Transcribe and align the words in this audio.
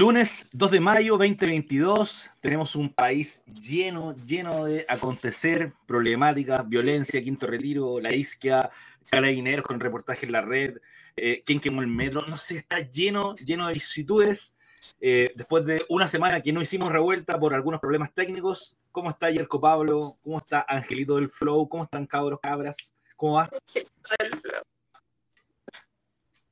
Lunes 0.00 0.48
2 0.52 0.70
de 0.70 0.80
mayo 0.80 1.18
2022, 1.18 2.30
tenemos 2.40 2.74
un 2.74 2.88
país 2.88 3.44
lleno, 3.44 4.14
lleno 4.14 4.64
de 4.64 4.86
acontecer, 4.88 5.74
problemáticas, 5.86 6.66
violencia, 6.66 7.20
quinto 7.20 7.46
retiro, 7.46 8.00
la 8.00 8.10
isquia, 8.10 8.70
carabineros 9.10 9.62
con 9.62 9.78
reportaje 9.78 10.24
en 10.24 10.32
la 10.32 10.40
red, 10.40 10.78
eh, 11.16 11.42
quién 11.44 11.60
quemó 11.60 11.82
el 11.82 11.88
metro, 11.88 12.24
no 12.26 12.38
sé, 12.38 12.56
está 12.56 12.78
lleno, 12.80 13.34
lleno 13.34 13.66
de 13.66 13.74
vicisitudes. 13.74 14.56
Eh, 15.02 15.32
después 15.36 15.66
de 15.66 15.84
una 15.90 16.08
semana 16.08 16.40
que 16.40 16.54
no 16.54 16.62
hicimos 16.62 16.90
revuelta 16.90 17.38
por 17.38 17.52
algunos 17.52 17.78
problemas 17.78 18.14
técnicos, 18.14 18.78
¿cómo 18.92 19.10
está 19.10 19.30
Yerko 19.30 19.60
Pablo? 19.60 20.16
¿Cómo 20.22 20.38
está 20.38 20.64
Angelito 20.66 21.16
del 21.16 21.28
Flow? 21.28 21.68
¿Cómo 21.68 21.84
están 21.84 22.06
cabros, 22.06 22.40
cabras? 22.40 22.94
¿Cómo 23.16 23.34
va? 23.34 23.50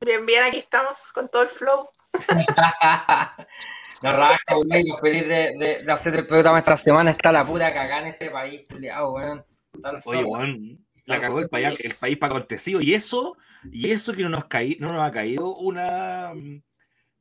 Bien, 0.00 0.24
bien, 0.24 0.44
aquí 0.44 0.58
estamos 0.58 1.12
con 1.12 1.28
todo 1.28 1.42
el 1.42 1.48
flow. 1.48 1.84
no 4.02 4.10
rajo, 4.10 4.62
feliz 5.02 5.26
de, 5.26 5.82
de, 5.84 5.92
hacer 5.92 6.14
el 6.14 6.26
programa 6.26 6.60
esta 6.60 6.76
semana. 6.76 7.10
Está 7.10 7.32
la 7.32 7.44
pura 7.44 7.72
cagada 7.72 8.02
en 8.02 8.06
este 8.08 8.30
país, 8.30 8.66
culiado, 8.68 9.12
weón. 9.12 9.44
Oye, 10.06 10.24
weón, 10.24 10.86
la 11.04 11.20
cagó 11.20 11.40
el 11.40 11.48
país, 11.48 11.84
el 11.84 11.94
país 11.94 12.16
para 12.16 12.34
acontecido. 12.34 12.80
Y 12.80 12.94
eso, 12.94 13.36
y 13.72 13.90
eso 13.90 14.12
que 14.12 14.22
no 14.22 14.28
nos, 14.28 14.44
caí, 14.44 14.76
no 14.80 14.88
nos 14.88 15.02
ha 15.02 15.10
caído 15.10 15.56
una 15.56 16.32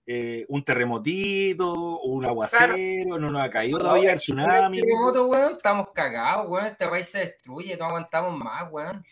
eh, 0.06 0.46
un 0.48 0.64
terremotito, 0.64 2.00
un 2.02 2.26
aguacero, 2.26 3.18
no 3.18 3.32
nos 3.32 3.44
ha 3.44 3.50
caído 3.50 3.80
todavía 3.80 4.14
el 4.14 4.20
tsunami. 4.20 4.80
terremoto, 4.80 5.26
weón, 5.26 5.54
estamos 5.54 5.90
cagados, 5.94 6.48
weón. 6.48 6.68
Este 6.68 6.88
país 6.88 7.10
se 7.10 7.20
destruye, 7.20 7.76
no 7.76 7.86
aguantamos 7.86 8.38
más, 8.38 8.72
weón. 8.72 9.04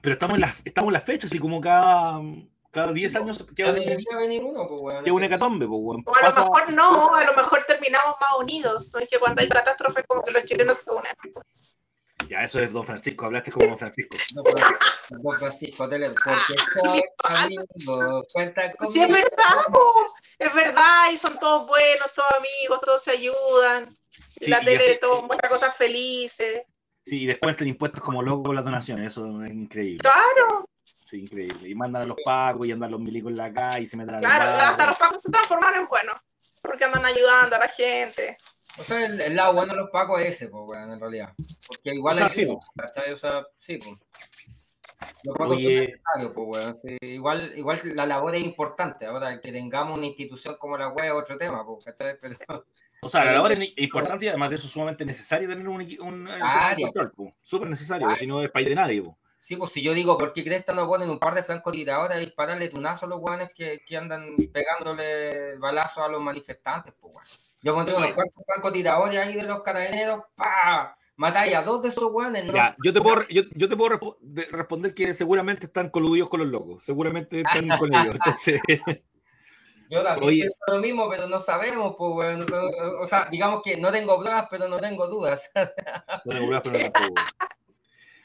Pero 0.00 0.14
estamos 0.14 0.34
en 0.34 0.40
la, 0.40 0.54
estamos 0.64 0.88
en 0.88 0.94
la 0.94 1.00
fecha, 1.00 1.26
así 1.26 1.38
como 1.38 1.60
cada 1.60 2.20
cada 2.72 2.90
10 2.90 3.16
años 3.16 3.46
queda, 3.54 3.68
un, 3.68 3.74
venir 3.74 4.42
uno, 4.42 4.66
pues, 4.66 4.80
bueno, 4.80 5.02
queda 5.04 5.14
un 5.14 5.22
hecatombe, 5.22 5.66
pues, 5.66 5.80
bueno. 5.80 6.02
O 6.06 6.16
a 6.16 6.22
lo 6.22 6.34
mejor 6.34 6.72
no, 6.72 7.14
a 7.14 7.24
lo 7.24 7.34
mejor 7.34 7.62
terminamos 7.68 8.16
más 8.18 8.30
unidos. 8.40 8.90
No 8.94 8.98
es 8.98 9.08
que 9.08 9.18
cuando 9.18 9.42
hay 9.42 9.48
catástrofes 9.48 10.04
como 10.08 10.22
que 10.22 10.32
los 10.32 10.42
chilenos 10.44 10.78
se 10.78 10.90
unen. 10.90 11.12
Ya, 12.30 12.42
eso 12.42 12.60
es 12.60 12.72
Don 12.72 12.86
Francisco, 12.86 13.26
hablaste 13.26 13.52
como 13.52 13.66
Don 13.66 13.78
Francisco. 13.78 14.16
No, 15.10 15.20
don 15.22 15.38
Francisco, 15.38 15.86
tele, 15.86 16.06
porque 16.06 17.04
amigo, 17.24 18.24
cuenta 18.32 18.72
Sí, 18.90 19.02
es 19.02 19.08
verdad, 19.08 19.28
es 20.38 20.54
verdad, 20.54 21.12
y 21.12 21.18
son 21.18 21.38
todos 21.38 21.68
buenos, 21.68 22.10
todos 22.14 22.30
amigos, 22.38 22.80
todos 22.80 23.02
se 23.02 23.10
ayudan. 23.10 23.94
Sí, 24.40 24.48
la 24.48 24.60
tele 24.60 24.94
todo 24.94 25.22
muestra 25.22 25.50
cosas 25.50 25.76
felices. 25.76 26.62
Sí, 27.04 27.24
y 27.24 27.26
después 27.26 27.54
impuestos 27.60 28.00
como 28.00 28.22
locos 28.22 28.54
las 28.54 28.64
donaciones, 28.64 29.08
eso 29.08 29.44
es 29.44 29.50
increíble. 29.50 29.98
Claro, 29.98 30.64
increíble. 31.16 31.68
Y 31.68 31.74
mandan 31.74 32.02
a 32.02 32.06
los 32.06 32.16
pacos 32.24 32.66
y 32.66 32.72
andan 32.72 32.90
los 32.90 33.00
milicos 33.00 33.30
en 33.30 33.36
la 33.38 33.52
calle 33.52 33.82
y 33.82 33.86
se 33.86 33.96
meten 33.96 34.14
a 34.14 34.20
la 34.20 34.28
Claro, 34.28 34.44
hasta 34.44 34.86
los 34.86 34.96
pacos 34.96 35.22
se 35.22 35.30
transformaron 35.30 35.80
en 35.80 35.88
buenos, 35.88 36.14
porque 36.62 36.84
andan 36.84 37.04
ayudando 37.04 37.56
a 37.56 37.58
la 37.60 37.68
gente. 37.68 38.36
O 38.78 38.84
sea, 38.84 39.04
el, 39.04 39.36
lado 39.36 39.54
bueno 39.54 39.74
de 39.74 39.80
los 39.80 39.90
pacos 39.90 40.20
es 40.20 40.28
ese, 40.28 40.48
pues, 40.48 40.80
en 40.80 40.98
realidad. 40.98 41.34
Porque 41.68 41.90
igual 41.90 42.14
o 42.14 42.28
sea, 42.28 42.54
O 42.54 43.16
sea, 43.16 43.46
sí, 43.56 43.78
pues. 43.78 43.96
Los 45.24 45.36
pacos 45.36 45.60
son 45.60 45.74
necesarios, 45.74 46.32
pues, 46.34 46.46
bueno. 46.46 46.74
igual, 47.00 47.52
igual 47.56 47.80
la 47.96 48.06
labor 48.06 48.34
es 48.34 48.44
importante. 48.44 49.06
Ahora, 49.06 49.40
que 49.40 49.52
tengamos 49.52 49.98
una 49.98 50.06
institución 50.06 50.56
como 50.58 50.78
la 50.78 50.88
web 50.88 51.06
es 51.06 51.12
otro 51.12 51.36
tema, 51.36 51.66
pues, 51.66 51.84
¿cachai? 51.84 52.16
Pero, 52.20 52.64
o 53.04 53.08
sea, 53.08 53.24
la 53.24 53.32
labor 53.32 53.50
es 53.52 53.72
importante 53.78 54.26
y 54.26 54.28
además 54.28 54.50
de 54.50 54.54
eso 54.54 54.66
es 54.66 54.72
sumamente 54.72 55.04
necesario 55.04 55.48
tener 55.48 55.68
un, 55.68 55.80
un, 56.00 56.28
control, 56.94 57.34
súper 57.42 57.68
necesario, 57.68 58.14
si 58.14 58.28
no 58.28 58.40
es 58.40 58.50
país 58.50 58.68
de 58.68 58.74
nadie. 58.76 59.02
pues. 59.02 59.16
Sí, 59.42 59.56
pues 59.56 59.72
si 59.72 59.82
yo 59.82 59.92
digo, 59.92 60.16
¿por 60.16 60.32
qué 60.32 60.44
crees 60.44 60.64
que 60.64 60.72
no 60.72 60.86
ponen 60.86 61.10
un 61.10 61.18
par 61.18 61.34
de 61.34 61.42
francotiradores 61.42 62.16
a 62.16 62.20
dispararle 62.20 62.68
tunazo 62.68 63.06
a 63.06 63.08
los 63.08 63.18
guanes 63.18 63.52
que, 63.52 63.80
que, 63.84 63.96
andan 63.96 64.36
pegándole 64.52 65.56
balazos 65.56 66.04
a 66.04 66.06
los 66.06 66.22
manifestantes? 66.22 66.94
Pues, 67.00 67.12
bueno. 67.12 67.28
Yo 67.60 67.74
pondría 67.74 67.98
unos 67.98 68.12
cuantos 68.12 68.44
francotiradores 68.46 69.18
ahí 69.18 69.34
de 69.34 69.42
los 69.42 69.62
carabineros, 69.62 70.22
¡pa! 70.36 70.96
Matáis 71.16 71.56
a 71.56 71.62
dos 71.62 71.82
de 71.82 71.88
esos 71.88 72.12
guanes. 72.12 72.44
No 72.44 72.52
yo, 72.84 72.92
te 72.92 73.00
puedo, 73.00 73.26
yo, 73.30 73.42
yo, 73.56 73.68
te 73.68 73.76
puedo 73.76 74.16
responder 74.52 74.94
que 74.94 75.12
seguramente 75.12 75.66
están 75.66 75.90
coludidos 75.90 76.28
con 76.28 76.38
los 76.38 76.48
locos. 76.48 76.84
Seguramente 76.84 77.40
están 77.40 77.66
con 77.78 77.92
ellos. 77.92 78.14
Entonces... 78.14 78.60
Yo 79.90 80.02
también 80.02 80.30
pienso 80.30 80.56
lo 80.68 80.78
mismo, 80.78 81.06
pero 81.10 81.26
no 81.26 81.38
sabemos, 81.38 81.96
pues, 81.98 82.12
bueno, 82.14 82.46
o 82.98 83.04
sea, 83.04 83.28
digamos 83.30 83.60
que 83.62 83.76
no 83.76 83.92
tengo 83.92 84.18
pruebas, 84.18 84.46
pero 84.48 84.66
no 84.66 84.78
tengo 84.78 85.06
dudas. 85.06 85.50
no 86.24 86.32
tengo 86.32 86.46
pruebas, 86.46 86.62
pero 86.64 86.84
no 86.86 86.92
tengo 86.92 87.14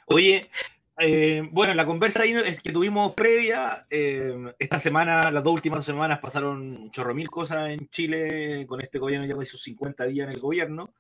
Oye, 0.06 0.50
eh, 1.00 1.48
bueno, 1.52 1.76
la 1.76 1.86
conversa 1.86 2.24
que 2.24 2.72
tuvimos 2.72 3.14
previa, 3.14 3.86
eh, 3.90 4.34
esta 4.58 4.80
semana, 4.80 5.32
las 5.32 5.44
dos 5.44 5.54
últimas 5.54 5.86
semanas 5.86 6.20
pasaron 6.20 6.90
chorro 6.92 7.14
mil 7.14 7.30
cosas 7.30 7.70
en 7.70 7.88
Chile 7.90 8.66
con 8.68 8.82
este 8.82 8.98
gobierno, 8.98 9.28
ya 9.28 9.46
sus 9.46 9.62
50 9.62 10.06
días 10.06 10.28
en 10.28 10.34
el 10.34 10.40
gobierno. 10.40 10.94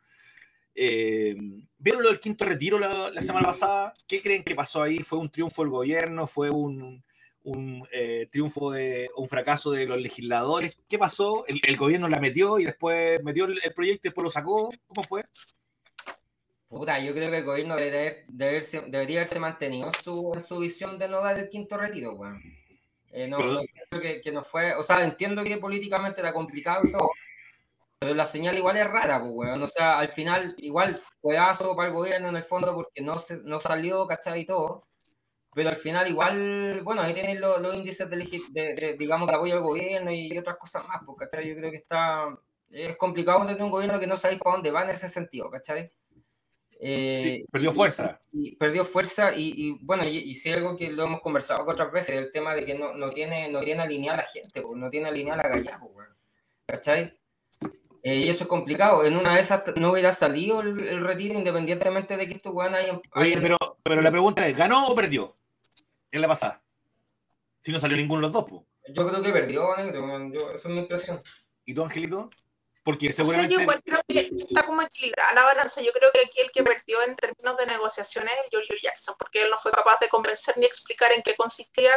Eh, 0.76 1.36
¿Vieron 1.80 2.04
lo 2.04 2.10
del 2.10 2.20
quinto 2.20 2.46
retiro 2.46 2.78
la, 2.78 3.22
semana 3.24 3.48
pasada? 3.48 3.94
¿Qué 4.08 4.22
creen 4.22 4.44
que 4.44 4.54
pasó 4.54 4.84
ahí? 4.84 5.00
¿Fue 5.00 5.18
un 5.18 5.32
triunfo 5.32 5.64
del 5.64 5.72
gobierno? 5.72 6.28
¿Fue 6.28 6.52
un, 6.52 7.04
un 7.44 7.88
triunfo 8.32 8.74
de 8.74 9.10
un 9.18 9.28
fracaso 9.28 9.72
de 9.72 9.88
los 9.88 10.00
legisladores? 10.00 10.78
¿Qué 10.88 11.00
pasó? 11.00 11.44
¿El, 11.48 11.76
gobierno 11.76 12.08
la 12.08 12.20
metió 12.20 12.60
y 12.60 12.66
después 12.66 13.24
metió 13.24 13.46
el, 13.46 13.60
el 13.64 13.74
proyecto 13.74 14.08
y 14.08 14.10
después 14.10 14.24
lo 14.24 14.30
sacó? 14.30 14.70
¿Cómo 14.88 15.02
fue? 15.02 15.24
Puta, 16.70 17.00
yo 17.00 17.14
creo 17.14 17.32
que 17.32 17.38
el 17.38 17.46
gobierno 17.46 17.76
debería, 17.78 18.12
debería 18.88 19.20
haberse 19.20 19.40
mantenido 19.40 19.90
su, 19.94 20.32
en 20.34 20.42
su 20.42 20.60
visión 20.60 21.00
de 21.00 21.08
no 21.08 21.22
dar 21.22 21.40
el 21.40 21.48
quinto 21.48 21.78
retiro, 21.78 22.14
weón. 22.14 22.42
Eh, 23.12 23.28
no, 23.28 23.62
que, 24.02 24.22
que, 24.22 24.32
no 24.32 24.44
fue, 24.44 24.76
o 24.76 24.84
sea, 24.84 25.04
entiendo 25.04 25.44
que 25.44 25.58
políticamente 25.58 26.20
era 26.20 26.34
complicado 26.34 26.82
y 26.84 26.92
todo, 26.92 27.10
pero 28.00 28.14
la 28.14 28.26
señal 28.26 28.58
igual 28.58 28.78
es 28.78 28.88
rara, 28.88 29.20
pues, 29.20 29.32
weón. 29.34 29.64
O 29.64 29.68
sea, 29.68 30.00
al 30.00 30.08
final, 30.10 30.56
igual, 30.58 31.02
pedazo 31.22 31.76
para 31.76 31.90
el 31.90 31.96
gobierno 31.96 32.30
en 32.30 32.36
el 32.36 32.44
fondo 32.44 32.76
porque 32.76 33.02
no, 33.02 33.16
se, 33.16 33.44
no 33.44 33.60
salió, 33.60 34.06
¿cachai? 34.08 34.42
Y 34.42 34.46
todo. 34.46 34.84
Pero 35.54 35.70
al 35.70 35.78
final, 35.78 36.08
igual, 36.08 36.82
bueno, 36.84 37.02
ahí 37.02 37.14
tienen 37.14 37.42
los, 37.42 37.76
índices 37.76 38.10
de, 38.10 38.18
de, 38.52 38.96
digamos, 39.00 39.28
de 39.30 39.36
apoyo 39.36 39.56
al 39.56 39.64
gobierno 39.64 40.12
y 40.12 40.38
otras 40.38 40.58
cosas 40.58 40.88
más, 40.88 41.02
pues, 41.06 41.18
¿cachai? 41.20 41.50
Yo 41.50 41.56
creo 41.56 41.72
que 41.72 41.78
está, 41.78 42.28
es 42.70 42.98
complicado 42.98 43.46
tener 43.48 43.64
un 43.64 43.72
gobierno 43.72 44.00
que 44.00 44.08
no 44.08 44.18
sabe 44.18 44.38
para 44.38 44.54
dónde 44.54 44.72
va 44.72 44.84
en 44.84 44.90
ese 44.90 45.08
sentido, 45.10 45.50
¿cachai? 45.50 45.92
Eh, 46.80 47.44
perdió 47.52 47.72
fuerza. 47.72 48.20
Y, 48.32 48.56
perdió 48.56 48.86
fuerza 48.86 49.34
y, 49.36 49.78
bueno, 49.82 50.06
y, 50.06 50.34
si 50.36 50.52
algo 50.52 50.76
que 50.76 50.92
lo 50.92 51.06
hemos 51.06 51.22
conversado 51.22 51.66
otras 51.68 51.92
veces, 51.92 52.16
el 52.16 52.32
tema 52.32 52.54
de 52.54 52.66
que 52.66 52.76
no, 52.76 52.94
no 52.94 53.10
tiene, 53.10 53.50
no 53.50 53.62
tiene 53.62 53.82
alineada 53.82 54.18
la 54.18 54.26
gente, 54.26 54.64
no 54.76 54.90
tiene 54.90 55.08
alineada 55.08 55.44
la 55.44 55.50
gallego, 55.50 55.92
¿cachai? 56.66 57.18
Eh, 58.04 58.16
y 58.20 58.30
eso 58.30 58.44
es 58.44 58.48
complicado. 58.48 59.04
En 59.04 59.18
una 59.18 59.34
de 59.34 59.40
esas 59.40 59.64
no 59.76 59.92
hubiera 59.92 60.12
salido 60.12 60.62
el, 60.62 61.02
retiro 61.04 61.38
independientemente 61.38 62.16
de 62.16 62.28
que 62.28 62.36
estos 62.36 62.54
weones 62.54 62.84
hayan, 62.84 63.02
Oye, 63.16 63.38
pero, 63.42 63.58
pero 63.84 64.02
la 64.02 64.12
pregunta 64.12 64.48
es, 64.48 64.56
¿ganó 64.56 64.88
o 64.88 64.96
perdió? 64.96 65.36
En 66.12 66.22
la 66.22 66.28
pasada. 66.28 66.64
Si 67.62 67.72
no 67.72 67.80
salió 67.80 67.98
ninguno 67.98 68.22
de 68.22 68.28
los 68.28 68.32
dos, 68.32 68.46
pues. 68.48 68.62
Yo 68.94 69.08
creo 69.08 69.22
que 69.22 69.34
perdió, 69.34 69.76
negro. 69.76 70.32
Yo, 70.32 70.50
esa 70.52 70.70
es 70.70 70.74
mi 70.74 70.80
impresión. 70.80 71.20
¿Y 71.66 71.74
tú, 71.74 71.84
Angelito? 71.84 72.30
Porque 72.88 73.12
seguramente... 73.12 73.54
yo 73.54 73.66
creo 73.66 74.02
que 74.08 74.20
está 74.34 74.64
como 74.64 74.82
equilibrada 74.82 75.34
la 75.34 75.44
balanza. 75.44 75.82
Yo 75.82 75.92
creo 75.92 76.10
que 76.14 76.22
aquí 76.22 76.40
el 76.40 76.52
que 76.52 76.64
perdió 76.64 77.02
en 77.02 77.18
términos 77.18 77.58
de 77.58 77.66
negociaciones 77.66 78.34
es 78.46 78.50
Giorgio 78.50 78.78
Jackson, 78.82 79.14
porque 79.20 79.42
él 79.42 79.50
no 79.50 79.58
fue 79.58 79.74
capaz 79.74 80.00
de 80.00 80.08
convencer 80.08 80.58
ni 80.58 80.66
explicar 80.66 81.12
en 81.12 81.22
qué 81.22 81.36
consistía 81.36 81.92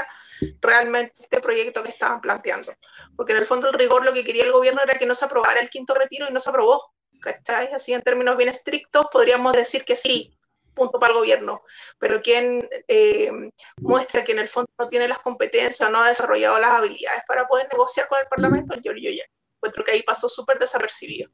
realmente 0.61 1.13
este 1.23 1.39
proyecto 1.41 1.85
que 1.85 1.91
estaban 1.91 2.21
planteando. 2.21 2.75
Porque 3.15 3.31
en 3.31 3.39
el 3.39 3.47
fondo 3.47 3.69
el 3.69 3.75
rigor 3.75 4.05
lo 4.05 4.13
que 4.13 4.25
quería 4.25 4.43
el 4.43 4.51
gobierno 4.51 4.83
era 4.83 4.99
que 4.99 5.07
no 5.07 5.15
se 5.15 5.27
aprobara 5.27 5.61
el 5.61 5.71
quinto 5.71 5.95
retiro 5.95 6.27
y 6.29 6.33
no 6.33 6.41
se 6.41 6.51
aprobó. 6.51 6.93
¿Cachai? 7.21 7.73
Así 7.73 7.93
en 7.93 8.03
términos 8.03 8.37
bien 8.37 8.49
estrictos 8.49 9.07
podríamos 9.13 9.53
decir 9.53 9.85
que 9.85 9.95
sí, 9.95 10.37
punto 10.75 10.99
para 10.99 11.13
el 11.13 11.21
gobierno. 11.21 11.63
Pero 12.01 12.21
quien 12.21 12.69
eh, 12.89 13.31
muestra 13.77 14.25
que 14.25 14.33
en 14.33 14.41
el 14.41 14.49
fondo 14.49 14.73
no 14.77 14.89
tiene 14.89 15.07
las 15.07 15.21
competencias, 15.21 15.89
no 15.89 16.03
ha 16.03 16.09
desarrollado 16.09 16.59
las 16.59 16.73
habilidades 16.73 17.23
para 17.29 17.47
poder 17.47 17.69
negociar 17.71 18.09
con 18.09 18.19
el 18.19 18.27
Parlamento 18.27 18.75
es 18.75 18.83
Giorgio 18.83 19.13
Jackson 19.13 19.40
encuentro 19.61 19.85
que 19.85 19.93
ahí 19.93 20.03
pasó 20.03 20.29
súper 20.29 20.59
desapercibido. 20.59 21.31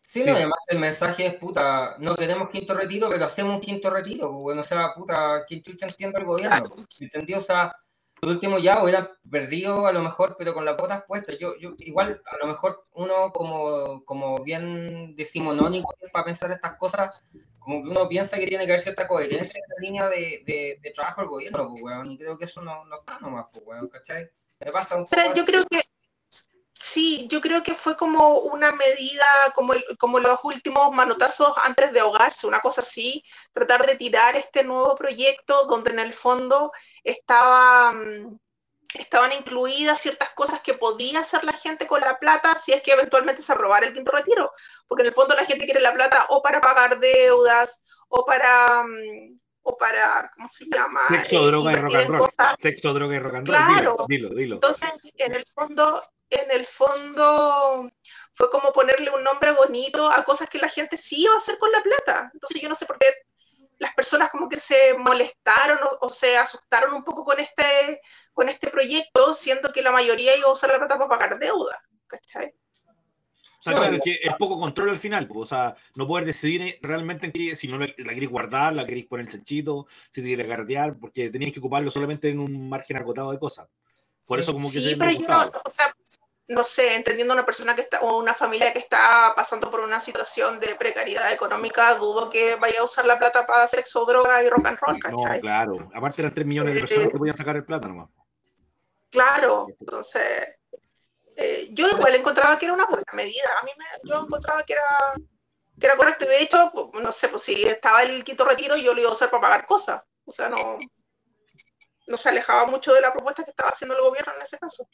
Sí, 0.00 0.24
no, 0.24 0.34
además 0.34 0.58
el 0.66 0.80
mensaje 0.80 1.26
es, 1.26 1.34
puta, 1.34 1.94
no 2.00 2.16
queremos 2.16 2.48
quinto 2.48 2.74
retiro, 2.74 3.08
pero 3.08 3.26
hacemos 3.26 3.54
un 3.54 3.60
quinto 3.60 3.90
retiro, 3.90 4.28
pues, 4.28 4.42
bueno, 4.42 4.60
o 4.62 4.64
sea, 4.64 4.92
puta, 4.92 5.44
¿quién 5.46 5.62
chucha 5.62 5.86
entiende 5.86 6.18
el 6.18 6.24
gobierno? 6.24 6.64
¿Entendió? 6.98 7.38
O 7.38 7.40
sea, 7.40 7.72
el 8.20 8.28
último 8.28 8.58
ya 8.58 8.82
hubieran 8.82 9.08
perdido 9.30 9.86
a 9.86 9.92
lo 9.92 10.02
mejor, 10.02 10.34
pero 10.36 10.52
con 10.52 10.64
las 10.64 10.76
botas 10.76 11.04
puestas. 11.06 11.36
Yo, 11.38 11.56
yo, 11.58 11.74
igual, 11.78 12.20
a 12.26 12.36
lo 12.38 12.48
mejor 12.48 12.84
uno 12.92 13.30
como, 13.32 14.04
como 14.04 14.42
bien 14.42 15.14
decimonónico 15.14 15.94
para 16.12 16.24
pensar 16.24 16.50
estas 16.50 16.76
cosas, 16.76 17.16
como 17.60 17.82
que 17.82 17.90
uno 17.90 18.08
piensa 18.08 18.36
que 18.36 18.46
tiene 18.46 18.66
que 18.66 18.72
haber 18.72 18.82
cierta 18.82 19.06
coherencia 19.06 19.60
en 19.60 19.68
la 19.68 19.88
línea 19.88 20.08
de, 20.08 20.78
de, 20.82 20.90
trabajo 20.92 21.20
del 21.20 21.30
gobierno, 21.30 21.68
pues, 21.68 21.82
weón, 21.84 22.10
y 22.10 22.18
creo 22.18 22.36
que 22.36 22.46
eso 22.46 22.60
no, 22.62 22.84
no 22.84 22.98
está 22.98 23.20
nomás, 23.20 23.46
pues, 23.52 23.62
weón, 23.64 23.88
¿cachai? 23.88 24.28
Me 24.58 24.72
pasa 24.72 24.96
un 24.96 25.04
poco... 25.04 25.34
yo 25.34 25.44
creo 25.44 25.64
que 25.70 25.78
Sí, 26.82 27.26
yo 27.28 27.40
creo 27.42 27.62
que 27.62 27.74
fue 27.74 27.94
como 27.96 28.38
una 28.38 28.72
medida, 28.72 29.24
como, 29.54 29.74
como 29.98 30.18
los 30.18 30.38
últimos 30.44 30.92
manotazos 30.94 31.52
antes 31.64 31.92
de 31.92 32.00
ahogarse, 32.00 32.46
una 32.46 32.60
cosa 32.60 32.80
así, 32.80 33.22
tratar 33.52 33.86
de 33.86 33.96
tirar 33.96 34.34
este 34.36 34.64
nuevo 34.64 34.94
proyecto 34.96 35.66
donde 35.66 35.90
en 35.90 35.98
el 35.98 36.14
fondo 36.14 36.72
estaba, 37.04 37.92
mm, 37.92 38.38
estaban 38.94 39.32
incluidas 39.32 40.00
ciertas 40.00 40.30
cosas 40.30 40.62
que 40.62 40.74
podía 40.74 41.20
hacer 41.20 41.44
la 41.44 41.52
gente 41.52 41.86
con 41.86 42.00
la 42.00 42.18
plata 42.18 42.54
si 42.54 42.72
es 42.72 42.82
que 42.82 42.92
eventualmente 42.92 43.42
se 43.42 43.52
aprobara 43.52 43.86
el 43.86 43.92
quinto 43.94 44.12
retiro, 44.12 44.50
porque 44.88 45.02
en 45.02 45.08
el 45.08 45.14
fondo 45.14 45.34
la 45.34 45.44
gente 45.44 45.66
quiere 45.66 45.80
la 45.80 45.92
plata 45.94 46.26
o 46.30 46.42
para 46.42 46.60
pagar 46.62 46.98
deudas 46.98 47.82
o 48.08 48.24
para 48.24 48.84
mm, 48.84 49.38
o 49.62 49.76
para 49.76 50.30
¿cómo 50.34 50.48
se 50.48 50.66
llama? 50.66 51.00
Sexo, 51.08 51.46
droga 51.46 51.72
y 51.72 51.76
rock 51.76 51.94
and 51.94 52.08
roll. 52.08 52.28
Sexo, 52.58 52.92
droga 52.94 53.16
y 53.16 53.18
rock 53.18 53.34
and 53.34 53.48
roll. 53.48 53.56
Claro. 53.56 53.96
Dilo, 54.08 54.28
dilo, 54.28 54.36
dilo. 54.36 54.54
Entonces, 54.56 54.90
en 55.16 55.34
el 55.34 55.44
fondo 55.46 56.02
en 56.30 56.50
el 56.52 56.64
fondo 56.64 57.90
fue 58.32 58.50
como 58.50 58.72
ponerle 58.72 59.10
un 59.10 59.22
nombre 59.22 59.52
bonito 59.52 60.10
a 60.10 60.24
cosas 60.24 60.48
que 60.48 60.58
la 60.58 60.68
gente 60.68 60.96
sí 60.96 61.22
iba 61.22 61.34
a 61.34 61.38
hacer 61.38 61.58
con 61.58 61.70
la 61.72 61.82
plata. 61.82 62.30
Entonces 62.32 62.62
yo 62.62 62.68
no 62.68 62.74
sé 62.74 62.86
por 62.86 62.98
qué 62.98 63.06
las 63.78 63.94
personas 63.94 64.30
como 64.30 64.48
que 64.48 64.56
se 64.56 64.94
molestaron 64.98 65.78
o, 66.00 66.08
se 66.08 66.36
asustaron 66.36 66.94
un 66.94 67.02
poco 67.02 67.24
con 67.24 67.40
este, 67.40 68.00
con 68.32 68.48
este 68.48 68.68
proyecto, 68.68 69.34
siendo 69.34 69.72
que 69.72 69.82
la 69.82 69.90
mayoría 69.90 70.36
iba 70.36 70.48
a 70.48 70.52
usar 70.52 70.70
la 70.70 70.78
plata 70.78 70.98
para 70.98 71.08
pagar 71.08 71.38
deuda. 71.38 71.82
¿Cachai? 72.06 72.54
O 73.60 73.62
sea, 73.62 73.74
claro, 73.74 73.96
es 73.96 74.00
que 74.02 74.18
es 74.22 74.34
poco 74.38 74.58
control 74.58 74.88
al 74.88 74.96
final, 74.96 75.28
o 75.34 75.44
sea, 75.44 75.76
no 75.94 76.06
poder 76.06 76.24
decidir 76.24 76.78
realmente 76.80 77.26
en 77.26 77.32
qué, 77.32 77.54
si 77.54 77.68
no 77.68 77.78
la, 77.78 77.88
queréis 77.88 78.30
guardar, 78.30 78.72
la 78.72 78.86
queréis 78.86 79.06
poner 79.06 79.26
el 79.26 79.32
chanchito, 79.32 79.86
si 80.10 80.22
te 80.22 80.28
queréis 80.28 80.48
guardear, 80.48 80.96
porque 80.98 81.28
tenías 81.28 81.52
que 81.52 81.58
ocuparlo 81.58 81.90
solamente 81.90 82.30
en 82.30 82.40
un 82.40 82.70
margen 82.70 82.96
acotado 82.96 83.32
de 83.32 83.38
cosas. 83.38 83.68
Por 84.26 84.40
eso 84.40 84.54
como 84.54 84.72
que 84.72 84.80
sí, 84.80 84.96
pero 84.98 85.10
yo 85.10 85.28
no, 85.28 85.50
o 85.62 85.68
sea, 85.68 85.94
no 86.48 86.64
sé, 86.64 86.96
entendiendo 86.96 87.34
una 87.34 87.44
persona 87.44 87.74
que 87.74 87.82
está, 87.82 88.00
o 88.00 88.18
una 88.18 88.32
familia 88.32 88.72
que 88.72 88.78
está 88.78 89.34
pasando 89.36 89.70
por 89.70 89.80
una 89.80 90.00
situación 90.00 90.58
de 90.58 90.74
precariedad 90.76 91.30
económica, 91.30 91.94
dudo 91.96 92.30
que 92.30 92.56
vaya 92.56 92.80
a 92.80 92.84
usar 92.84 93.04
la 93.04 93.18
plata 93.18 93.44
para 93.44 93.66
sexo, 93.66 94.06
droga 94.06 94.42
y 94.42 94.48
rock 94.48 94.66
and 94.68 94.78
roll, 94.80 94.98
¿cachai? 94.98 95.36
No, 95.36 95.40
claro. 95.42 95.90
Aparte 95.94 96.22
eran 96.22 96.32
3 96.32 96.46
millones 96.46 96.74
de 96.74 96.80
personas 96.80 97.10
que 97.10 97.18
podían 97.18 97.36
sacar 97.36 97.56
el 97.56 97.64
plata 97.64 97.88
nomás. 97.88 98.08
Claro, 99.10 99.66
entonces, 99.78 100.56
eh, 101.42 101.68
yo 101.72 101.88
igual 101.88 102.14
encontraba 102.14 102.58
que 102.58 102.66
era 102.66 102.74
una 102.74 102.84
buena 102.84 103.12
medida. 103.14 103.48
A 103.60 103.64
mí 103.64 103.70
me, 103.78 103.84
yo 104.10 104.22
encontraba 104.22 104.62
que 104.62 104.74
era, 104.74 104.82
que 105.78 105.86
era 105.86 105.96
correcto. 105.96 106.26
Y 106.26 106.28
de 106.28 106.42
hecho, 106.42 106.70
pues, 106.70 107.02
no 107.02 107.10
sé, 107.12 107.28
pues 107.28 107.42
si 107.42 107.62
estaba 107.62 108.02
el 108.02 108.22
quinto 108.22 108.44
retiro, 108.44 108.76
yo 108.76 108.92
lo 108.92 109.00
iba 109.00 109.08
a 109.08 109.14
usar 109.14 109.30
para 109.30 109.40
pagar 109.40 109.66
cosas. 109.66 110.02
O 110.26 110.32
sea, 110.32 110.50
no, 110.50 110.78
no 112.06 112.16
se 112.18 112.28
alejaba 112.28 112.66
mucho 112.66 112.92
de 112.92 113.00
la 113.00 113.10
propuesta 113.10 113.42
que 113.42 113.52
estaba 113.52 113.70
haciendo 113.70 113.96
el 113.96 114.02
gobierno 114.02 114.34
en 114.36 114.42
ese 114.42 114.58
caso. 114.58 114.86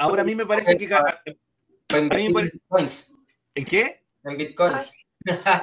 Ahora 0.00 0.22
a 0.22 0.24
mí 0.24 0.34
me 0.34 0.44
parece 0.44 0.76
que. 0.76 0.90
En, 1.88 2.08
bitcoins. 2.08 3.12
¿En 3.54 3.64
qué? 3.64 4.04
En 4.24 4.36
bitcoins. 4.36 4.92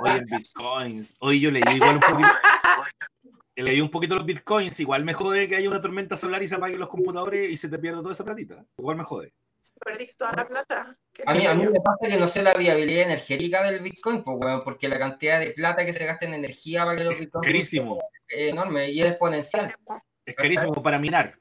Oye, 0.01 0.17
en 0.17 0.25
bitcoins. 0.25 1.13
Hoy 1.19 1.41
yo 1.41 1.51
leí 1.51 1.63
igual 1.75 1.95
un 1.95 2.01
poquito. 2.01 2.29
leí 3.57 3.81
un 3.81 3.91
poquito 3.91 4.15
los 4.15 4.25
bitcoins. 4.25 4.79
Igual 4.79 5.03
me 5.03 5.13
jode 5.13 5.49
que 5.49 5.57
haya 5.57 5.67
una 5.67 5.81
tormenta 5.81 6.15
solar 6.15 6.41
y 6.41 6.47
se 6.47 6.55
apaguen 6.55 6.79
los 6.79 6.87
computadores 6.87 7.51
y 7.51 7.57
se 7.57 7.67
te 7.67 7.77
pierda 7.77 8.01
toda 8.01 8.13
esa 8.13 8.23
platita. 8.23 8.65
Igual 8.77 8.95
me 8.95 9.03
jode. 9.03 9.33
Perdiste 9.83 10.15
toda 10.17 10.33
la 10.33 10.47
plata. 10.47 10.97
A 11.25 11.33
mí, 11.33 11.45
a 11.45 11.53
mí 11.53 11.65
me 11.65 11.79
pasa 11.79 12.09
que 12.09 12.17
no 12.17 12.27
sé 12.27 12.43
la 12.43 12.53
viabilidad 12.53 13.03
energética 13.03 13.63
del 13.63 13.81
Bitcoin, 13.81 14.23
pues, 14.23 14.61
porque 14.63 14.89
la 14.89 14.99
cantidad 14.99 15.39
de 15.39 15.51
plata 15.51 15.85
que 15.85 15.93
se 15.93 16.05
gasta 16.05 16.25
en 16.25 16.33
energía 16.33 16.85
para 16.85 16.97
que 16.97 17.03
los 17.05 17.19
Bitcoins. 17.19 17.45
Es 17.45 17.53
carísimo. 17.53 17.99
Es 18.27 18.51
enorme 18.51 18.89
y 18.89 19.01
es 19.01 19.11
exponencial. 19.11 19.73
Es 20.25 20.35
carísimo 20.35 20.83
para 20.83 20.99
minar 20.99 21.39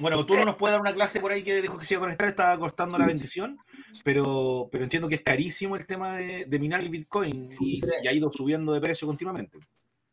bueno, 0.00 0.24
tú 0.24 0.36
no 0.36 0.44
nos 0.44 0.56
puedes 0.56 0.74
dar 0.74 0.80
una 0.80 0.92
clase 0.92 1.20
por 1.20 1.32
ahí 1.32 1.42
que 1.42 1.62
dijo 1.62 1.78
que 1.78 1.84
se 1.84 1.94
iba 1.94 2.02
a 2.02 2.06
conectar, 2.06 2.28
estaba 2.28 2.58
costando 2.58 2.98
la 2.98 3.06
bendición, 3.06 3.58
pero, 4.02 4.68
pero 4.70 4.84
entiendo 4.84 5.08
que 5.08 5.14
es 5.16 5.22
carísimo 5.22 5.76
el 5.76 5.86
tema 5.86 6.16
de, 6.16 6.58
minar 6.58 6.80
el 6.80 6.90
Bitcoin 6.90 7.54
y, 7.60 7.80
ha 8.06 8.12
ido 8.12 8.30
subiendo 8.32 8.72
de 8.72 8.80
precio 8.80 9.06
continuamente. 9.06 9.58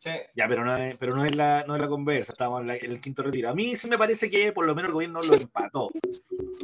Sí. 0.01 0.11
Ya, 0.35 0.47
pero 0.47 0.65
no 0.65 0.75
es, 0.75 0.97
pero 0.97 1.15
no 1.15 1.23
es, 1.23 1.35
la, 1.35 1.63
no 1.67 1.75
es 1.75 1.81
la 1.81 1.87
conversa, 1.87 2.31
estamos 2.31 2.61
en, 2.61 2.69
el 2.71 2.99
quinto 2.99 3.21
retiro. 3.21 3.49
A 3.49 3.53
mí 3.53 3.75
sí 3.75 3.87
me 3.87 3.99
parece 3.99 4.31
que 4.31 4.51
por 4.51 4.65
lo 4.65 4.73
menos 4.73 4.89
el 4.89 4.93
gobierno 4.93 5.19
lo 5.21 5.35
empató. 5.35 5.91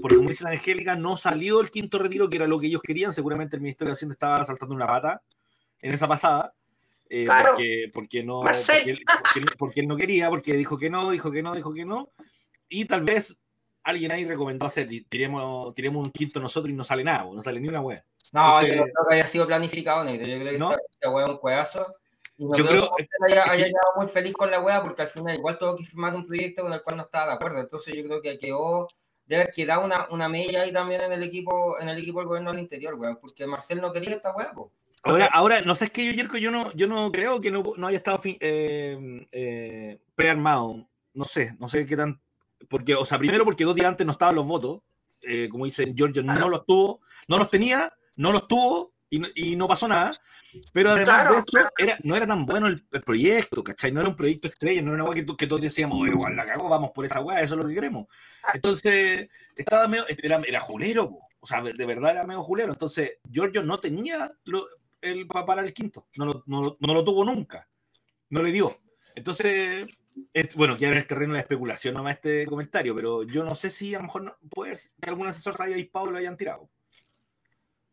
Porque 0.01 0.15
como 0.15 0.27
dice 0.27 0.43
la 0.43 0.49
Angélica, 0.51 0.95
no 0.95 1.17
salió 1.17 1.61
el 1.61 1.69
quinto 1.69 1.99
retiro, 1.99 2.29
que 2.29 2.37
era 2.37 2.47
lo 2.47 2.57
que 2.57 2.65
ellos 2.65 2.81
querían. 2.81 3.13
Seguramente 3.13 3.55
el 3.55 3.61
Ministerio 3.61 3.91
de 3.91 3.93
Hacienda 3.93 4.13
estaba 4.13 4.43
saltando 4.43 4.73
una 4.73 4.87
pata 4.87 5.21
en 5.81 5.93
esa 5.93 6.07
pasada. 6.07 6.53
Eh, 7.09 7.25
porque, 7.27 7.91
porque, 7.93 8.23
no, 8.23 8.41
porque 9.57 9.79
él 9.79 9.87
no 9.87 9.95
quería, 9.95 10.29
porque 10.29 10.53
dijo 10.53 10.77
que 10.77 10.89
no, 10.89 11.11
dijo 11.11 11.31
que 11.31 11.41
no, 11.41 11.53
dijo 11.53 11.73
que 11.73 11.85
no 11.85 12.11
y 12.69 12.85
tal 12.85 13.03
vez 13.03 13.37
alguien 13.83 14.11
ahí 14.11 14.25
recomendó 14.25 14.65
hacer, 14.65 14.87
tiremos, 15.07 15.73
tiremos 15.73 16.03
un 16.03 16.11
quinto 16.11 16.39
nosotros 16.39 16.71
y 16.71 16.75
no 16.75 16.83
sale 16.83 17.03
nada, 17.03 17.25
no 17.31 17.41
sale 17.41 17.59
ni 17.59 17.67
una 17.67 17.81
wea. 17.81 18.03
No, 18.33 18.61
yo 18.61 18.67
creo 18.67 18.85
que 19.07 19.15
haya 19.15 19.23
sido 19.23 19.47
planificado, 19.47 20.03
negro. 20.03 20.27
Yo 20.27 20.39
creo 20.39 20.51
que 20.51 20.59
¿no? 20.59 20.71
esta 20.73 21.09
wea 21.09 21.25
es 21.25 21.31
un 21.31 21.37
cuedazo. 21.37 21.95
Yo 22.37 22.49
creo 22.49 22.91
que 22.95 23.07
haya, 23.27 23.49
haya 23.49 23.65
quedado 23.65 23.93
muy 23.95 24.07
feliz 24.07 24.33
con 24.33 24.51
la 24.51 24.59
wea 24.59 24.81
porque 24.81 25.01
al 25.01 25.07
final 25.07 25.35
igual 25.35 25.57
tuvo 25.57 25.75
que 25.75 25.83
firmar 25.83 26.15
un 26.15 26.25
proyecto 26.25 26.61
con 26.61 26.73
el 26.73 26.83
cual 26.83 26.97
no 26.97 27.03
estaba 27.03 27.27
de 27.27 27.33
acuerdo. 27.33 27.59
Entonces 27.59 27.95
yo 27.95 28.03
creo 28.03 28.21
que 28.21 28.37
quedó 28.37 28.87
de 29.25 29.35
haber 29.35 29.51
quedado 29.51 29.83
una, 29.83 30.07
una 30.11 30.29
media 30.29 30.61
ahí 30.61 30.71
también 30.71 31.01
en 31.01 31.11
el 31.11 31.23
equipo, 31.23 31.79
en 31.79 31.89
el 31.89 31.97
equipo 31.97 32.19
del 32.19 32.27
gobierno 32.27 32.51
del 32.51 32.61
interior, 32.61 32.93
weón, 32.95 33.17
porque 33.19 33.47
Marcel 33.47 33.81
no 33.81 33.91
quería 33.91 34.15
esta 34.15 34.35
wea, 34.35 34.53
Ahora, 35.03 35.29
ahora, 35.31 35.61
no 35.61 35.73
sé, 35.73 35.85
es 35.85 35.91
que 35.91 36.05
yo, 36.05 36.11
Yerko, 36.11 36.37
yo 36.37 36.51
no, 36.51 36.73
yo 36.73 36.87
no 36.87 37.11
creo 37.11 37.39
que 37.39 37.49
no, 37.49 37.63
no 37.77 37.87
haya 37.87 37.97
estado 37.97 38.19
eh, 38.25 39.25
eh, 39.31 39.99
prearmado. 40.15 40.85
No 41.13 41.23
sé, 41.23 41.55
no 41.59 41.69
sé 41.69 41.85
qué 41.85 41.95
tan 41.95 42.19
porque, 42.69 42.95
o 42.95 43.05
sea, 43.05 43.17
primero 43.17 43.45
porque 43.45 43.63
dos 43.63 43.75
días 43.75 43.87
antes 43.87 44.05
no 44.05 44.11
estaban 44.11 44.35
los 44.35 44.45
votos, 44.45 44.81
eh, 45.21 45.47
como 45.49 45.65
dicen 45.65 45.95
Giorgio, 45.95 46.23
no 46.23 46.49
los 46.49 46.65
tuvo, 46.65 47.01
no 47.27 47.37
los 47.37 47.49
tenía, 47.49 47.93
no 48.15 48.31
los 48.31 48.47
tuvo 48.47 48.93
y, 49.09 49.55
no 49.55 49.67
pasó 49.67 49.87
nada. 49.87 50.19
Pero 50.73 50.91
además 50.91 51.29
de 51.29 51.37
eso, 51.37 51.69
era, 51.77 51.97
no 52.03 52.15
era 52.15 52.25
tan 52.25 52.45
bueno 52.45 52.67
el, 52.67 52.81
proyecto, 53.05 53.63
¿cachai? 53.63 53.91
No 53.91 53.99
era 53.99 54.09
un 54.09 54.15
proyecto 54.15 54.47
estrella, 54.47 54.81
no 54.81 54.93
era 54.93 55.03
una 55.03 55.11
weá 55.11 55.23
que, 55.23 55.35
que, 55.35 55.47
todos 55.47 55.61
decíamos, 55.61 56.07
igual 56.07 56.35
la 56.35 56.45
cago, 56.45 56.69
vamos 56.69 56.91
por 56.91 57.05
esa 57.05 57.21
weá, 57.21 57.41
eso 57.41 57.55
es 57.55 57.61
lo 57.61 57.67
que 57.67 57.75
queremos. 57.75 58.07
Entonces, 58.53 59.29
estaba 59.55 59.87
medio, 59.87 60.05
era, 60.07 60.41
era 60.47 60.59
julero, 60.59 61.19
o 61.39 61.45
sea, 61.45 61.61
de 61.61 61.85
verdad 61.85 62.11
era 62.11 62.25
medio 62.25 62.41
julero. 62.41 62.71
Entonces, 62.73 63.19
Giorgio 63.29 63.63
no 63.63 63.79
tenía 63.79 64.31
el 65.01 65.27
para 65.27 65.61
el 65.61 65.73
quinto, 65.73 66.07
no 66.15 66.25
lo, 66.25 66.43
no, 66.47 66.77
no 66.79 66.93
lo 66.93 67.03
tuvo 67.03 67.23
nunca, 67.23 67.67
no 68.29 68.41
le 68.41 68.51
dio. 68.51 68.79
Entonces, 69.15 69.87
bueno, 70.55 70.77
ya 70.77 70.89
en 70.89 70.95
el 70.95 71.07
terreno 71.07 71.33
de 71.33 71.37
la 71.37 71.41
especulación 71.41 71.95
nomás 71.95 72.15
este 72.15 72.45
comentario, 72.45 72.95
pero 72.95 73.23
yo 73.23 73.43
no 73.43 73.55
sé 73.55 73.69
si 73.69 73.93
a 73.93 73.97
lo 73.97 74.05
mejor 74.05 74.23
no, 74.23 74.37
que 75.01 75.09
algún 75.09 75.27
asesor 75.27 75.55
se 75.55 75.63
haya 75.63 75.75
disparado 75.75 76.09
y 76.09 76.13
lo 76.13 76.19
hayan 76.19 76.37
tirado. 76.37 76.69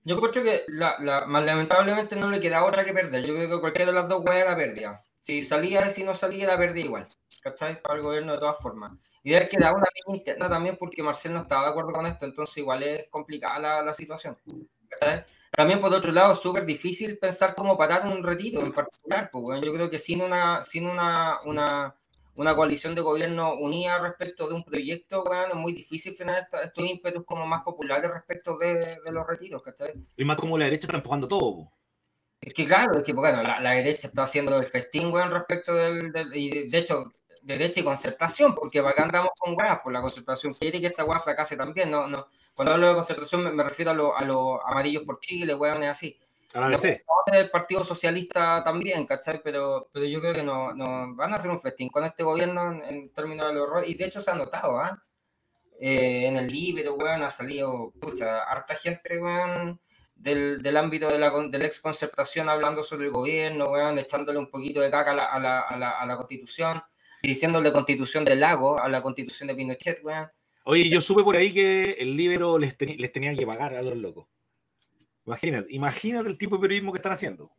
Yo 0.04 0.20
creo 0.20 0.44
que 0.44 0.64
la, 0.68 1.24
más 1.26 1.44
lamentablemente 1.44 2.16
no 2.16 2.30
le 2.30 2.40
queda 2.40 2.64
otra 2.64 2.84
que 2.84 2.92
perder. 2.92 3.24
Yo 3.24 3.34
creo 3.34 3.48
que 3.48 3.60
cualquiera 3.60 3.90
de 3.90 4.00
las 4.00 4.08
dos 4.08 4.24
weas 4.24 4.46
la 4.46 4.56
perdía. 4.56 5.02
Si 5.20 5.40
salía 5.40 5.86
y 5.86 5.90
si 5.90 6.04
no 6.04 6.14
salía, 6.14 6.46
la 6.46 6.58
perdía 6.58 6.84
igual. 6.84 7.06
¿Cachai? 7.42 7.80
Para 7.80 7.96
el 7.96 8.02
gobierno 8.02 8.32
de 8.32 8.38
todas 8.38 8.58
formas. 8.58 8.92
Y 9.22 9.30
de 9.30 9.36
haber 9.36 9.48
quedado 9.48 9.76
una 9.76 9.86
línea 9.94 10.18
interna 10.18 10.48
también 10.48 10.76
porque 10.78 11.02
Marcel 11.02 11.32
no 11.32 11.40
estaba 11.40 11.64
de 11.64 11.70
acuerdo 11.70 11.92
con 11.92 12.06
esto, 12.06 12.26
entonces 12.26 12.58
igual 12.58 12.82
es 12.82 13.08
complicada 13.08 13.58
la, 13.58 13.82
la 13.82 13.94
situación. 13.94 14.36
¿Cachai? 14.88 15.24
También, 15.50 15.78
por 15.78 15.94
otro 15.94 16.12
lado, 16.12 16.34
súper 16.34 16.66
difícil 16.66 17.16
pensar 17.16 17.54
cómo 17.54 17.78
parar 17.78 18.06
un 18.06 18.22
retiro 18.24 18.60
en 18.60 18.72
particular. 18.72 19.30
Pues, 19.30 19.60
yo 19.62 19.72
creo 19.72 19.88
que 19.88 20.00
sin 20.00 20.20
una, 20.20 20.62
sin 20.62 20.86
una, 20.86 21.38
una 21.44 21.94
una 22.36 22.54
coalición 22.54 22.94
de 22.94 23.00
gobierno 23.00 23.54
unida 23.54 23.98
respecto 23.98 24.48
de 24.48 24.54
un 24.54 24.64
proyecto, 24.64 25.24
bueno, 25.24 25.48
es 25.48 25.54
muy 25.54 25.72
difícil 25.72 26.14
frenar 26.14 26.46
estos 26.64 26.84
ímpetus 26.84 27.24
como 27.24 27.46
más 27.46 27.62
populares 27.62 28.10
respecto 28.10 28.56
de, 28.58 28.98
los 29.10 29.26
retiros, 29.26 29.62
¿cachai? 29.62 29.92
Y 30.16 30.24
más 30.24 30.36
como 30.36 30.58
la 30.58 30.64
derecha 30.64 30.86
está 30.86 30.96
empujando 30.96 31.28
todo. 31.28 31.70
Es 32.40 32.52
que 32.52 32.64
claro, 32.64 32.98
es 32.98 33.04
que 33.04 33.12
bueno, 33.12 33.42
la, 33.42 33.70
derecha 33.70 34.08
está 34.08 34.24
haciendo 34.24 34.56
el 34.58 34.64
festín, 34.64 35.10
bueno, 35.10 35.30
respecto 35.30 35.74
del, 35.74 36.12
y 36.34 36.68
de, 36.68 36.78
hecho, 36.78 37.12
derecha 37.40 37.80
y 37.80 37.84
concertación, 37.84 38.54
porque 38.54 38.80
acá 38.80 39.04
andamos 39.04 39.30
con 39.38 39.54
weas, 39.56 39.80
por 39.80 39.92
la 39.92 40.02
concertación 40.02 40.52
quiere 40.54 40.80
que 40.80 40.88
esta 40.88 41.04
wea 41.04 41.18
fracase 41.20 41.56
también, 41.56 41.90
no, 41.90 42.06
no, 42.06 42.28
cuando 42.54 42.74
hablo 42.74 42.88
de 42.88 42.94
concertación 42.94 43.54
me, 43.54 43.64
refiero 43.64 43.92
a 43.92 44.24
los 44.24 44.60
amarillos 44.66 45.04
por 45.04 45.20
Chile, 45.20 45.54
weón, 45.54 45.84
así. 45.84 46.18
El 47.32 47.50
Partido 47.50 47.82
Socialista 47.82 48.62
también, 48.62 49.06
¿cachai? 49.06 49.40
Pero, 49.42 49.88
pero 49.92 50.06
yo 50.06 50.20
creo 50.20 50.32
que 50.32 50.42
no, 50.42 50.72
no 50.72 51.14
van 51.16 51.32
a 51.32 51.34
hacer 51.34 51.50
un 51.50 51.60
festín 51.60 51.88
con 51.88 52.04
este 52.04 52.22
gobierno 52.22 52.80
en, 52.84 53.12
términos 53.12 53.46
del 53.48 53.58
horror. 53.58 53.84
Y 53.86 53.94
de 53.94 54.04
hecho 54.04 54.20
se 54.20 54.30
ha 54.30 54.34
notado, 54.34 54.78
¿ah? 54.78 55.02
¿eh? 55.80 56.26
en 56.26 56.36
el 56.36 56.46
libro, 56.46 56.94
weón, 56.94 57.22
ha 57.22 57.30
salido, 57.30 57.92
pucha, 58.00 58.42
harta 58.42 58.74
gente, 58.74 59.18
weón, 59.18 59.80
del, 60.14 60.62
del 60.62 60.76
ámbito 60.76 61.08
de 61.08 61.18
la, 61.18 61.30
de 61.30 61.58
la 61.58 61.66
exconcertación 61.66 62.48
hablando 62.48 62.82
sobre 62.82 63.06
el 63.06 63.10
gobierno, 63.10 63.70
weón, 63.70 63.98
echándole 63.98 64.38
un 64.38 64.50
poquito 64.50 64.80
de 64.80 64.90
caca 64.90 65.10
a 65.10 65.14
la, 65.14 65.24
a 65.24 65.38
la, 65.40 65.60
a 65.60 65.76
la, 65.76 65.90
a 65.90 66.06
la 66.06 66.16
constitución, 66.16 66.82
diciéndole 67.22 67.72
constitución 67.72 68.24
del 68.24 68.40
lago 68.40 68.78
a 68.78 68.88
la 68.88 69.02
constitución 69.02 69.48
de 69.48 69.54
Pinochet, 69.56 70.00
weón. 70.04 70.30
Oye, 70.66 70.88
yo 70.88 71.00
supe 71.00 71.22
por 71.22 71.36
ahí 71.36 71.52
que 71.52 71.92
el 71.98 72.16
libro 72.16 72.58
les, 72.58 72.74
les 72.80 73.12
tenía 73.12 73.34
que 73.34 73.46
pagar 73.46 73.74
a 73.74 73.82
los 73.82 73.96
locos. 73.96 74.28
Imagínate, 75.26 75.66
imagínate 75.70 76.28
el 76.28 76.38
tipo 76.38 76.56
de 76.56 76.62
periodismo 76.62 76.92
que 76.92 76.98
están 76.98 77.12
haciendo. 77.12 77.50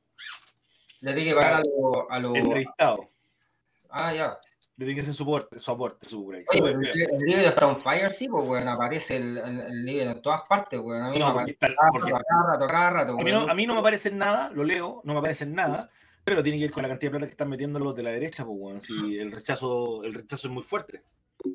Le 1.02 1.14
tiene 1.14 1.30
que 1.30 1.36
pagar 1.36 1.64
a 2.10 2.20
los 2.20 2.36
entrevistados. 2.36 3.08
Ah, 3.90 4.14
ya. 4.14 4.38
Le 4.78 4.86
tiene 4.86 4.96
que 4.96 5.02
hacer 5.02 5.14
su 5.14 5.24
aporte, 5.24 5.58
su 5.58 5.72
aporte, 5.72 6.06
su 6.06 6.28
Oye, 6.28 6.44
el, 6.52 6.86
el, 6.86 7.20
libro 7.20 7.48
está 7.48 7.66
on 7.66 7.78
fire, 7.78 8.10
sí, 8.10 8.28
pues, 8.28 8.46
bueno, 8.46 8.72
aparece 8.72 9.16
el, 9.16 9.38
el, 9.38 9.86
libro 9.86 10.12
en 10.12 10.22
todas 10.22 10.42
partes, 10.50 10.80
güey. 10.80 11.00
A 11.00 11.10
mí 11.10 11.18
no, 11.18 11.28
me 11.28 11.32
aparece 11.32 11.58
a, 11.64 13.54
mí 13.54 13.66
no, 13.66 13.74
me 13.74 13.80
aparece 13.80 14.12
nada, 14.12 14.50
lo 14.50 14.66
leo, 14.66 15.02
no 15.06 15.14
me 15.14 15.20
aparece 15.20 15.46
nada, 15.46 15.90
pero 16.26 16.44
tiene 16.44 16.58
que 16.58 16.66
ir 16.66 16.72
con 16.72 16.84
la 16.84 16.90
cantidad 16.90 17.10
de 17.10 17.18
plata 17.18 17.28
que 17.28 17.32
están 17.32 17.50
metiendo 17.50 17.80
los 17.80 17.96
de 17.96 18.04
la 18.04 18.12
derecha, 18.12 18.44
pues, 18.44 18.60
bueno, 18.60 18.82
si 18.82 19.18
el 19.18 19.32
rechazo, 19.32 20.04
el 20.04 20.14
rechazo 20.14 20.50
es 20.50 20.54
muy 20.54 20.64
fuerte. 20.64 21.04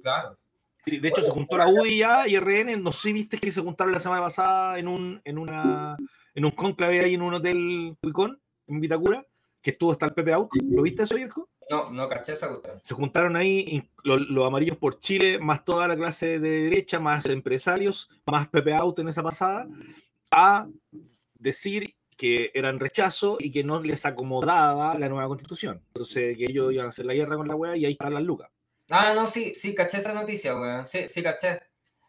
Claro. 0.02 0.38
Sí, 0.85 0.99
de 0.99 1.09
hecho 1.09 1.23
se 1.23 1.31
juntó 1.31 1.59
la 1.59 1.69
UDI 1.69 1.99
ya 1.99 2.27
y 2.27 2.39
RN, 2.39 2.83
no 2.83 2.93
sé 2.93 3.09
si 3.09 3.13
viste 3.13 3.39
que 3.39 3.53
se 3.53 3.61
juntaron 3.61 3.93
la 3.93 4.01
semana 4.01 4.23
pasada 4.23 4.79
en 4.79 4.89
un, 4.89 5.21
en 5.25 5.39
una, 5.39 5.97
en 6.35 6.45
un 6.45 6.51
conclave 6.53 7.01
ahí 7.01 7.15
en 7.15 7.23
un 7.23 7.35
hotel 7.35 7.97
Cuicón, 8.01 8.41
en 8.67 8.81
Vitacura, 8.81 9.27
que 9.61 9.73
estuvo 9.73 9.93
hasta 9.93 10.07
el 10.07 10.15
Pepe 10.15 10.33
Out. 10.33 10.51
¿Lo 10.71 10.83
viste 10.83 11.03
eso, 11.03 11.17
viejo? 11.17 11.49
No, 11.69 11.91
no 11.91 12.09
caché 12.09 12.33
esa 12.33 12.49
cuestión. 12.49 12.79
Se 12.83 12.95
juntaron 12.95 13.37
ahí 13.37 13.89
los, 14.03 14.21
los, 14.29 14.47
amarillos 14.47 14.77
por 14.77 14.99
Chile, 14.99 15.39
más 15.39 15.65
toda 15.65 15.87
la 15.87 15.97
clase 15.97 16.39
de 16.39 16.63
derecha, 16.65 16.99
más 16.99 17.27
empresarios, 17.27 18.09
más 18.27 18.49
Pepe 18.49 18.75
Out 18.75 18.99
en 18.99 19.09
esa 19.09 19.23
pasada, 19.23 19.69
a 20.33 20.67
decir 21.35 21.95
que 22.17 22.51
eran 22.55 22.81
rechazo 22.81 23.37
y 23.39 23.51
que 23.51 23.65
no 23.65 23.81
les 23.83 24.05
acomodaba 24.05 24.99
la 24.99 25.09
nueva 25.09 25.29
constitución. 25.29 25.83
Entonces, 25.89 26.37
que 26.37 26.45
ellos 26.45 26.73
iban 26.73 26.87
a 26.87 26.89
hacer 26.91 27.07
la 27.07 27.15
guerra 27.15 27.37
con 27.37 27.49
la 27.49 27.55
wea 27.55 27.77
y 27.77 27.87
ahí 27.87 27.93
están 27.93 28.15
las 28.15 28.23
lucas. 28.23 28.51
Ah, 28.91 29.15
no, 29.15 29.27
sí, 29.27 29.55
sí, 29.55 29.75
caché 29.75 29.99
esa 29.99 30.13
noticia, 30.13 30.55
weón. 30.55 30.85
Sí, 30.85 31.07
sí, 31.09 31.23
caché. 31.23 31.61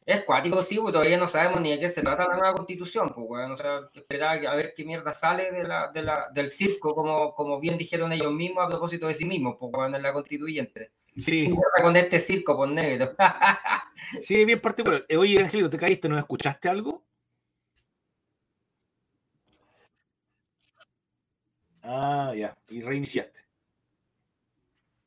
Es 0.06 0.24
cuático, 0.24 0.64
sí, 0.64 0.78
porque 0.78 0.94
todavía 0.94 1.18
no 1.18 1.28
sabemos 1.28 1.62
ni 1.62 1.72
de 1.72 1.80
qué 1.80 1.88
se 1.88 2.02
trata 2.02 2.28
la 2.28 2.36
nueva 2.38 2.56
constitución, 2.56 3.12
pues, 3.14 3.28
weón. 3.30 3.52
O 3.52 3.58
sea, 3.58 3.82
esperar 3.94 4.46
a 4.48 4.56
ver 4.56 4.74
qué 4.76 4.84
mierda 4.84 5.14
sale 5.14 5.52
de 5.52 5.64
la, 5.64 5.90
de 5.90 6.02
la, 6.02 6.28
del 6.34 6.50
circo, 6.50 6.96
como, 6.96 7.34
como 7.36 7.60
bien 7.60 7.78
dijeron 7.78 8.12
ellos 8.12 8.34
mismos 8.34 8.66
a 8.66 8.70
propósito 8.70 9.08
de 9.08 9.14
sí 9.14 9.26
mismos, 9.26 9.58
pues, 9.60 9.72
weón, 9.74 9.96
en 9.96 10.02
la 10.02 10.12
constituyente. 10.12 10.92
Sí. 11.18 11.54
Con 11.82 11.96
este 11.96 12.20
circo, 12.20 12.56
por 12.56 12.70
negro. 12.70 13.16
sí, 14.22 14.44
bien 14.46 14.60
particular. 14.60 15.06
Eh, 15.08 15.18
oye, 15.18 15.40
Angelito, 15.40 15.70
¿te 15.70 15.78
caíste? 15.78 16.10
¿No 16.10 16.18
escuchaste 16.18 16.68
algo? 16.68 17.04
Ah, 21.84 22.34
ya. 22.36 22.58
Y 22.70 22.82
reiniciaste. 22.82 23.41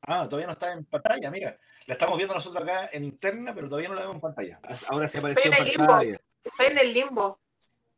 Ah, 0.07 0.27
todavía 0.29 0.47
no 0.47 0.53
está 0.53 0.73
en 0.73 0.85
pantalla, 0.85 1.31
mira. 1.31 1.59
La 1.87 1.95
estamos 1.95 2.17
viendo 2.17 2.35
nosotros 2.35 2.63
acá 2.63 2.89
en 2.93 3.05
interna, 3.05 3.55
pero 3.55 3.69
todavía 3.69 3.89
no 3.89 3.95
la 3.95 4.03
vemos 4.03 4.17
en 4.17 4.21
pantalla. 4.21 4.61
Ahora 4.89 5.09
se 5.09 5.19
apareció 5.19 5.51
Estoy 5.51 5.63
en, 5.63 5.67
el 5.67 5.75
limbo. 5.75 6.21
Estoy 6.45 6.67
en 6.67 6.79
el 6.79 6.95
limbo. 6.95 7.41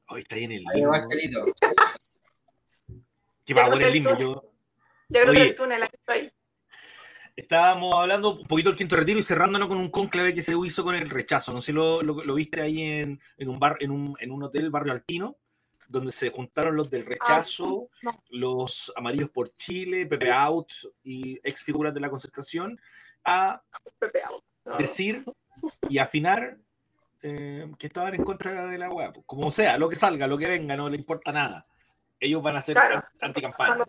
Hoy 0.08 0.20
está 0.22 0.36
ahí 0.36 0.44
en 0.44 0.52
el 0.52 0.64
Ahí 0.72 0.80
limbo. 0.80 1.44
¿Qué 3.44 3.54
va 3.54 3.62
por 3.62 3.70
crucé 3.70 3.86
el 3.88 3.92
limbo? 3.92 4.16
Yo, 4.18 4.52
Ya 5.08 5.20
creo 5.22 5.32
que 5.32 5.40
Oye. 5.40 5.48
el 5.50 5.54
túnel 5.54 5.82
aquí 5.82 5.96
estoy. 5.96 6.32
Estábamos 7.36 7.94
hablando 7.94 8.30
un 8.30 8.46
poquito 8.46 8.70
del 8.70 8.78
quinto 8.78 8.96
retiro 8.96 9.18
y 9.18 9.22
cerrándonos 9.22 9.68
con 9.68 9.76
un 9.78 9.90
conclave 9.90 10.32
que 10.34 10.40
se 10.42 10.54
hizo 10.64 10.82
con 10.84 10.94
el 10.94 11.10
rechazo. 11.10 11.52
No 11.52 11.58
sé 11.60 11.66
si 11.66 11.72
lo, 11.72 12.00
lo- 12.02 12.25
lo 12.25 12.34
viste 12.34 12.62
ahí 12.62 12.80
en, 12.82 13.20
en 13.36 13.48
un 13.48 13.58
bar, 13.58 13.76
en 13.80 13.90
un, 13.90 14.16
en 14.20 14.30
un 14.30 14.42
hotel 14.44 14.70
barrio 14.70 14.92
altino, 14.92 15.36
donde 15.88 16.12
se 16.12 16.30
juntaron 16.30 16.76
los 16.76 16.90
del 16.90 17.04
rechazo, 17.06 17.88
no. 18.02 18.22
los 18.30 18.92
amarillos 18.96 19.30
por 19.30 19.54
Chile, 19.56 20.06
Pepe 20.06 20.30
Out 20.30 20.72
y 21.02 21.38
ex 21.42 21.62
figuras 21.62 21.92
de 21.94 22.00
la 22.00 22.10
concertación, 22.10 22.78
a. 23.24 23.62
No. 24.64 24.76
decir 24.78 25.24
y 25.88 25.98
afinar 25.98 26.58
eh, 27.22 27.70
que 27.78 27.86
estaban 27.86 28.14
en 28.14 28.24
contra 28.24 28.66
de 28.66 28.78
la 28.78 28.90
web. 28.90 29.22
Como 29.24 29.50
sea, 29.50 29.78
lo 29.78 29.88
que 29.88 29.94
salga, 29.94 30.26
lo 30.26 30.36
que 30.36 30.46
venga, 30.48 30.76
no 30.76 30.90
le 30.90 30.96
importa 30.96 31.30
nada. 31.32 31.66
Ellos 32.18 32.42
van 32.42 32.56
a 32.56 32.58
hacer 32.58 32.74
Claro. 32.74 33.02
anticampaña. 33.20 33.84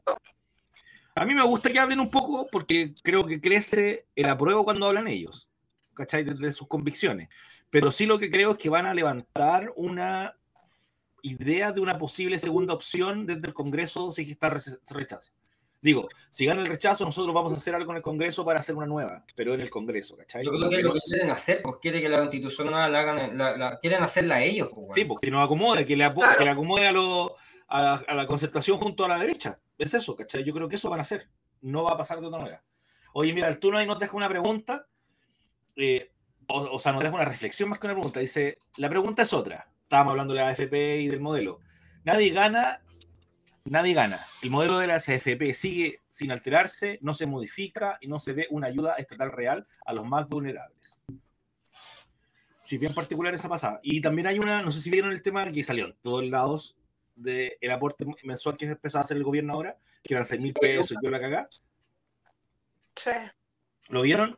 A 1.15 1.25
mí 1.25 1.33
me 1.33 1.43
gusta 1.43 1.71
que 1.71 1.79
hablen 1.79 1.99
un 1.99 2.11
poco 2.11 2.47
porque 2.51 2.93
creo 3.03 3.25
que 3.25 3.41
crece 3.41 4.05
el 4.15 4.29
apruebo 4.29 4.63
cuando 4.63 4.85
hablan 4.85 5.07
ellos, 5.07 5.49
¿cachai? 5.95 6.23
Desde 6.23 6.53
sus 6.53 6.67
convicciones. 6.67 7.29
Pero 7.71 7.91
sí 7.91 8.05
lo 8.05 8.19
que 8.19 8.29
creo 8.29 8.51
es 8.51 8.57
que 8.59 8.69
van 8.69 8.85
a 8.85 8.93
levantar 8.93 9.73
una 9.75 10.37
idea 11.27 11.71
de 11.71 11.81
una 11.81 11.97
posible 11.97 12.39
segunda 12.39 12.73
opción 12.73 13.25
desde 13.25 13.47
el 13.47 13.53
Congreso 13.53 14.11
si 14.11 14.31
está 14.31 14.49
rechazo. 14.49 15.31
Digo, 15.79 16.09
si 16.31 16.45
gana 16.47 16.61
el 16.61 16.67
rechazo, 16.67 17.05
nosotros 17.05 17.33
vamos 17.35 17.51
a 17.53 17.55
hacer 17.55 17.75
algo 17.75 17.91
en 17.91 17.97
el 17.97 18.01
Congreso 18.03 18.43
para 18.43 18.59
hacer 18.59 18.75
una 18.75 18.87
nueva, 18.87 19.23
pero 19.35 19.53
en 19.53 19.61
el 19.61 19.69
Congreso, 19.69 20.17
¿cachai? 20.17 20.43
Yo 20.43 20.49
creo 20.51 20.69
que 20.69 20.77
es 20.77 20.83
lo 20.83 20.91
que 20.93 20.99
quieren 21.07 21.29
hacer, 21.29 21.61
pues 21.61 21.75
quiere 21.79 22.01
que 22.01 22.09
la 22.09 22.17
constitución 22.19 22.71
no 22.71 22.71
la 22.89 22.99
hagan, 22.99 23.37
la, 23.37 23.55
la- 23.55 23.77
quieren 23.77 24.01
hacerla 24.01 24.41
ellos, 24.41 24.69
pues, 24.73 24.87
Sí, 24.95 25.05
porque 25.05 25.29
nos 25.29 25.45
acomode, 25.45 25.85
que 25.85 25.95
le, 25.95 26.03
apo- 26.05 26.21
Claro. 26.21 26.35
que 26.37 26.43
le 26.45 26.49
acomode 26.49 26.87
a, 26.87 26.91
lo- 26.91 27.35
a, 27.67 27.81
la- 27.81 28.03
a 28.07 28.15
la 28.15 28.25
concertación 28.25 28.77
junto 28.77 29.05
a 29.05 29.07
la 29.07 29.19
derecha. 29.19 29.59
Es 29.77 29.93
eso, 29.93 30.15
¿cachai? 30.15 30.43
Yo 30.43 30.51
creo 30.53 30.67
que 30.67 30.75
eso 30.77 30.89
van 30.89 30.99
a 30.99 31.03
hacer. 31.03 31.29
No 31.61 31.83
va 31.83 31.91
a 31.91 31.97
pasar 31.97 32.19
de 32.19 32.25
otra 32.27 32.39
manera. 32.39 32.63
Oye, 33.13 33.31
mira, 33.33 33.47
el 33.47 33.59
turno 33.59 33.77
ahí 33.77 33.85
nos 33.85 33.99
deja 33.99 34.17
una 34.17 34.27
pregunta. 34.29 34.87
eh, 35.75 36.11
o, 36.47 36.59
o 36.75 36.79
sea, 36.79 36.91
nos 36.93 37.03
deja 37.03 37.13
una 37.13 37.25
reflexión 37.25 37.69
más 37.69 37.77
que 37.77 37.85
una 37.87 37.93
pregunta. 37.93 38.19
Dice, 38.19 38.57
la 38.77 38.89
pregunta 38.89 39.21
es 39.21 39.31
otra. 39.33 39.69
Estábamos 39.87 40.11
hablando 40.11 40.33
de 40.33 40.41
la 40.41 40.49
AFP 40.49 40.97
y 40.99 41.07
del 41.07 41.21
modelo. 41.21 41.61
Nadie 42.03 42.31
gana, 42.31 42.81
nadie 43.63 43.93
gana. 43.93 44.19
El 44.41 44.49
modelo 44.49 44.79
de 44.79 44.87
la 44.87 44.95
AFP 44.95 45.53
sigue 45.53 46.01
sin 46.09 46.29
alterarse, 46.29 46.99
no 47.01 47.13
se 47.13 47.25
modifica 47.25 47.97
y 48.01 48.09
no 48.09 48.19
se 48.19 48.33
ve 48.33 48.47
una 48.49 48.67
ayuda 48.67 48.95
estatal 48.95 49.31
real 49.31 49.65
a 49.85 49.93
los 49.93 50.05
más 50.05 50.27
vulnerables. 50.27 51.01
Sí, 52.59 52.77
bien 52.77 52.93
particular 52.93 53.33
esa 53.33 53.47
pasada. 53.47 53.79
Y 53.81 54.01
también 54.01 54.27
hay 54.27 54.39
una, 54.39 54.61
no 54.61 54.73
sé 54.73 54.81
si 54.81 54.89
vieron 54.89 55.13
el 55.13 55.21
tema 55.21 55.49
que 55.49 55.63
salió 55.63 55.85
en 55.85 55.95
todos 56.01 56.25
lados 56.25 56.75
del 57.15 57.71
aporte 57.71 58.05
mensual 58.23 58.57
que 58.57 58.65
empezó 58.65 58.97
a 58.97 59.01
hacer 59.01 59.15
el 59.15 59.23
gobierno 59.23 59.53
ahora, 59.53 59.77
que 60.03 60.15
eran 60.15 60.25
6 60.25 60.41
mil 60.41 60.51
pesos 60.51 60.91
y 60.91 60.95
yo 61.01 61.09
la 61.09 61.19
cagá. 61.19 61.49
Sí. 62.93 63.11
¿Lo 63.87 64.01
vieron? 64.01 64.37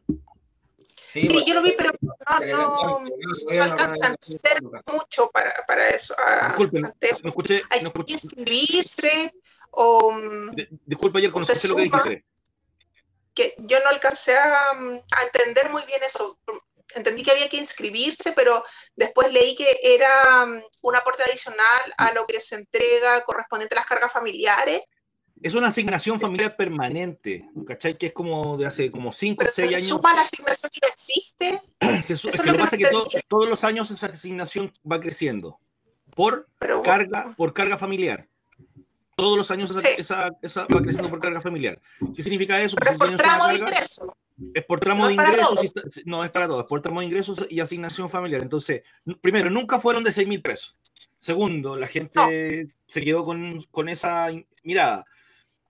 Sí, 1.09 1.27
pues, 1.27 1.43
yo 1.43 1.55
lo 1.55 1.63
vi, 1.63 1.73
pero 1.75 1.91
no, 2.01 2.13
no, 2.21 2.99
no 2.99 3.63
alcanzan 3.63 4.11
a 4.11 4.15
hacer 4.21 4.61
mucho 4.85 5.27
para, 5.31 5.51
para 5.65 5.89
eso. 5.89 6.13
a- 6.19 6.49
Disculpen, 6.49 6.81
no 6.83 7.29
escuché, 7.29 7.63
Hay 7.71 7.81
no 7.81 7.91
que 7.91 8.13
inscribirse 8.13 9.33
o 9.71 10.11
mm, 10.11 10.51
disculpa 10.85 11.17
ayer 11.17 11.31
escuché 11.35 11.67
lo 11.67 11.75
que 11.77 11.81
dijiste. 11.81 12.25
que 13.33 13.55
yo 13.57 13.79
no 13.79 13.89
alcancé 13.89 14.37
a, 14.37 14.73
mm, 14.75 14.99
a 15.17 15.23
entender 15.23 15.71
muy 15.71 15.81
bien 15.87 16.03
eso. 16.03 16.37
Entendí 16.93 17.23
que 17.23 17.31
había 17.31 17.49
que 17.49 17.57
inscribirse, 17.57 18.33
pero 18.33 18.63
después 18.95 19.31
leí 19.33 19.55
que 19.55 19.79
era 19.81 20.45
mm, 20.45 20.61
un 20.83 20.95
aporte 20.95 21.23
adicional 21.23 21.93
a 21.97 22.13
lo 22.13 22.27
que 22.27 22.39
se 22.39 22.53
entrega 22.53 23.23
correspondiente 23.23 23.73
a 23.73 23.79
las 23.79 23.87
cargas 23.87 24.11
familiares. 24.11 24.83
Es 25.41 25.53
una 25.55 25.67
asignación 25.69 26.19
familiar 26.19 26.55
permanente, 26.57 27.49
¿cachai? 27.65 27.97
Que 27.97 28.07
es 28.07 28.13
como 28.13 28.57
de 28.57 28.65
hace 28.65 28.91
como 28.91 29.13
5 29.13 29.35
o 29.35 29.37
Pero 29.39 29.51
6 29.53 29.69
se 29.69 29.75
años. 29.75 29.87
suma 29.87 30.11
a 30.11 30.15
la 30.15 30.21
asignación 30.21 30.69
que 30.71 30.87
existe, 30.87 31.61
Se 32.03 32.13
es 32.13 32.21
que 32.21 32.45
lo 32.47 32.53
que 32.53 32.59
pasa 32.59 32.75
es 32.75 32.81
no 32.81 32.87
que 32.87 32.91
to- 32.91 33.03
entendí. 33.05 33.25
todos 33.29 33.49
los 33.49 33.63
años 33.63 33.89
esa 33.91 34.07
asignación 34.07 34.73
va 34.89 34.99
creciendo 34.99 35.59
por 36.15 36.49
pero 36.59 36.81
carga, 36.81 37.33
por 37.37 37.53
carga 37.53 37.77
familiar. 37.77 38.27
Todos 39.15 39.37
los 39.37 39.51
años 39.51 39.69
esa, 39.71 39.79
Sí. 39.81 39.87
esa- 39.97 40.29
esa 40.41 40.61
va 40.73 40.81
creciendo 40.81 41.09
por 41.09 41.19
carga 41.19 41.39
familiar. 41.41 41.79
¿Qué 42.15 42.21
significa 42.23 42.61
eso? 42.61 42.75
pero 42.77 42.91
es 42.91 42.99
por 42.99 43.15
tramo 43.15 43.47
de 43.47 43.59
carga- 43.59 43.69
ingreso. 43.73 44.17
Es 44.53 44.65
por 44.65 44.79
tramo 44.79 45.01
No 45.03 45.07
de 45.09 45.13
ingresos. 45.13 45.73
y 45.97 46.09
no, 46.09 46.23
es 46.23 46.29
para 46.31 46.47
todos. 46.47 46.63
Es 46.63 46.67
por 46.69 46.81
tramo 46.81 46.99
de 47.01 47.05
ingresos 47.07 47.45
y 47.49 47.59
asignación 47.59 48.09
familiar. 48.09 48.41
Entonces, 48.41 48.83
primero, 49.21 49.49
nunca 49.49 49.79
fueron 49.79 50.03
de 50.03 50.11
6 50.13 50.27
mil 50.27 50.41
pesos. 50.41 50.77
Segundo, 51.19 51.75
la 51.75 51.87
gente 51.87 52.69
se 52.85 53.01
quedó 53.01 53.25
con, 53.25 53.61
con 53.71 53.89
esa 53.89 54.29
mirada 54.63 55.05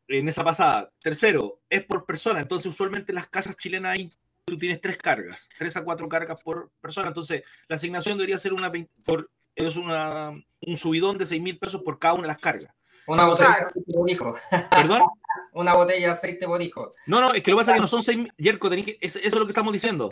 en 0.10 0.28
esa 0.28 0.44
pasada. 0.44 0.92
Tercero, 1.02 1.62
es 1.70 1.84
por 1.86 2.06
persona. 2.06 2.42
Entonces, 2.42 2.66
usualmente 2.72 3.12
en 3.12 3.16
las 3.16 3.28
casas 3.30 3.56
chilenas 3.56 3.94
hay, 3.94 4.10
tú 4.46 4.58
tienes 4.58 4.82
tres 4.82 4.98
cargas, 4.98 5.48
tres 5.58 5.78
a 5.78 5.84
cuatro 5.84 6.10
cargas 6.10 6.42
por 6.44 6.70
persona. 6.82 7.08
Entonces, 7.08 7.44
la 7.68 7.76
asignación 7.76 8.18
debería 8.18 8.38
ser 8.38 8.54
una, 8.54 8.72
por, 9.06 9.30
es 9.56 9.76
una, 9.78 10.32
un 10.62 10.76
subidón 10.76 11.18
de 11.18 11.26
6 11.26 11.42
mil 11.42 11.58
pesos 11.58 11.82
por 11.84 11.98
cada 12.00 12.16
una 12.16 12.24
de 12.24 12.28
las 12.30 12.40
cargas. 12.40 12.74
Una 13.08 13.24
Entonces- 13.24 13.48
botella 13.48 13.60
de 13.60 13.66
aceite 13.66 13.94
por 13.94 14.10
hijo. 14.12 14.36
¿Perdón? 14.70 15.02
Una 15.54 15.74
botella 15.74 16.00
de 16.06 16.12
aceite 16.12 16.46
por 16.46 16.62
hijo. 16.62 16.92
No, 17.08 17.20
no, 17.22 17.34
es 17.34 17.42
que 17.42 17.50
lo 17.52 17.58
que 17.58 17.62
pasa 17.62 17.72
es 17.72 17.76
que 17.76 17.82
no 17.82 17.88
son 17.88 18.04
6 18.04 18.18
mil. 18.20 18.32
Yerko, 18.38 18.70
tenés 18.70 18.86
que- 18.86 18.98
es- 19.02 19.16
eso 19.16 19.28
es 19.28 19.34
lo 19.36 19.46
que 19.46 19.52
estamos 19.52 19.74
diciendo. 19.74 20.10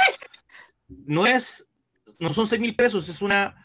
No 0.87 1.27
es. 1.27 1.67
No 2.19 2.29
son 2.29 2.47
6 2.47 2.59
mil 2.59 2.75
pesos, 2.75 3.07
es 3.09 3.21
una. 3.21 3.63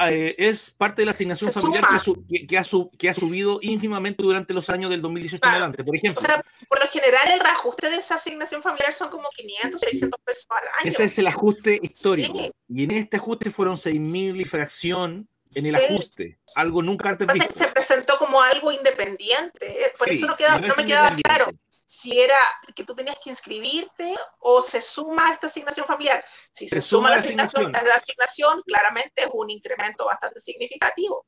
Eh, 0.00 0.34
es 0.38 0.70
parte 0.72 1.02
de 1.02 1.06
la 1.06 1.12
asignación 1.12 1.52
Se 1.52 1.60
familiar 1.60 1.86
que, 1.88 1.98
su- 2.00 2.24
que- 2.26 2.46
que 2.46 2.58
ha 2.58 2.64
su- 2.64 2.90
que 2.98 3.08
ha 3.08 3.14
subido 3.14 3.58
ínfimamente 3.62 4.22
durante 4.22 4.52
los 4.52 4.68
años 4.70 4.90
del 4.90 5.00
2018 5.02 5.36
en 5.36 5.40
Claro. 5.40 5.56
adelante. 5.56 5.84
Por 5.84 5.96
ejemplo, 5.96 6.20
O 6.22 6.26
sea, 6.26 6.42
por 6.68 6.80
lo 6.80 6.86
general 6.88 7.28
el 7.32 7.40
reajuste 7.40 7.90
de 7.90 7.96
esa 7.96 8.16
asignación 8.16 8.60
familiar 8.62 8.92
son 8.92 9.08
como 9.08 9.28
500, 9.30 9.80
600 9.80 10.20
pesos 10.24 10.46
al 10.50 10.58
año. 10.80 10.90
ese 10.90 11.04
es 11.04 11.18
el 11.18 11.26
ajuste 11.28 11.78
histórico. 11.82 12.38
Sí. 12.38 12.50
Y 12.68 12.84
en 12.84 12.90
este 12.92 13.16
ajuste 13.18 13.50
fueron 13.50 13.76
6 13.76 14.00
mil 14.00 14.40
y 14.40 14.44
fracción 14.44 15.28
en 15.54 15.66
el 15.66 15.76
Sí. 15.76 15.84
ajuste. 15.84 16.38
Algo 16.56 16.82
nunca 16.82 17.10
antes 17.10 17.28
visto. 17.32 17.52
se 17.54 17.68
presentó 17.68 18.18
como 18.18 18.42
algo 18.42 18.72
independiente. 18.72 19.84
eh, 19.84 19.92
Por 19.96 20.08
Sí, 20.08 20.16
eso 20.16 20.26
no, 20.26 20.34
queda, 20.36 20.58
no 20.58 20.74
me 20.76 20.84
quedaba 20.84 21.14
claro 21.14 21.46
si 21.86 22.18
era 22.18 22.36
que 22.74 22.84
tú 22.84 22.94
tenías 22.94 23.18
que 23.22 23.30
inscribirte 23.30 24.14
o 24.40 24.62
se 24.62 24.80
suma 24.80 25.28
a 25.28 25.32
esta 25.34 25.46
asignación 25.48 25.86
familiar. 25.86 26.24
Si 26.52 26.66
se, 26.68 26.76
Se 26.76 26.80
suma 26.82 27.08
suma 27.08 27.10
la 27.10 27.16
asignación, 27.22 27.62
asignación. 27.62 27.88
la 27.88 27.94
asignación, 27.96 28.62
claramente 28.66 29.22
es 29.22 29.28
un 29.32 29.50
incremento 29.50 30.06
bastante 30.06 30.40
significativo. 30.40 31.26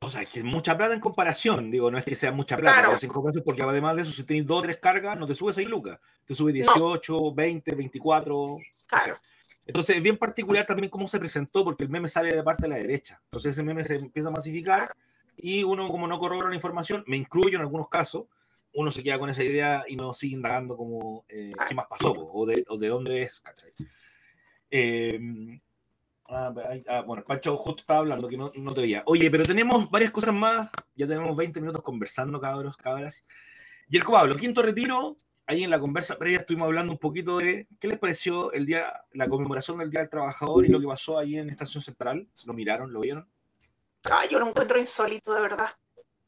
O 0.00 0.08
sea, 0.08 0.22
es 0.22 0.28
que 0.30 0.40
es 0.40 0.44
mucha 0.44 0.76
plata 0.76 0.94
en 0.94 1.00
comparación. 1.00 1.70
Digo, 1.70 1.88
no 1.90 1.96
es 1.98 2.04
que 2.04 2.16
sea 2.16 2.32
mucha 2.32 2.56
plata, 2.56 2.82
Claro. 2.82 2.98
comparación 3.12 3.44
porque 3.44 3.62
además 3.62 3.94
de 3.94 4.02
eso, 4.02 4.10
si 4.10 4.24
tenéis 4.24 4.44
dos 4.46 4.58
o 4.58 4.62
tres 4.62 4.78
cargas, 4.78 5.16
no 5.16 5.26
te 5.28 5.34
sube 5.34 5.52
6 5.52 5.68
lucas. 5.68 6.00
Te 6.24 6.34
sube 6.34 6.52
18, 6.52 7.32
20, 7.32 7.74
24. 7.76 8.56
Claro. 8.88 9.18
Entonces 9.64 9.94
es 9.96 10.02
bien 10.02 10.18
particular 10.18 10.66
también 10.66 10.90
cómo 10.90 11.06
se 11.06 11.20
presentó, 11.20 11.62
porque 11.62 11.84
el 11.84 11.90
meme 11.90 12.08
sale 12.08 12.34
de 12.34 12.42
parte 12.42 12.62
de 12.62 12.68
la 12.70 12.76
derecha. 12.76 13.20
Entonces 13.26 13.52
ese 13.52 13.62
meme 13.62 13.84
se 13.84 13.94
empieza 13.94 14.28
a 14.28 14.32
masificar 14.32 14.92
y 15.36 15.62
uno 15.62 15.88
como 15.88 16.08
no 16.08 16.18
corrobora 16.18 16.48
la 16.48 16.56
información, 16.56 17.04
me 17.06 17.16
incluyo 17.16 17.56
en 17.56 17.62
algunos 17.62 17.88
casos, 17.88 18.24
uno 18.74 18.90
se 18.90 19.02
queda 19.02 19.18
con 19.18 19.30
esa 19.30 19.42
idea 19.42 19.84
y 19.86 19.96
no 19.96 20.12
sigue 20.14 20.36
indagando 20.36 20.76
como 20.76 21.24
eh, 21.28 21.52
qué 21.68 21.74
más 21.74 21.86
pasó 21.86 22.12
o, 22.12 22.46
de, 22.46 22.64
o 22.68 22.78
de 22.78 22.88
dónde 22.88 23.22
es. 23.22 23.40
¿cachai? 23.40 23.72
Eh, 24.70 25.20
ah, 26.28 26.54
ah, 26.88 27.02
bueno, 27.02 27.24
Pancho 27.24 27.56
justo 27.56 27.80
estaba 27.80 28.00
hablando 28.00 28.28
que 28.28 28.36
no, 28.36 28.50
no, 28.54 28.74
te 28.74 28.80
veía. 28.80 29.02
Oye, 29.06 29.30
pero 29.30 29.44
tenemos 29.44 29.90
varias 29.90 30.10
cosas 30.10 30.34
más. 30.34 30.68
Ya 30.94 31.06
tenemos 31.06 31.36
20 31.36 31.60
minutos 31.60 31.82
conversando, 31.82 32.40
cabros, 32.40 32.76
cabras. 32.76 33.26
Y 33.88 33.96
el 33.96 34.04
Pablo, 34.04 34.36
quinto 34.36 34.62
retiro. 34.62 35.16
Ahí 35.44 35.64
en 35.64 35.70
la 35.70 35.80
conversa 35.80 36.16
previa 36.16 36.38
estuvimos 36.38 36.66
hablando 36.66 36.92
un 36.92 36.98
poquito 36.98 37.38
de 37.38 37.66
qué 37.80 37.88
les 37.88 37.98
pareció 37.98 38.52
el 38.52 38.64
día, 38.64 39.04
la 39.12 39.28
conmemoración 39.28 39.76
del 39.78 39.90
Día 39.90 40.00
del 40.00 40.08
Trabajador 40.08 40.64
y 40.64 40.68
lo 40.68 40.80
que 40.80 40.86
pasó 40.86 41.18
ahí 41.18 41.36
en 41.36 41.50
Estación 41.50 41.82
Central. 41.82 42.28
¿Lo 42.46 42.54
miraron? 42.54 42.92
¿Lo 42.92 43.00
vieron? 43.00 43.28
Ah, 44.04 44.22
yo 44.30 44.38
lo 44.38 44.48
encuentro 44.48 44.78
insólito, 44.78 45.34
de 45.34 45.42
verdad. 45.42 45.66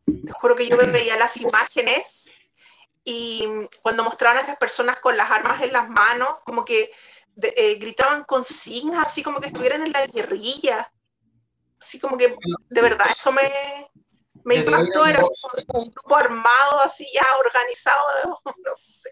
Te 0.07 0.33
juro 0.33 0.55
que 0.55 0.69
yo 0.69 0.77
me 0.77 0.87
veía 0.87 1.17
las 1.17 1.37
imágenes 1.39 2.31
y 3.05 3.47
cuando 3.83 4.05
mostraban 4.05 4.39
a 4.39 4.41
esas 4.43 4.57
personas 4.57 4.99
con 5.01 5.17
las 5.17 5.31
armas 5.31 5.63
en 5.63 5.73
las 5.73 5.89
manos, 5.89 6.41
como 6.45 6.65
que 6.65 6.91
eh, 7.43 7.75
gritaban 7.77 8.25
consignas, 8.25 9.07
así 9.07 9.23
como 9.23 9.41
que 9.41 9.49
estuvieran 9.49 9.83
en 9.83 9.93
la 9.93 10.07
guerrilla. 10.07 10.91
Así 11.81 11.99
como 11.99 12.17
que, 12.17 12.35
de 12.71 12.81
verdad, 12.81 13.07
eso 13.11 13.31
me, 13.33 13.43
me 14.45 14.57
impactó. 14.57 15.05
Era 15.05 15.23
un 15.23 15.91
grupo 15.91 16.17
armado, 16.17 16.81
así 16.83 17.07
ya 17.13 17.25
organizado, 17.39 18.41
no 18.65 18.73
sé. 18.77 19.11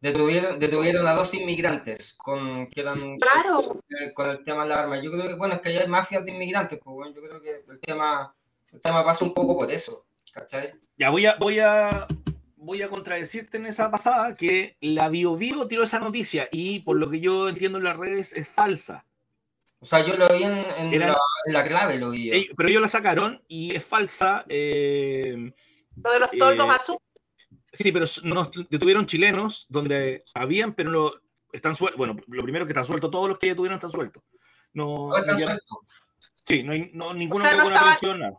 Detuvieron, 0.00 0.58
detuvieron 0.58 1.06
a 1.06 1.14
dos 1.14 1.34
inmigrantes 1.34 2.14
con, 2.14 2.68
que 2.70 2.80
eran, 2.80 3.18
claro. 3.18 3.80
con 4.14 4.30
el 4.30 4.42
tema 4.42 4.62
de 4.62 4.68
las 4.70 4.78
armas. 4.78 5.00
Yo 5.02 5.12
creo 5.12 5.26
que, 5.26 5.34
bueno, 5.34 5.54
es 5.54 5.60
que 5.60 5.78
hay 5.78 5.86
mafias 5.86 6.24
de 6.24 6.30
inmigrantes, 6.30 6.78
pues 6.82 6.94
bueno, 6.94 7.14
yo 7.14 7.20
creo 7.20 7.40
que 7.40 7.64
el 7.68 7.80
tema, 7.80 8.34
el 8.72 8.80
tema 8.80 9.04
pasa 9.04 9.26
un 9.26 9.34
poco 9.34 9.58
por 9.58 9.70
eso, 9.70 10.06
¿cachai? 10.32 10.72
Ya 10.96 11.10
voy 11.10 11.26
a, 11.26 11.36
voy 11.36 11.58
a, 11.58 12.06
voy 12.56 12.82
a 12.82 12.88
contradecirte 12.88 13.56
en 13.56 13.66
esa 13.66 13.90
pasada 13.90 14.34
que 14.34 14.76
la 14.80 15.08
BioBio 15.08 15.66
tiró 15.66 15.84
esa 15.84 15.98
noticia 15.98 16.48
y 16.52 16.80
por 16.80 16.96
lo 16.96 17.10
que 17.10 17.20
yo 17.20 17.48
entiendo 17.48 17.78
en 17.78 17.84
las 17.84 17.96
redes 17.96 18.32
es 18.32 18.48
falsa. 18.48 19.06
O 19.80 19.86
sea, 19.86 20.04
yo 20.04 20.14
lo 20.16 20.28
vi 20.28 20.42
en, 20.42 20.58
en, 20.92 21.00
la, 21.46 21.64
clave, 21.64 21.96
lo 21.96 22.10
vi. 22.10 22.50
pero 22.54 22.68
ellos 22.68 22.82
la 22.82 22.88
sacaron 22.88 23.42
y 23.48 23.74
es 23.74 23.82
falsa. 23.82 24.44
Eh, 24.46 25.52
lo 26.04 26.12
de 26.12 26.18
los 26.20 26.30
toldos 26.32 26.66
eh, 26.66 26.70
azules. 26.70 27.02
Sí, 27.72 27.90
pero 27.90 28.04
nos 28.24 28.50
detuvieron 28.68 29.06
chilenos 29.06 29.66
donde 29.70 30.24
habían, 30.34 30.74
pero 30.74 30.90
no, 30.90 31.12
están 31.52 31.74
sueltos. 31.74 31.96
Bueno, 31.96 32.16
lo 32.26 32.42
primero 32.42 32.66
que 32.66 32.72
están 32.72 32.84
sueltos, 32.84 33.10
todos 33.10 33.28
los 33.28 33.38
que 33.38 33.48
detuvieron 33.48 33.76
están 33.76 33.90
sueltos. 33.90 34.22
No, 34.74 35.16
están 35.16 35.38
sueltos. 35.38 35.78
Sí, 36.44 36.62
no 36.62 36.72
hay 36.72 36.90
no, 36.92 37.14
ninguno 37.14 37.44
o 37.44 37.48
sea, 37.48 37.56
no 37.56 37.68
estaban, 37.68 38.36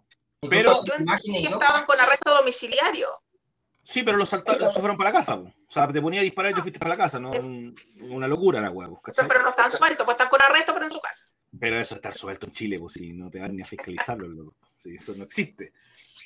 Pero 0.50 0.82
que 0.84 1.40
estaban 1.40 1.86
con 1.86 2.00
arresto 2.00 2.36
domiciliario. 2.36 3.08
Sí, 3.84 4.04
pero 4.04 4.18
los 4.18 4.30
saltaron, 4.30 4.72
se 4.72 4.80
fueron 4.80 4.98
para 4.98 5.12
la 5.12 5.18
casa. 5.18 5.36
O 5.36 5.54
sea, 5.68 5.88
te 5.88 6.02
ponía 6.02 6.22
a 6.22 6.24
disparar 6.24 6.52
y 6.52 6.56
te 6.56 6.62
fuiste 6.62 6.80
para 6.80 6.90
la 6.90 6.98
casa. 6.98 7.20
No, 7.20 7.32
una 7.32 8.28
locura 8.28 8.62
la 8.62 8.70
huevo. 8.70 9.02
pero 9.04 9.44
no 9.44 9.50
están 9.50 9.72
sueltos, 9.72 10.06
pues 10.06 10.16
están 10.16 10.30
con 10.30 10.42
arresto, 10.42 10.74
pero 10.74 10.86
en 10.86 10.92
su 10.92 11.00
casa. 11.00 11.26
Pero 11.60 11.80
eso 11.80 11.96
estar 11.96 12.14
suelto 12.14 12.46
en 12.46 12.54
Chile, 12.54 12.80
pues 12.80 12.94
si 12.94 13.12
no 13.14 13.30
te 13.30 13.40
van 13.40 13.56
ni 13.56 13.62
a 13.62 13.66
fiscalizarlo, 13.66 14.54
Sí, 14.76 14.96
eso 14.96 15.14
no 15.16 15.26
existe. 15.26 15.74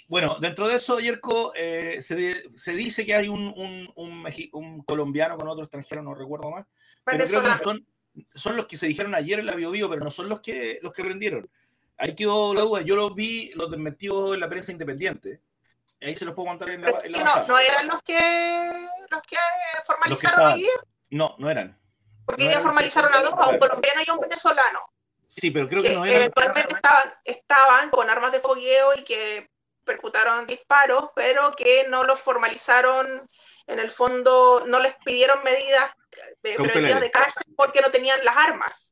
Bueno, 0.08 0.38
dentro 0.40 0.68
de 0.68 0.76
eso, 0.76 1.00
Yerko, 1.00 1.54
eh, 1.56 1.98
se, 2.02 2.58
se, 2.58 2.74
dice 2.74 3.06
que 3.06 3.16
hay 3.16 3.28
un, 3.28 3.54
un, 3.56 3.92
un, 4.54 4.84
colombiano 4.84 5.36
con 5.36 5.50
otro 5.50 5.64
extranjero, 5.64 6.04
no 6.04 6.14
recuerdo 6.14 6.52
más. 6.52 6.66
Pero 7.04 7.26
creo 7.26 7.42
que 7.42 7.64
son, 7.64 7.86
son 8.34 8.56
los 8.56 8.68
que 8.68 8.78
se 8.78 8.88
dijeron 8.88 9.16
ayer 9.16 9.40
en 9.40 9.48
la 9.48 9.56
BioBio, 9.56 9.90
pero 9.90 10.04
no 10.04 10.12
son 10.12 10.30
los 10.30 10.40
que, 10.40 10.80
los 10.82 10.94
que 10.94 11.04
prendieron. 11.04 11.50
Ahí 11.98 12.16
quedó 12.16 12.54
la 12.54 12.62
duda. 12.62 12.82
Yo 12.82 12.96
los 12.96 13.16
vi, 13.16 13.52
los 13.56 13.72
desmentió 13.72 14.34
en 14.34 14.40
la 14.40 14.50
prensa 14.50 14.72
independiente. 14.72 15.42
Ahí 16.02 16.16
se 16.16 16.26
los 16.26 16.36
puedo 16.36 16.50
contar 16.50 16.70
en 16.70 16.82
la, 16.82 16.90
en 17.04 17.12
no, 17.14 17.48
no 17.48 17.58
eran 17.58 17.88
los 17.88 18.02
que, 18.04 18.20
los 19.10 19.22
que 19.24 19.38
formalizaron 19.86 20.54
hoy 20.54 20.62
día. 20.62 20.72
No, 21.10 21.36
no 21.40 21.50
eran. 21.50 21.80
Porque 22.26 22.44
hoy 22.44 22.50
día 22.50 22.60
formalizaron 22.60 23.14
a 23.14 23.22
dos, 23.22 23.34
a 23.34 23.48
un 23.48 23.58
colombiano 23.58 24.02
y 24.06 24.10
a 24.10 24.14
un 24.14 24.20
venezolano. 24.20 24.80
Sí, 25.26 25.52
pero 25.52 25.68
creo 25.68 25.82
que, 25.82 25.92
no 25.92 26.06
eran. 26.06 26.18
Eventualmente 26.18 26.76
estaban, 26.76 27.14
estaban 27.24 27.90
con 27.90 28.10
armas 28.10 28.32
de 28.32 28.40
fogueo 28.40 28.94
y 28.98 29.04
que 29.04 29.50
percutaron 29.86 30.46
disparos, 30.48 31.12
pero 31.16 31.56
que 31.56 31.88
no 31.88 32.04
los 32.04 32.20
formalizaron, 32.20 33.30
en 33.68 33.80
el 33.80 33.90
fondo 33.90 34.64
no 34.68 34.80
les 34.80 34.96
pidieron 34.98 35.44
medidas 35.44 35.92
eh, 36.44 36.56
preventivas 36.56 37.02
de 37.02 37.12
cárcel 37.12 37.44
porque 37.56 37.82
no 37.82 37.90
tenían 37.90 38.24
las 38.26 38.36
armas. 38.36 38.85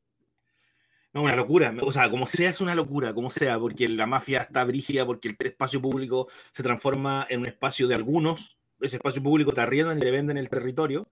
No, 1.14 1.22
una 1.22 1.36
locura. 1.36 1.72
O 1.80 1.92
sea, 1.92 2.10
como 2.10 2.26
sea, 2.26 2.50
es 2.50 2.60
una 2.60 2.74
locura, 2.74 3.14
como 3.14 3.30
sea, 3.30 3.56
porque 3.58 3.88
la 3.88 4.04
mafia 4.04 4.40
está 4.40 4.64
brígida, 4.64 5.06
porque 5.06 5.28
el 5.28 5.36
espacio 5.38 5.80
público 5.80 6.28
se 6.50 6.64
transforma 6.64 7.24
en 7.30 7.40
un 7.40 7.46
espacio 7.46 7.86
de 7.86 7.94
algunos. 7.94 8.58
Ese 8.80 8.96
espacio 8.96 9.22
público 9.22 9.52
te 9.52 9.60
arriendan 9.60 9.96
y 9.96 10.00
te 10.00 10.10
venden 10.10 10.36
el 10.36 10.50
territorio. 10.50 11.08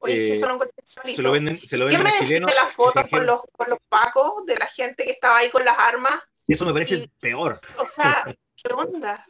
Oye, 0.00 0.24
es 0.24 0.28
que 0.28 0.32
eso 0.32 0.48
no 0.48 0.58
se 0.84 1.22
lo 1.22 1.30
venden, 1.30 1.56
se 1.56 1.78
lo 1.78 1.84
venden 1.84 2.02
¿Quién 2.02 2.12
me 2.12 2.18
deciste 2.20 2.54
las 2.54 2.72
fotos 2.72 3.04
con 3.08 3.24
los, 3.24 3.42
con 3.52 3.70
los 3.70 3.78
pacos 3.88 4.44
de 4.44 4.56
la 4.56 4.66
gente 4.66 5.04
que 5.04 5.12
estaba 5.12 5.38
ahí 5.38 5.48
con 5.50 5.64
las 5.64 5.78
armas? 5.78 6.14
Eso 6.48 6.66
me 6.66 6.72
parece 6.72 7.08
peor. 7.20 7.60
O 7.78 7.86
sea, 7.86 8.24
¿qué 8.56 8.74
onda? 8.74 9.24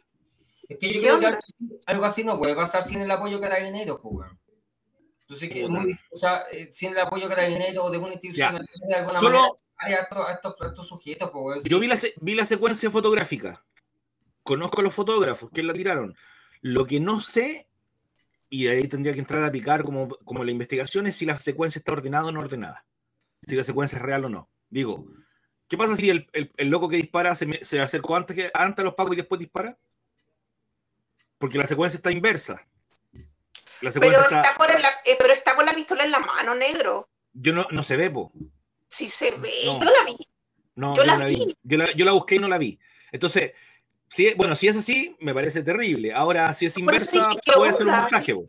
Es 0.67 0.79
que 0.79 0.91
yo 0.91 0.99
creo 0.99 1.19
que 1.19 1.37
algo 1.85 2.03
así 2.03 2.23
no 2.23 2.39
puede 2.39 2.55
pasar 2.55 2.81
sin 2.81 2.99
el 2.99 3.11
apoyo 3.11 3.39
carabinero, 3.39 4.01
pues, 4.01 4.27
Entonces, 5.21 5.49
que 5.51 5.67
muy, 5.67 5.93
o 6.11 6.15
sea, 6.15 6.45
eh, 6.51 6.67
sin 6.71 6.93
el 6.93 6.99
apoyo 6.99 7.29
carabinero 7.29 7.83
o 7.83 7.91
de 7.91 7.99
una 7.99 8.13
institución 8.13 8.59
de 8.87 8.95
alguna 8.95 9.19
Solo, 9.19 9.37
manera, 9.37 9.64
a 9.77 9.89
estos, 10.31 10.55
estos, 10.67 10.87
sujetos, 10.87 11.29
pues. 11.31 11.63
Yo 11.65 11.79
vi 11.79 11.87
la, 11.87 11.97
vi 12.21 12.35
la 12.35 12.45
secuencia 12.45 12.89
fotográfica. 12.89 13.63
Conozco 14.43 14.81
a 14.81 14.83
los 14.83 14.93
fotógrafos 14.93 15.49
que 15.51 15.63
la 15.63 15.73
tiraron. 15.73 16.15
Lo 16.61 16.85
que 16.85 16.99
no 16.99 17.21
sé, 17.21 17.67
y 18.49 18.67
ahí 18.67 18.87
tendría 18.87 19.13
que 19.13 19.19
entrar 19.19 19.43
a 19.43 19.51
picar 19.51 19.83
como, 19.83 20.09
como 20.09 20.43
la 20.43 20.51
investigación, 20.51 21.07
es 21.07 21.17
si 21.17 21.25
la 21.25 21.37
secuencia 21.37 21.79
está 21.79 21.91
ordenada 21.91 22.27
o 22.27 22.31
no 22.31 22.39
ordenada. 22.39 22.85
Si 23.41 23.55
la 23.55 23.63
secuencia 23.63 23.97
es 23.97 24.01
real 24.01 24.25
o 24.25 24.29
no. 24.29 24.49
Digo, 24.69 25.05
¿qué 25.67 25.77
pasa 25.77 25.95
si 25.95 26.09
el, 26.09 26.27
el, 26.33 26.51
el 26.57 26.69
loco 26.69 26.89
que 26.89 26.97
dispara 26.97 27.35
se, 27.35 27.63
se 27.63 27.81
acercó 27.81 28.15
antes, 28.15 28.35
que, 28.35 28.51
antes 28.53 28.81
a 28.81 28.85
los 28.85 28.95
pagos 28.95 29.13
y 29.13 29.17
después 29.17 29.39
dispara? 29.39 29.77
Porque 31.37 31.57
la 31.57 31.67
secuencia 31.67 31.97
está 31.97 32.11
inversa. 32.11 32.65
La 33.81 33.91
secuencia 33.91 34.23
pero, 34.27 34.41
está... 34.41 34.55
con 34.55 34.67
la, 34.67 34.89
eh, 35.05 35.15
pero 35.19 35.33
está 35.33 35.55
con 35.55 35.65
la 35.65 35.73
pistola 35.73 36.03
en 36.03 36.11
la 36.11 36.19
mano, 36.19 36.55
negro. 36.55 37.09
Yo 37.33 37.53
no, 37.53 37.67
no 37.71 37.83
se 37.83 37.97
ve, 37.97 38.09
po. 38.09 38.31
Sí 38.87 39.07
se 39.07 39.31
ve, 39.31 39.51
yo 39.63 39.79
la 39.79 40.05
vi. 40.05 40.15
No, 40.75 40.95
yo, 40.95 41.03
la, 41.03 41.17
vi. 41.25 41.55
Yo, 41.63 41.77
la, 41.77 41.91
yo 41.93 42.05
la 42.05 42.11
busqué 42.11 42.35
y 42.35 42.39
no 42.39 42.47
la 42.47 42.57
vi. 42.57 42.79
Entonces, 43.11 43.53
si, 44.09 44.33
bueno, 44.33 44.55
si 44.55 44.67
es 44.67 44.77
así, 44.77 45.15
me 45.19 45.33
parece 45.33 45.63
terrible. 45.63 46.13
Ahora, 46.13 46.53
si 46.53 46.65
es 46.65 46.77
inversa, 46.77 47.31
puede 47.55 47.73
ser 47.73 47.85
un 47.87 47.93
montaje. 47.93 48.33
Po. 48.33 48.45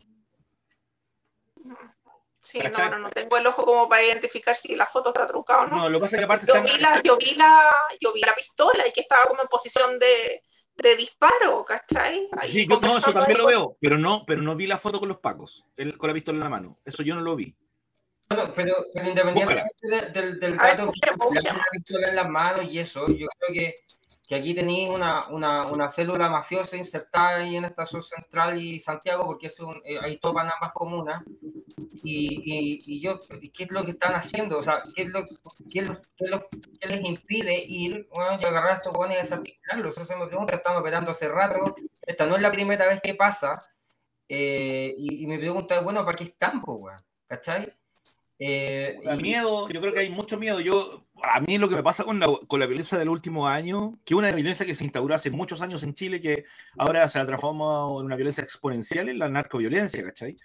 Sí, 2.47 2.59
no, 2.59 2.89
no, 2.89 2.99
no 2.99 3.09
tengo 3.09 3.37
el 3.37 3.45
ojo 3.45 3.65
como 3.65 3.89
para 3.89 4.05
identificar 4.05 4.55
si 4.55 4.73
la 4.75 4.85
foto 4.85 5.09
está 5.09 5.27
truncada 5.27 5.63
o 5.63 5.67
no. 5.67 5.75
No, 5.75 5.89
lo 5.89 5.99
que 5.99 6.03
pasa 6.03 6.15
es 6.15 6.19
que 6.21 6.25
aparte 6.25 6.47
yo, 6.47 6.63
vi 6.63 6.81
la, 6.81 7.01
yo, 7.03 7.17
vi 7.17 7.35
la, 7.35 7.69
yo 7.99 8.13
vi 8.13 8.21
la 8.21 8.33
pistola 8.33 8.87
y 8.87 8.93
que 8.93 9.01
estaba 9.01 9.25
como 9.25 9.41
en 9.41 9.49
posición 9.49 9.99
de, 9.99 10.41
de 10.75 10.95
disparo, 10.95 11.65
¿cachai? 11.65 12.29
sí, 12.47 12.65
yo 12.65 12.79
no, 12.79 12.97
eso 12.97 13.11
también 13.11 13.37
lo 13.37 13.47
veo, 13.47 13.77
pero 13.81 13.97
no, 13.97 14.23
pero 14.25 14.41
no 14.41 14.55
vi 14.55 14.65
la 14.65 14.77
foto 14.77 14.97
con 14.99 15.09
los 15.09 15.17
pacos, 15.17 15.65
con 15.97 16.07
la 16.07 16.13
pistola 16.13 16.37
en 16.37 16.43
la 16.43 16.49
mano. 16.49 16.79
Eso 16.85 17.03
yo 17.03 17.15
no 17.15 17.21
lo 17.21 17.35
vi. 17.35 17.53
Pero, 18.29 18.53
pero, 18.53 18.75
independientemente 18.93 19.63
del, 20.13 20.39
del, 20.39 20.57
dato, 20.57 20.91
la 21.31 21.63
pistola 21.71 22.09
en 22.09 22.15
las 22.15 22.29
manos 22.29 22.65
y 22.69 22.79
eso, 22.79 23.07
yo 23.07 23.27
creo 23.39 23.53
que 23.53 23.75
que 24.27 24.35
aquí 24.35 24.53
tenéis 24.53 24.89
una, 24.89 25.29
una, 25.29 25.67
una, 25.67 25.87
célula 25.87 26.29
mafiosa 26.29 26.75
insertada 26.75 27.37
ahí 27.37 27.55
en 27.55 27.63
esta 27.63 27.83
estación 27.83 28.01
central 28.01 28.61
y 28.61 28.77
Santiago, 28.77 29.25
porque 29.25 29.47
es 29.47 29.57
un, 29.61 29.81
eh, 29.85 29.97
ahí 30.01 30.17
topan 30.17 30.49
ambas 30.53 30.73
comunas. 30.73 31.23
Y, 32.03 32.41
y, 32.43 32.81
y, 32.85 32.99
yo, 32.99 33.17
¿qué 33.53 33.63
es 33.63 33.71
lo 33.71 33.83
que 33.83 33.91
están 33.91 34.13
haciendo? 34.15 34.57
O 34.57 34.61
sea, 34.61 34.75
¿qué, 34.93 35.03
es 35.03 35.07
lo, 35.07 35.25
qué, 35.69 35.79
es 35.79 35.87
lo, 36.29 36.49
qué, 36.49 36.87
les 36.89 37.05
impide 37.05 37.63
ir 37.65 38.09
bueno, 38.13 38.37
y 38.41 38.45
agarrar 38.45 38.71
a 38.71 38.75
estos 38.75 38.93
jóvenes 38.93 39.17
y 39.17 39.21
desarticularlos? 39.21 39.97
Eso 39.97 40.17
me 40.17 40.27
pregunta, 40.27 40.57
están 40.57 40.75
operando 40.75 41.11
hace 41.11 41.29
rato, 41.29 41.75
esta 42.01 42.25
no 42.25 42.35
es 42.35 42.41
la 42.41 42.51
primera 42.51 42.85
vez 42.85 42.99
que 42.99 43.15
pasa. 43.15 43.63
Eh, 44.27 44.93
y, 44.97 45.23
y, 45.23 45.27
me 45.27 45.39
pregunta, 45.39 45.79
bueno, 45.79 46.03
¿para 46.03 46.17
qué 46.17 46.25
están, 46.25 46.61
pues, 46.61 47.01
¿Cachai? 47.27 47.73
Eh, 48.39 48.99
miedo, 49.19 49.67
yo 49.69 49.81
creo 49.81 49.93
que 49.93 50.01
hay 50.01 50.09
mucho 50.09 50.37
miedo. 50.37 50.59
Yo, 50.59 51.07
a 51.23 51.39
mí 51.41 51.57
lo 51.57 51.69
que 51.69 51.75
me 51.75 51.83
pasa 51.83 52.03
con 52.03 52.19
la, 52.19 52.27
con 52.47 52.59
la 52.59 52.67
violencia 52.67 52.97
del 52.97 53.09
último 53.09 53.47
año, 53.47 53.99
que 54.05 54.15
una 54.15 54.31
violencia 54.31 54.65
que 54.65 54.75
se 54.75 54.83
instauró 54.83 55.15
hace 55.15 55.31
muchos 55.31 55.61
años 55.61 55.83
en 55.83 55.93
Chile, 55.93 56.21
que 56.21 56.45
ahora 56.77 57.07
se 57.09 57.19
ha 57.19 57.25
transformado 57.25 57.99
en 57.99 58.05
una 58.05 58.15
violencia 58.15 58.43
exponencial, 58.43 59.09
en 59.09 59.19
la 59.19 59.29
narcoviolencia, 59.29 60.03
¿cachai? 60.03 60.37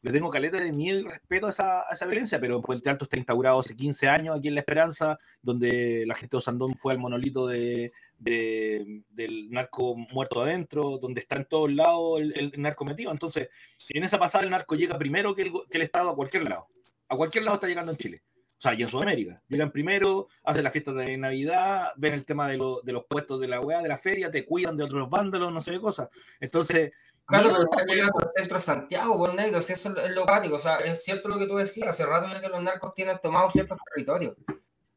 Le 0.00 0.12
tengo 0.12 0.30
caleta 0.30 0.60
de 0.60 0.70
miedo 0.70 1.00
y 1.00 1.04
respeto 1.04 1.46
a 1.48 1.50
esa, 1.50 1.80
a 1.80 1.92
esa 1.92 2.06
violencia, 2.06 2.38
pero 2.38 2.62
Puente 2.62 2.88
Alto 2.88 3.04
está 3.04 3.16
instaurado 3.16 3.58
hace 3.58 3.74
15 3.74 4.08
años 4.08 4.38
aquí 4.38 4.46
en 4.48 4.54
La 4.54 4.60
Esperanza, 4.60 5.18
donde 5.42 6.04
la 6.06 6.14
gente 6.14 6.36
de 6.36 6.38
Osandón 6.38 6.74
fue 6.76 6.92
al 6.92 7.00
monolito 7.00 7.48
de, 7.48 7.90
de, 8.18 9.02
del 9.10 9.50
narco 9.50 9.96
muerto 9.96 10.42
adentro, 10.42 10.98
donde 10.98 11.20
está 11.22 11.36
en 11.36 11.46
todos 11.46 11.72
lados 11.72 12.20
el, 12.20 12.52
el, 12.54 12.62
narco 12.62 12.84
metido. 12.84 13.10
Entonces, 13.10 13.48
en 13.88 14.04
esa 14.04 14.20
pasada 14.20 14.44
el 14.44 14.50
narco 14.50 14.76
llega 14.76 14.98
primero 14.98 15.34
que 15.34 15.42
el, 15.42 15.52
que 15.68 15.78
el 15.78 15.82
Estado 15.82 16.10
a 16.10 16.16
cualquier 16.16 16.48
lado 16.48 16.68
a 17.08 17.16
cualquier 17.16 17.44
lado 17.44 17.56
está 17.56 17.66
llegando 17.66 17.92
en 17.92 17.98
Chile. 17.98 18.22
O 18.58 18.60
sea, 18.60 18.74
y 18.74 18.82
en 18.82 18.88
Sudamérica. 18.88 19.40
Llegan 19.48 19.70
primero, 19.70 20.26
hacen 20.42 20.64
la 20.64 20.72
fiesta 20.72 20.92
de 20.92 21.16
Navidad, 21.16 21.92
ven 21.96 22.14
el 22.14 22.24
tema 22.24 22.48
de, 22.48 22.56
lo, 22.56 22.80
de 22.82 22.92
los 22.92 23.04
puestos 23.06 23.40
de 23.40 23.46
la 23.46 23.60
weá, 23.60 23.80
de 23.82 23.88
la 23.88 23.98
feria, 23.98 24.30
te 24.30 24.44
cuidan 24.44 24.76
de 24.76 24.82
otros 24.82 25.08
vándalos, 25.08 25.52
no 25.52 25.60
sé 25.60 25.72
qué 25.72 25.80
cosas. 25.80 26.08
Entonces. 26.40 26.90
Claro, 27.24 27.50
pero 27.50 27.62
están 27.62 27.86
llegando 27.86 28.18
al 28.18 28.30
centro 28.34 28.56
de 28.56 28.62
Santiago, 28.62 29.14
con 29.14 29.36
negros, 29.36 29.68
eso 29.68 29.96
es 30.00 30.10
lo 30.12 30.24
básico. 30.24 30.56
O 30.56 30.58
sea, 30.58 30.78
es 30.78 31.04
cierto 31.04 31.28
lo 31.28 31.38
que 31.38 31.46
tú 31.46 31.56
decías, 31.56 31.88
hace 31.88 32.06
rato 32.06 32.26
que 32.40 32.48
los 32.48 32.62
narcos 32.62 32.94
tienen 32.94 33.18
tomado 33.20 33.50
ciertos 33.50 33.78
territorios. 33.94 34.34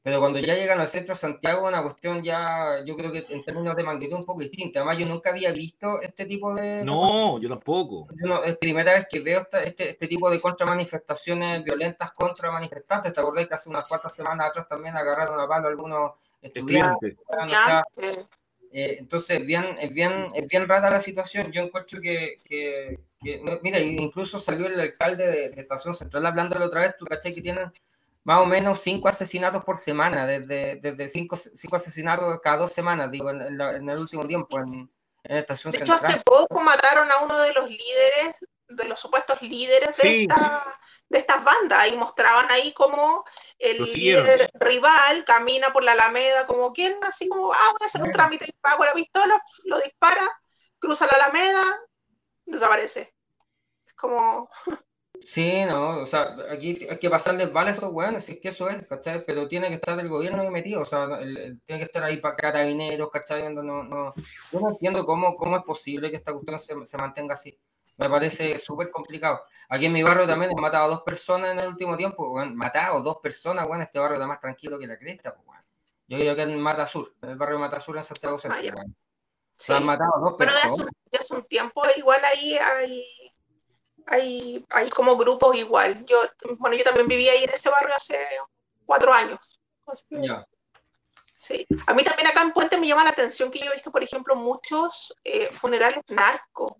Pero 0.03 0.19
cuando 0.19 0.39
ya 0.39 0.55
llegan 0.55 0.79
al 0.79 0.87
centro 0.87 1.13
de 1.13 1.19
Santiago, 1.19 1.67
una 1.67 1.83
cuestión 1.83 2.23
ya, 2.23 2.83
yo 2.83 2.97
creo 2.97 3.11
que 3.11 3.23
en 3.29 3.43
términos 3.43 3.75
de 3.75 3.83
magnitud 3.83 4.17
un 4.17 4.25
poco 4.25 4.41
distinta. 4.41 4.79
Además, 4.79 4.97
yo 4.97 5.05
nunca 5.05 5.29
había 5.29 5.51
visto 5.51 6.01
este 6.01 6.25
tipo 6.25 6.55
de... 6.55 6.83
No, 6.83 7.39
yo 7.39 7.47
tampoco. 7.47 8.07
Yo 8.19 8.43
es 8.43 8.53
la 8.53 8.57
primera 8.57 8.93
vez 8.93 9.05
que 9.07 9.19
veo 9.19 9.47
este, 9.63 9.89
este 9.89 10.07
tipo 10.07 10.31
de 10.31 10.41
contramanifestaciones 10.41 11.63
violentas 11.63 12.11
contra 12.13 12.51
manifestantes. 12.51 13.13
¿Te 13.13 13.19
acordás 13.19 13.47
que 13.47 13.53
hace 13.53 13.69
unas 13.69 13.87
cuantas 13.87 14.15
semanas 14.15 14.49
atrás 14.49 14.67
también 14.67 14.97
agarraron 14.97 15.39
a 15.39 15.47
palo 15.47 15.67
algunos 15.67 16.13
estudiantes? 16.41 17.15
Eh, 18.73 18.95
entonces, 18.99 19.41
es 19.41 19.45
bien, 19.45 19.65
es, 19.79 19.93
bien, 19.93 20.29
es 20.33 20.47
bien 20.47 20.67
rara 20.67 20.89
la 20.89 20.99
situación. 20.99 21.51
Yo 21.51 21.61
encuentro 21.61 21.99
que, 22.01 22.37
que, 22.43 22.97
mira, 23.61 23.79
incluso 23.79 24.39
salió 24.39 24.65
el 24.65 24.79
alcalde 24.79 25.27
de, 25.27 25.49
de 25.49 25.61
Estación 25.61 25.93
Central 25.93 26.25
hablando 26.25 26.57
la 26.57 26.65
otra 26.65 26.81
vez, 26.81 26.95
tú 26.97 27.05
caché 27.05 27.31
que 27.31 27.41
tienen 27.41 27.71
más 28.23 28.39
o 28.39 28.45
menos 28.45 28.79
cinco 28.79 29.07
asesinatos 29.07 29.63
por 29.63 29.77
semana, 29.77 30.25
desde, 30.25 30.77
desde 30.81 31.09
cinco, 31.09 31.35
cinco 31.35 31.75
asesinatos 31.75 32.39
cada 32.41 32.57
dos 32.57 32.71
semanas, 32.71 33.09
digo, 33.11 33.31
en, 33.31 33.41
el 33.41 33.99
último 33.99 34.25
tiempo 34.27 34.59
en, 34.59 34.91
en 35.23 35.37
Estación 35.37 35.71
De 35.71 35.79
hecho, 35.79 35.93
hace 35.93 36.19
poco 36.23 36.61
mataron 36.61 37.11
a 37.11 37.17
uno 37.23 37.37
de 37.39 37.53
los 37.53 37.69
líderes, 37.69 38.35
de 38.67 38.85
los 38.85 38.99
supuestos 38.99 39.41
líderes 39.41 39.97
de, 39.97 40.27
de 41.09 41.17
estas 41.17 41.43
bandas, 41.43 41.87
y 41.91 41.97
mostraban 41.97 42.49
ahí 42.51 42.73
como 42.73 43.25
el 43.57 43.83
líder 43.83 44.49
rival 44.53 45.25
camina 45.25 45.73
por 45.73 45.83
la 45.83 45.93
Alameda, 45.93 46.45
como 46.45 46.71
quien, 46.71 46.97
así 47.03 47.27
como, 47.27 47.51
ah, 47.51 47.69
voy 47.71 47.79
a 47.81 47.85
hacer 47.85 48.03
un 48.03 48.11
trámite, 48.11 48.45
pago 48.61 48.85
la 48.85 48.93
pistola, 48.93 49.41
lo 49.65 49.79
dispara, 49.79 50.29
cruza 50.77 51.07
la 51.07 51.23
Alameda, 51.23 51.81
desaparece. 52.45 53.15
Es 53.85 53.93
como... 53.93 54.49
Sí, 55.23 55.63
no, 55.65 55.99
o 55.99 56.05
sea, 56.05 56.35
aquí 56.49 56.87
hay 56.89 56.97
que 56.97 57.09
pasarles 57.09 57.53
vale 57.53 57.69
a 57.69 57.73
esos 57.73 57.91
weones, 57.93 58.25
si 58.25 58.33
es 58.33 58.39
que 58.39 58.47
eso 58.47 58.67
es, 58.67 58.87
¿cachai? 58.87 59.19
Pero 59.25 59.47
tiene 59.47 59.69
que 59.69 59.75
estar 59.75 59.97
el 59.99 60.09
gobierno 60.09 60.41
ahí 60.41 60.49
metido, 60.49 60.81
o 60.81 60.85
sea, 60.85 61.07
tiene 61.19 61.61
que 61.65 61.83
estar 61.83 62.03
ahí 62.03 62.17
para 62.17 62.35
carabineros, 62.35 63.09
¿cachai? 63.11 63.53
No, 63.53 63.61
no, 63.61 64.13
yo 64.51 64.59
no 64.59 64.69
entiendo 64.71 65.05
cómo, 65.05 65.35
cómo 65.35 65.57
es 65.57 65.63
posible 65.63 66.09
que 66.09 66.17
esta 66.17 66.33
cuestión 66.33 66.57
se, 66.57 66.85
se 66.85 66.97
mantenga 66.97 67.33
así. 67.33 67.57
Me 67.97 68.09
parece 68.09 68.57
súper 68.57 68.89
complicado. 68.89 69.41
Aquí 69.69 69.85
en 69.85 69.91
mi 69.91 70.01
barrio 70.01 70.25
también 70.25 70.51
he 70.51 70.59
matado 70.59 70.85
a 70.85 70.87
dos 70.87 71.03
personas 71.03 71.51
en 71.51 71.59
el 71.59 71.67
último 71.67 71.95
tiempo, 71.95 72.33
weón. 72.33 72.55
Matado 72.55 72.99
dos 73.01 73.17
personas, 73.17 73.67
weón. 73.67 73.83
Este 73.83 73.99
barrio 73.99 74.15
está 74.15 74.25
más 74.25 74.39
tranquilo 74.39 74.79
que 74.79 74.87
la 74.87 74.97
cresta, 74.97 75.35
pues, 75.35 75.47
weón. 75.47 75.63
Yo 76.07 76.17
digo 76.17 76.35
que 76.35 76.41
en 76.41 76.59
Mata 76.59 76.87
Sur, 76.87 77.13
en 77.21 77.29
el 77.29 77.35
barrio 77.35 77.57
de 77.57 77.61
Mata 77.61 77.79
Sur 77.79 77.97
en 77.97 78.03
Santiago 78.03 78.39
Centro, 78.39 78.59
weón. 78.59 78.95
Se 79.55 79.73
han 79.73 79.85
matado 79.85 80.13
dos 80.19 80.33
personas. 80.33 80.77
Pero 80.77 80.89
de 81.11 81.17
hace, 81.19 81.35
un 81.35 81.43
tiempo 81.43 81.83
igual 81.95 82.19
ahí 82.25 82.57
hay 82.57 83.05
hay, 84.11 84.65
hay 84.69 84.89
como 84.89 85.15
grupos 85.15 85.55
igual. 85.55 86.05
Yo, 86.05 86.21
bueno, 86.57 86.75
yo 86.75 86.83
también 86.83 87.07
vivía 87.07 87.31
ahí 87.31 87.45
en 87.45 87.49
ese 87.49 87.69
barrio 87.69 87.95
hace 87.95 88.17
cuatro 88.85 89.13
años. 89.13 89.39
Sí. 91.35 91.65
A 91.87 91.93
mí 91.93 92.03
también 92.03 92.27
acá 92.27 92.41
en 92.41 92.51
Puente 92.51 92.77
me 92.77 92.87
llama 92.87 93.03
la 93.03 93.09
atención 93.09 93.49
que 93.49 93.59
yo 93.59 93.71
he 93.71 93.73
visto, 93.73 93.91
por 93.91 94.03
ejemplo, 94.03 94.35
muchos 94.35 95.15
eh, 95.23 95.47
funerales 95.51 96.03
narcos 96.09 96.73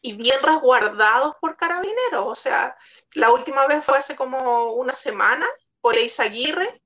y 0.00 0.14
bien 0.14 0.40
resguardados 0.42 1.34
por 1.40 1.56
carabineros. 1.56 2.24
O 2.26 2.34
sea, 2.34 2.76
la 3.14 3.30
última 3.30 3.66
vez 3.66 3.84
fue 3.84 3.98
hace 3.98 4.16
como 4.16 4.72
una 4.72 4.92
semana 4.92 5.46
por 5.80 5.96
Eizaguirre. 5.96 6.80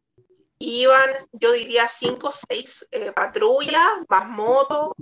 Iban, 0.58 1.10
yo 1.32 1.52
diría, 1.52 1.86
cinco 1.88 2.28
o 2.28 2.32
seis 2.32 2.86
eh, 2.90 3.12
patrullas, 3.12 3.86
más 4.08 4.26
motos, 4.26 4.92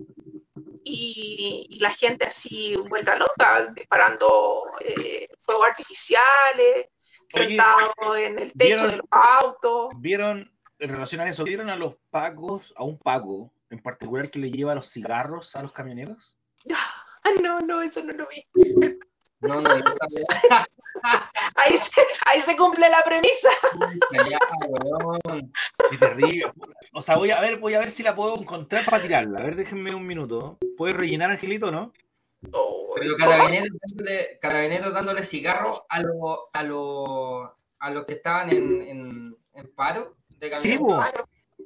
y, 0.84 1.78
la 1.80 1.90
gente 1.90 2.26
así 2.26 2.76
vuelta 2.88 3.16
loca, 3.16 3.72
disparando 3.74 4.64
eh, 4.80 5.28
fuegos 5.40 5.66
artificiales, 5.66 6.88
sentados 7.28 7.92
en 8.18 8.38
el 8.38 8.52
techo 8.52 8.86
de 8.86 8.96
los 8.96 9.06
autos. 9.10 9.90
¿Vieron, 9.98 10.52
en 10.78 10.90
relación 10.90 11.20
a 11.20 11.28
eso, 11.28 11.44
vieron 11.44 11.70
a 11.70 11.76
los 11.76 11.96
pagos, 12.10 12.74
a 12.76 12.84
un 12.84 12.98
pago 12.98 13.52
en 13.70 13.80
particular 13.80 14.30
que 14.30 14.38
le 14.38 14.50
lleva 14.50 14.74
los 14.74 14.90
cigarros 14.90 15.56
a 15.56 15.62
los 15.62 15.72
camioneros? 15.72 16.38
no, 17.42 17.60
no, 17.60 17.82
eso 17.82 18.02
no 18.02 18.12
lo 18.12 18.26
vi. 18.28 18.44
No, 19.40 19.60
no, 19.60 19.70
ahí, 21.56 21.76
se, 21.76 22.00
ahí 22.26 22.40
se 22.40 22.56
cumple 22.56 22.88
la 22.88 23.02
premisa. 23.02 23.50
Qué 25.90 25.98
terrible. 25.98 26.52
O 26.94 27.00
sea, 27.00 27.16
voy 27.16 27.30
a 27.30 27.40
ver, 27.40 27.56
voy 27.56 27.74
a 27.74 27.78
ver 27.78 27.90
si 27.90 28.02
la 28.02 28.14
puedo 28.14 28.38
encontrar 28.38 28.84
para 28.84 29.02
tirarla. 29.02 29.40
A 29.40 29.44
ver, 29.44 29.56
déjenme 29.56 29.94
un 29.94 30.06
minuto. 30.06 30.58
¿Puedes 30.76 30.96
rellenar, 30.96 31.30
Angelito, 31.30 31.70
no? 31.70 31.92
Pero 32.42 33.16
carabineros 33.16 33.70
dándole, 33.80 34.38
carabineros 34.40 34.92
dándole 34.92 35.22
cigarro 35.22 35.86
a 35.88 36.00
los 36.00 36.38
a 36.52 36.62
lo, 36.62 37.56
a 37.78 37.90
los 37.90 38.04
que 38.04 38.14
estaban 38.14 38.50
en, 38.50 38.82
en, 38.82 39.36
en 39.54 39.74
paro 39.74 40.16
de 40.28 40.50
camioneros. 40.50 41.06
Sí, 41.06 41.64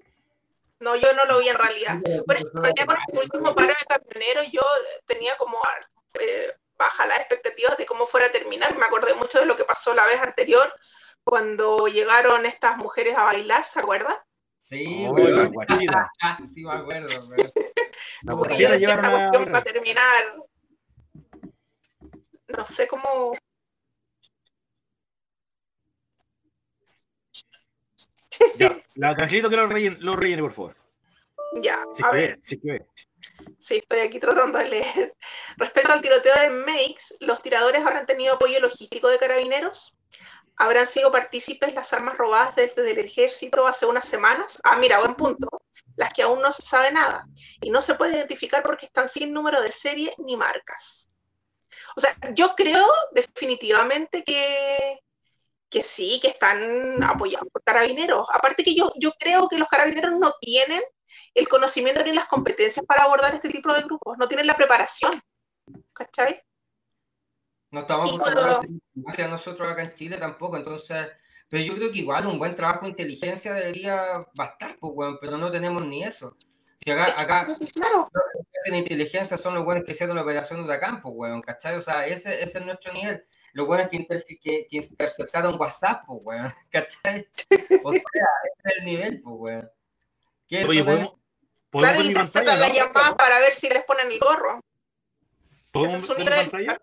no, 0.81 0.95
yo 0.95 1.12
no 1.15 1.25
lo 1.25 1.41
vi 1.41 1.49
en 1.49 1.57
realidad. 1.57 1.95
En 2.05 2.25
realidad 2.27 2.87
con 2.87 3.17
el 3.17 3.23
último 3.23 3.55
paro 3.55 3.69
de 3.69 3.87
camioneros 3.89 4.53
yo 4.53 4.62
tenía 5.07 5.37
como 5.39 5.59
eh, 6.21 6.53
baja 6.79 7.07
las 7.07 7.19
expectativas 7.19 7.77
de 7.79 7.87
cómo 7.87 8.07
fuera 8.07 8.27
a 8.27 8.33
terminar. 8.33 8.77
Me 8.79 8.85
acordé 8.85 9.15
mucho 9.15 9.41
de 9.41 9.47
lo 9.47 9.57
que 9.57 9.65
pasó 9.65 9.95
la 9.95 10.07
vez 10.07 10.21
anterior 10.21 10.73
cuando 11.25 11.89
llegaron 11.89 12.47
estas 12.47 12.77
mujeres 12.77 13.17
a 13.17 13.25
bailar, 13.25 13.67
¿se 13.67 13.81
acuerdan? 13.81 14.15
Sí, 14.67 15.07
oh, 15.09 15.17
la 15.17 15.47
guachira. 15.47 16.11
sí, 16.53 16.65
me 16.65 16.73
acuerdo. 16.73 17.09
La 18.23 18.33
guachira 18.33 18.77
llevaron 18.77 19.05
esta 19.05 19.31
cuestión 19.31 19.53
para 19.53 19.65
terminar. 19.65 20.25
No 22.49 22.67
sé 22.67 22.89
cómo. 22.89 23.39
Ya, 28.59 28.77
la 28.97 29.15
tranquilito 29.15 29.49
que 29.49 29.57
lo 29.57 29.69
rellene, 29.69 29.99
lo 30.01 30.17
rellene, 30.17 30.43
por 30.43 30.53
favor. 30.53 30.77
Ya, 31.63 31.77
a 32.03 32.11
ver. 32.11 32.41
sí 32.43 32.61
que 32.61 32.85
Sí, 33.61 33.77
estoy 33.77 34.01
aquí 34.01 34.19
tratando 34.19 34.59
de 34.59 34.69
leer. 34.69 35.15
Respecto 35.59 35.93
al 35.93 36.01
tiroteo 36.01 36.35
de 36.43 36.51
Makes, 36.51 37.19
¿los 37.21 37.41
tiradores 37.41 37.87
habrán 37.87 38.05
tenido 38.05 38.35
apoyo 38.35 38.59
logístico 38.59 39.09
de 39.09 39.19
carabineros? 39.19 39.96
¿Habrán 40.59 40.87
sido 40.87 41.12
partícipes 41.12 41.75
las 41.75 41.92
armas 41.92 42.16
robadas 42.16 42.57
desde 42.57 42.90
el 42.90 42.99
ejército 42.99 43.66
hace 43.66 43.85
unas 43.85 44.07
semanas? 44.07 44.59
Ah, 44.64 44.77
mira, 44.77 44.99
buen 45.01 45.14
punto. 45.14 45.49
Las 45.97 46.12
que 46.12 46.23
aún 46.23 46.40
no 46.40 46.51
se 46.51 46.62
sabe 46.62 46.90
nada. 46.92 47.27
Y 47.61 47.71
no 47.71 47.83
se 47.83 47.95
puede 47.95 48.16
identificar 48.16 48.62
porque 48.62 48.87
están 48.87 49.09
sin 49.09 49.35
número 49.35 49.61
de 49.61 49.69
serie 49.69 50.14
ni 50.19 50.37
marcas. 50.37 51.11
O 51.95 52.01
sea, 52.01 52.16
yo 52.33 52.55
creo 52.55 52.87
definitivamente 53.12 54.25
que, 54.25 55.01
que 55.69 55.83
sí, 55.83 56.21
que 56.23 56.29
están 56.29 57.03
apoyados 57.05 57.49
por 57.53 57.62
carabineros. 57.62 58.27
Aparte 58.33 58.64
que 58.64 58.75
yo, 58.75 58.90
yo 58.97 59.12
creo 59.19 59.49
que 59.49 59.59
los 59.59 59.69
carabineros 59.69 60.12
no 60.19 60.33
tienen 60.40 60.83
el 61.35 61.49
conocimiento 61.49 62.03
ni 62.03 62.12
las 62.12 62.27
competencias 62.27 62.85
para 62.87 63.05
abordar 63.05 63.35
este 63.35 63.51
tipo 63.51 63.73
de 63.73 63.83
grupos, 63.83 64.16
no 64.19 64.27
tienen 64.27 64.47
la 64.47 64.57
preparación. 64.57 65.21
¿Cachai? 65.92 66.42
No 67.71 67.81
estamos 67.81 68.19
preparados 68.19 68.67
hacia 69.07 69.29
nosotros 69.29 69.69
acá 69.69 69.83
en 69.83 69.95
Chile 69.95 70.19
tampoco, 70.19 70.57
entonces, 70.57 71.09
pero 71.49 71.65
yo 71.65 71.75
creo 71.75 71.91
que 71.91 71.99
igual 71.99 72.27
un 72.27 72.39
buen 72.39 72.55
trabajo 72.55 72.83
de 72.83 72.91
inteligencia 72.91 73.53
debería 73.53 74.27
bastar, 74.35 74.77
pues, 74.79 75.17
pero 75.21 75.37
no 75.37 75.51
tenemos 75.51 75.85
ni 75.85 76.03
eso. 76.03 76.37
Si 76.77 76.91
acá, 76.91 77.07
acá 77.19 77.47
claro. 77.73 78.09
en 78.67 78.75
inteligencia 78.75 79.37
son 79.37 79.55
los 79.55 79.65
buenos 79.65 79.85
que 79.85 79.93
hicieron 79.93 80.15
la 80.15 80.23
operación 80.23 80.67
de 80.67 80.79
campo, 80.79 81.15
pues, 81.15 81.31
weón, 81.31 81.43
¿cachai? 81.43 81.77
O 81.77 81.81
sea, 81.81 82.07
ese, 82.07 82.41
ese, 82.41 82.59
es 82.59 82.65
nuestro 82.65 82.93
nivel. 82.93 83.25
Los 83.53 83.67
buenos 83.67 83.89
que, 83.89 84.07
que, 84.39 84.67
que 84.69 84.77
interceptaron 84.77 85.59
WhatsApp, 85.59 86.05
pues, 86.07 86.21
weón, 86.25 86.53
¿cachai? 86.71 87.27
O 87.83 87.93
sea, 87.93 88.01
ese 88.01 88.59
es 88.65 88.77
el 88.79 88.85
nivel, 88.85 89.21
pues, 89.23 89.37
weón. 89.39 89.71
¿Qué 90.47 90.65
Oye, 90.65 90.85
¿podemos, 90.85 91.15
claro, 91.71 92.03
interceptan 92.03 92.61
la 92.61 92.69
llamada 92.69 93.17
para 93.17 93.41
ver 93.41 93.53
si 93.53 93.69
les 93.69 93.85
ponen 93.85 94.11
el 94.13 94.19
gorro. 94.21 94.61
¿Podemos 95.73 96.09
ver 96.09 96.25
la 96.25 96.37
pantalla? 96.37 96.79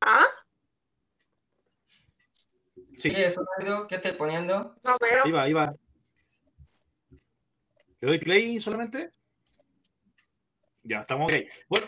¿Ah? 0.00 0.26
Sí. 2.96 3.10
¿Qué 3.10 3.24
es 3.24 3.32
eso, 3.32 3.86
¿Qué 3.88 3.96
estoy 3.96 4.12
poniendo? 4.12 4.76
No 4.82 4.96
veo. 5.00 5.24
Ahí 5.24 5.30
va, 5.30 5.42
ahí 5.42 5.52
va. 5.52 5.74
¿Le 8.00 8.08
doy 8.08 8.18
play 8.18 8.58
solamente? 8.58 9.12
Ya, 10.82 11.00
estamos 11.00 11.30
ok. 11.30 11.38
Bueno, 11.68 11.86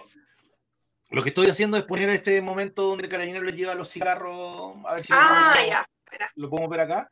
lo 1.10 1.22
que 1.22 1.30
estoy 1.30 1.48
haciendo 1.48 1.76
es 1.76 1.84
poner 1.84 2.08
este 2.10 2.40
momento 2.42 2.82
donde 2.82 3.04
el 3.04 3.10
carabinero 3.10 3.44
le 3.44 3.52
lleva 3.52 3.74
los 3.74 3.90
cigarros. 3.90 4.76
A 4.84 4.92
ver 4.92 5.00
si 5.00 5.12
ah, 5.12 5.54
ya. 5.66 5.86
¿Lo 6.34 6.50
podemos 6.50 6.70
ver 6.70 6.80
acá? 6.80 7.10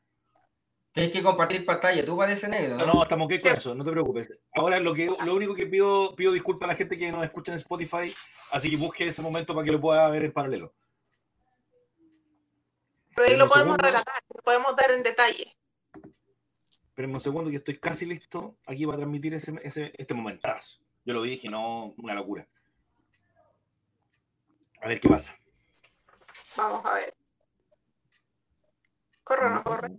Tienes 0.92 1.12
que 1.12 1.22
compartir 1.22 1.64
pantalla, 1.64 2.04
tú 2.04 2.16
parece 2.16 2.48
negro. 2.48 2.76
No, 2.76 2.86
no, 2.86 3.02
estamos 3.02 3.26
ok 3.26 3.40
con 3.40 3.52
eso, 3.52 3.74
no 3.74 3.84
te 3.84 3.90
preocupes. 3.92 4.32
Ahora 4.52 4.80
lo, 4.80 4.94
que, 4.94 5.08
lo 5.24 5.34
único 5.34 5.54
que 5.54 5.66
pido, 5.66 6.14
pido 6.16 6.32
disculpas 6.32 6.64
a 6.64 6.72
la 6.72 6.76
gente 6.76 6.96
que 6.96 7.12
nos 7.12 7.22
escucha 7.22 7.52
en 7.52 7.58
Spotify, 7.58 8.12
así 8.50 8.70
que 8.70 8.76
busque 8.76 9.06
ese 9.06 9.22
momento 9.22 9.54
para 9.54 9.64
que 9.64 9.72
lo 9.72 9.80
pueda 9.80 10.08
ver 10.10 10.24
en 10.24 10.32
paralelo. 10.32 10.74
Pero 13.18 13.32
ahí 13.32 13.36
lo 13.36 13.48
podemos 13.48 13.76
relatar, 13.76 14.22
lo 14.32 14.42
podemos 14.44 14.76
dar 14.76 14.92
en 14.92 15.02
detalle. 15.02 15.56
Esperen 16.86 17.12
un 17.12 17.18
segundo 17.18 17.50
que 17.50 17.56
estoy 17.56 17.76
casi 17.76 18.06
listo 18.06 18.58
aquí 18.64 18.86
para 18.86 18.98
transmitir 18.98 19.34
ese, 19.34 19.54
ese, 19.64 19.90
este 19.98 20.14
momentazo. 20.14 20.78
Yo 21.04 21.14
lo 21.14 21.22
dije, 21.22 21.48
no 21.48 21.94
una 21.98 22.14
locura. 22.14 22.46
A 24.80 24.86
ver 24.86 25.00
qué 25.00 25.08
pasa. 25.08 25.36
Vamos 26.56 26.86
a 26.86 26.94
ver. 26.94 27.12
Corre 29.24 29.46
o 29.46 29.50
no 29.50 29.62
corre. 29.64 29.96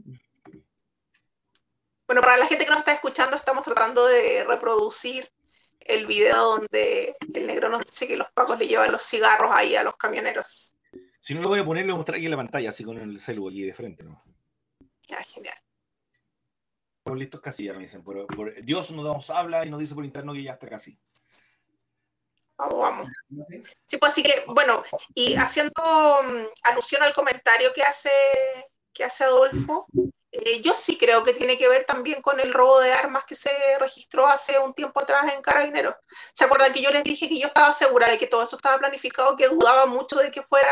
Bueno, 2.08 2.21
para 2.21 2.38
la 2.38 2.45
gente 2.45 2.63
que 2.63 2.71
nos 2.71 2.79
está 2.79 2.93
escuchando, 2.93 3.36
estamos 3.36 3.65
tratando 3.65 4.08
de 4.08 4.45
reproducir 4.45 5.29
el 5.82 6.08
video 6.08 6.55
donde 6.55 7.17
el 7.34 7.47
negro 7.47 7.67
nos 7.67 7.82
dice 7.82 8.08
que 8.08 8.15
los 8.15 8.32
pacos 8.32 8.58
le 8.58 8.67
llevan 8.67 8.93
los 8.93 9.03
cigarros 9.03 9.51
ahí 9.53 9.75
a 9.75 9.84
los 9.84 9.97
camioneros. 9.97 10.68
Si 11.19 11.34
no 11.36 11.41
lo 11.41 11.49
voy 11.49 11.60
a 11.60 11.65
poner, 11.65 11.86
lo 11.86 11.93
voy 11.93 11.97
a 11.97 11.97
mostrar 11.97 12.15
aquí 12.17 12.25
en 12.25 12.32
la 12.32 12.38
pantalla, 12.38 12.69
así 12.69 12.84
con 12.84 12.97
el 12.97 13.19
celu 13.19 13.49
aquí 13.49 13.62
de 13.63 13.73
frente, 13.73 14.03
¿no? 14.03 14.23
Ya, 15.08 15.17
genial. 15.23 15.58
Estamos 16.99 17.19
listos 17.19 17.41
casi, 17.41 17.65
ya 17.65 17.73
me 17.73 17.79
dicen. 17.79 18.03
Por, 18.03 18.25
por- 18.27 18.63
Dios 18.63 18.91
nos 18.91 19.29
habla 19.29 19.65
y 19.65 19.69
nos 19.69 19.79
dice 19.79 19.95
por 19.95 20.05
interno 20.05 20.34
que 20.34 20.43
ya 20.43 20.53
está 20.53 20.67
casi. 20.67 20.97
Vamos, 22.58 22.77
vamos. 22.79 23.08
Sí, 23.86 23.97
pues 23.97 24.12
así 24.12 24.21
que, 24.23 24.43
bueno, 24.47 24.84
y 25.15 25.36
haciendo 25.36 25.82
mm, 26.23 26.45
alusión 26.63 27.01
al 27.03 27.13
comentario 27.13 27.71
que 27.73 27.84
hace, 27.84 28.10
que 28.93 29.05
hace 29.05 29.23
Adolfo, 29.23 29.88
eh, 30.32 30.62
yo 30.62 30.73
sí 30.73 30.97
creo 30.97 31.23
que 31.23 31.34
tiene 31.34 31.58
que 31.58 31.69
ver 31.69 31.86
también 31.86 32.21
con 32.21 32.39
el 32.39 32.53
robo 32.53 32.82
de 32.82 32.91
armas 32.91 33.23
que 33.25 33.36
se 33.36 33.49
registró 33.79 34.27
hace 34.27 34.60
un 34.60 34.73
tiempo 34.73 34.99
atrás 35.01 35.34
en 35.34 35.41
Carabineros. 35.41 35.95
¿Se 36.34 36.43
acuerdan 36.43 36.73
que 36.73 36.82
yo 36.82 36.91
les 36.91 37.03
dije 37.03 37.29
que 37.29 37.39
yo 37.39 37.47
estaba 37.47 37.71
segura 37.73 38.10
de 38.10 38.17
que 38.17 38.27
todo 38.27 38.43
eso 38.43 38.58
estaba 38.58 38.77
planificado, 38.77 39.38
que 39.38 39.47
dudaba 39.47 39.86
mucho 39.86 40.17
de 40.17 40.29
que 40.29 40.41
fuera 40.43 40.69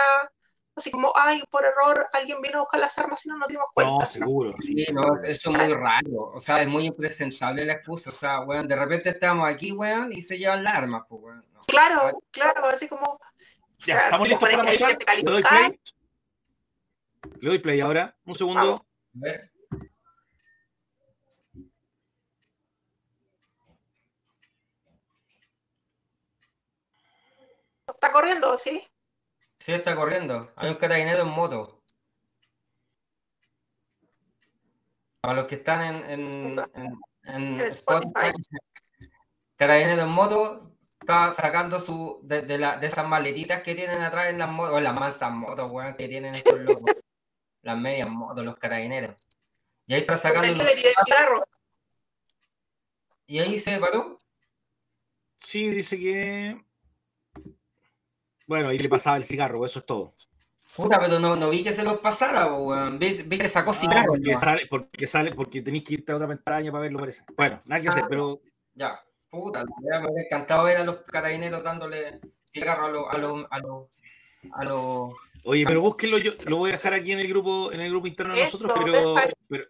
así 0.77 0.91
como, 0.91 1.11
ay, 1.15 1.43
por 1.49 1.63
error 1.65 2.07
alguien 2.13 2.41
vino 2.41 2.57
a 2.57 2.61
buscar 2.61 2.79
las 2.79 2.97
armas 2.97 3.25
y 3.25 3.29
no 3.29 3.37
nos 3.37 3.47
dimos 3.47 3.65
cuenta? 3.73 3.91
No, 3.91 4.01
seguro. 4.05 4.53
Sí, 4.59 4.73
Sí, 4.79 4.93
no, 4.93 5.01
eso 5.23 5.51
es 5.51 5.57
muy 5.57 5.73
raro. 5.73 6.31
O 6.33 6.39
sea, 6.39 6.61
es 6.61 6.67
muy 6.67 6.85
impresentable 6.85 7.65
la 7.65 7.73
excusa. 7.73 8.09
O 8.09 8.13
sea, 8.13 8.41
weón, 8.41 8.67
de 8.67 8.75
repente 8.75 9.09
estamos 9.09 9.47
aquí, 9.49 9.71
weón, 9.71 10.11
y 10.13 10.21
se 10.21 10.37
llevan 10.37 10.63
las 10.63 10.75
armas, 10.75 11.03
pues, 11.09 11.21
weón. 11.21 11.45
No. 11.53 11.61
Claro, 11.67 12.19
claro, 12.31 12.65
así 12.67 12.87
como... 12.87 13.05
o 13.05 13.19
Ya, 13.79 13.95
sea, 13.95 14.03
estamos 14.05 14.29
listos 14.29 14.49
para 14.49 14.63
mostrar. 14.63 14.97
Le 15.17 15.23
doy 15.23 15.41
play. 15.41 15.79
Le 17.39 17.49
doy 17.49 17.59
play 17.59 17.81
ahora. 17.81 18.15
Un 18.25 18.35
segundo. 18.35 18.61
Vamos. 18.61 18.81
A 18.81 18.85
ver. 19.13 19.51
Está 27.87 28.11
corriendo, 28.11 28.55
¿sí? 28.57 28.83
Sí, 29.67 29.73
está 29.73 29.97
corriendo. 29.97 30.49
Hay 30.55 30.69
un 30.69 30.75
carabinero 30.75 31.23
en 31.23 31.27
moto. 31.27 31.83
Para 35.19 35.33
los 35.33 35.45
que 35.45 35.55
están 35.55 35.81
en, 35.81 36.09
en, 36.09 36.59
en- 36.73 36.99
en 37.23 37.59
En 37.59 37.59
Spotify, 37.59 38.31
carabinero 39.57 40.03
en 40.03 40.07
moto 40.09 40.55
está 41.01 41.33
sacando 41.33 41.79
su 41.79 42.21
de, 42.23 42.43
de 42.43 42.57
la- 42.57 42.77
de 42.77 42.87
esas 42.87 43.05
maletitas 43.05 43.61
que 43.61 43.75
tienen 43.75 43.99
atrás 43.99 44.29
en 44.29 44.37
las 44.39 44.49
motos, 44.49 44.75
o 44.75 44.79
las 44.79 44.97
mansas 44.97 45.33
motos, 45.33 45.69
weón, 45.69 45.97
que 45.97 46.07
tienen 46.07 46.31
estos 46.31 46.59
locos. 46.61 46.95
las 47.61 47.77
medias 47.77 48.07
motos, 48.07 48.45
los 48.45 48.55
carabineros. 48.55 49.17
Y 49.85 49.95
ahí 49.95 49.99
está 49.99 50.15
sacando 50.15 50.47
unos- 50.53 50.71
y 53.25 53.39
ahí 53.39 53.59
se 53.59 53.77
paró. 53.79 54.17
Sí, 55.39 55.67
dice 55.67 55.99
que. 55.99 56.66
Bueno, 58.47 58.69
ahí 58.69 58.79
le 58.79 58.89
pasaba 58.89 59.17
el 59.17 59.23
cigarro, 59.25 59.65
eso 59.65 59.79
es 59.79 59.85
todo. 59.85 60.13
Puta, 60.75 60.99
pero 60.99 61.19
no, 61.19 61.35
no 61.35 61.49
vi 61.49 61.63
que 61.63 61.71
se 61.71 61.83
los 61.83 61.99
pasara, 61.99 62.53
weón. 62.53 62.97
Vi, 62.99 63.09
vi 63.25 63.37
que 63.37 63.47
sacó 63.47 63.71
Ah, 63.71 63.73
cigarro. 63.73 64.07
porque, 64.13 64.31
¿no? 64.31 64.37
sale, 64.39 64.67
porque 64.69 65.07
sale, 65.07 65.33
porque 65.35 65.61
tenéis 65.61 65.83
que 65.83 65.95
irte 65.95 66.11
a 66.11 66.15
otra 66.15 66.27
pestaña 66.27 66.71
para 66.71 66.83
verlo, 66.83 66.99
parece. 66.99 67.23
Bueno, 67.35 67.61
nada 67.65 67.81
que 67.81 67.89
hacer, 67.89 68.03
Ah. 68.03 68.07
pero 68.09 68.41
Ya, 68.75 69.03
puta, 69.29 69.65
me 69.65 69.71
hubiera 69.81 70.21
encantado 70.25 70.63
ver 70.63 70.77
a 70.77 70.83
los 70.83 70.97
carabineros 71.01 71.63
dándole 71.63 72.19
cigarro 72.45 72.85
a 72.85 72.89
los 72.89 73.05
a 73.09 73.17
los 73.17 73.45
a 73.49 73.59
los 73.59 73.85
a 74.53 74.63
los 74.65 75.13
Oye, 75.43 75.65
pero 75.65 75.81
búsquenlo, 75.81 76.17
yo 76.19 76.31
lo 76.45 76.57
voy 76.57 76.69
a 76.69 76.73
dejar 76.73 76.93
aquí 76.93 77.11
en 77.11 77.19
el 77.19 77.27
grupo, 77.27 77.71
en 77.71 77.79
el 77.81 77.89
grupo 77.89 78.05
interno 78.07 78.33
de 78.35 78.43
nosotros, 78.43 78.73
pero, 78.83 79.15
pero- 79.47 79.65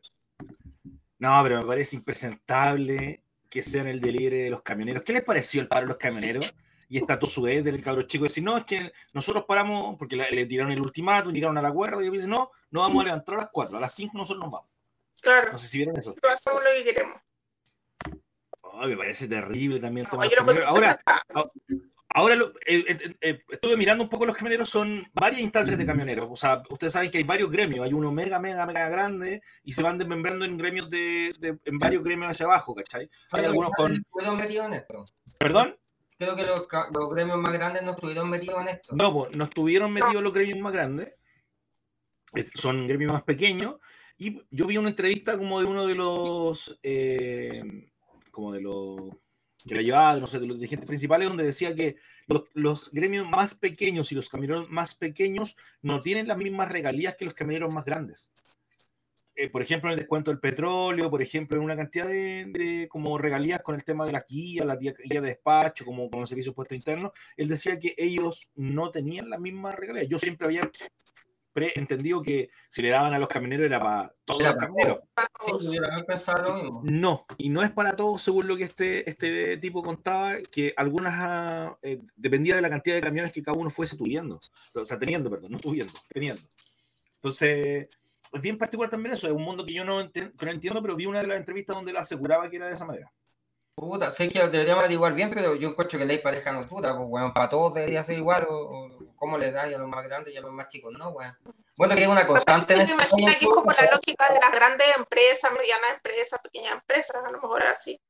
No, 1.19 1.39
pero 1.43 1.59
me 1.61 1.65
parece 1.65 1.95
impresentable 1.95 3.21
que 3.49 3.63
sean 3.63 3.87
el 3.87 4.01
delirio 4.01 4.43
de 4.43 4.49
los 4.49 4.61
camioneros. 4.61 5.03
¿Qué 5.03 5.13
les 5.13 5.23
pareció 5.23 5.61
el 5.61 5.67
paro 5.67 5.81
de 5.81 5.87
los 5.87 5.97
camioneros? 5.97 6.53
Y 6.89 6.97
esta 6.97 7.19
tosudez 7.19 7.63
del 7.63 7.81
cabro 7.81 8.03
chico 8.03 8.23
decir, 8.23 8.43
no, 8.43 8.57
es 8.57 8.63
que 8.65 8.91
nosotros 9.13 9.43
paramos, 9.45 9.95
porque 9.97 10.15
la- 10.15 10.29
le 10.29 10.45
tiraron 10.45 10.71
el 10.71 10.79
ultimátum, 10.81 11.33
llegaron 11.33 11.57
al 11.57 11.65
acuerdo, 11.65 11.99
y 12.01 12.03
ellos 12.05 12.13
dicen, 12.15 12.29
no, 12.29 12.51
no 12.71 12.81
vamos 12.81 13.01
a 13.01 13.05
levantar 13.05 13.35
a 13.35 13.37
las 13.39 13.49
4, 13.51 13.77
a 13.77 13.79
las 13.81 13.93
5 13.93 14.17
nosotros 14.17 14.43
nos 14.43 14.51
vamos. 14.53 14.69
Claro, 15.21 15.51
No 15.53 15.57
sé 15.57 15.67
si 15.67 15.77
vieron 15.79 15.97
eso. 15.97 16.15
hacemos 16.33 16.61
lo 16.63 16.69
que 16.77 16.93
queremos. 16.93 17.17
Ay, 18.79 18.89
me 18.89 18.97
parece 18.97 19.27
terrible 19.27 19.79
también 19.79 20.05
el 20.05 20.11
tema 20.11 20.23
No, 20.53 20.67
Ahora, 20.67 21.01
Ahora 22.09 22.35
lo- 22.35 22.47
eh, 22.65 22.83
eh, 22.87 23.15
eh, 23.21 23.41
estuve 23.49 23.75
mirando 23.77 24.03
un 24.03 24.09
poco 24.09 24.25
los 24.25 24.35
camioneros, 24.35 24.69
son 24.69 25.05
varias 25.13 25.41
instancias 25.41 25.77
de 25.77 25.85
camioneros. 25.85 26.27
O 26.31 26.35
sea, 26.35 26.63
ustedes 26.69 26.93
saben 26.93 27.11
que 27.11 27.17
hay 27.19 27.23
varios 27.25 27.51
gremios, 27.51 27.85
hay 27.85 27.93
uno 27.93 28.11
mega, 28.11 28.39
mega, 28.39 28.65
mega 28.65 28.87
grande 28.89 29.41
y 29.61 29.73
se 29.73 29.83
van 29.83 29.97
desmembrando 29.99 30.45
en 30.45 30.57
gremios 30.57 30.89
de, 30.89 31.33
de- 31.37 31.59
en 31.65 31.77
varios 31.77 32.03
gremios 32.03 32.31
hacia 32.31 32.45
abajo, 32.45 32.73
¿cachai? 32.73 33.09
Hay 33.31 33.45
algunos 33.45 33.71
con. 33.77 34.03
¿Perdón? 35.37 35.77
Creo 36.17 36.35
que 36.35 36.45
los, 36.45 36.67
gremios 37.13 37.37
más 37.37 37.53
grandes 37.53 37.83
no 37.83 37.91
estuvieron 37.91 38.29
metidos 38.29 38.59
en 38.61 38.69
esto. 38.69 38.95
No, 38.95 39.13
pues 39.13 39.37
no 39.37 39.43
estuvieron 39.43 39.93
metidos 39.93 40.23
los 40.23 40.33
gremios 40.33 40.57
más 40.59 40.73
grandes, 40.73 41.13
eh, 42.33 42.45
son 42.55 42.87
gremios 42.87 43.13
más 43.13 43.23
pequeños. 43.23 43.75
Y 44.17 44.41
yo 44.49 44.65
vi 44.65 44.77
una 44.77 44.89
entrevista 44.89 45.37
como 45.37 45.59
de 45.59 45.65
uno 45.65 45.85
de 45.85 45.93
los. 45.93 46.79
eh, 46.81 47.91
como 48.31 48.51
de 48.51 48.61
los. 48.61 49.11
que 49.67 49.75
la 49.75 49.81
llevaba, 49.83 50.19
no 50.19 50.25
sé, 50.25 50.39
de 50.39 50.47
los 50.47 50.57
dirigentes 50.57 50.87
principales, 50.87 51.27
donde 51.27 51.43
decía 51.43 51.75
que 51.75 51.97
los, 52.25 52.45
los 52.55 52.91
gremios 52.91 53.29
más 53.29 53.53
pequeños 53.53 54.11
y 54.11 54.15
los 54.15 54.27
camioneros 54.27 54.71
más 54.71 54.95
pequeños 54.95 55.55
no 55.83 55.99
tienen 55.99 56.27
las 56.27 56.37
mismas 56.37 56.69
regalías 56.69 57.15
que 57.15 57.25
los 57.25 57.35
camioneros 57.35 57.71
más 57.71 57.85
grandes. 57.85 58.31
Eh, 59.39 59.51
por 59.51 59.61
ejemplo, 59.61 59.87
en 59.89 59.93
el 59.93 59.99
descuento 59.99 60.31
del 60.31 60.39
petróleo, 60.39 61.11
por 61.11 61.21
ejemplo, 61.21 61.57
en 61.57 61.63
una 61.63 61.75
cantidad 61.75 62.07
de, 62.07 62.45
de 62.49 62.87
como 62.89 63.19
regalías 63.19 63.61
con 63.61 63.75
el 63.75 63.83
tema 63.83 64.03
de 64.03 64.11
las 64.11 64.25
guías, 64.27 64.65
las 64.65 64.79
guías 64.79 64.95
de 64.97 65.21
despacho, 65.21 65.85
como 65.85 66.09
con 66.09 66.21
los 66.21 66.29
servicios 66.29 66.55
puestos 66.55 66.75
internos, 66.75 67.11
él 67.35 67.47
decía 67.47 67.77
que 67.77 67.93
ellos 67.99 68.49
no 68.55 68.89
tenían 68.89 69.29
las 69.29 69.39
mismas 69.39 69.75
regalías. 69.75 70.07
Yo 70.09 70.17
siempre 70.17 70.47
había 70.47 70.67
entendido 71.75 72.23
que 72.23 72.49
si 72.67 72.81
le 72.81 72.89
daban 72.89 73.13
a 73.13 73.19
los 73.19 73.29
camioneros 73.29 73.67
era 73.67 73.79
para 73.79 74.15
todos 74.25 74.41
los 74.41 74.53
para 74.53 74.59
camioneros. 74.59 74.99
Sí, 75.41 75.51
mismo. 75.69 76.81
No, 76.83 77.25
y 77.37 77.49
no 77.49 77.61
es 77.61 77.69
para 77.69 77.95
todos, 77.95 78.21
según 78.21 78.47
lo 78.47 78.57
que 78.57 78.63
este, 78.63 79.07
este 79.07 79.57
tipo 79.57 79.83
contaba, 79.83 80.37
que 80.51 80.73
algunas 80.75 81.13
ah, 81.15 81.77
eh, 81.83 82.01
dependía 82.15 82.55
de 82.55 82.61
la 82.61 82.71
cantidad 82.71 82.95
de 82.95 83.01
camiones 83.01 83.31
que 83.31 83.43
cada 83.43 83.57
uno 83.57 83.69
fuese 83.69 83.97
tuviendo. 83.97 84.39
O 84.73 84.85
sea, 84.85 84.97
teniendo, 84.97 85.29
perdón, 85.29 85.51
no 85.51 85.59
tuviendo, 85.59 85.93
teniendo. 86.11 86.41
Entonces, 87.15 87.87
es 88.33 88.41
bien 88.41 88.57
particular 88.57 88.89
también 88.89 89.13
eso, 89.13 89.27
es 89.27 89.33
un 89.33 89.43
mundo 89.43 89.65
que 89.65 89.73
yo 89.73 89.83
no, 89.85 90.01
enten- 90.01 90.35
que 90.37 90.45
no 90.45 90.51
entiendo, 90.51 90.81
pero 90.81 90.95
vi 90.95 91.05
una 91.05 91.21
de 91.21 91.27
las 91.27 91.37
entrevistas 91.37 91.75
donde 91.75 91.91
él 91.91 91.97
aseguraba 91.97 92.49
que 92.49 92.57
era 92.57 92.67
de 92.67 92.73
esa 92.73 92.85
manera. 92.85 93.11
Puta, 93.75 94.09
sé 94.09 94.27
que 94.27 94.39
deberíamos 94.39 94.83
averiguar 94.83 95.13
bien, 95.13 95.29
pero 95.29 95.55
yo 95.55 95.69
encuentro 95.69 95.99
que 95.99 96.05
ley 96.05 96.17
pareja 96.17 96.51
no 96.51 96.61
es 96.61 96.67
puta, 96.67 96.95
pues, 96.97 97.07
weón, 97.09 97.31
para 97.33 97.47
todos 97.47 97.75
debería 97.75 98.01
ser 98.01 98.17
igual, 98.17 98.45
o, 98.49 98.55
o 98.55 99.15
cómo 99.15 99.37
le 99.37 99.51
da 99.51 99.63
a 99.63 99.67
los 99.67 99.87
más 99.87 100.03
grandes 100.03 100.33
y 100.33 100.37
a 100.37 100.41
los 100.41 100.51
más 100.51 100.67
chicos, 100.67 100.91
no, 100.97 101.09
weón. 101.09 101.37
Bueno, 101.77 101.95
que 101.95 102.01
es 102.01 102.07
una 102.07 102.25
constante 102.25 102.73
Sí, 102.73 102.75
me 102.75 102.81
este 102.81 102.93
imagino 102.93 103.31
que 103.39 103.45
es 103.45 103.51
como 103.51 103.71
la 103.71 103.91
lógica 103.91 104.33
de 104.33 104.39
las 104.39 104.51
grandes 104.51 104.87
empresas, 104.97 105.51
medianas 105.51 105.93
empresas, 105.93 106.39
pequeñas 106.41 106.73
empresas, 106.73 107.15
a 107.23 107.29
lo 107.29 107.39
mejor 107.39 107.63
así. 107.63 108.01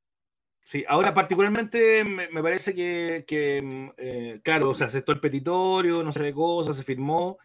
Sí, 0.62 0.86
ahora 0.88 1.14
particularmente 1.14 2.06
me, 2.06 2.30
me 2.30 2.42
parece 2.42 2.74
que, 2.74 3.26
que, 3.28 3.62
mm, 3.62 3.90
eh, 3.98 4.40
claro, 4.44 4.74
se 4.74 4.86
aceptó 4.86 5.12
el 5.12 5.20
petitorio, 5.20 6.02
no 6.02 6.14
sé 6.14 6.22
qué 6.22 6.34
cosa, 6.34 6.74
se 6.74 6.84
firmó, 6.84 7.40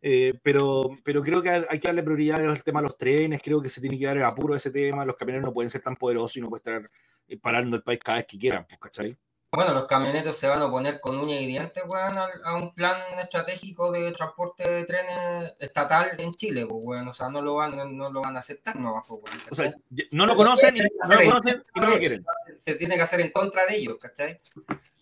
eh, 0.00 0.34
pero, 0.42 0.90
pero 1.04 1.22
creo 1.22 1.42
que 1.42 1.50
hay 1.50 1.78
que 1.80 1.88
darle 1.88 2.02
prioridad 2.02 2.44
al 2.44 2.62
tema 2.62 2.80
de 2.80 2.88
los 2.88 2.96
trenes, 2.96 3.42
creo 3.42 3.60
que 3.60 3.68
se 3.68 3.80
tiene 3.80 3.98
que 3.98 4.06
dar 4.06 4.16
el 4.16 4.24
apuro 4.24 4.54
de 4.54 4.58
ese 4.58 4.70
tema, 4.70 5.04
los 5.04 5.16
camioneros 5.16 5.46
no 5.46 5.54
pueden 5.54 5.70
ser 5.70 5.82
tan 5.82 5.96
poderosos 5.96 6.36
y 6.36 6.40
no 6.40 6.48
pueden 6.48 6.76
estar 6.76 6.90
eh, 7.28 7.38
parando 7.38 7.76
el 7.76 7.82
país 7.82 7.98
cada 7.98 8.18
vez 8.18 8.26
que 8.26 8.38
quieran, 8.38 8.66
pues, 8.66 8.78
¿cachai? 8.78 9.18
Bueno, 9.50 9.72
los 9.72 9.86
camioneros 9.86 10.36
se 10.36 10.46
van 10.46 10.60
a 10.60 10.66
oponer 10.66 11.00
con 11.00 11.18
uña 11.18 11.40
y 11.40 11.46
dientes, 11.46 11.82
weón, 11.86 12.18
a, 12.18 12.54
un 12.54 12.74
plan 12.74 13.00
estratégico 13.18 13.90
de 13.90 14.12
transporte 14.12 14.68
de 14.68 14.84
trenes 14.84 15.54
estatal 15.58 16.10
en 16.18 16.34
Chile, 16.34 16.66
pues, 16.66 16.84
weón. 16.84 17.08
O 17.08 17.12
sea, 17.14 17.30
no 17.30 17.40
lo 17.40 17.54
van, 17.54 17.74
no, 17.74 17.86
no 17.86 18.10
lo 18.10 18.20
van 18.20 18.36
a 18.36 18.40
aceptar, 18.40 18.76
no, 18.76 18.92
pues, 18.92 19.10
weón. 19.10 19.42
O 19.50 19.54
sea, 19.54 19.74
no 20.10 20.26
lo 20.26 20.36
conocen 20.36 20.76
y 20.76 20.80
no 20.80 20.86
lo 21.08 21.30
conocen 21.30 21.62
y 21.74 21.80
no 21.80 21.88
lo 21.88 21.96
quieren. 21.96 22.26
Se 22.54 22.74
tiene 22.74 22.96
que 22.96 23.02
hacer 23.02 23.22
en 23.22 23.32
contra 23.32 23.64
de 23.64 23.76
ellos, 23.76 23.96
¿cachai? 23.98 24.38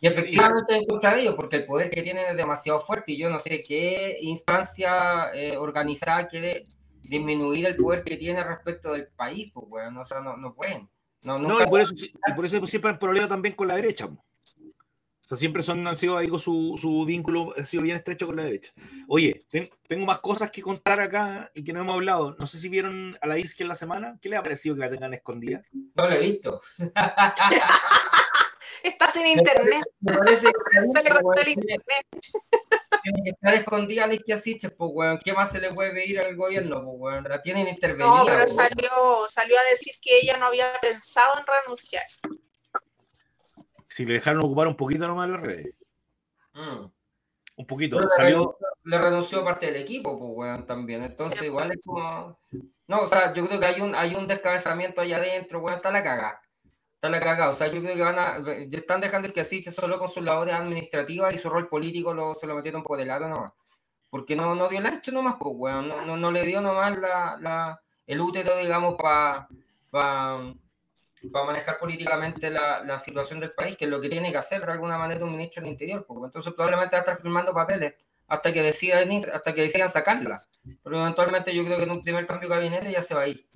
Y 0.00 0.06
efectivamente 0.06 0.76
en 0.76 0.86
contra 0.86 1.16
de 1.16 1.22
ellos, 1.22 1.34
porque 1.34 1.56
el 1.56 1.66
poder 1.66 1.90
que 1.90 2.02
tienen 2.02 2.26
es 2.26 2.36
demasiado 2.36 2.78
fuerte 2.78 3.12
y 3.12 3.18
yo 3.18 3.28
no 3.28 3.40
sé 3.40 3.64
qué 3.64 4.16
instancia 4.20 5.32
eh, 5.34 5.56
organizada 5.56 6.28
quiere 6.28 6.66
disminuir 7.02 7.66
el 7.66 7.74
poder 7.74 8.04
que 8.04 8.16
tiene 8.16 8.44
respecto 8.44 8.92
del 8.92 9.08
país, 9.08 9.50
pues, 9.52 9.66
weón. 9.68 9.96
O 9.96 10.04
sea, 10.04 10.20
no, 10.20 10.36
no 10.36 10.54
pueden. 10.54 10.88
No, 11.24 11.36
No, 11.36 11.48
nunca 11.48 11.64
y 11.64 11.66
por 11.66 11.80
eso, 11.80 11.94
y 11.96 12.32
por 12.32 12.44
eso 12.44 12.64
siempre 12.64 12.92
han 12.92 12.98
problema 13.00 13.26
también 13.26 13.56
con 13.56 13.66
la 13.66 13.74
derecha. 13.74 14.08
O 15.26 15.28
sea, 15.28 15.36
siempre 15.36 15.60
son, 15.64 15.84
han 15.88 15.96
sido 15.96 16.16
ahí 16.16 16.28
con 16.28 16.38
su, 16.38 16.78
su 16.80 17.04
vínculo, 17.04 17.52
ha 17.58 17.64
sido 17.64 17.82
bien 17.82 17.96
estrecho 17.96 18.26
con 18.26 18.36
la 18.36 18.44
derecha. 18.44 18.72
Oye, 19.08 19.40
ten- 19.50 19.68
tengo 19.88 20.06
más 20.06 20.20
cosas 20.20 20.52
que 20.52 20.62
contar 20.62 21.00
acá 21.00 21.50
y 21.52 21.64
que 21.64 21.72
no 21.72 21.80
hemos 21.80 21.94
hablado. 21.94 22.36
No 22.38 22.46
sé 22.46 22.60
si 22.60 22.68
vieron 22.68 23.10
a 23.20 23.26
la 23.26 23.36
Isque 23.36 23.64
en 23.64 23.68
la 23.68 23.74
semana. 23.74 24.16
¿Qué 24.22 24.28
le 24.28 24.36
ha 24.36 24.42
parecido 24.44 24.76
que 24.76 24.82
la 24.82 24.88
tengan 24.90 25.12
escondida? 25.14 25.62
no 25.72 26.06
lo 26.06 26.12
he 26.14 26.20
visto. 26.20 26.60
Está 28.84 29.10
sin 29.10 29.26
internet, 29.26 29.82
Me 29.98 30.12
parece 30.16 30.46
que 30.46 30.86
se 30.92 31.02
le 31.02 31.10
cortó 31.10 31.42
el 31.42 31.48
internet. 31.48 32.06
tiene 33.02 33.22
que 33.24 33.30
estar 33.30 33.54
escondida 33.54 34.06
la 34.06 34.14
izquierda, 34.14 34.42
pues, 34.78 34.90
weón. 34.94 35.18
¿Qué 35.24 35.32
más 35.32 35.50
se 35.50 35.60
le 35.60 35.72
puede 35.72 35.90
pedir 35.90 36.20
al 36.20 36.36
gobierno, 36.36 36.84
pues, 36.84 36.94
weón? 36.98 37.24
La 37.24 37.42
tienen 37.42 37.66
intervenida. 37.66 38.06
No, 38.06 38.24
pero 38.26 38.46
salió, 38.46 38.88
salió 39.28 39.56
a 39.58 39.70
decir 39.72 39.94
que 40.00 40.20
ella 40.20 40.36
no 40.38 40.46
había 40.46 40.66
pensado 40.80 41.32
en 41.40 41.44
renunciar. 41.64 42.04
Si 43.96 44.04
le 44.04 44.12
dejaron 44.14 44.44
ocupar 44.44 44.66
un 44.68 44.76
poquito 44.76 45.08
nomás 45.08 45.26
las 45.30 45.40
redes. 45.40 45.74
Mm. 46.52 46.84
Un 47.56 47.66
poquito. 47.66 47.98
Le 47.98 48.06
Salió. 48.10 48.36
renunció, 48.38 48.56
le 48.84 48.98
renunció 48.98 49.42
parte 49.44 49.64
del 49.66 49.76
equipo, 49.76 50.18
pues, 50.18 50.32
weón, 50.34 50.66
también. 50.66 51.02
Entonces, 51.02 51.38
Sí. 51.38 51.46
igual 51.46 51.70
es 51.72 51.78
como. 51.82 52.38
No, 52.88 53.00
o 53.00 53.06
sea, 53.06 53.32
yo 53.32 53.46
creo 53.46 53.58
que 53.58 53.64
hay 53.64 53.80
un, 53.80 53.94
hay 53.94 54.14
un 54.14 54.26
descabezamiento 54.26 55.00
allá 55.00 55.16
adentro, 55.16 55.60
weón, 55.60 55.76
está 55.76 55.90
la 55.90 56.02
cagada. 56.02 56.42
Está 56.92 57.08
la 57.08 57.20
cagada. 57.20 57.48
O 57.48 57.54
sea, 57.54 57.68
yo 57.68 57.80
creo 57.80 57.96
que 57.96 58.02
van 58.02 58.18
a. 58.18 58.38
ya 58.68 58.78
Están 58.78 59.00
dejando 59.00 59.32
que 59.32 59.40
asiste 59.40 59.70
solo 59.70 59.98
con 59.98 60.08
sus 60.08 60.22
labores 60.22 60.52
administrativas 60.54 61.34
y 61.34 61.38
su 61.38 61.48
rol 61.48 61.66
político 61.68 62.12
lo, 62.12 62.34
se 62.34 62.46
lo 62.46 62.54
metieron 62.54 62.82
por 62.82 63.00
el 63.00 63.08
lado 63.08 63.28
nomás. 63.30 63.52
Porque 64.10 64.36
no, 64.36 64.54
no 64.54 64.68
dio 64.68 64.78
el 64.78 64.84
ancho 64.86 65.10
nomás, 65.12 65.36
pues, 65.40 65.54
weón. 65.56 65.88
No, 65.88 66.04
no, 66.04 66.18
no 66.18 66.30
le 66.30 66.42
dio 66.44 66.60
nomás 66.60 66.98
la, 66.98 67.38
la, 67.40 67.80
el 68.06 68.20
útero, 68.20 68.54
digamos, 68.58 68.96
para. 68.96 69.48
Para 71.32 71.46
manejar 71.46 71.78
políticamente 71.78 72.50
la, 72.50 72.82
la 72.84 72.98
situación 72.98 73.40
del 73.40 73.50
país, 73.50 73.76
que 73.76 73.84
es 73.86 73.90
lo 73.90 74.00
que 74.00 74.08
tiene 74.08 74.30
que 74.30 74.38
hacer 74.38 74.64
de 74.64 74.72
alguna 74.72 74.96
manera 74.98 75.24
un 75.24 75.32
ministro 75.32 75.62
del 75.62 75.72
Interior. 75.72 76.04
Porque 76.06 76.26
entonces 76.26 76.52
probablemente 76.54 76.94
va 76.96 77.00
a 77.00 77.02
estar 77.04 77.18
firmando 77.20 77.52
papeles 77.52 77.94
hasta 78.28 78.52
que 78.52 78.62
decidan 78.62 79.08
hasta 79.32 79.54
que 79.54 79.62
decidan 79.62 79.88
sacarla. 79.88 80.40
Pero 80.82 81.00
eventualmente 81.00 81.54
yo 81.54 81.64
creo 81.64 81.76
que 81.78 81.84
en 81.84 81.90
un 81.90 82.02
primer 82.02 82.26
cambio 82.26 82.48
de 82.48 82.54
gabinete 82.56 82.90
ya 82.90 83.02
se 83.02 83.14
va 83.14 83.22
a 83.22 83.28
ir. 83.28 83.46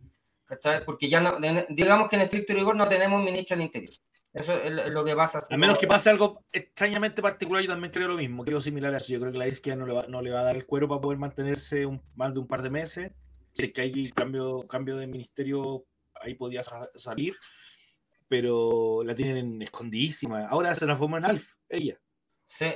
¿Cachai? 0.45 0.85
Porque 0.85 1.09
ya 1.09 1.21
no, 1.21 1.39
digamos 1.69 2.09
que 2.09 2.17
en 2.17 2.23
estricto 2.23 2.53
rigor 2.55 2.75
no 2.75 2.89
tenemos 2.89 3.23
ministro 3.23 3.57
del 3.57 3.67
Interior. 3.67 3.95
Eso 4.33 4.55
es 4.55 4.73
lo- 4.93 5.05
que 5.05 5.15
pasa. 5.17 5.41
A 5.51 5.57
menos 5.57 5.77
que 5.79 5.89
pase 5.89 6.09
algo 6.11 6.45
extrañamente 6.53 7.21
particular, 7.21 7.63
yo 7.65 7.71
también 7.71 7.93
creo 7.93 8.07
lo 8.09 8.17
mismo. 8.17 8.45
Creo 8.45 8.61
similar 8.61 8.95
a 8.95 8.97
eso. 8.99 9.13
Yo 9.13 9.19
creo 9.21 9.33
que 9.33 9.39
la 9.39 9.49
izquierda 9.49 9.81
no 9.81 9.87
le 9.87 9.93
va, 9.93 10.07
no 10.09 10.23
le 10.23 10.31
va 10.31 10.41
a 10.41 10.45
dar 10.45 10.57
el 10.57 10.67
cuero 10.67 10.87
para 10.89 11.01
poder 11.01 11.19
mantenerse 11.19 11.85
un- 11.85 12.01
más 12.17 12.33
de 12.33 12.39
un 12.41 12.47
par 12.47 12.63
de 12.63 12.71
meses. 12.71 13.11
Si 13.55 13.65
es 13.67 13.73
que 13.73 13.81
hay 13.81 14.11
cambio, 14.13 14.67
cambio 14.69 14.97
de 14.97 15.09
ministerio, 15.09 15.85
ahí 16.21 16.35
podía 16.35 16.63
sa- 16.63 16.89
salir. 16.95 17.35
Pero 18.31 19.03
la 19.05 19.13
tienen 19.17 19.61
escondidísima. 19.61 20.47
Ahora 20.47 20.73
se 20.77 20.85
transformó 20.87 21.19
en 21.19 21.25
Alf, 21.25 21.55
ella. 21.69 21.99
Sí. 22.47 22.73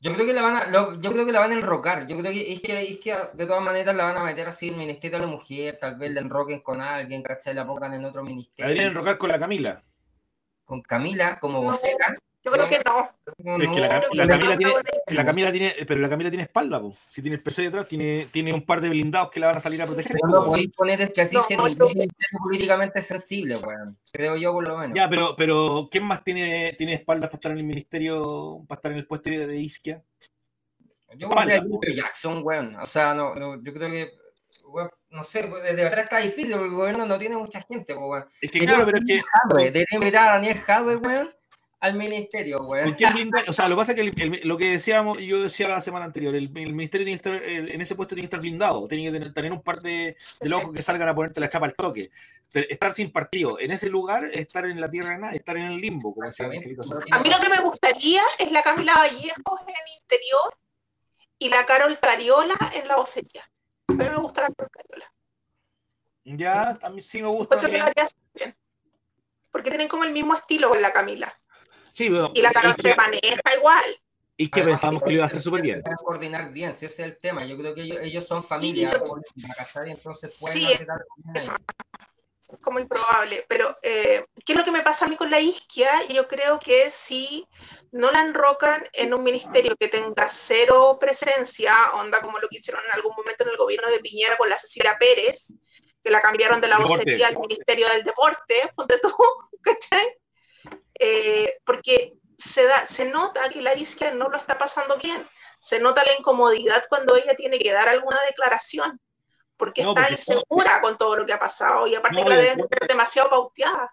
Yo 0.00 0.12
creo 0.14 0.26
que 0.26 0.32
la 0.32 0.42
van 0.42 0.56
a, 0.56 0.66
lo- 0.66 0.98
yo 0.98 1.12
creo 1.12 1.24
que 1.24 1.30
la 1.30 1.38
van 1.38 1.52
a 1.52 1.54
enrocar. 1.54 2.08
Yo 2.08 2.18
creo 2.18 2.32
que 2.32 2.52
es, 2.52 2.60
que 2.60 2.82
es 2.82 2.98
que 2.98 3.16
de 3.34 3.46
todas 3.46 3.62
maneras 3.62 3.94
la 3.94 4.02
van 4.02 4.16
a 4.16 4.24
meter 4.24 4.48
así 4.48 4.66
en 4.66 4.74
el 4.74 4.80
Ministerio 4.80 5.18
de 5.18 5.24
la 5.26 5.30
Mujer, 5.30 5.78
tal 5.80 5.96
vez 5.96 6.10
la 6.10 6.20
enroquen 6.22 6.58
con 6.60 6.80
alguien, 6.80 7.22
¿cachai? 7.22 7.54
La 7.54 7.64
pongan 7.64 7.94
en 7.94 8.04
otro 8.04 8.22
La 8.22 8.28
ministerio. 8.28 8.68
deberían 8.68 8.90
enrocar 8.90 9.16
con 9.16 9.30
la 9.30 9.38
Camila. 9.38 9.84
Con 10.64 10.82
Camila 10.82 11.38
como 11.38 11.62
vocera. 11.62 12.12
Yo 12.46 12.52
creo 12.52 12.68
que 12.68 12.78
no. 12.84 13.60
Es 13.60 13.70
que 13.70 13.80
la, 13.80 13.88
Cam-. 13.88 14.02
Camila 14.28 14.56
tiene, 14.56 14.72
la 15.08 15.24
Camila 15.24 15.50
tiene, 15.50 15.74
pero 15.84 16.00
la 16.00 16.08
Camila 16.08 16.30
tiene 16.30 16.44
espalda, 16.44 16.80
po. 16.80 16.94
si 17.08 17.20
tiene 17.20 17.38
el 17.38 17.42
PC 17.42 17.62
detrás, 17.62 17.88
tiene, 17.88 18.28
tiene 18.30 18.54
un 18.54 18.62
par 18.62 18.80
de 18.80 18.88
blindados 18.88 19.30
que 19.30 19.40
la 19.40 19.48
van 19.48 19.56
a 19.56 19.60
salir 19.60 19.82
a 19.82 19.86
proteger. 19.86 20.16
No 20.22 20.44
podéis 20.44 20.70
poner 20.70 21.02
es 21.02 21.12
que 21.12 21.22
así 21.22 21.34
No, 21.34 21.68
no, 21.68 21.88
políticamente 22.44 23.02
sensible, 23.02 23.56
weón. 23.56 23.98
Creo 24.12 24.36
yo 24.36 24.52
por 24.52 24.68
lo 24.68 24.78
menos. 24.78 24.96
Ya, 24.96 25.08
pero, 25.08 25.34
pero 25.34 25.88
¿quién 25.90 26.04
más 26.04 26.22
tiene, 26.22 26.74
tiene 26.78 26.94
espaldas 26.94 27.30
para 27.30 27.38
estar 27.38 27.50
en 27.50 27.58
el 27.58 27.64
ministerio, 27.64 28.64
para 28.68 28.78
estar 28.78 28.92
en 28.92 28.98
el 28.98 29.06
puesto 29.08 29.28
de, 29.28 29.56
Isquia? 29.56 30.04
yo 31.16 31.28
creo 31.28 31.80
que. 31.80 31.96
Jackson, 31.96 32.42
weón. 32.44 32.70
O 32.80 32.86
sea, 32.86 33.12
no, 33.12 33.34
no, 33.34 33.60
yo 33.60 33.74
creo 33.74 33.90
que, 33.90 34.12
weón, 34.66 34.90
no 35.10 35.24
sé, 35.24 35.42
de 35.42 35.82
verdad 35.82 36.04
está 36.04 36.18
difícil 36.18 36.52
porque 36.52 36.68
el 36.68 36.76
gobierno 36.76 37.06
no 37.06 37.18
tiene 37.18 37.36
mucha 37.36 37.60
gente, 37.60 37.92
weón. 37.92 38.24
Es 38.40 38.52
que 38.52 38.60
claro, 38.60 38.86
pero 38.86 38.98
es 38.98 39.04
que 39.04 39.22
Debería 39.64 39.86
invitar 39.90 40.28
a 40.28 40.32
Daniel 40.34 40.60
Hadwe, 40.64 40.96
weón, 40.96 41.35
al 41.80 41.94
ministerio, 41.94 42.58
weón. 42.62 42.86
¿con 42.86 42.94
quién 42.94 43.12
blinda? 43.12 43.42
O 43.48 43.52
sea, 43.52 43.68
lo 43.68 43.76
que 43.76 43.80
pasa 43.80 43.92
es 43.92 43.96
que 43.96 44.02
el- 44.02 44.20
el- 44.34 44.48
lo 44.48 44.56
que 44.56 44.70
decíamos, 44.70 45.18
yo 45.18 45.42
decía 45.42 45.68
la 45.68 45.80
semana 45.80 46.06
anterior, 46.06 46.34
el, 46.34 46.44
el 46.56 46.72
ministerio 46.72 47.04
tiene 47.04 47.20
que 47.20 47.28
estar, 47.30 47.42
el- 47.48 47.70
en 47.70 47.80
ese 47.80 47.94
puesto 47.94 48.14
tiene 48.14 48.22
que 48.22 48.34
estar 48.34 48.40
blindado, 48.40 48.88
tiene 48.88 49.04
que 49.04 49.10
tener, 49.12 49.32
tener 49.34 49.52
un 49.52 49.62
par 49.62 49.80
de, 49.82 50.16
de 50.40 50.48
locos 50.48 50.72
que 50.74 50.82
salgan 50.82 51.08
a 51.08 51.14
ponerte 51.14 51.38
la 51.40 51.48
chapa 51.48 51.66
al 51.66 51.74
toque. 51.74 52.10
Estar 52.52 52.92
sin 52.94 53.12
partido 53.12 53.60
en 53.60 53.70
ese 53.72 53.90
lugar, 53.90 54.24
es 54.24 54.38
estar 54.40 54.64
en 54.64 54.80
la 54.80 54.90
tierra 54.90 55.10
de 55.10 55.18
nada, 55.18 55.32
estar 55.34 55.56
en 55.58 55.64
el 55.64 55.76
limbo, 55.76 56.14
como 56.14 56.26
decía. 56.26 56.46
A 56.46 56.48
mí 56.48 57.30
lo 57.30 57.38
que 57.38 57.48
me 57.50 57.60
gustaría 57.62 58.22
es 58.38 58.50
la 58.50 58.62
Camila 58.62 58.94
Vallejos 58.96 59.60
en 59.62 59.68
el 59.68 60.00
interior 60.00 60.56
y 61.38 61.48
la 61.50 61.66
Carol 61.66 61.98
Cariola 61.98 62.54
en 62.74 62.88
la 62.88 62.96
vocería. 62.96 63.42
A 63.88 63.92
mí 63.92 63.98
me 64.04 64.16
gusta 64.16 64.42
la 64.42 64.48
Carol 64.54 64.70
Cariola. 64.70 65.12
Ya, 66.24 66.78
a 66.82 66.88
mí 66.88 67.00
sí 67.02 67.20
me 67.22 67.28
gusta. 67.28 67.60
Porque 69.52 69.70
tienen 69.70 69.88
como 69.88 70.04
el 70.04 70.12
mismo 70.12 70.34
estilo 70.34 70.70
con 70.70 70.80
la 70.80 70.92
Camila. 70.92 71.38
Sí, 71.96 72.10
pero 72.10 72.30
Y 72.34 72.42
la 72.42 72.50
Carol 72.50 72.74
se 72.76 72.94
maneja 72.94 73.40
igual. 73.56 73.84
Isquia 74.36 74.64
pensamos 74.66 75.02
que 75.02 75.12
lo 75.12 75.14
iba 75.14 75.22
a 75.24 75.26
hacer 75.28 75.40
súper 75.40 75.62
bien. 75.62 75.82
Coordinar 76.04 76.52
bien, 76.52 76.74
si 76.74 76.84
ese 76.84 77.02
es 77.02 77.08
el 77.08 77.18
tema. 77.18 77.46
Yo 77.46 77.56
creo 77.56 77.74
que 77.74 77.80
ellos, 77.80 77.98
ellos 78.02 78.26
son 78.26 78.42
Sí, 78.42 78.48
familia, 78.48 79.02
¿cachai? 79.56 79.92
entonces 79.92 80.36
pueden 80.38 80.58
Sí, 80.58 80.74
hacer 80.74 80.90
algo 80.90 81.06
ahí. 81.34 81.48
Es 82.50 82.60
como 82.60 82.80
improbable. 82.80 83.46
Pero, 83.48 83.74
eh, 83.82 84.26
¿qué 84.44 84.52
es 84.52 84.58
lo 84.58 84.64
que 84.64 84.72
me 84.72 84.82
pasa 84.82 85.06
a 85.06 85.08
mí 85.08 85.16
con 85.16 85.30
la 85.30 85.40
isquia? 85.40 85.90
Yo 86.08 86.28
creo 86.28 86.58
que 86.58 86.90
si 86.90 87.48
no 87.92 88.10
la 88.10 88.20
enrocan 88.20 88.86
en 88.92 89.14
un 89.14 89.24
ministerio 89.24 89.74
que 89.80 89.88
tenga 89.88 90.28
cero 90.28 90.98
presencia, 91.00 91.74
onda 91.94 92.20
como 92.20 92.38
lo 92.38 92.48
que 92.48 92.58
hicieron 92.58 92.84
en 92.84 92.92
algún 92.92 93.16
momento 93.16 93.42
en 93.42 93.50
el 93.50 93.56
gobierno 93.56 93.88
de 93.88 94.00
Piñera 94.00 94.36
con 94.36 94.50
la 94.50 94.58
Cecilia 94.58 94.98
Pérez, 95.00 95.50
que 96.04 96.10
la 96.10 96.20
cambiaron 96.20 96.60
de 96.60 96.68
la 96.68 96.78
vocería 96.78 97.28
al 97.28 97.38
Ministerio 97.38 97.88
del 97.88 98.04
Deporte, 98.04 98.70
ponte 98.76 98.98
tú, 98.98 99.08
¿cachai? 99.62 100.18
Eh, 100.98 101.58
porque 101.64 102.14
se, 102.38 102.64
da, 102.64 102.86
se 102.86 103.06
nota 103.06 103.48
que 103.48 103.62
la 103.62 103.74
isquia 103.74 104.12
no 104.14 104.28
lo 104.28 104.36
está 104.36 104.58
pasando 104.58 104.96
bien. 104.96 105.26
Se 105.60 105.78
nota 105.80 106.04
la 106.04 106.14
incomodidad 106.18 106.84
cuando 106.88 107.16
ella 107.16 107.34
tiene 107.34 107.58
que 107.58 107.72
dar 107.72 107.88
alguna 107.88 108.18
declaración, 108.28 109.00
porque 109.56 109.82
No, 109.82 109.90
está 109.90 110.02
porque- 110.02 110.14
insegura 110.14 110.80
con 110.80 110.96
todo 110.96 111.16
lo 111.16 111.26
que 111.26 111.32
ha 111.32 111.38
pasado 111.38 111.86
y 111.86 111.94
aparte 111.94 112.16
No, 112.18 112.24
que 112.24 112.30
la 112.30 112.36
deben 112.36 112.56
después- 112.58 112.70
tener 112.70 112.88
demasiado 112.88 113.30
pauteada. 113.30 113.92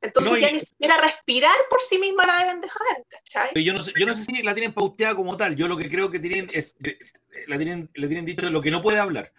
Entonces 0.00 0.32
No, 0.32 0.38
y- 0.38 0.40
ya 0.40 0.50
ni 0.50 0.58
siquiera 0.60 0.96
respirar 0.98 1.54
por 1.70 1.80
sí 1.80 1.98
misma 1.98 2.26
la 2.26 2.38
deben 2.40 2.60
dejar, 2.60 3.04
¿cachai? 3.08 3.64
Yo 3.64 3.72
no, 3.72 3.82
sé, 3.82 3.92
yo 3.96 4.06
no 4.06 4.14
sé 4.14 4.24
si 4.24 4.42
la 4.42 4.54
tienen 4.54 4.72
pauteada 4.72 5.14
como 5.14 5.36
tal. 5.36 5.54
Yo 5.54 5.68
lo 5.68 5.76
que 5.76 5.88
creo 5.88 6.10
que 6.10 6.18
tienen 6.18 6.48
es. 6.52 6.74
eh, 6.84 6.98
La 7.46 7.56
tienen, 7.56 7.88
le 7.94 8.08
tienen 8.08 8.24
dicho 8.24 8.50
lo 8.50 8.60
que 8.60 8.70
no 8.72 8.82
puede 8.82 8.98
hablar. 8.98 9.32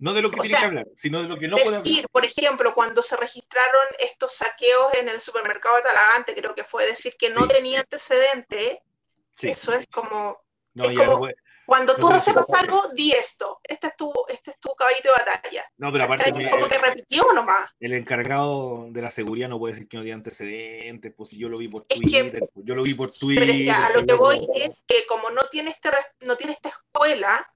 No 0.00 0.12
de 0.14 0.22
lo 0.22 0.30
que 0.30 0.38
O 0.40 0.42
tiene 0.42 0.50
sea, 0.58 0.60
que 0.60 0.66
hablar, 0.66 0.86
sino 0.94 1.22
de 1.22 1.28
lo 1.28 1.36
que 1.36 1.48
no 1.48 1.56
puede 1.56 1.66
hablar. 1.68 1.82
decir, 1.82 2.06
por 2.12 2.24
ejemplo, 2.24 2.72
cuando 2.74 3.02
se 3.02 3.16
registraron 3.16 3.82
estos 3.98 4.32
saqueos 4.34 4.94
en 4.94 5.08
el 5.08 5.20
supermercado 5.20 5.76
de 5.76 5.82
Talagante, 5.82 6.34
creo 6.34 6.54
que 6.54 6.62
fue 6.64 6.86
decir 6.86 7.16
que 7.18 7.30
no 7.30 7.42
Sí. 7.42 7.48
tenía 7.48 7.80
antecedente, 7.80 8.82
Sí. 9.34 9.48
eso 9.50 9.72
es 9.72 9.86
como, 9.88 10.40
No, 10.74 10.84
es 10.84 10.94
no 10.94 11.20
cuando 11.66 11.92
No 11.98 12.08
tú 12.08 12.18
ser. 12.18 12.34
algo, 12.60 12.80
di 12.94 13.12
esto, 13.12 13.60
este 13.64 13.88
es 13.88 13.96
tu, 13.96 14.10
este 14.28 14.52
es 14.52 14.58
tu 14.58 14.72
caballito 14.74 15.08
de 15.12 15.18
batalla. 15.18 15.70
No, 15.76 15.92
pero 15.92 16.04
aparte, 16.04 16.32
mira, 16.32 16.50
como 16.50 16.64
el, 16.64 16.70
que 16.70 16.78
repitió 16.78 17.24
nomás. 17.34 17.70
el 17.78 17.92
encargado 17.92 18.86
de 18.90 19.02
la 19.02 19.10
seguridad 19.10 19.48
no 19.50 19.58
puede 19.58 19.74
decir 19.74 19.86
que 19.88 19.96
no 19.98 20.02
tiene 20.02 20.14
antecedentes. 20.14 21.12
Pues 21.14 21.32
yo 21.32 21.48
lo 21.50 21.58
vi 21.58 21.68
por 21.68 21.84
Es 21.88 22.00
que- 22.00 22.06
Twitter. 22.22 22.48
pues, 22.54 22.64
yo 22.66 22.74
lo 22.74 22.82
vi 22.84 22.94
por 22.94 23.08
Pero 23.08 23.18
Twitter. 23.18 23.50
es 23.50 23.56
que 23.66 23.70
a 23.70 23.90
lo 23.90 24.06
que 24.06 24.14
voy 24.14 24.48
es 24.54 24.82
que 24.86 25.04
como 25.06 25.28
no 25.30 25.44
tiene, 25.48 25.68
este, 25.70 25.90
no 26.20 26.36
tiene 26.38 26.54
esta 26.54 26.70
escuela, 26.70 27.52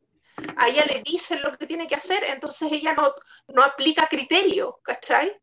a 0.56 0.68
ella 0.68 0.84
le 0.86 1.02
dicen 1.02 1.40
lo 1.42 1.52
que 1.56 1.66
tiene 1.66 1.86
que 1.86 1.94
hacer, 1.94 2.22
entonces 2.24 2.70
ella 2.72 2.94
no, 2.94 3.12
no 3.48 3.62
aplica 3.62 4.06
criterio, 4.08 4.80
¿cachai? 4.82 5.36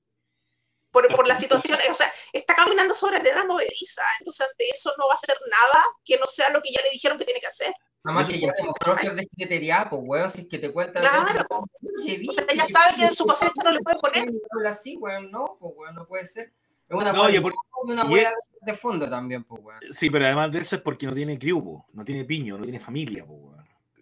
Por, 0.92 1.08
por 1.16 1.28
la 1.28 1.36
situación, 1.36 1.78
o 1.92 1.96
sea, 1.96 2.12
está 2.34 2.56
caminando 2.56 2.96
sobre 2.96 3.18
arena 3.18 3.46
movediza, 3.46 4.02
entonces 4.20 4.48
ante 4.50 4.68
eso 4.70 4.92
no 4.98 5.08
va 5.08 5.14
a 5.14 5.16
hacer 5.16 5.38
nada 5.52 5.84
que 6.04 6.18
no 6.18 6.26
sea 6.26 6.50
lo 6.50 6.62
que 6.64 6.72
ya 6.72 6.82
le 6.82 6.90
dijeron 6.90 7.18
que 7.18 7.26
tiene 7.26 7.40
que 7.40 7.46
hacer. 7.48 7.72
Además 8.04 8.28
que 8.28 8.40
ya 8.40 8.52
demostró 8.58 8.96
ser 8.96 9.14
descriteriada, 9.14 9.90
pues, 9.90 10.02
weón, 10.04 10.30
si 10.30 10.42
es 10.42 10.48
que 10.48 10.58
te 10.58 10.72
cuentan. 10.72 11.04
Claro. 11.04 11.46
O 11.52 12.34
sea, 12.34 12.46
ella 12.50 12.66
sabe 12.66 12.96
que 12.96 13.04
en 13.06 13.14
su 13.14 13.26
cosecha 13.26 13.62
no 13.64 13.72
le 13.72 13.80
puede 13.82 14.00
poner. 14.00 14.24
Habla 14.52 14.70
así, 14.70 14.96
weón, 14.96 15.30
no, 15.30 15.58
pues, 15.60 15.74
weón, 15.76 15.96
no 15.96 16.08
puede 16.08 16.26
ser. 16.26 16.54
Es 16.88 16.96
una 16.96 17.12
No, 17.14 17.24
por- 17.42 17.54
una 17.84 18.06
y 18.10 18.20
es- 18.20 18.28
de 18.62 18.74
fondo 18.74 19.08
también, 19.08 19.44
pues, 19.44 19.62
weón. 19.64 19.80
Sí, 19.92 20.10
pero 20.10 20.26
además 20.26 20.50
de 20.52 20.58
eso 20.60 20.78
es 20.78 20.82
porque 20.82 21.06
no 21.06 21.14
tiene 21.14 21.38
criu, 21.38 21.64
po, 21.64 21.86
no 21.94 22.04
tiene 22.04 22.24
piño, 22.26 22.58
no 22.58 22.64
tiene 22.64 22.80
familia. 22.80 23.26
po, 23.26 23.34
weón. 23.34 23.59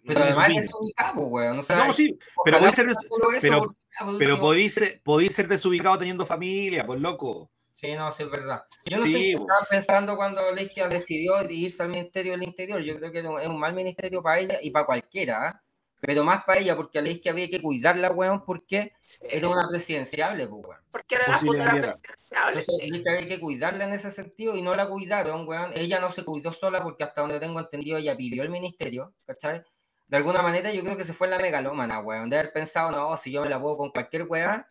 No 0.08 0.14
Pero 0.14 0.24
además 0.24 0.56
es 0.56 0.74
ubicado, 0.74 1.20
weón. 1.26 1.58
O 1.58 1.62
sea, 1.62 1.76
No, 1.76 1.92
sí, 1.92 2.18
pero 2.44 2.58
podéis 2.58 2.74
ser, 2.74 2.86
eso, 2.88 2.98
pero- 3.42 3.58
porque, 3.60 4.18
pero 4.18 4.40
podéis 4.40 4.74
ser, 4.74 5.02
podéis 5.02 5.34
ser 5.34 5.48
desubicado 5.48 5.98
teniendo 5.98 6.24
familia, 6.24 6.86
pues 6.86 6.98
loco. 7.00 7.50
Sí, 7.74 7.94
no, 7.94 8.10
sí, 8.10 8.24
es 8.24 8.30
verdad. 8.30 8.64
Yo 8.86 8.98
no 8.98 9.04
Sí, 9.04 9.12
sé 9.12 9.18
qué 9.18 9.30
estaba 9.32 9.66
pensando 9.70 10.16
cuando 10.16 10.56
izquierda 10.56 10.88
decidió 10.94 11.40
irse 11.48 11.82
al 11.82 11.90
Ministerio 11.90 12.32
del 12.32 12.42
Interior. 12.42 12.80
Yo 12.80 12.96
creo 12.96 13.12
que 13.12 13.20
es 13.20 13.48
un- 13.48 13.60
mal 13.60 13.74
ministerio 13.74 14.22
para 14.22 14.40
ella 14.40 14.58
y 14.60 14.70
para 14.70 14.86
cualquiera, 14.86 15.46
¿ah? 15.48 15.62
pero 16.00 16.24
más 16.24 16.44
para 16.44 16.60
ella, 16.60 16.76
porque 16.76 16.98
a 16.98 17.02
izquierda 17.02 17.36
había 17.36 17.50
que 17.50 17.60
cuidarla, 17.62 18.10
weón, 18.12 18.44
porque 18.44 18.92
era 19.30 19.48
una 19.48 19.68
presidenciable, 19.68 20.46
pues, 20.46 20.64
weón. 20.64 20.80
Porque 20.90 21.14
era 21.16 21.28
la 21.28 21.38
futura 21.38 21.70
presidenciable. 21.70 22.60
Entonces, 22.60 22.88
sí. 22.88 23.04
había 23.08 23.28
que 23.28 23.40
cuidarla 23.40 23.84
en 23.84 23.92
ese 23.92 24.10
sentido 24.10 24.56
y 24.56 24.62
no 24.62 24.74
la 24.74 24.88
cuidaron, 24.88 25.46
weón. 25.46 25.70
Ella 25.74 26.00
no 26.00 26.08
se 26.10 26.24
cuidó 26.24 26.52
sola 26.52 26.82
porque 26.82 27.04
hasta 27.04 27.20
donde 27.20 27.40
tengo 27.40 27.58
entendido 27.60 27.98
ella 27.98 28.16
pidió 28.16 28.42
el 28.42 28.50
ministerio, 28.50 29.12
¿cachai? 29.26 29.62
De 30.08 30.16
alguna 30.16 30.40
manera 30.42 30.72
yo 30.72 30.82
creo 30.82 30.96
que 30.96 31.04
se 31.04 31.12
fue 31.12 31.26
en 31.26 31.32
la 31.32 31.38
megalómana, 31.38 32.00
weón, 32.00 32.30
de 32.30 32.38
haber 32.38 32.52
pensado, 32.52 32.90
no, 32.90 33.16
si 33.16 33.30
yo 33.30 33.42
me 33.42 33.50
la 33.50 33.60
puedo 33.60 33.76
con 33.76 33.90
cualquier 33.90 34.24
weón, 34.24 34.64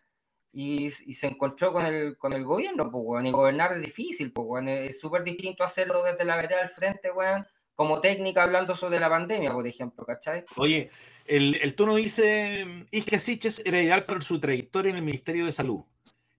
y, 0.51 0.89
se 0.89 1.27
encontró 1.27 1.71
con 1.71 1.85
el, 1.85 2.17
con 2.17 2.33
el 2.33 2.43
gobierno, 2.43 2.89
pues, 2.89 3.03
weón, 3.05 3.27
y 3.27 3.31
gobernar 3.31 3.73
es 3.73 3.81
difícil, 3.81 4.33
pues, 4.33 4.47
weón, 4.47 4.67
es 4.67 4.99
súper 4.99 5.23
distinto 5.23 5.63
hacerlo 5.63 6.03
desde 6.03 6.25
la 6.25 6.35
vereda 6.35 6.61
al 6.61 6.69
frente, 6.69 7.11
weón, 7.11 7.45
como 7.75 8.01
técnica 8.01 8.41
hablando 8.41 8.73
sobre 8.73 8.99
la 8.99 9.09
pandemia, 9.09 9.53
por 9.53 9.67
ejemplo, 9.67 10.03
¿cachai? 10.03 10.45
Oye, 10.55 10.89
el, 11.25 11.59
el 11.61 11.75
tono 11.75 11.95
dice, 11.95 12.65
Isque 12.89 13.19
Siches 13.19 13.61
era 13.63 13.79
ideal 13.79 14.03
por 14.03 14.23
su 14.23 14.39
trayectoria 14.39 14.89
en 14.89 14.95
el 14.95 15.03
Ministerio 15.03 15.45
de 15.45 15.51
Salud. 15.51 15.83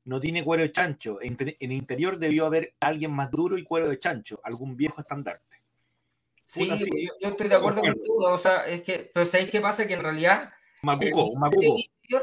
No 0.05 0.19
tiene 0.19 0.43
cuero 0.43 0.65
de 0.65 0.73
chancho. 0.73 1.19
En, 1.23 1.37
en 1.39 1.71
interior 1.71 2.19
debió 2.19 2.47
haber 2.47 2.75
alguien 2.81 3.13
más 3.13 3.31
duro 3.31 3.57
y 3.57 3.63
cuero 3.63 3.89
de 3.89 3.99
chancho, 3.99 4.41
algún 4.43 4.77
viejo 4.77 5.01
estandarte. 5.01 5.58
Sí, 6.49 6.67
yo, 6.67 7.13
yo, 7.21 7.29
estoy 7.29 7.49
de 7.49 7.57
acuerdo 7.57 7.83
con 7.83 7.93
tú. 8.03 8.25
O 8.25 8.39
sea, 8.39 8.67
es 8.67 8.81
que, 8.81 9.11
pero 9.13 9.27
¿sabéis 9.27 9.51
qué 9.51 9.61
pasa? 9.61 9.87
Que 9.87 9.93
en 9.93 10.03
realidad. 10.03 10.51
Macuco, 10.83 11.27
un 11.27 11.41
macuco. 11.41 11.77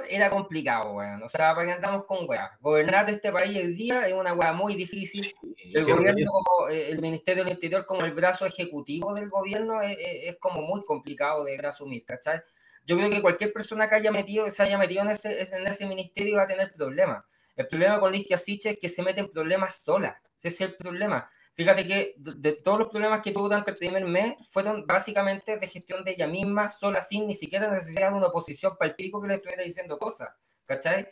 Era 0.10 0.32
complicado, 0.32 0.94
weón. 0.94 1.22
O 1.22 1.30
sea, 1.30 1.54
para 1.54 1.68
que 1.68 1.74
andamos 1.74 2.06
con 2.06 2.28
weá. 2.28 2.58
Gobernar 2.60 3.08
este 3.08 3.32
país 3.32 3.56
hoy 3.56 3.76
día 3.76 4.08
es 4.08 4.14
una 4.14 4.34
weá 4.34 4.52
muy 4.52 4.74
difícil. 4.74 5.32
El 5.72 5.86
gobierno, 5.86 6.32
como 6.32 6.70
eh, 6.70 6.90
el 6.90 7.00
Ministerio 7.02 7.44
del 7.44 7.54
Interior, 7.54 7.86
como 7.86 8.04
el 8.04 8.14
brazo 8.14 8.48
ejecutivo 8.48 9.14
del 9.14 9.30
gobierno, 9.30 9.84
es, 9.84 9.96
es 10.00 10.38
como 10.40 10.64
muy 10.64 10.84
complicado 10.84 11.44
de 11.44 11.58
asumir, 11.60 12.04
¿cachai? 12.04 12.42
Yo 12.84 12.98
creo 12.98 13.12
que 13.12 13.22
cualquier 13.22 13.54
persona 13.54 13.88
que 13.88 13.96
haya 13.96 14.12
metido, 14.12 14.50
se 14.50 14.64
haya 14.64 14.80
metido 14.80 15.04
en 15.04 15.12
ese, 15.12 15.40
en 15.56 15.68
ese 15.68 15.86
ministerio 15.86 16.38
va 16.38 16.44
a 16.44 16.48
tener 16.48 16.74
problemas. 16.74 17.24
El 17.56 17.68
problema 17.68 18.00
con 18.00 18.12
Lidia 18.12 18.40
Siche 18.40 18.72
es 18.72 18.80
que 18.80 18.90
se 18.90 19.04
mete 19.04 19.20
en 19.20 19.30
problemas 19.30 19.84
sola. 19.84 20.20
Ese 20.38 20.48
es 20.48 20.62
el 20.62 20.76
problema. 20.76 21.30
Fíjate 21.56 21.88
que 21.88 22.16
de 22.18 22.52
todos 22.52 22.80
los 22.80 22.90
problemas 22.90 23.22
que 23.22 23.32
tuvo 23.32 23.44
durante 23.44 23.72
el 23.72 23.78
primer 23.78 24.04
mes 24.04 24.36
fueron 24.50 24.86
básicamente 24.86 25.58
de 25.58 25.68
gestión 25.68 26.04
de 26.04 26.12
ella 26.12 26.28
misma, 26.28 26.68
sola, 26.68 27.02
sin 27.02 27.26
ni 27.28 27.34
siquiera 27.34 27.72
necesidad 27.72 28.12
de 28.12 28.18
una 28.18 28.28
oposición 28.28 28.76
para 28.78 28.90
el 28.90 28.96
pico 28.96 29.22
que 29.22 29.30
le 29.30 29.36
estuviera 29.36 29.64
diciendo 29.64 29.98
cosas, 29.98 30.32
¿cachai? 30.66 31.08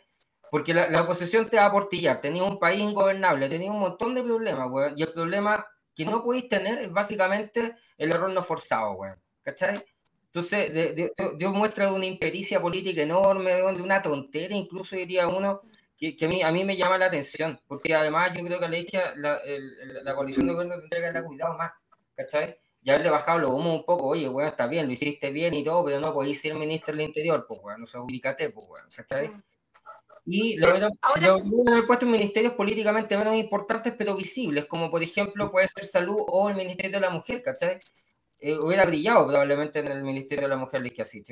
Porque 0.50 0.74
la, 0.74 1.00
oposición 1.00 1.46
te 1.46 1.56
va 1.56 1.62
a 1.62 1.66
aportillar, 1.68 2.20
tenía 2.20 2.44
un 2.44 2.58
país 2.58 2.82
ingobernable, 2.82 3.48
tenía 3.48 3.70
un 3.70 3.80
montón 3.80 4.14
de 4.14 4.22
problemas, 4.22 4.70
weón, 4.70 4.92
y 4.98 5.02
el 5.02 5.12
problema 5.14 5.66
que 5.94 6.04
no 6.04 6.22
podéis 6.22 6.46
tener 6.50 6.78
es 6.78 6.92
básicamente 6.92 7.76
el 7.96 8.10
error 8.10 8.28
no 8.30 8.42
forzado, 8.42 8.92
weón, 8.92 9.18
¿cachai? 9.42 9.82
Entonces, 10.26 10.94
dio 11.38 11.50
muestra 11.52 11.86
de 11.86 11.92
una 11.92 12.04
impericia 12.04 12.60
política 12.60 13.00
enorme, 13.00 13.54
de 13.54 13.82
una 13.82 14.02
tontera, 14.02 14.54
incluso 14.54 14.94
diría 14.94 15.26
uno, 15.26 15.62
que, 15.96 16.16
a, 16.24 16.28
mí, 16.28 16.42
a 16.42 16.50
mí 16.50 16.64
me 16.64 16.76
llama 16.76 16.98
la 16.98 17.06
atención, 17.06 17.58
porque 17.66 17.94
además 17.94 18.32
yo 18.36 18.44
creo 18.44 18.58
que 18.60 18.68
la, 18.68 19.14
la, 19.16 19.40
la 20.02 20.14
coalición 20.14 20.46
de 20.46 20.52
gobierno 20.52 20.80
tendría 20.80 21.00
que 21.00 21.06
haberle 21.06 21.26
cuidado 21.26 21.56
más, 21.56 21.72
¿cachai? 22.16 22.58
Ya 22.82 22.94
haberle 22.94 23.10
bajado 23.10 23.38
los 23.38 23.50
humos 23.50 23.76
un 23.76 23.84
poco, 23.84 24.08
oye, 24.08 24.28
bueno, 24.28 24.50
está 24.50 24.66
bien, 24.66 24.86
lo 24.86 24.92
hiciste 24.92 25.30
bien 25.30 25.54
y 25.54 25.64
todo, 25.64 25.84
pero 25.84 26.00
no 26.00 26.12
podéis 26.12 26.40
ser 26.40 26.54
ministro 26.54 26.94
del 26.94 27.06
Interior, 27.06 27.46
pues, 27.48 27.60
bueno, 27.60 27.78
no 27.78 27.86
se 27.86 27.98
ubicate, 27.98 28.50
pues, 28.50 28.66
bueno, 28.66 28.88
¿cachai? 28.94 29.32
Y 30.26 30.56
lo 30.56 30.70
hubieran 30.70 30.92
puesto 31.86 32.06
en 32.06 32.12
ministerios 32.12 32.54
políticamente 32.54 33.16
menos 33.16 33.36
importantes, 33.36 33.94
pero 33.96 34.16
visibles, 34.16 34.64
como 34.64 34.90
por 34.90 35.02
ejemplo 35.02 35.50
puede 35.50 35.68
ser 35.68 35.84
salud 35.84 36.16
o 36.28 36.48
el 36.48 36.56
Ministerio 36.56 36.98
de 36.98 37.00
la 37.00 37.10
Mujer, 37.10 37.42
¿cachai? 37.42 37.78
Eh, 38.38 38.58
hubiera 38.58 38.84
brillado 38.84 39.26
probablemente 39.26 39.78
en 39.78 39.88
el 39.88 40.02
Ministerio 40.02 40.44
de 40.44 40.48
la 40.48 40.56
Mujer 40.56 40.82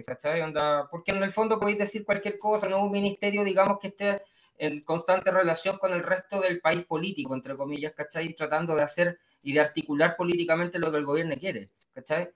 ¿cachai? 0.07 0.41
Onda, 0.43 0.89
porque 0.91 1.13
en 1.13 1.23
el 1.23 1.31
fondo 1.31 1.59
podéis 1.59 1.79
decir 1.79 2.05
cualquier 2.05 2.39
cosa, 2.39 2.69
no 2.69 2.85
un 2.85 2.91
ministerio, 2.91 3.45
digamos, 3.45 3.79
que 3.79 3.89
esté 3.89 4.23
en 4.63 4.81
constante 4.83 5.33
relación 5.33 5.77
con 5.79 5.93
el 5.93 6.05
resto 6.05 6.41
del 6.41 6.61
país 6.61 6.85
político, 6.85 7.35
entre 7.35 7.57
comillas, 7.57 7.95
¿cachai? 7.97 8.33
Tratando 8.33 8.77
de 8.77 8.83
hacer 8.83 9.19
y 9.43 9.53
de 9.53 9.59
articular 9.59 10.15
políticamente 10.17 10.79
lo 10.79 10.93
que 10.93 10.99
el 10.99 11.05
gobierno 11.05 11.35
quiere, 11.35 11.71
¿cachai? 11.93 12.31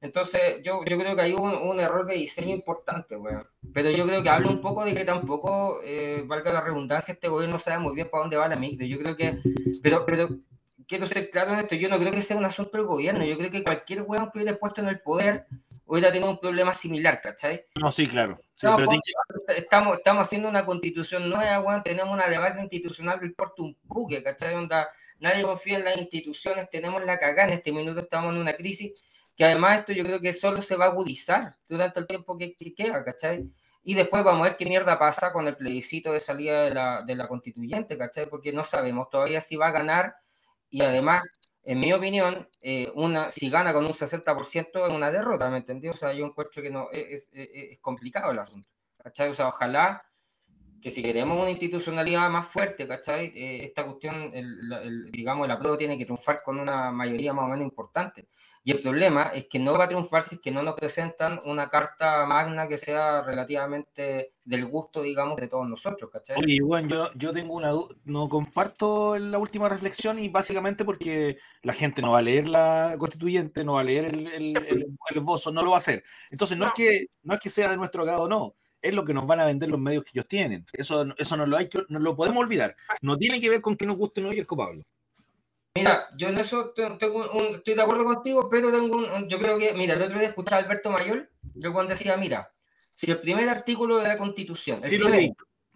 Entonces, 0.00 0.40
yo, 0.62 0.84
yo 0.84 0.96
creo 0.96 1.16
que 1.16 1.22
hay 1.22 1.32
un, 1.32 1.52
un 1.52 1.80
error 1.80 2.06
de 2.06 2.14
diseño 2.14 2.54
importante, 2.54 3.16
weón. 3.16 3.44
Pero 3.74 3.90
yo 3.90 4.06
creo 4.06 4.22
que 4.22 4.28
habla 4.28 4.50
un 4.50 4.60
poco 4.60 4.84
de 4.84 4.94
que 4.94 5.04
tampoco, 5.04 5.80
eh, 5.82 6.22
valga 6.24 6.52
la 6.52 6.60
redundancia, 6.60 7.14
este 7.14 7.26
gobierno 7.26 7.58
sabe 7.58 7.80
muy 7.80 7.96
bien 7.96 8.08
para 8.08 8.22
dónde 8.22 8.36
va 8.36 8.46
la 8.46 8.54
micro. 8.54 8.86
Yo 8.86 8.96
creo 9.00 9.16
que, 9.16 9.40
pero, 9.82 10.06
pero 10.06 10.28
quiero 10.86 11.08
ser 11.08 11.28
claro 11.28 11.54
en 11.54 11.58
esto, 11.58 11.74
yo 11.74 11.88
no 11.88 11.98
creo 11.98 12.12
que 12.12 12.20
sea 12.20 12.36
un 12.36 12.44
asunto 12.44 12.78
del 12.78 12.86
gobierno, 12.86 13.24
yo 13.24 13.36
creo 13.36 13.50
que 13.50 13.64
cualquier 13.64 14.02
weón 14.02 14.30
que 14.30 14.38
hubiera 14.38 14.56
puesto 14.56 14.80
en 14.80 14.86
el 14.86 15.00
poder 15.00 15.46
hubiera 15.88 16.12
tenido 16.12 16.30
un 16.30 16.38
problema 16.38 16.72
similar, 16.72 17.20
¿cachai? 17.20 17.64
No, 17.80 17.90
sí, 17.90 18.06
claro. 18.06 18.38
Pues, 18.60 19.00
estamos, 19.56 19.96
estamos 19.96 20.26
haciendo 20.26 20.48
una 20.48 20.64
constitución 20.64 21.28
nueva, 21.30 21.60
weón, 21.60 21.82
tenemos 21.82 22.14
una 22.14 22.28
debate 22.28 22.60
institucional 22.60 23.18
del 23.18 23.34
porto 23.34 23.62
un 23.62 23.76
buque, 23.82 24.22
¿cachai? 24.22 24.54
Onda, 24.54 24.88
nadie 25.18 25.42
confía 25.42 25.78
en 25.78 25.84
las 25.84 25.96
instituciones, 25.96 26.68
tenemos 26.68 27.04
la 27.04 27.18
cagada, 27.18 27.48
en 27.48 27.54
este 27.54 27.72
minuto 27.72 28.00
estamos 28.00 28.34
en 28.34 28.40
una 28.40 28.52
crisis 28.52 28.92
que 29.34 29.44
además 29.44 29.78
esto 29.78 29.92
yo 29.92 30.04
creo 30.04 30.20
que 30.20 30.32
solo 30.32 30.60
se 30.60 30.76
va 30.76 30.86
a 30.86 30.88
agudizar 30.88 31.56
durante 31.68 32.00
el 32.00 32.06
tiempo 32.06 32.36
que, 32.36 32.56
queda, 32.74 33.04
¿cachai? 33.04 33.48
Y 33.84 33.94
después 33.94 34.24
vamos 34.24 34.40
a 34.40 34.50
ver 34.50 34.56
qué 34.56 34.66
mierda 34.66 34.98
pasa 34.98 35.32
con 35.32 35.46
el 35.46 35.56
plebiscito 35.56 36.12
de 36.12 36.18
salida 36.18 36.64
de 36.64 36.74
la, 36.74 37.02
de 37.02 37.14
la 37.14 37.28
constituyente, 37.28 37.96
¿cachai? 37.96 38.28
Porque 38.28 38.52
no 38.52 38.64
sabemos 38.64 39.08
todavía 39.08 39.40
si 39.40 39.54
va 39.54 39.68
a 39.68 39.70
ganar 39.70 40.16
y 40.68 40.82
además 40.82 41.22
en 41.68 41.80
mi 41.80 41.92
opinión, 41.92 42.48
eh, 42.62 42.90
una, 42.94 43.30
si 43.30 43.50
gana 43.50 43.74
con 43.74 43.84
un 43.84 43.92
60% 43.92 44.86
es 44.86 44.90
una 44.90 45.10
derrota, 45.10 45.50
¿me 45.50 45.58
entendí? 45.58 45.86
O 45.88 45.92
sea, 45.92 46.14
yo 46.14 46.24
encuentro 46.24 46.62
que 46.62 46.70
no, 46.70 46.88
es, 46.90 47.28
es, 47.30 47.78
complicado 47.82 48.30
el 48.30 48.38
asunto, 48.38 48.70
¿cachai? 48.96 49.28
O 49.28 49.34
sea, 49.34 49.48
ojalá 49.48 50.02
que 50.80 50.90
si 50.90 51.02
queremos 51.02 51.38
una 51.38 51.50
institucionalidad 51.50 52.30
más 52.30 52.46
fuerte, 52.46 52.86
¿cachai? 52.86 53.26
Eh, 53.34 53.64
esta 53.64 53.84
cuestión, 53.84 54.30
el, 54.32 55.10
digamos, 55.10 55.46
el 55.46 55.50
apruebo 55.50 55.76
tiene 55.76 55.98
que 55.98 56.04
triunfar 56.04 56.42
con 56.42 56.58
una 56.58 56.90
mayoría 56.92 57.32
más 57.32 57.44
o 57.44 57.48
menos 57.48 57.64
importante. 57.64 58.28
Y 58.64 58.72
el 58.72 58.80
problema 58.80 59.30
es 59.34 59.46
que 59.48 59.58
no 59.58 59.78
va 59.78 59.84
a 59.84 59.88
triunfar 59.88 60.22
si 60.22 60.34
es 60.34 60.40
que 60.40 60.50
no 60.50 60.62
nos 60.62 60.74
presentan 60.74 61.38
una 61.46 61.70
carta 61.70 62.26
magna 62.26 62.68
que 62.68 62.76
sea 62.76 63.22
relativamente 63.22 64.34
del 64.44 64.66
gusto, 64.66 65.00
digamos, 65.00 65.40
de 65.40 65.48
todos 65.48 65.66
nosotros, 65.66 66.10
¿cachai? 66.10 66.36
Oye, 66.36 66.58
bueno, 66.62 66.88
yo, 66.88 67.10
yo 67.14 67.32
tengo 67.32 67.54
una 67.54 67.70
duda, 67.70 67.94
no 68.04 68.28
comparto 68.28 69.18
la 69.18 69.38
última 69.38 69.68
reflexión 69.68 70.18
y 70.18 70.28
básicamente 70.28 70.84
porque 70.84 71.38
la 71.62 71.72
gente 71.72 72.02
no 72.02 72.12
va 72.12 72.18
a 72.18 72.22
leer 72.22 72.46
la 72.46 72.96
constituyente, 72.98 73.64
no 73.64 73.74
va 73.74 73.80
a 73.80 73.84
leer 73.84 74.04
el, 74.04 74.26
el, 74.26 74.56
el, 74.66 74.86
no 75.52 75.62
lo 75.62 75.70
va 75.70 75.76
a 75.76 75.78
hacer. 75.78 76.04
Entonces, 76.30 76.58
no, 76.58 76.66
Es, 76.66 76.72
que, 76.74 77.06
no 77.22 77.34
es 77.34 77.40
que 77.40 77.48
sea 77.48 77.70
de 77.70 77.76
nuestro 77.76 78.04
grado, 78.04 78.28
no 78.28 78.54
es 78.80 78.94
lo 78.94 79.04
que 79.04 79.14
nos 79.14 79.26
van 79.26 79.40
a 79.40 79.46
vender 79.46 79.68
los 79.68 79.80
medios 79.80 80.04
que 80.04 80.10
ellos 80.14 80.28
tienen. 80.28 80.64
Eso, 80.72 81.06
eso 81.16 81.36
no, 81.36 81.46
lo 81.46 81.56
hay, 81.56 81.68
no 81.88 81.98
lo 81.98 82.16
podemos 82.16 82.42
olvidar. 82.42 82.76
No 83.00 83.16
tiene 83.16 83.40
que 83.40 83.50
ver 83.50 83.60
con 83.60 83.76
que 83.76 83.86
nos 83.86 83.96
guste 83.96 84.20
o 84.20 84.24
no 84.24 84.30
el 84.30 84.46
Pablo. 84.46 84.84
Mira, 85.74 86.08
yo 86.16 86.28
en 86.28 86.38
eso 86.38 86.70
tengo 86.70 87.54
estoy 87.54 87.74
de 87.74 87.82
acuerdo 87.82 88.04
contigo, 88.04 88.48
pero 88.48 88.72
tengo 88.72 88.96
un, 88.96 89.28
yo 89.28 89.38
creo 89.38 89.58
que, 89.58 89.72
mira, 89.74 89.94
el 89.94 90.02
otro 90.02 90.18
día 90.18 90.28
escuché 90.28 90.54
a 90.54 90.58
Alberto 90.58 90.90
Mayor, 90.90 91.30
yo 91.54 91.72
cuando 91.72 91.90
decía, 91.90 92.16
mira, 92.16 92.52
si 92.94 93.10
el 93.10 93.20
primer 93.20 93.48
artículo 93.48 93.98
de 93.98 94.08
la 94.08 94.18
Constitución, 94.18 94.80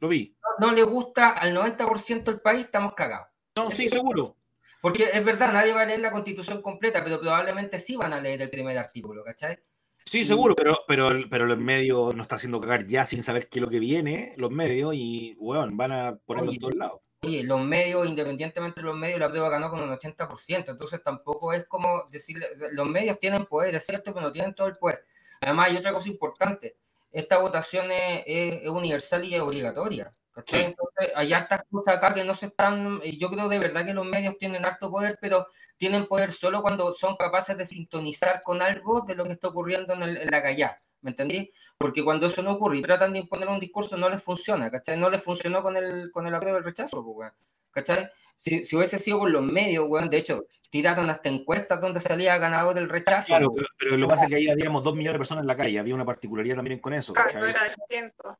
lo, 0.00 0.08
vi, 0.08 0.34
No, 0.58 0.72
le 0.72 0.82
gusta 0.82 1.28
al 1.28 1.54
90% 1.54 2.24
del 2.24 2.40
país, 2.40 2.64
estamos 2.64 2.94
cagados. 2.94 3.28
No, 3.54 3.70
sí, 3.70 3.88
seguro. 3.88 4.36
Porque 4.80 5.04
es 5.12 5.24
verdad, 5.24 5.52
nadie 5.52 5.72
va 5.72 5.82
a 5.82 5.86
leer 5.86 6.00
la 6.00 6.10
Constitución 6.10 6.60
completa, 6.60 7.04
pero 7.04 7.20
probablemente 7.20 7.78
sí 7.78 7.94
van 7.94 8.12
a 8.12 8.20
leer 8.20 8.42
el 8.42 8.50
primer 8.50 8.76
artículo, 8.76 9.22
¿cachai? 9.22 9.60
Sí, 10.04 10.24
seguro, 10.24 10.54
pero, 10.54 10.78
pero, 10.86 11.10
pero 11.30 11.46
los 11.46 11.58
medios 11.58 12.14
no 12.14 12.22
está 12.22 12.36
haciendo 12.36 12.60
cagar 12.60 12.84
ya 12.84 13.04
sin 13.04 13.22
saber 13.22 13.48
qué 13.48 13.58
es 13.58 13.62
lo 13.62 13.68
que 13.68 13.80
viene, 13.80 14.34
los 14.36 14.50
medios, 14.50 14.94
y 14.94 15.34
bueno, 15.40 15.68
van 15.74 15.92
a 15.92 16.16
ponerlo 16.24 16.52
en 16.52 16.58
todos 16.58 16.74
lados. 16.74 17.00
Oye, 17.24 17.44
los 17.44 17.60
medios, 17.60 18.06
independientemente 18.08 18.80
de 18.80 18.86
los 18.86 18.96
medios, 18.96 19.20
la 19.20 19.28
prueba 19.28 19.48
ganó 19.48 19.70
con 19.70 19.80
un 19.80 19.90
80%, 19.90 20.70
entonces 20.70 21.02
tampoco 21.02 21.52
es 21.52 21.64
como 21.66 22.04
decirle, 22.10 22.48
los 22.72 22.88
medios 22.88 23.18
tienen 23.18 23.46
poder, 23.46 23.74
es 23.76 23.86
cierto, 23.86 24.12
pero 24.12 24.26
no 24.26 24.32
tienen 24.32 24.54
todo 24.54 24.66
el 24.66 24.76
poder. 24.76 25.04
Además, 25.40 25.70
hay 25.70 25.76
otra 25.76 25.92
cosa 25.92 26.08
importante, 26.08 26.76
esta 27.12 27.38
votación 27.38 27.90
es, 27.90 28.68
universal 28.68 29.24
y 29.24 29.34
es 29.34 29.40
obligatoria. 29.40 30.10
Entonces, 30.34 31.12
hay 31.14 31.32
estas 31.32 31.62
cosas 31.70 31.96
acá 31.96 32.14
que 32.14 32.24
no 32.24 32.34
se 32.34 32.46
están, 32.46 33.00
yo 33.02 33.30
creo 33.30 33.48
de 33.48 33.58
verdad 33.58 33.84
que 33.84 33.92
los 33.92 34.06
medios 34.06 34.38
tienen 34.38 34.64
harto 34.64 34.90
poder, 34.90 35.18
pero 35.20 35.46
tienen 35.76 36.06
poder 36.06 36.32
solo 36.32 36.62
cuando 36.62 36.92
son 36.92 37.16
capaces 37.16 37.56
de 37.56 37.66
sintonizar 37.66 38.42
con 38.42 38.62
algo 38.62 39.02
de 39.02 39.14
lo 39.14 39.24
que 39.24 39.32
está 39.32 39.48
ocurriendo 39.48 39.92
en, 39.92 40.02
en 40.02 40.30
la 40.30 40.42
calle. 40.42 40.70
¿me 41.02 41.10
entendí? 41.10 41.50
Porque 41.76 42.02
cuando 42.02 42.26
eso 42.26 42.42
no 42.42 42.52
ocurre 42.52 42.78
y 42.78 42.82
tratan 42.82 43.12
de 43.12 43.20
imponer 43.20 43.48
un 43.48 43.60
discurso, 43.60 43.96
no 43.96 44.08
les 44.08 44.22
funciona, 44.22 44.70
¿cachai? 44.70 44.96
No 44.96 45.10
les 45.10 45.22
funcionó 45.22 45.62
con 45.62 45.76
el, 45.76 46.10
con 46.10 46.26
el 46.26 46.34
apruebo 46.34 46.56
del 46.56 46.64
rechazo, 46.64 47.04
pues, 47.04 47.32
¿cachai? 47.70 48.08
Si, 48.38 48.64
si, 48.64 48.76
hubiese 48.76 48.98
sido 48.98 49.18
por 49.18 49.30
los 49.30 49.44
medios, 49.44 49.84
weón, 49.88 50.08
de 50.08 50.18
hecho, 50.18 50.46
tiraron 50.70 51.10
hasta 51.10 51.28
encuestas 51.28 51.80
donde 51.80 52.00
salía 52.00 52.38
ganador 52.38 52.74
del 52.74 52.88
rechazo. 52.88 53.28
Claro, 53.28 53.50
pero, 53.78 53.96
lo 53.96 54.06
que 54.06 54.10
pasa 54.10 54.24
es 54.24 54.30
que 54.30 54.36
ahí 54.36 54.48
habíamos 54.48 54.82
dos 54.82 54.94
millones 54.94 55.14
de 55.14 55.18
personas 55.18 55.42
en 55.42 55.48
la 55.48 55.56
calle, 55.56 55.78
había 55.78 55.94
una 55.94 56.04
particularidad 56.04 56.56
también 56.56 56.78
con 56.78 56.94
eso. 56.94 57.12
Claro, 57.12 57.46
era 57.46 57.60
distinto. 57.64 58.38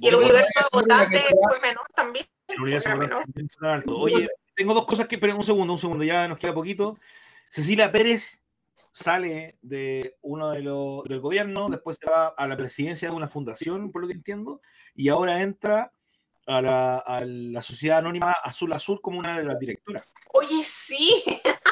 Y 0.00 0.08
el 0.08 0.14
universo 0.14 0.50
de 0.56 0.80
votantes 0.80 1.22
fue 1.22 1.60
menor 1.60 1.86
también. 1.94 2.26
El 2.48 2.60
universo 2.60 2.88
votantes 2.90 3.56
alto. 3.60 3.98
Oye, 3.98 4.28
tengo 4.54 4.74
dos 4.74 4.86
cosas 4.86 5.06
que, 5.06 5.18
pero 5.18 5.36
un 5.36 5.42
segundo, 5.42 5.72
un 5.72 5.78
segundo, 5.78 6.04
ya 6.04 6.26
nos 6.26 6.38
queda 6.38 6.54
poquito. 6.54 6.98
Cecilia 7.44 7.92
Pérez 7.92 8.42
sale 8.92 9.46
de 9.60 10.16
uno 10.22 10.50
de 10.50 10.62
los 10.62 11.04
del 11.04 11.20
gobierno, 11.20 11.68
después 11.68 11.98
se 11.98 12.10
va 12.10 12.28
a 12.28 12.46
la 12.46 12.56
presidencia 12.56 13.10
de 13.10 13.14
una 13.14 13.28
fundación, 13.28 13.92
por 13.92 14.02
lo 14.02 14.08
que 14.08 14.14
entiendo, 14.14 14.60
y 14.94 15.08
ahora 15.08 15.42
entra 15.42 15.92
a 16.46 16.62
la, 16.62 16.96
a 16.98 17.24
la 17.24 17.62
sociedad 17.62 17.98
anónima 17.98 18.32
Azul 18.32 18.72
Azul 18.72 19.00
como 19.02 19.18
una 19.18 19.38
de 19.38 19.44
las 19.44 19.58
directoras. 19.58 20.14
Oye, 20.32 20.62
sí. 20.64 21.22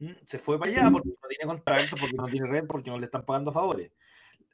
Mm, 0.00 0.12
se 0.24 0.38
fue 0.38 0.58
para 0.58 0.70
allá 0.70 0.90
porque 0.90 1.10
no 1.10 1.28
tiene 1.28 1.44
contacto, 1.44 1.96
porque 2.00 2.16
no 2.16 2.26
tiene 2.26 2.48
red, 2.48 2.66
porque 2.66 2.90
no 2.90 2.98
le 2.98 3.04
están 3.04 3.22
pagando 3.22 3.52
favores. 3.52 3.92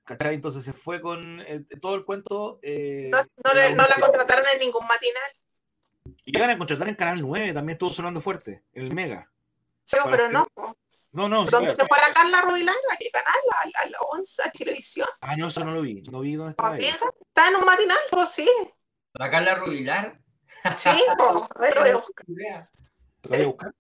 ¿Cachai? 0.06 0.34
Entonces 0.34 0.62
se 0.62 0.72
fue 0.72 1.00
con 1.00 1.40
eh, 1.40 1.66
todo 1.82 1.96
el 1.96 2.04
cuento. 2.04 2.60
Eh, 2.62 3.10
no, 3.10 3.52
la 3.52 4.00
contrataron 4.00 4.46
en 4.54 4.60
ningún 4.60 4.86
matinal. 4.86 5.30
Y 6.24 6.32
llegan 6.32 6.50
a 6.50 6.58
contratar 6.58 6.88
en 6.88 6.94
Canal 6.94 7.20
9, 7.20 7.52
también 7.52 7.74
estuvo 7.74 7.90
sonando 7.90 8.20
fuerte, 8.20 8.64
en 8.72 8.84
el 8.84 8.94
Mega. 8.94 9.30
Sí, 9.82 9.96
pero 10.08 10.30
no. 10.30 10.46
No, 11.10 11.28
no. 11.28 11.44
¿Dónde 11.46 11.74
se 11.74 11.84
fue 11.86 11.98
la 11.98 12.14
Carla 12.14 12.42
Rubilar? 12.42 12.74
¿A 12.92 12.96
qué 12.96 13.10
canal? 13.10 13.72
¿A 13.82 13.88
la 13.88 13.98
11? 14.12 14.42
¿A 14.42 14.50
Televisión? 14.52 15.08
Ah, 15.20 15.36
no, 15.36 15.48
eso 15.48 15.64
no 15.64 15.72
lo 15.72 15.82
vi. 15.82 16.02
No 16.02 16.20
vi 16.20 16.36
dónde 16.36 16.50
estaba. 16.50 16.78
Está 16.78 17.48
en 17.48 17.56
un 17.56 17.64
matinal, 17.64 17.98
pues 18.10 18.30
sí. 18.30 18.48
¿La 19.14 19.30
Carla 19.30 19.54
Rubilar? 19.56 20.20
Sí, 20.76 20.90
pues, 21.18 21.30
a 21.56 21.58
ver, 21.58 21.74
lo 21.74 21.80
voy 21.80 21.90
a 21.90 21.96
buscar. 21.96 22.26
Lo 22.28 23.30
voy 23.30 23.40
a 23.40 23.46
buscar. 23.46 23.74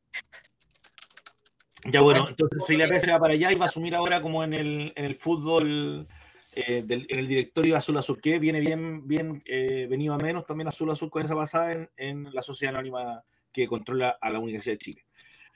Ya 1.92 2.00
bueno, 2.00 2.28
entonces 2.28 2.64
Celia 2.66 2.86
Pérez 2.86 3.02
se 3.02 3.12
va 3.12 3.18
para 3.18 3.34
allá 3.34 3.52
y 3.52 3.54
va 3.54 3.66
a 3.66 3.68
asumir 3.68 3.94
ahora 3.94 4.20
como 4.20 4.42
en 4.42 4.54
el, 4.54 4.92
en 4.96 5.04
el 5.04 5.14
fútbol, 5.14 6.06
eh, 6.52 6.82
del, 6.84 7.06
en 7.08 7.18
el 7.18 7.28
directorio 7.28 7.76
Azul 7.76 7.96
Azul, 7.98 8.20
que 8.20 8.38
viene 8.38 8.60
bien, 8.60 9.06
bien 9.06 9.42
eh, 9.46 9.86
venido 9.88 10.14
a 10.14 10.18
menos 10.18 10.44
también 10.46 10.68
Azul 10.68 10.90
Azul 10.90 11.10
con 11.10 11.22
esa 11.22 11.34
pasada 11.34 11.72
en, 11.72 11.90
en 11.96 12.34
la 12.34 12.42
sociedad 12.42 12.74
anónima 12.74 13.22
que 13.52 13.66
controla 13.66 14.18
a 14.20 14.30
la 14.30 14.38
Universidad 14.38 14.74
de 14.74 14.78
Chile. 14.78 15.05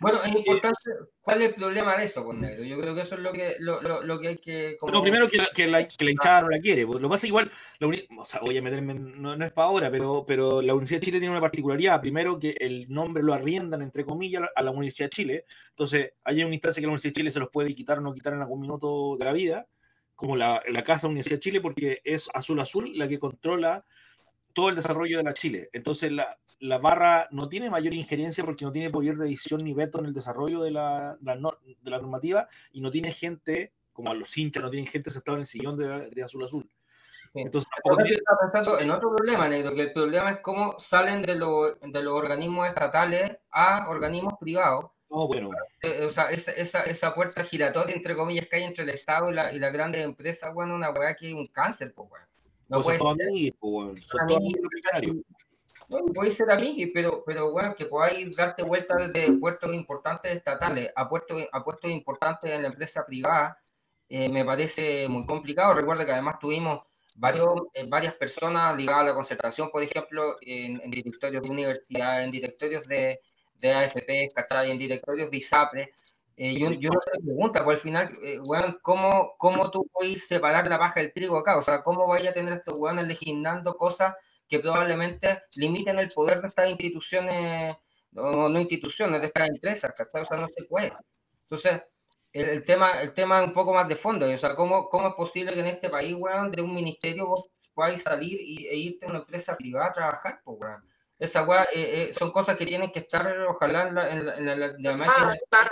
Bueno, 0.01 0.23
es 0.23 0.35
importante, 0.35 0.79
¿cuál 1.21 1.43
es 1.43 1.49
el 1.49 1.55
problema 1.55 1.95
de 1.95 2.05
eso, 2.05 2.25
con 2.25 2.41
Negro? 2.41 2.65
Yo 2.65 2.81
creo 2.81 2.95
que 2.95 3.03
eso 3.03 3.17
es 3.17 3.21
lo 3.21 3.33
que, 3.33 3.57
lo, 3.59 3.83
lo, 3.83 4.03
lo 4.03 4.19
que 4.19 4.29
hay 4.29 4.39
que... 4.39 4.79
Como... 4.79 4.93
No, 4.93 5.03
primero 5.03 5.29
que 5.29 5.37
la, 5.37 5.47
que 5.55 5.67
la, 5.67 5.87
que 5.87 6.05
la 6.07 6.11
hinchada 6.11 6.41
no 6.41 6.49
la 6.49 6.59
quiere. 6.59 6.85
Lo 6.85 6.99
que 6.99 7.09
pasa 7.09 7.27
es 7.27 7.29
igual, 7.29 7.51
la 7.79 7.89
o 8.19 8.25
sea, 8.25 8.41
voy 8.41 8.57
a 8.57 8.63
meterme, 8.63 8.95
no, 8.95 9.37
no, 9.37 9.45
es 9.45 9.53
para 9.53 9.69
ahora, 9.69 9.91
pero, 9.91 10.25
pero 10.27 10.63
la 10.63 10.73
Universidad 10.73 11.01
de 11.01 11.05
Chile 11.05 11.19
tiene 11.19 11.33
una 11.33 11.41
particularidad. 11.43 12.01
Primero 12.01 12.39
que 12.39 12.57
el 12.59 12.87
nombre 12.89 13.23
lo 13.23 13.35
arriendan, 13.35 13.83
entre 13.83 14.07
comillas, 14.07 14.43
a 14.57 14.63
la 14.63 14.71
Universidad 14.71 15.11
de 15.11 15.17
Chile. 15.17 15.45
Entonces, 15.69 16.15
hay 16.25 16.43
una 16.45 16.55
instancia 16.55 16.81
que 16.81 16.87
la 16.87 16.93
Universidad 16.93 17.11
de 17.11 17.21
Chile 17.21 17.31
se 17.31 17.41
los 17.41 17.51
puede 17.51 17.75
quitar 17.75 17.99
o 17.99 18.01
no 18.01 18.15
quitar 18.15 18.33
en 18.33 18.41
algún 18.41 18.61
minuto 18.61 19.17
de 19.19 19.25
la 19.27 19.33
vida, 19.33 19.67
como 20.15 20.35
la, 20.35 20.63
la 20.67 20.83
Casa 20.83 21.09
Universidad 21.09 21.37
de 21.37 21.41
Chile, 21.41 21.61
porque 21.61 22.01
es 22.05 22.31
Azul 22.33 22.59
Azul 22.61 22.91
la 22.97 23.07
que 23.07 23.19
controla 23.19 23.85
todo 24.53 24.69
el 24.69 24.77
desarrollo 24.77 25.19
de 25.19 25.25
la 25.25 25.35
Chile. 25.35 25.69
Entonces 25.73 26.13
la, 26.13 26.39
la, 26.59 26.79
barra 26.79 27.29
no 27.31 27.49
tiene 27.49 27.71
mayor 27.71 27.95
injerencia 27.95 28.45
porque 28.45 28.65
no 28.65 28.73
tiene 28.73 28.91
poder 28.91 29.17
de 29.17 29.29
decisión 29.29 29.61
ni 29.65 29.73
veto 29.73 29.99
en 29.99 30.07
el 30.07 30.13
desarrollo 30.13 30.63
de 30.63 30.71
la, 30.71 31.17
la 31.23 31.35
de 31.37 31.91
la 31.91 31.99
normativa 31.99 32.49
y 32.73 32.81
no 32.81 32.91
tiene 32.91 33.13
gente, 33.13 33.73
como 33.93 34.11
a 34.11 34.15
los 34.15 34.37
hinchas, 34.37 34.63
no 34.63 34.71
tienen 34.71 34.91
gente 34.91 35.11
sentada 35.11 35.37
en 35.37 35.41
el 35.41 35.47
sillón 35.47 35.77
de, 35.77 36.01
de 36.11 36.23
Azul 36.23 36.45
Azul. 36.45 36.71
Entonces, 37.35 37.71
tiene... 38.05 38.19
pensando 38.41 38.79
en 38.79 38.91
otro 38.91 39.15
problema, 39.15 39.49
Negro, 39.49 39.73
que 39.75 39.83
el 39.83 39.93
problema 39.93 40.33
es 40.33 40.39
cómo 40.41 40.79
salen 40.79 41.23
de, 41.23 41.37
lo, 41.37 41.75
de 41.75 42.03
los 42.03 42.15
organismos 42.15 42.69
estatales 42.69 43.39
a 43.51 43.89
organismos 43.89 44.35
privados. 44.41 44.87
Oh, 45.09 45.27
bueno. 45.27 45.51
Eh, 45.83 46.05
o 46.05 46.11
sea, 46.11 46.31
esa, 46.31 46.53
esa, 46.53 46.83
esa, 46.83 47.15
puerta 47.15 47.43
giratoria, 47.45 47.95
entre 47.95 48.15
comillas, 48.15 48.47
que 48.47 48.57
hay 48.57 48.65
entre 48.65 48.85
el 48.85 48.91
Estado 48.91 49.31
y, 49.31 49.35
la, 49.35 49.53
y 49.53 49.59
las 49.59 49.73
grandes 49.73 50.05
empresas, 50.05 50.53
bueno, 50.55 50.75
una 50.75 50.91
weá 50.91 51.15
que 51.15 51.29
es 51.29 51.35
un 51.35 51.49
cáncer, 51.49 51.93
pues, 51.95 52.09
bueno. 52.09 52.27
No 52.71 52.81
puede 52.81 52.99
ser. 52.99 53.09
Amigos, 53.29 53.57
pues, 53.61 54.07
son 54.07 54.27
todos 54.27 54.43
bueno, 55.91 56.13
puede 56.13 56.31
ser 56.31 56.49
amigos, 56.53 56.93
pero, 56.95 57.25
pero 57.27 57.51
bueno, 57.51 57.75
que 57.75 57.87
podáis 57.87 58.37
darte 58.37 58.63
vuelta 58.63 58.95
desde 58.95 59.33
puestos 59.39 59.75
importantes 59.75 60.37
estatales 60.37 60.93
a 60.95 61.09
puestos, 61.09 61.43
a 61.51 61.65
puestos 61.65 61.91
importantes 61.91 62.49
en 62.49 62.63
la 62.63 62.69
empresa 62.69 63.05
privada, 63.05 63.59
eh, 64.09 64.29
me 64.29 64.45
parece 64.45 65.09
muy 65.09 65.27
complicado. 65.27 65.75
Recuerda 65.75 66.07
que 66.07 66.13
además 66.13 66.39
tuvimos 66.41 66.83
varios, 67.17 67.49
eh, 67.75 67.87
varias 67.89 68.15
personas 68.15 68.77
ligadas 68.77 69.01
a 69.01 69.05
la 69.07 69.15
concentración, 69.15 69.69
por 69.69 69.83
ejemplo, 69.83 70.37
en, 70.43 70.81
en 70.81 70.91
directorios 70.93 71.43
de 71.43 71.51
universidad, 71.51 72.23
en 72.23 72.31
directorios 72.31 72.87
de, 72.87 73.21
de 73.55 73.73
AFP, 73.73 74.31
¿cachai? 74.33 74.71
En 74.71 74.79
directorios 74.79 75.29
de 75.29 75.37
ISAPRE, 75.37 75.93
eh, 76.37 76.59
yo, 76.59 76.71
yo 76.73 76.91
no 76.91 77.01
te 77.01 77.21
pregunta, 77.23 77.65
pues 77.65 77.77
al 77.77 77.83
final, 77.83 78.09
eh, 78.23 78.39
¿cómo, 78.83 79.35
¿cómo 79.37 79.71
tú 79.71 79.87
puedes 79.93 80.27
separar 80.27 80.67
la 80.69 80.79
paja 80.79 81.01
del 81.01 81.13
trigo 81.13 81.37
acá? 81.37 81.59
O 81.59 81.63
sea, 81.63 81.83
¿cómo 81.83 82.07
vaya 82.07 82.31
a 82.31 82.33
tener 82.33 82.55
estos 82.55 82.79
weones 82.79 83.07
legislando 83.07 83.77
cosas 83.77 84.15
que 84.49 84.59
probablemente 84.59 85.43
limiten 85.55 85.99
el 85.99 86.11
poder 86.11 86.41
de 86.41 86.49
estas 86.49 86.71
instituciones, 86.71 87.77
no, 88.13 88.49
no 88.49 88.59
instituciones, 88.59 89.21
de 89.21 89.27
estas 89.27 89.49
empresas, 89.51 89.93
¿cachai? 89.97 90.23
O 90.23 90.25
sea, 90.25 90.39
no 90.39 90.49
se 90.49 90.65
puede. 90.65 90.93
Entonces, 91.43 91.83
el, 92.33 92.49
el, 92.49 92.65
tema, 92.65 93.03
el 93.03 93.13
tema 93.13 93.41
es 93.43 93.49
un 93.49 93.53
poco 93.53 93.75
más 93.75 93.87
de 93.87 93.97
fondo, 93.97 94.27
o 94.27 94.37
sea, 94.39 94.55
¿cómo, 94.55 94.89
cómo 94.89 95.09
es 95.09 95.15
posible 95.15 95.53
que 95.53 95.61
en 95.61 95.67
este 95.67 95.91
país, 95.91 96.15
weón, 96.19 96.51
de 96.53 96.63
un 96.63 96.73
ministerio 96.73 97.27
vos 97.27 97.51
podáis 97.75 98.03
salir 98.03 98.39
y, 98.41 98.67
e 98.67 98.77
irte 98.77 99.07
a 99.07 99.11
una 99.11 99.19
empresa 99.19 99.57
privada 99.57 99.89
a 99.89 99.93
trabajar, 99.93 100.41
pues, 100.45 100.59
weón? 100.59 100.85
Esa 101.19 101.43
weá, 101.43 101.65
eh, 101.65 102.09
eh, 102.09 102.13
son 102.15 102.33
cosas 102.33 102.57
que 102.57 102.65
tienen 102.65 102.91
que 102.91 103.01
estar, 103.01 103.31
ojalá, 103.43 103.89
en 103.89 103.95
la, 103.95 104.11
en 104.11 104.27
la, 104.27 104.37
en 104.39 104.47
la, 104.47 104.67
en 104.67 104.99
la, 104.99 105.07
claro 105.51 105.71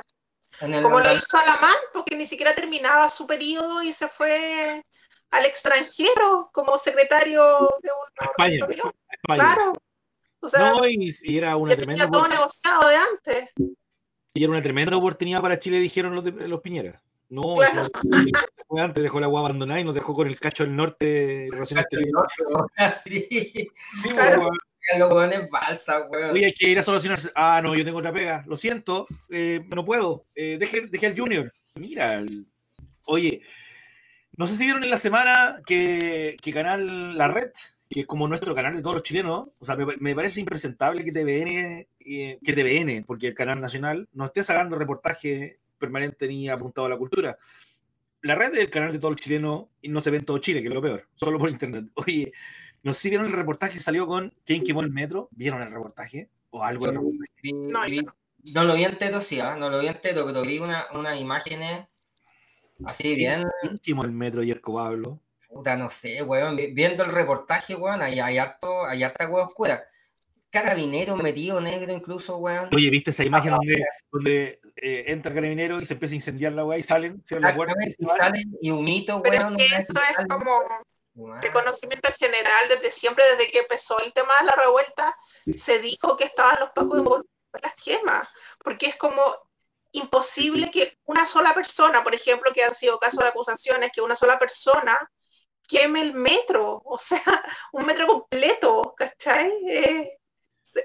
como 0.61 1.01
lo 1.01 1.15
hizo 1.15 1.39
Alamán, 1.39 1.77
porque 1.93 2.17
ni 2.17 2.27
siquiera 2.27 2.55
terminaba 2.55 3.09
su 3.09 3.27
periodo 3.27 3.83
y 3.83 3.93
se 3.93 4.09
fue 4.09 4.85
al 5.31 5.45
extranjero 5.45 6.51
como 6.53 6.79
secretario 6.79 7.43
de 7.83 7.91
un 7.91 8.29
España, 8.29 8.55
España. 8.55 8.93
Claro. 9.23 9.73
O 10.41 10.49
sea, 10.49 10.71
no, 10.71 10.87
y, 10.87 11.15
y, 11.23 11.37
era 11.37 11.57
una 11.57 11.77
tremenda. 11.77 12.09
todo 12.09 12.29
negociado 12.29 12.89
de 12.89 12.97
antes. 12.97 13.51
Y 14.35 14.45
era 14.45 14.51
una 14.51 14.63
tremenda 14.63 14.97
oportunidad 14.97 15.41
para 15.41 15.59
Chile, 15.59 15.81
dijeron 15.81 16.15
los, 16.15 16.25
de, 16.25 16.31
los 16.31 16.61
Piñera. 16.61 17.03
No, 17.29 17.55
claro. 17.55 17.89
fue 18.69 18.81
antes, 18.81 19.03
dejó 19.03 19.21
la 19.21 19.27
agua 19.27 19.41
abandonada 19.41 19.81
y 19.81 19.85
nos 19.85 19.95
dejó 19.95 20.15
con 20.15 20.29
el 20.29 20.39
cacho 20.39 20.65
del 20.65 20.77
norte. 20.77 21.49
Sí, 22.93 23.29
sí 23.31 24.09
claro 24.11 24.49
los 24.97 25.51
balsa, 25.51 26.09
weón. 26.09 26.30
Oye, 26.32 26.47
hay 26.47 26.53
que 26.53 26.70
ir 26.70 26.78
a 26.78 26.82
solucionar. 26.82 27.18
Ah, 27.34 27.61
no, 27.62 27.74
yo 27.74 27.84
tengo 27.84 27.99
otra 27.99 28.12
pega. 28.12 28.45
Lo 28.47 28.57
siento, 28.57 29.07
eh, 29.30 29.61
no 29.74 29.84
puedo. 29.84 30.24
Eh, 30.34 30.57
deje, 30.59 30.86
deje 30.89 31.07
al 31.07 31.18
Junior. 31.18 31.53
Mira, 31.74 32.22
oye, 33.05 33.43
no 34.36 34.47
sé 34.47 34.57
si 34.57 34.64
vieron 34.64 34.84
en 34.84 34.91
la 34.91 34.99
semana 34.99 35.61
que, 35.66 36.36
que 36.43 36.53
Canal 36.53 37.18
La 37.18 37.28
Red, 37.28 37.51
que 37.89 38.01
es 38.01 38.07
como 38.07 38.28
nuestro 38.28 38.55
canal 38.55 38.74
de 38.74 38.82
todos 38.82 38.97
los 38.97 39.03
chilenos, 39.03 39.49
o 39.59 39.64
sea, 39.64 39.76
me, 39.76 40.14
parece 40.14 40.41
impresentable 40.41 41.05
que 41.05 41.12
TVN, 41.12 41.89
eh, 42.01 42.39
que 42.45 42.53
TVN, 42.53 43.05
porque 43.05 43.28
el 43.28 43.34
canal 43.34 43.61
nacional, 43.61 44.09
no 44.12 44.26
esté 44.26 44.45
sacando 44.45 44.76
reportaje 44.76 45.59
permanente 45.78 46.28
ni 46.28 46.49
apuntado 46.49 46.86
a 46.86 46.91
la 46.91 46.99
cultura. 46.99 47.39
La 48.22 48.34
red 48.34 48.53
es 48.55 48.61
el 48.61 48.70
canal 48.70 48.93
de 48.93 48.99
todos 48.99 49.12
los 49.12 49.20
chilenos 49.20 49.66
y 49.80 49.89
no 49.89 50.01
se 50.01 50.11
ve 50.11 50.18
en 50.18 50.24
todo 50.24 50.39
Chile, 50.39 50.61
que 50.61 50.68
es 50.68 50.74
lo 50.74 50.82
peor, 50.82 51.09
solo 51.14 51.39
por 51.39 51.51
internet. 51.51 51.86
Oye, 51.95 52.32
no 52.89 52.95
sé 52.95 53.01
si 53.01 53.11
vieron 53.11 53.26
el 53.26 53.34
reportaje, 53.34 53.78
salió 53.78 54.07
con 54.07 54.32
¿Quién 54.47 54.62
quemó 54.62 54.80
el 54.80 54.91
metro? 54.91 55.28
¿Vieron 55.32 55.61
el 55.61 55.70
reportaje? 55.70 56.30
¿O 56.49 56.64
algo 56.64 56.86
del 56.86 56.95
reportaje? 56.95 57.53
No, 57.53 57.84
vi, 57.84 58.01
no, 58.55 58.64
lo 58.64 58.74
vi 58.74 58.84
entero, 58.84 59.20
sí, 59.20 59.39
¿eh? 59.39 59.57
no 59.59 59.68
lo 59.68 59.78
vi 59.78 59.89
entero, 59.89 60.24
pero 60.24 60.41
vi 60.41 60.59
unas 60.59 60.86
una 60.95 61.14
imágenes 61.14 61.86
así 62.86 63.14
bien. 63.14 63.45
¿Quién 63.61 63.78
quemó 63.78 64.05
el 64.05 64.12
metro 64.12 64.41
ayer, 64.41 64.62
Pablo? 64.62 65.20
Puta, 65.49 65.76
no 65.76 65.91
sé, 65.91 66.22
weón. 66.22 66.57
Viendo 66.57 67.05
el 67.05 67.12
reportaje, 67.12 67.74
weón, 67.74 68.01
hay, 68.01 68.20
hay, 68.20 68.39
harto, 68.39 68.86
hay 68.86 69.03
harta 69.03 69.28
hueá 69.28 69.45
oscura. 69.45 69.84
Carabinero 70.49 71.14
metido 71.14 71.61
negro 71.61 71.93
incluso, 71.93 72.39
weón. 72.39 72.70
Oye, 72.74 72.89
¿viste 72.89 73.11
esa 73.11 73.24
imagen 73.24 73.53
donde, 73.53 73.84
donde 74.11 74.61
eh, 74.76 75.05
entra 75.09 75.34
carabinero 75.34 75.78
y 75.78 75.84
se 75.84 75.93
empieza 75.93 76.14
a 76.14 76.16
incendiar 76.16 76.53
la 76.55 76.64
weá 76.64 76.78
y 76.78 76.82
salen? 76.82 77.22
la 77.28 77.55
puerta, 77.55 77.74
y, 77.86 78.07
salen 78.07 78.57
y 78.62 78.70
un 78.70 78.89
hito, 78.89 79.18
weón. 79.18 79.61
Es 79.61 79.68
que 79.68 79.82
eso 79.82 80.01
es 80.18 80.26
como 80.26 80.62
de 81.41 81.53
conocimiento 81.53 82.09
general 82.19 82.69
desde 82.69 82.91
siempre, 82.91 83.25
desde 83.37 83.51
que 83.51 83.59
empezó 83.59 83.99
el 84.01 84.12
tema 84.12 84.33
de 84.41 84.47
la 84.47 84.53
revuelta, 84.53 85.16
se 85.57 85.79
dijo 85.81 86.16
que 86.16 86.25
estaban 86.25 86.57
los 86.61 86.71
pacos 86.71 87.23
en 87.55 87.61
las 87.62 87.75
quemas, 87.75 88.29
porque 88.62 88.87
es 88.87 88.97
como 88.97 89.23
imposible 89.93 90.71
que 90.71 90.99
una 91.07 91.27
sola 91.27 91.55
persona, 91.55 92.05
por 92.05 92.14
ejemplo, 92.14 92.53
que 92.53 92.62
han 92.62 92.75
sido 92.75 92.99
casos 92.99 93.21
de 93.21 93.29
acusaciones, 93.29 93.91
que 93.93 94.01
una 94.01 94.14
sola 94.14 94.39
persona 94.39 94.97
queme 95.66 96.01
el 96.01 96.14
metro, 96.14 96.81
o 96.85 96.99
sea, 96.99 97.21
un 97.73 97.85
metro 97.85 98.07
completo, 98.07 98.95
¿cachai? 98.97 99.53
Es, 99.66 100.09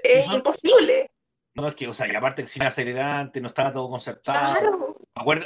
es 0.02 0.26
imposible. 0.32 1.10
No, 1.54 1.68
es 1.68 1.74
que, 1.74 1.86
o 1.86 1.94
sea, 1.94 2.08
y 2.08 2.14
aparte 2.14 2.46
sin 2.46 2.62
acelerante, 2.62 3.40
no 3.40 3.48
estaba 3.48 3.72
todo 3.72 3.88
concertado. 3.88 4.52
Claro. 4.52 4.96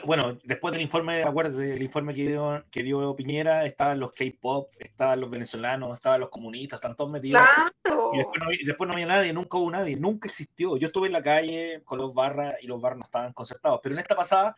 Bueno, 0.07 0.39
después 0.45 0.73
del 0.73 0.81
informe, 0.81 1.23
acuérdate, 1.23 1.59
del 1.59 1.83
informe 1.83 2.15
que 2.15 2.27
dio, 2.27 2.65
que 2.71 2.83
dio 2.83 3.15
Piñera, 3.15 3.67
estaban 3.67 4.01
los 4.01 4.13
K-pop, 4.13 4.73
estaban 4.79 5.21
los 5.21 5.31
venezolanos, 5.31 5.93
estaban 5.93 6.21
los 6.21 6.31
comunistas, 6.31 6.79
están 6.79 6.97
todos 6.97 7.11
metidos. 7.11 7.43
Claro. 7.83 8.11
Y 8.15 8.19
después 8.19 8.41
no, 8.43 8.51
después 8.65 8.89
no, 8.89 8.95
había 8.95 9.07
nadie, 9.07 9.33
nunca 9.35 9.59
hubo 9.59 9.71
nadie, 9.71 9.97
nunca 9.97 10.29
existió. 10.29 10.79
Yo 10.79 10.87
estuve 10.87 11.09
en 11.09 11.13
la 11.13 11.23
calle 11.23 11.83
con 11.85 11.99
los 11.99 12.15
barras 12.15 12.57
y 12.63 12.67
los 12.67 12.81
barras 12.81 12.99
no 12.99 13.05
estaban 13.05 13.35
concertados. 13.35 13.81
Pero 13.83 13.95
en 13.95 14.01
esta 14.01 14.17
pasada, 14.17 14.57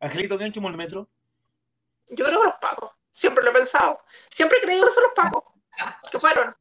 Angelito, 0.00 0.38
¿quién 0.38 0.50
quemó 0.50 0.68
el 0.68 0.76
metro? 0.76 1.10
Yo 2.08 2.24
creo 2.24 2.40
que 2.40 2.46
los 2.46 2.56
pagos. 2.60 2.90
Siempre 3.10 3.44
lo 3.44 3.50
he 3.50 3.54
pensado. 3.54 3.98
Siempre 4.30 4.56
he 4.58 4.62
creído 4.62 4.86
que 4.86 4.92
son 4.92 5.04
los 5.04 5.12
pagos. 5.14 5.44
que 6.10 6.18
fueron. 6.18 6.56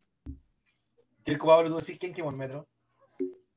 ¿Qué 1.23 1.37
Pablo, 1.37 1.69
tú 1.69 1.79
decís 1.79 1.97
quién 1.99 2.13
quemó 2.13 2.31
el 2.31 2.35
metro? 2.35 2.67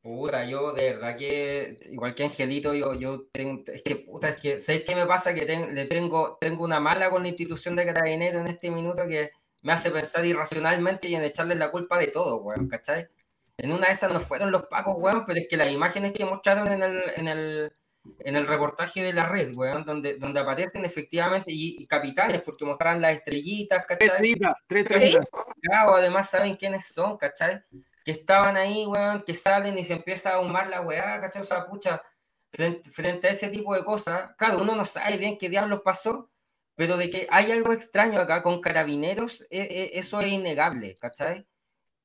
Puta, 0.05 0.45
yo 0.45 0.75
de 0.75 0.93
verdad 0.93 1.17
que, 1.17 1.79
igual 1.91 2.15
que 2.15 2.25
Angelito, 2.25 2.75
yo, 2.75 2.93
yo 2.93 3.25
tengo, 3.33 3.63
es 3.73 3.81
que, 3.81 3.97
puta, 3.97 4.29
es 4.29 4.37
que, 4.39 4.61
¿sabes 4.61 4.83
qué 4.83 4.95
me 4.95 5.07
pasa? 5.07 5.33
Que 5.33 5.47
le 5.47 5.87
tengo, 5.87 6.37
tengo 6.39 6.63
una 6.63 6.79
mala 6.79 7.09
con 7.09 7.23
la 7.23 7.29
institución 7.29 7.75
de 7.75 7.87
Carabineros 7.87 8.43
en 8.43 8.49
este 8.49 8.71
minuto 8.71 9.07
que 9.09 9.31
me 9.63 9.73
hace 9.73 9.91
pensar 9.91 10.27
irracionalmente 10.27 11.09
y 11.09 11.15
en 11.15 11.23
echarle 11.23 11.55
la 11.55 11.71
culpa 11.71 11.97
de 11.99 12.09
todo, 12.09 12.43
weón, 12.43 12.69
¿cachai? 12.69 13.09
En 13.57 13.73
una 13.73 13.87
de 13.87 13.95
esas 13.95 14.13
no 14.13 14.21
fueron 14.21 14.51
los 14.51 14.65
pacos, 14.65 14.95
weón, 14.99 15.25
pero 15.27 15.41
es 15.41 15.47
que 15.49 15.57
las 15.57 15.73
imágenes 15.73 16.13
que 16.13 16.27
mostraron 16.27 16.71
en 16.71 16.83
el, 16.83 17.03
en 17.17 17.29
el, 17.29 17.73
en 18.19 18.37
el 18.37 18.47
reportaje 18.47 19.03
de 19.03 19.15
la 19.15 19.25
red, 19.25 19.57
weón, 19.57 19.87
donde, 19.87 20.19
donde 20.19 20.39
aparecen 20.39 20.85
efectivamente, 20.85 21.51
y, 21.51 21.87
capitales, 21.87 22.43
porque 22.43 22.67
mostraron 22.67 23.01
las 23.01 23.17
estrellitas, 23.17 23.87
¿cachai? 23.87 24.19
Tres 24.19 24.39
tres 24.67 24.85
estrellitas. 24.85 25.29
Claro, 25.63 25.95
además 25.95 26.29
saben 26.29 26.57
quiénes 26.57 26.89
son, 26.89 27.17
¿cachai? 27.17 27.63
Que 28.05 28.13
estaban 28.13 28.57
ahí, 28.57 28.87
weón, 28.87 29.23
que 29.23 29.35
salen 29.35 29.79
y 29.79 29.85
se 29.85 29.95
empieza 29.95 30.31
a 30.31 30.35
ahumar 30.35 30.71
la 30.71 30.83
weá, 30.83 31.21
¿cachai? 31.21 31.43
O 31.43 31.45
sea, 31.45 31.67
pucha, 31.67 32.03
frente, 32.51 33.29
a 33.29 33.31
ese 33.31 33.49
tipo 33.49 33.75
de 33.75 33.85
cosas, 33.85 34.33
claro, 34.37 34.59
uno 34.63 34.77
no 34.77 34.85
sabe 34.85 35.17
bien 35.17 35.39
qué 35.39 35.49
diablos 35.49 35.81
pasó, 35.83 36.31
pero 36.77 36.97
de 36.97 37.11
que 37.11 37.27
hay 37.31 37.51
algo 37.53 37.73
extraño 37.73 38.21
acá 38.21 38.43
con 38.43 38.61
carabineros, 38.61 39.43
e, 39.51 39.61
e, 39.63 39.99
eso 39.99 40.21
es 40.21 40.29
innegable, 40.33 40.97
¿cachai? 40.99 41.47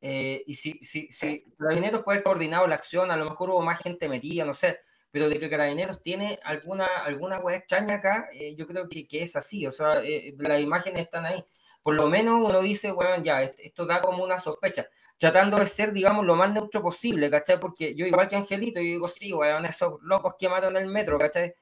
Eh, 0.02 0.44
y 0.48 0.54
si, 0.56 0.80
si, 0.82 1.12
si 1.12 1.44
Carabineros 1.58 2.04
puede 2.04 2.18
haber 2.18 2.24
coordinado 2.24 2.68
la 2.68 2.76
acción, 2.76 3.12
a 3.12 3.18
lo 3.18 3.26
mejor 3.30 3.50
hubo 3.50 3.62
más 3.62 3.80
gente 3.82 4.08
metida, 4.08 4.46
no 4.46 4.54
sé, 4.54 4.80
pero 5.12 5.28
de 5.28 5.40
que 5.40 5.50
Carabineros 5.50 6.02
tiene 6.02 6.40
alguna, 6.44 6.86
alguna 7.04 7.40
web 7.40 7.58
extraña 7.58 7.96
acá, 7.96 8.30
eh, 8.32 8.56
yo 8.56 8.68
creo 8.68 8.88
que, 8.88 9.08
que, 9.08 9.22
es 9.22 9.36
así, 9.36 9.66
o 9.68 9.72
sea, 9.72 10.02
eh, 10.04 10.34
las 10.38 10.62
imágenes 10.62 11.02
están 11.02 11.26
ahí. 11.26 11.44
Por 11.90 11.96
lo 11.96 12.08
menos 12.08 12.36
uno 12.48 12.62
dice, 12.62 12.92
bueno, 12.92 13.24
ya, 13.24 13.42
esto 13.42 13.84
da 13.84 14.00
como 14.00 14.24
una 14.24 14.38
sospecha, 14.38 14.88
tratando 15.18 15.58
de 15.58 15.66
ser, 15.66 15.92
digamos, 15.92 16.24
lo 16.24 16.36
más 16.36 16.52
neutro 16.52 16.84
posible, 16.84 17.32
¿cachai? 17.32 17.60
Porque 17.60 17.96
yo, 17.96 18.06
igual 18.06 18.28
que 18.28 18.36
Angelito, 18.36 18.80
yo 18.80 18.86
digo, 18.86 19.08
sí, 19.08 19.34
weón, 19.34 19.66
esos 19.66 20.00
locos 20.04 20.36
que 20.38 20.48
matan 20.48 20.78
el 20.78 20.86
metro, 20.86 21.18
¿cachai? 21.18 21.56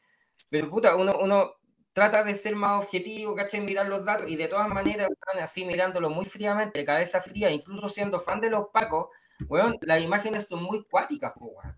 Pero 0.50 0.70
puta, 0.70 0.98
uno, 0.98 1.18
uno 1.22 1.54
trata 1.94 2.26
de 2.26 2.36
ser 2.36 2.58
más 2.58 2.84
objetivo, 2.84 3.36
¿cachai? 3.36 3.62
Mirar 3.62 3.88
los 3.88 4.04
datos 4.04 4.30
y 4.30 4.36
de 4.36 4.50
todas 4.50 4.68
maneras, 4.68 5.08
así 5.40 5.64
mirándolo 5.64 6.10
muy 6.10 6.26
fríamente, 6.26 6.84
cabeza 6.84 7.22
fría, 7.22 7.50
incluso 7.50 7.88
siendo 7.88 8.20
fan 8.20 8.42
de 8.42 8.50
los 8.50 8.66
pacos, 8.74 9.08
weón, 9.48 9.78
las 9.80 10.04
imágenes 10.04 10.46
son 10.46 10.62
muy 10.62 10.84
cuáticas, 10.84 11.32
weón. 11.38 11.78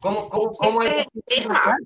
¿Cómo, 0.00 0.28
cómo, 0.28 0.52
cómo 0.52 0.82
ese, 0.84 1.00
es 1.00 1.08
tema. 1.26 1.76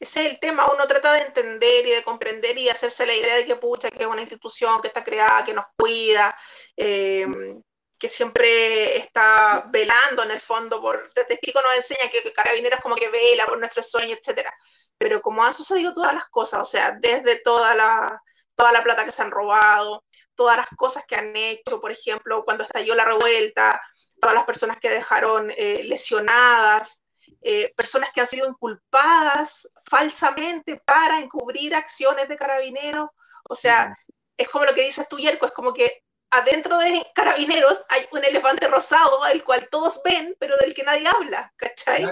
Ese 0.00 0.20
es 0.20 0.32
el 0.32 0.40
tema, 0.40 0.66
uno 0.72 0.86
trata 0.86 1.12
de 1.14 1.22
entender 1.22 1.86
y 1.86 1.90
de 1.90 2.02
comprender 2.04 2.56
y 2.56 2.68
hacerse 2.68 3.04
la 3.06 3.14
idea 3.14 3.36
de 3.36 3.46
que 3.46 3.56
pucha, 3.56 3.90
que 3.90 4.04
es 4.04 4.08
una 4.08 4.20
institución 4.20 4.80
que 4.80 4.88
está 4.88 5.02
creada, 5.02 5.44
que 5.44 5.52
nos 5.54 5.64
cuida, 5.76 6.36
em, 6.76 7.62
que 7.98 8.08
siempre 8.08 8.96
está 8.96 9.64
velando 9.70 10.22
en 10.22 10.30
el 10.30 10.40
fondo, 10.40 10.80
por, 10.80 11.12
desde 11.14 11.40
chico 11.40 11.60
nos 11.62 11.74
enseña 11.76 12.10
que 12.10 12.32
Carabineros 12.32 12.80
como 12.80 12.94
que 12.94 13.08
vela 13.08 13.46
por 13.46 13.58
nuestros 13.58 13.90
sueños, 13.90 14.18
etcétera. 14.20 14.52
Pero 14.96 15.20
como 15.20 15.44
han 15.44 15.52
sucedido 15.54 15.92
todas 15.94 16.14
las 16.14 16.26
cosas, 16.28 16.60
o 16.62 16.64
sea, 16.64 16.96
desde 17.00 17.40
toda 17.40 17.74
la, 17.74 18.22
toda 18.54 18.72
la 18.72 18.84
plata 18.84 19.04
que 19.04 19.12
se 19.12 19.22
han 19.22 19.30
robado, 19.32 20.04
todas 20.36 20.56
las 20.56 20.68
cosas 20.76 21.04
que 21.06 21.16
han 21.16 21.34
hecho, 21.36 21.80
por 21.80 21.90
ejemplo, 21.90 22.44
cuando 22.44 22.64
estalló 22.64 22.94
la 22.94 23.04
revuelta, 23.04 23.80
todas 24.20 24.34
las 24.34 24.44
personas 24.44 24.78
que 24.80 24.90
dejaron 24.90 25.50
eh, 25.56 25.82
lesionadas, 25.84 27.02
eh, 27.40 27.72
personas 27.76 28.10
que 28.12 28.20
han 28.20 28.26
sido 28.26 28.48
inculpadas 28.48 29.68
falsamente 29.88 30.76
para 30.84 31.20
encubrir 31.20 31.74
acciones 31.74 32.28
de 32.28 32.36
carabineros, 32.36 33.10
o 33.48 33.54
sea, 33.54 33.94
es 34.36 34.48
como 34.48 34.64
lo 34.64 34.74
que 34.74 34.84
dices 34.84 35.06
tú, 35.08 35.18
Yerko, 35.18 35.46
es 35.46 35.52
como 35.52 35.72
que 35.72 36.02
adentro 36.30 36.78
de 36.78 37.02
carabineros 37.14 37.84
hay 37.88 38.06
un 38.12 38.24
elefante 38.24 38.68
rosado, 38.68 39.24
el 39.32 39.44
cual 39.44 39.68
todos 39.70 40.00
ven, 40.04 40.34
pero 40.38 40.56
del 40.56 40.74
que 40.74 40.82
nadie 40.82 41.06
habla, 41.08 41.52
¿cachai? 41.56 42.10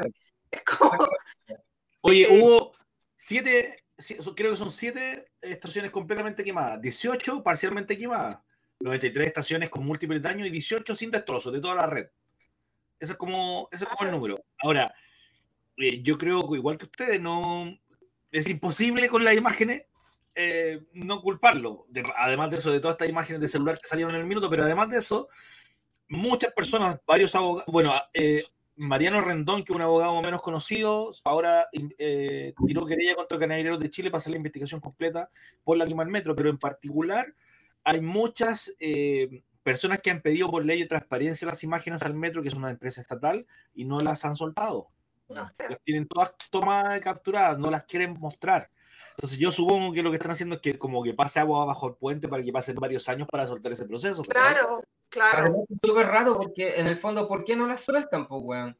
Es 0.51 0.63
como... 0.63 1.09
Oye, 2.03 2.27
hubo 2.31 2.73
siete, 3.17 3.85
creo 4.37 4.53
que 4.53 4.57
son 4.57 4.71
siete 4.71 5.31
estaciones 5.41 5.91
completamente 5.91 6.45
quemadas, 6.45 6.81
18 6.81 7.43
parcialmente 7.43 7.99
quemadas, 7.99 8.39
93 8.81 9.27
estaciones 9.27 9.71
con 9.71 9.85
múltiples 9.85 10.23
daños 10.23 10.47
y 10.47 10.51
18 10.51 10.95
sin 10.95 11.11
destrozos 11.11 11.53
de 11.53 11.61
toda 11.61 11.75
la 11.75 11.87
red. 11.87 12.07
Ese 12.99 13.13
es 13.13 13.19
como, 13.19 13.69
ese 13.73 13.85
es 13.85 13.91
como 13.91 14.09
el 14.09 14.15
número. 14.15 14.45
Ahora, 14.59 14.95
eh, 15.77 16.03
yo 16.03 16.19
creo 16.19 16.49
que 16.49 16.57
igual 16.57 16.79
que 16.79 16.87
ustedes, 16.87 17.21
no 17.21 17.79
es 18.31 18.49
imposible 18.49 19.09
con 19.09 19.25
las 19.25 19.35
imágenes 19.37 19.85
eh, 20.35 20.83
no 20.93 21.23
culparlo. 21.23 21.87
además 22.17 22.51
de 22.51 22.57
eso, 22.57 22.71
de 22.71 22.81
todas 22.81 22.95
estas 22.95 23.09
imágenes 23.09 23.41
de 23.41 23.49
celular 23.49 23.79
que 23.79 23.89
salieron 23.89 24.15
en 24.15 24.21
el 24.21 24.27
minuto, 24.27 24.51
pero 24.51 24.65
además 24.65 24.91
de 24.91 24.99
eso, 24.99 25.29
muchas 26.09 26.53
personas, 26.53 26.99
varios 27.07 27.35
abogados, 27.35 27.73
bueno, 27.73 27.95
eh, 28.13 28.45
Mariano 28.77 29.23
Rendón, 29.23 29.65
que 29.65 29.73
es 29.73 29.77
un 29.77 29.83
abogado 29.83 30.21
menos 30.21 30.43
conocido, 30.43 31.11
ahora 31.25 31.67
eh, 31.73 32.53
tiró 32.67 32.85
querella 32.85 33.15
contra 33.15 33.39
Carabineros 33.39 33.81
de 33.81 33.89
Chile 33.89 34.11
para 34.11 34.19
hacer 34.19 34.33
la 34.33 34.37
investigación 34.37 34.81
completa 34.81 35.31
por 35.65 35.79
la 35.79 35.87
quema 35.87 36.05
del 36.05 36.13
metro, 36.13 36.37
pero 36.37 36.51
en 36.51 36.59
particular 36.59 37.35
hay 37.85 38.03
muchas 38.03 38.77
eh, 38.79 39.43
personas 39.63 40.01
que 40.01 40.11
han 40.11 40.21
pedido 40.21 40.51
por 40.51 40.65
ley 40.65 40.81
de 40.81 40.87
transparencia 40.87 41.49
las 41.49 41.65
imágenes 41.65 42.03
al 42.03 42.15
metro, 42.15 42.43
que 42.43 42.49
es 42.49 42.55
una 42.55 42.71
empresa 42.71 43.01
estatal, 43.01 43.47
y 43.75 43.87
no 43.87 44.01
las 44.01 44.25
han 44.27 44.37
soltado. 44.37 44.89
Las 45.29 45.83
tienen 45.83 46.07
todas 46.07 46.33
tomadas 46.51 46.97
y 46.97 47.01
capturadas, 47.01 47.59
no 47.59 47.71
las 47.71 47.85
quieren 47.85 48.15
mostrar. 48.19 48.71
Entonces 49.11 49.39
yo 49.39 49.51
supongo 49.51 49.93
que 49.93 50.03
lo 50.03 50.11
que 50.11 50.17
están 50.17 50.33
haciendo 50.33 50.57
es 50.57 50.61
que 50.61 50.77
como 50.77 51.03
que 51.03 51.15
pase 51.15 51.41
agua 51.41 51.65
bajo 51.65 51.89
el 51.89 51.95
puente 51.95 52.29
para 52.29 52.43
que 52.43 52.53
pasen 52.53 52.77
varios 52.77 53.09
años 53.09 53.27
para 53.31 53.47
soltar 53.47 53.73
ese 53.73 53.87
proceso. 53.87 54.23
Claro, 54.23 54.83
claro. 55.09 55.65
Es 55.69 55.79
súper 55.83 56.07
raro 56.07 56.39
porque 56.39 56.79
en 56.79 56.87
el 56.87 56.97
fondo, 56.97 57.27
¿por 57.27 57.43
qué 57.43 57.57
no 57.57 57.67
la 57.67 57.79
sueltan, 57.79 58.29
pues, 58.29 58.43
weón? 58.45 58.79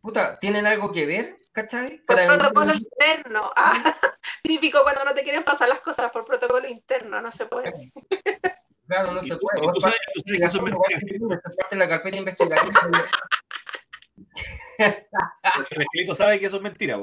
Puta, 0.00 0.36
¿tienen 0.36 0.64
algo 0.66 0.92
que 0.92 1.06
ver? 1.06 1.36
¿Cachai? 1.52 1.98
Por 2.06 2.24
protocolo 2.24 2.72
interno. 2.72 3.50
Ah, 3.56 3.94
típico 4.42 4.82
cuando 4.82 5.04
no 5.04 5.14
te 5.14 5.22
quieren 5.22 5.42
pasar 5.42 5.68
las 5.68 5.80
cosas 5.80 6.10
por 6.12 6.24
protocolo 6.24 6.68
interno, 6.68 7.20
no 7.20 7.32
se 7.32 7.46
puede. 7.46 7.72
Claro, 8.86 9.12
no 9.12 9.20
se 9.20 9.36
puede. 9.36 9.60
Tú 9.74 9.80
sabes, 9.80 9.98
tú 10.14 10.20
sabes 10.24 10.40
que 10.40 10.46
eso 10.46 10.56
es 10.58 10.62
mentira. 10.62 11.42
parte 11.58 11.76
la 11.76 11.88
carpeta 11.88 12.16
investigativa. 12.16 12.72
El 14.78 15.82
esqueleto 15.82 16.14
sabe 16.14 16.38
que 16.38 16.46
eso 16.46 16.56
es 16.56 16.62
mentira. 16.62 16.98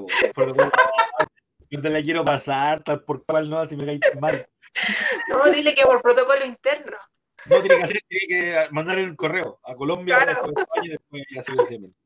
Yo 1.70 1.82
te 1.82 1.90
la 1.90 2.02
quiero 2.02 2.24
pasar, 2.24 2.84
tal 2.84 3.04
por 3.04 3.26
cual 3.26 3.50
no, 3.50 3.66
si 3.66 3.76
me 3.76 3.86
cae 3.86 4.00
mal. 4.20 4.48
No, 5.30 5.52
dile 5.52 5.74
que 5.74 5.84
por 5.84 6.02
protocolo 6.02 6.46
interno. 6.46 6.98
No, 7.48 7.60
tiene 7.62 7.78
que, 7.78 7.84
hacer, 7.84 8.02
tiene 8.08 8.28
que 8.28 8.68
mandar 8.72 8.98
el 8.98 9.16
correo 9.16 9.60
a 9.64 9.76
Colombia 9.76 10.18
claro. 10.18 10.52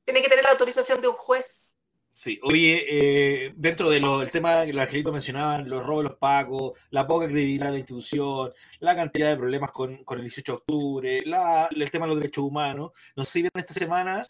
Tiene 0.06 0.22
que 0.22 0.30
tener 0.30 0.44
la 0.44 0.52
autorización 0.52 1.02
de 1.02 1.08
un 1.08 1.16
juez. 1.16 1.74
Sí, 2.14 2.38
oye, 2.44 2.86
eh, 2.90 3.54
dentro 3.56 3.90
del 3.90 4.02
de 4.02 4.28
tema 4.28 4.66
que 4.66 4.74
los 4.74 4.82
angelitos 4.82 5.14
mencionaban, 5.14 5.70
los 5.70 5.86
robos 5.86 6.04
de 6.04 6.10
los 6.10 6.18
pagos, 6.18 6.74
la 6.90 7.08
poca 7.08 7.28
credibilidad 7.28 7.68
de 7.68 7.72
la 7.72 7.78
institución, 7.78 8.52
la 8.80 8.94
cantidad 8.94 9.30
de 9.30 9.38
problemas 9.38 9.72
con, 9.72 10.04
con 10.04 10.18
el 10.18 10.26
18 10.26 10.52
de 10.52 10.58
octubre, 10.58 11.22
la, 11.26 11.70
el 11.72 11.90
tema 11.90 12.06
de 12.06 12.10
los 12.10 12.20
derechos 12.20 12.44
humanos, 12.44 12.92
no 13.16 13.24
sé 13.24 13.32
si 13.32 13.42
vieron 13.44 13.62
esta 13.62 13.74
semana 13.74 14.22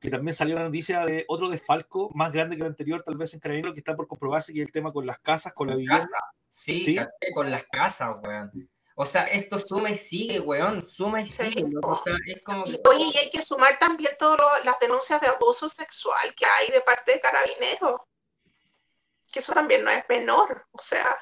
que 0.00 0.10
también 0.10 0.34
salió 0.34 0.54
la 0.56 0.64
noticia 0.64 1.04
de 1.04 1.24
otro 1.28 1.48
desfalco 1.48 2.10
más 2.14 2.32
grande 2.32 2.56
que 2.56 2.62
el 2.62 2.68
anterior, 2.68 3.02
tal 3.02 3.16
vez 3.16 3.32
en 3.34 3.40
Carabineros, 3.40 3.74
que 3.74 3.80
está 3.80 3.96
por 3.96 4.06
comprobarse, 4.06 4.52
que 4.52 4.60
es 4.60 4.66
el 4.66 4.72
tema 4.72 4.92
con 4.92 5.06
las 5.06 5.18
casas, 5.18 5.52
con 5.52 5.68
la 5.68 5.76
vivienda. 5.76 6.06
Sí, 6.48 6.96
con 7.34 7.50
las 7.50 7.64
casas, 7.64 8.16
weón. 8.22 8.70
O 8.98 9.04
sea, 9.04 9.24
esto 9.24 9.58
suma 9.58 9.90
y 9.90 9.96
sigue, 9.96 10.40
weón, 10.40 10.80
suma 10.80 11.20
y 11.20 11.26
sigue. 11.26 11.64
O 11.82 11.96
sea, 11.96 12.14
es 12.26 12.42
como 12.42 12.62
Oye, 12.62 13.04
y 13.14 13.18
hay 13.18 13.30
que 13.30 13.42
sumar 13.42 13.78
también 13.78 14.12
todas 14.18 14.64
las 14.64 14.78
denuncias 14.80 15.20
de 15.20 15.28
abuso 15.28 15.68
sexual 15.68 16.34
que 16.34 16.46
hay 16.46 16.70
de 16.70 16.80
parte 16.80 17.12
de 17.12 17.20
Carabineros. 17.20 18.00
Que 19.30 19.40
eso 19.40 19.52
también 19.52 19.84
no 19.84 19.90
es 19.90 20.04
menor, 20.08 20.66
o 20.70 20.80
sea. 20.80 21.14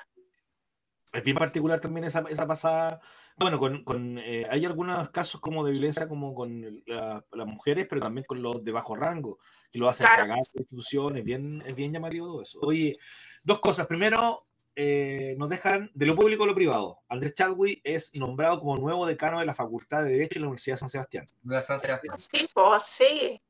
Es 1.12 1.22
bien 1.24 1.36
particular 1.36 1.80
también 1.80 2.04
esa, 2.04 2.24
esa 2.28 2.46
pasada 2.46 3.00
bueno, 3.36 3.58
con, 3.58 3.82
con 3.84 4.18
eh, 4.18 4.46
hay 4.48 4.64
algunos 4.64 5.10
casos 5.10 5.40
como 5.40 5.64
de 5.64 5.72
violencia 5.72 6.08
como 6.08 6.34
con 6.34 6.82
las 6.86 7.46
mujeres, 7.46 7.86
pero 7.88 8.00
también 8.00 8.24
con 8.24 8.42
los 8.42 8.62
de 8.62 8.72
bajo 8.72 8.94
rango, 8.94 9.38
que 9.70 9.78
lo 9.78 9.88
hacen 9.88 10.06
cagar 10.06 10.28
la 10.28 10.38
institución, 10.38 11.16
es 11.16 11.24
bien, 11.24 11.62
es 11.66 11.74
bien 11.74 11.92
llamativo 11.92 12.26
todo 12.26 12.42
eso. 12.42 12.58
Oye, 12.62 12.96
dos 13.42 13.60
cosas. 13.60 13.86
Primero, 13.86 14.46
eh, 14.76 15.34
nos 15.38 15.48
dejan 15.48 15.90
de 15.94 16.06
lo 16.06 16.16
público 16.16 16.44
a 16.44 16.46
lo 16.46 16.54
privado. 16.54 17.00
Andrés 17.08 17.34
Chadwick 17.34 17.80
es 17.84 18.14
nombrado 18.14 18.58
como 18.58 18.76
nuevo 18.76 19.06
decano 19.06 19.38
de 19.38 19.46
la 19.46 19.54
Facultad 19.54 20.02
de 20.02 20.10
Derecho 20.10 20.34
de 20.34 20.40
la 20.40 20.46
Universidad 20.46 20.74
de 20.74 20.80
San 20.80 20.88
Sebastián. 20.88 21.26
De 21.42 21.62
San 21.62 21.78
Sebastián. 21.78 22.18
Sí, 22.18 22.48
pues, 22.52 22.84
sí. 22.84 23.40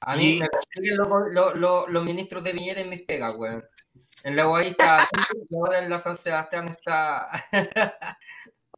A 0.00 0.16
mí 0.16 0.38
me 0.40 0.48
consiguen 0.48 0.98
los, 0.98 2.04
ministros 2.04 2.44
de 2.44 2.52
Viñera 2.52 2.80
en 2.80 2.90
mis 2.90 3.02
pegas, 3.02 3.34
güey. 3.34 3.62
En 4.24 4.36
la 4.36 4.44
Guayita, 4.44 4.98
ahora 5.54 5.78
en 5.78 5.88
la 5.88 5.98
San 5.98 6.16
Sebastián 6.16 6.66
está. 6.66 7.28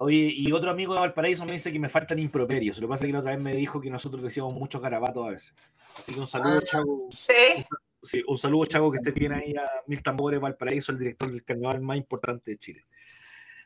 Oye, 0.01 0.33
y 0.33 0.53
otro 0.53 0.71
amigo 0.71 0.95
de 0.95 1.01
Valparaíso 1.01 1.45
me 1.45 1.53
dice 1.53 1.73
que 1.73 1.81
me 1.81 1.89
faltan 1.89 2.21
improperios. 2.21 2.79
Lo 2.79 2.87
que 2.87 2.91
pasa 2.91 3.05
es 3.05 3.09
que 3.09 3.13
la 3.13 3.19
otra 3.19 3.33
vez 3.33 3.41
me 3.41 3.55
dijo 3.55 3.81
que 3.81 3.91
nosotros 3.91 4.23
decíamos 4.23 4.55
muchos 4.55 4.81
garabatos 4.81 5.27
a 5.27 5.31
veces. 5.31 5.55
Así 5.97 6.15
que 6.15 6.21
un 6.21 6.27
saludo, 6.27 6.59
ah, 6.59 6.65
Chago. 6.65 7.07
Sí. 7.11 7.67
sí. 8.03 8.23
Un 8.29 8.39
saludo, 8.39 8.67
Chago, 8.67 8.93
que 8.93 8.99
esté 8.99 9.11
bien 9.11 9.33
ahí 9.33 9.57
a 9.57 9.69
Mil 9.89 10.01
Tambores 10.01 10.39
Valparaíso, 10.41 10.93
el 10.93 10.99
director 10.99 11.31
del 11.31 11.43
carnaval 11.45 11.81
más 11.81 11.97
importante 11.97 12.53
de 12.53 12.59
Chile. 12.59 12.87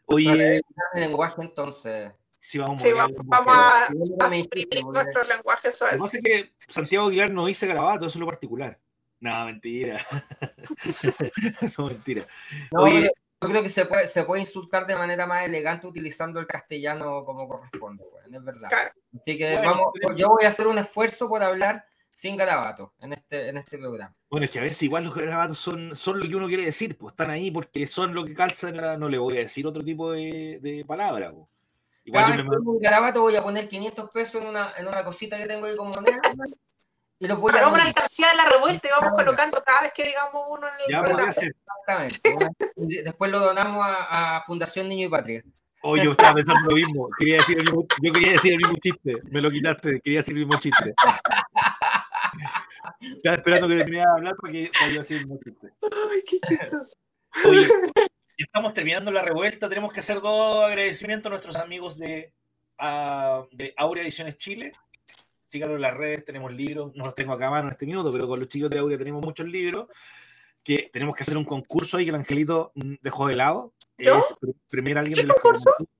Oye. 0.06 0.56
el 0.56 0.62
lenguaje, 0.94 1.42
entonces. 1.42 2.12
Sí, 2.38 2.58
vamos, 2.58 2.80
sí, 2.82 2.88
vamos, 2.96 3.18
a, 3.30 3.84
a, 3.84 4.30
suprimir 4.30 4.84
nuestro 4.86 5.22
lenguaje. 5.24 5.68
Lo 5.68 5.86
que 5.90 5.98
pasa 5.98 6.16
es 6.16 6.24
que 6.24 6.52
Santiago 6.66 7.06
Aguilar 7.06 7.32
no 7.32 7.46
dice 7.46 7.66
garabato, 7.66 8.06
eso 8.06 8.16
es 8.16 8.20
lo 8.20 8.26
particular. 8.26 8.80
No, 9.20 9.44
mentira. 9.44 10.04
no, 11.78 11.86
mentira. 11.86 12.26
Oye, 12.72 13.12
yo 13.42 13.48
creo 13.48 13.62
que 13.62 13.68
se 13.68 13.86
puede, 13.86 14.06
se 14.06 14.24
puede 14.24 14.40
insultar 14.40 14.86
de 14.86 14.96
manera 14.96 15.26
más 15.26 15.44
elegante 15.44 15.86
utilizando 15.86 16.40
el 16.40 16.46
castellano 16.46 17.24
como 17.24 17.48
corresponde, 17.48 18.04
es 18.30 18.44
verdad. 18.44 18.70
Así 19.14 19.36
que 19.36 19.56
vamos, 19.56 19.92
yo 20.16 20.28
voy 20.28 20.44
a 20.44 20.48
hacer 20.48 20.66
un 20.66 20.78
esfuerzo 20.78 21.28
por 21.28 21.42
hablar 21.42 21.84
sin 22.08 22.36
garabatos 22.36 22.90
en 23.00 23.14
este, 23.14 23.48
en 23.48 23.56
este 23.56 23.78
programa. 23.78 24.14
Bueno, 24.30 24.44
es 24.44 24.50
que 24.50 24.58
a 24.58 24.62
veces 24.62 24.82
igual 24.82 25.04
los 25.04 25.14
garabatos 25.14 25.58
son, 25.58 25.94
son 25.94 26.20
lo 26.20 26.28
que 26.28 26.36
uno 26.36 26.46
quiere 26.46 26.64
decir, 26.64 26.96
pues 26.96 27.12
están 27.12 27.30
ahí 27.30 27.50
porque 27.50 27.86
son 27.86 28.14
lo 28.14 28.24
que 28.24 28.34
calzan, 28.34 28.76
no 28.98 29.08
le 29.08 29.18
voy 29.18 29.38
a 29.38 29.40
decir 29.40 29.66
otro 29.66 29.82
tipo 29.82 30.12
de, 30.12 30.58
de 30.62 30.84
palabra. 30.84 31.32
Pues. 31.32 31.46
Igual 32.04 32.24
Cada 32.24 32.58
un 32.58 32.78
garabato 32.80 33.20
voy 33.20 33.36
a 33.36 33.42
poner 33.42 33.68
500 33.68 34.10
pesos 34.10 34.42
en 34.42 34.48
una, 34.48 34.72
en 34.76 34.88
una 34.88 35.04
cosita 35.04 35.38
que 35.38 35.46
tengo 35.46 35.66
ahí 35.66 35.76
con 35.76 35.88
moneda 35.88 36.20
Y 37.22 37.28
los 37.28 37.38
voy 37.38 37.52
a 37.52 37.56
Hagamos 37.58 37.74
una 37.78 37.84
alcancía 37.86 38.28
de 38.30 38.36
la 38.36 38.46
revuelta 38.46 38.88
y 38.88 38.90
vamos 38.90 39.16
colocando 39.16 39.62
cada 39.64 39.82
vez 39.82 39.92
que 39.94 40.02
digamos 40.04 40.42
uno 40.48 40.66
en 40.66 40.74
el 40.74 40.90
Ya 40.92 40.98
programa. 41.02 41.18
podría 41.20 41.32
ser. 41.32 41.54
Exactamente. 41.56 42.64
Y 42.76 43.02
Después 43.02 43.30
lo 43.30 43.38
donamos 43.38 43.86
a, 43.86 44.38
a 44.38 44.40
Fundación 44.42 44.88
Niño 44.88 45.06
y 45.06 45.08
Patria. 45.10 45.42
Oye, 45.82 46.04
yo 46.04 46.10
estaba 46.12 46.34
pensando 46.34 46.68
lo 46.70 46.74
mismo. 46.76 47.08
Quería 47.18 47.36
decir 47.36 47.58
el 47.58 47.64
mismo- 47.64 47.86
yo 48.02 48.12
quería 48.12 48.32
decir 48.32 48.52
el 48.54 48.58
mismo 48.58 48.74
chiste. 48.82 49.16
Me 49.30 49.40
lo 49.40 49.50
quitaste. 49.52 50.00
Quería 50.00 50.18
decir 50.18 50.34
el 50.36 50.46
mismo 50.46 50.58
chiste. 50.60 50.94
Estaba 53.16 53.36
esperando 53.36 53.68
que 53.68 53.76
terminara 53.76 54.10
de 54.12 54.16
hablar 54.18 54.34
para 54.40 54.52
que 54.52 54.70
yo 54.92 54.98
decir 54.98 55.16
el 55.18 55.26
mismo 55.26 55.40
chiste. 55.44 55.68
Ay, 56.10 56.22
qué 56.28 56.40
chistoso. 56.40 56.96
Oye, 57.48 57.68
ya 57.96 58.44
estamos 58.44 58.74
terminando 58.74 59.10
la 59.10 59.22
revuelta. 59.22 59.68
Tenemos 59.68 59.92
que 59.92 60.00
hacer 60.00 60.20
dos 60.20 60.64
agradecimientos 60.64 61.26
a 61.26 61.30
nuestros 61.30 61.56
amigos 61.56 61.98
de, 61.98 62.32
ah, 62.78 63.42
de 63.52 63.72
Aurea 63.76 64.02
Ediciones 64.02 64.36
Chile. 64.36 64.72
Síganos 65.52 65.76
en 65.76 65.82
las 65.82 65.94
redes, 65.94 66.24
tenemos 66.24 66.50
libros. 66.50 66.92
No 66.94 67.04
los 67.04 67.14
tengo 67.14 67.34
acá 67.34 67.48
a 67.48 67.50
mano 67.50 67.68
en 67.68 67.72
este 67.72 67.84
minuto, 67.84 68.10
pero 68.10 68.26
con 68.26 68.40
los 68.40 68.48
chicos 68.48 68.70
de 68.70 68.78
Aurea 68.78 68.96
tenemos 68.96 69.22
muchos 69.22 69.46
libros. 69.46 69.86
Que 70.64 70.88
tenemos 70.90 71.14
que 71.14 71.24
hacer 71.24 71.36
un 71.36 71.44
concurso 71.44 71.98
ahí 71.98 72.04
que 72.04 72.10
el 72.10 72.16
Angelito 72.16 72.72
mm, 72.74 72.94
dejó 73.02 73.26
de 73.26 73.36
lado. 73.36 73.74
¿Yo? 73.98 74.18
Es 74.18 74.34
pre- 74.40 74.54
premiar 74.70 74.96
a 74.96 75.00
alguien 75.00 75.16
¿Qué 75.16 75.22
de 75.22 75.26
los 75.28 75.36
que 75.36 75.42
concurso? 75.42 75.70
comentó- 75.76 75.92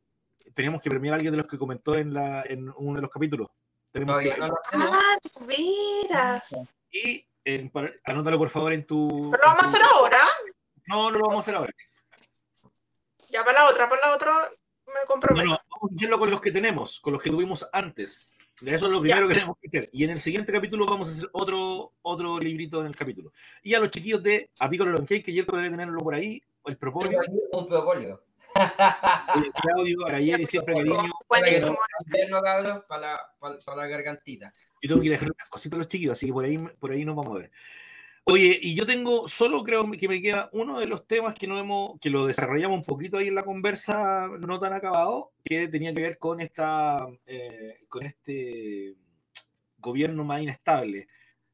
Tenemos 0.55 0.81
que 0.81 0.89
premiar 0.89 1.13
a 1.13 1.17
alguien 1.17 1.33
de 1.33 1.37
los 1.37 1.47
que 1.47 1.59
comentó 1.59 1.95
en, 1.97 2.15
la, 2.15 2.43
en 2.47 2.73
uno 2.77 2.97
de 2.97 3.03
los 3.03 3.11
capítulos. 3.11 3.49
Tenemos 3.91 4.23
que- 4.23 4.35
no 4.39 4.49
lo. 4.49 4.55
Ah, 4.73 6.43
y 6.91 7.27
en- 7.45 7.69
para- 7.69 7.93
anótalo 8.05 8.39
por 8.39 8.49
favor 8.49 8.73
en 8.73 8.87
tu. 8.87 9.31
Pero 9.33 9.43
lo 9.43 9.49
vamos 9.49 9.65
a 9.65 9.69
hacer 9.69 9.83
ahora. 9.83 10.19
No, 10.87 11.11
no 11.11 11.19
lo 11.19 11.27
vamos 11.27 11.37
a 11.37 11.41
hacer 11.43 11.55
ahora. 11.57 11.73
Ya 13.29 13.45
para 13.45 13.65
la 13.65 13.69
otra, 13.71 13.87
para 13.89 14.01
la 14.09 14.15
otra 14.15 14.49
me 14.87 14.93
No, 14.95 15.07
comprometo. 15.07 15.45
no, 15.47 15.51
vamos 15.71 15.93
a 15.93 15.95
hacerlo 15.95 16.19
con 16.19 16.31
los 16.31 16.41
que 16.41 16.51
tenemos, 16.53 17.01
con 17.01 17.13
los 17.13 17.23
que 17.23 17.29
tuvimos 17.31 17.69
antes. 17.73 18.32
Eso 18.65 18.87
es 18.87 18.93
lo 18.93 19.01
primero 19.01 19.27
que 19.27 19.35
tenemos 19.35 19.57
que 19.61 19.69
hacer. 19.69 19.89
Y 19.93 20.05
en 20.05 20.11
el 20.11 20.21
siguiente 20.21 20.53
capítulo 20.53 20.87
vamos 20.87 21.09
a 21.09 21.13
hacer 21.13 21.29
otro, 21.33 21.93
otro 22.03 22.39
librito 22.39 22.81
en 22.81 22.87
el 22.87 22.97
capítulo. 22.97 23.33
Y 23.63 23.75
a 23.75 23.81
los 23.81 23.91
chiquillos 23.91 24.23
de 24.23 24.51
Apícola 24.59 24.93
Lonquey, 24.93 25.23
que 25.23 25.33
Yerko 25.33 25.57
debe 25.57 25.71
tenerlo 25.71 25.99
por 26.01 26.15
ahí, 26.15 26.41
el 26.67 26.77
propóleo, 26.77 27.21
Un 27.53 27.67
propóleo. 27.67 28.23
Claudio, 29.63 30.07
Arayeri, 30.07 30.47
siempre 30.47 30.75
cariño. 30.75 31.11
Buenísimo. 31.29 31.77
Para 32.39 32.63
la, 32.63 32.87
para, 32.87 33.31
para 33.39 33.77
la 33.77 33.87
gargantita. 33.87 34.53
Yo 34.81 34.89
tengo 34.89 35.01
que 35.01 35.07
ir 35.07 35.13
a 35.13 35.17
dejar 35.17 35.33
unas 35.33 35.49
cositas 35.49 35.77
a 35.77 35.79
los 35.79 35.89
chiquillos, 35.89 36.13
así 36.13 36.27
que 36.27 36.33
por 36.33 36.45
ahí, 36.45 36.59
por 36.59 36.93
ahí 36.93 37.05
nos 37.05 37.17
vamos 37.17 37.37
a 37.37 37.41
ver. 37.41 37.51
Oye, 38.25 38.57
y 38.63 38.77
yo 38.77 38.87
tengo, 38.87 39.27
solo 39.27 39.65
creo 39.65 39.91
que 39.91 40.09
me 40.09 40.23
queda 40.23 40.49
uno 40.53 40.79
de 40.79 40.87
los 40.87 41.07
temas 41.09 41.35
que 41.35 41.49
no 41.49 41.59
hemos, 41.59 41.99
que 42.01 42.09
lo 42.09 42.27
desarrollamos 42.27 42.79
un 42.79 42.85
poquito 42.85 43.19
ahí 43.19 43.29
en 43.29 43.35
la 43.35 43.45
conversa 43.45 44.29
no 44.39 44.61
tan 44.61 44.73
acabado, 44.73 45.33
que 45.43 45.67
tenía 45.67 45.93
que 45.93 46.03
ver 46.03 46.19
con 46.19 46.41
esta, 46.41 47.09
eh, 47.27 47.81
con 47.89 48.07
este 48.07 48.95
gobierno 49.79 50.25
más 50.25 50.41
inestable. 50.41 51.09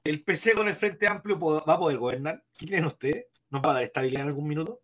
¿El 0.05 0.23
PC 0.23 0.53
con 0.53 0.69
el 0.69 0.75
Frente 0.75 1.09
Amplio 1.09 1.39
va 1.39 1.75
a 1.75 1.79
poder 1.79 1.97
gobernar? 1.97 2.45
¿Qué 2.57 2.67
creen 2.67 2.85
ustedes? 2.85 3.27
¿Nos 3.49 3.63
va 3.63 3.71
a 3.71 3.75
dar 3.75 3.85
estabilidad 3.85 4.23
en 4.23 4.29
algún 4.29 4.49
minuto? 4.49 4.83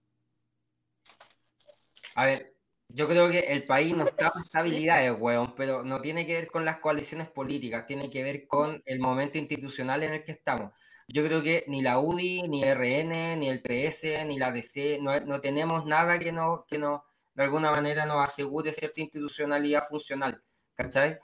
A 2.14 2.26
ver, 2.26 2.54
yo 2.88 3.06
creo 3.08 3.30
que 3.30 3.40
el 3.40 3.64
país 3.64 3.94
no 3.94 4.04
está 4.04 4.26
en 4.26 4.42
estabilidades, 4.42 5.12
weón, 5.18 5.54
pero 5.54 5.82
no 5.82 6.00
tiene 6.00 6.26
que 6.26 6.34
ver 6.34 6.46
con 6.46 6.64
las 6.64 6.78
coaliciones 6.78 7.28
políticas, 7.28 7.84
tiene 7.84 8.08
que 8.08 8.22
ver 8.22 8.46
con 8.46 8.82
el 8.86 9.00
momento 9.00 9.36
institucional 9.36 10.02
en 10.02 10.14
el 10.14 10.24
que 10.24 10.32
estamos. 10.32 10.72
Yo 11.08 11.24
creo 11.24 11.42
que 11.42 11.64
ni 11.68 11.82
la 11.82 11.98
UDI, 11.98 12.42
ni 12.48 12.64
RN, 12.64 13.36
ni 13.36 13.48
el 13.48 13.60
PS, 13.62 14.24
ni 14.26 14.38
la 14.38 14.50
DC, 14.52 14.98
no, 15.02 15.18
no 15.20 15.40
tenemos 15.40 15.84
nada 15.84 16.18
que 16.18 16.32
no, 16.32 16.64
que 16.66 16.78
no, 16.78 17.04
de 17.34 17.42
alguna 17.44 17.70
manera 17.70 18.06
nos 18.06 18.22
asegure 18.22 18.72
cierta 18.72 19.00
institucionalidad 19.00 19.86
funcional, 19.88 20.42
¿cachai? 20.74 21.18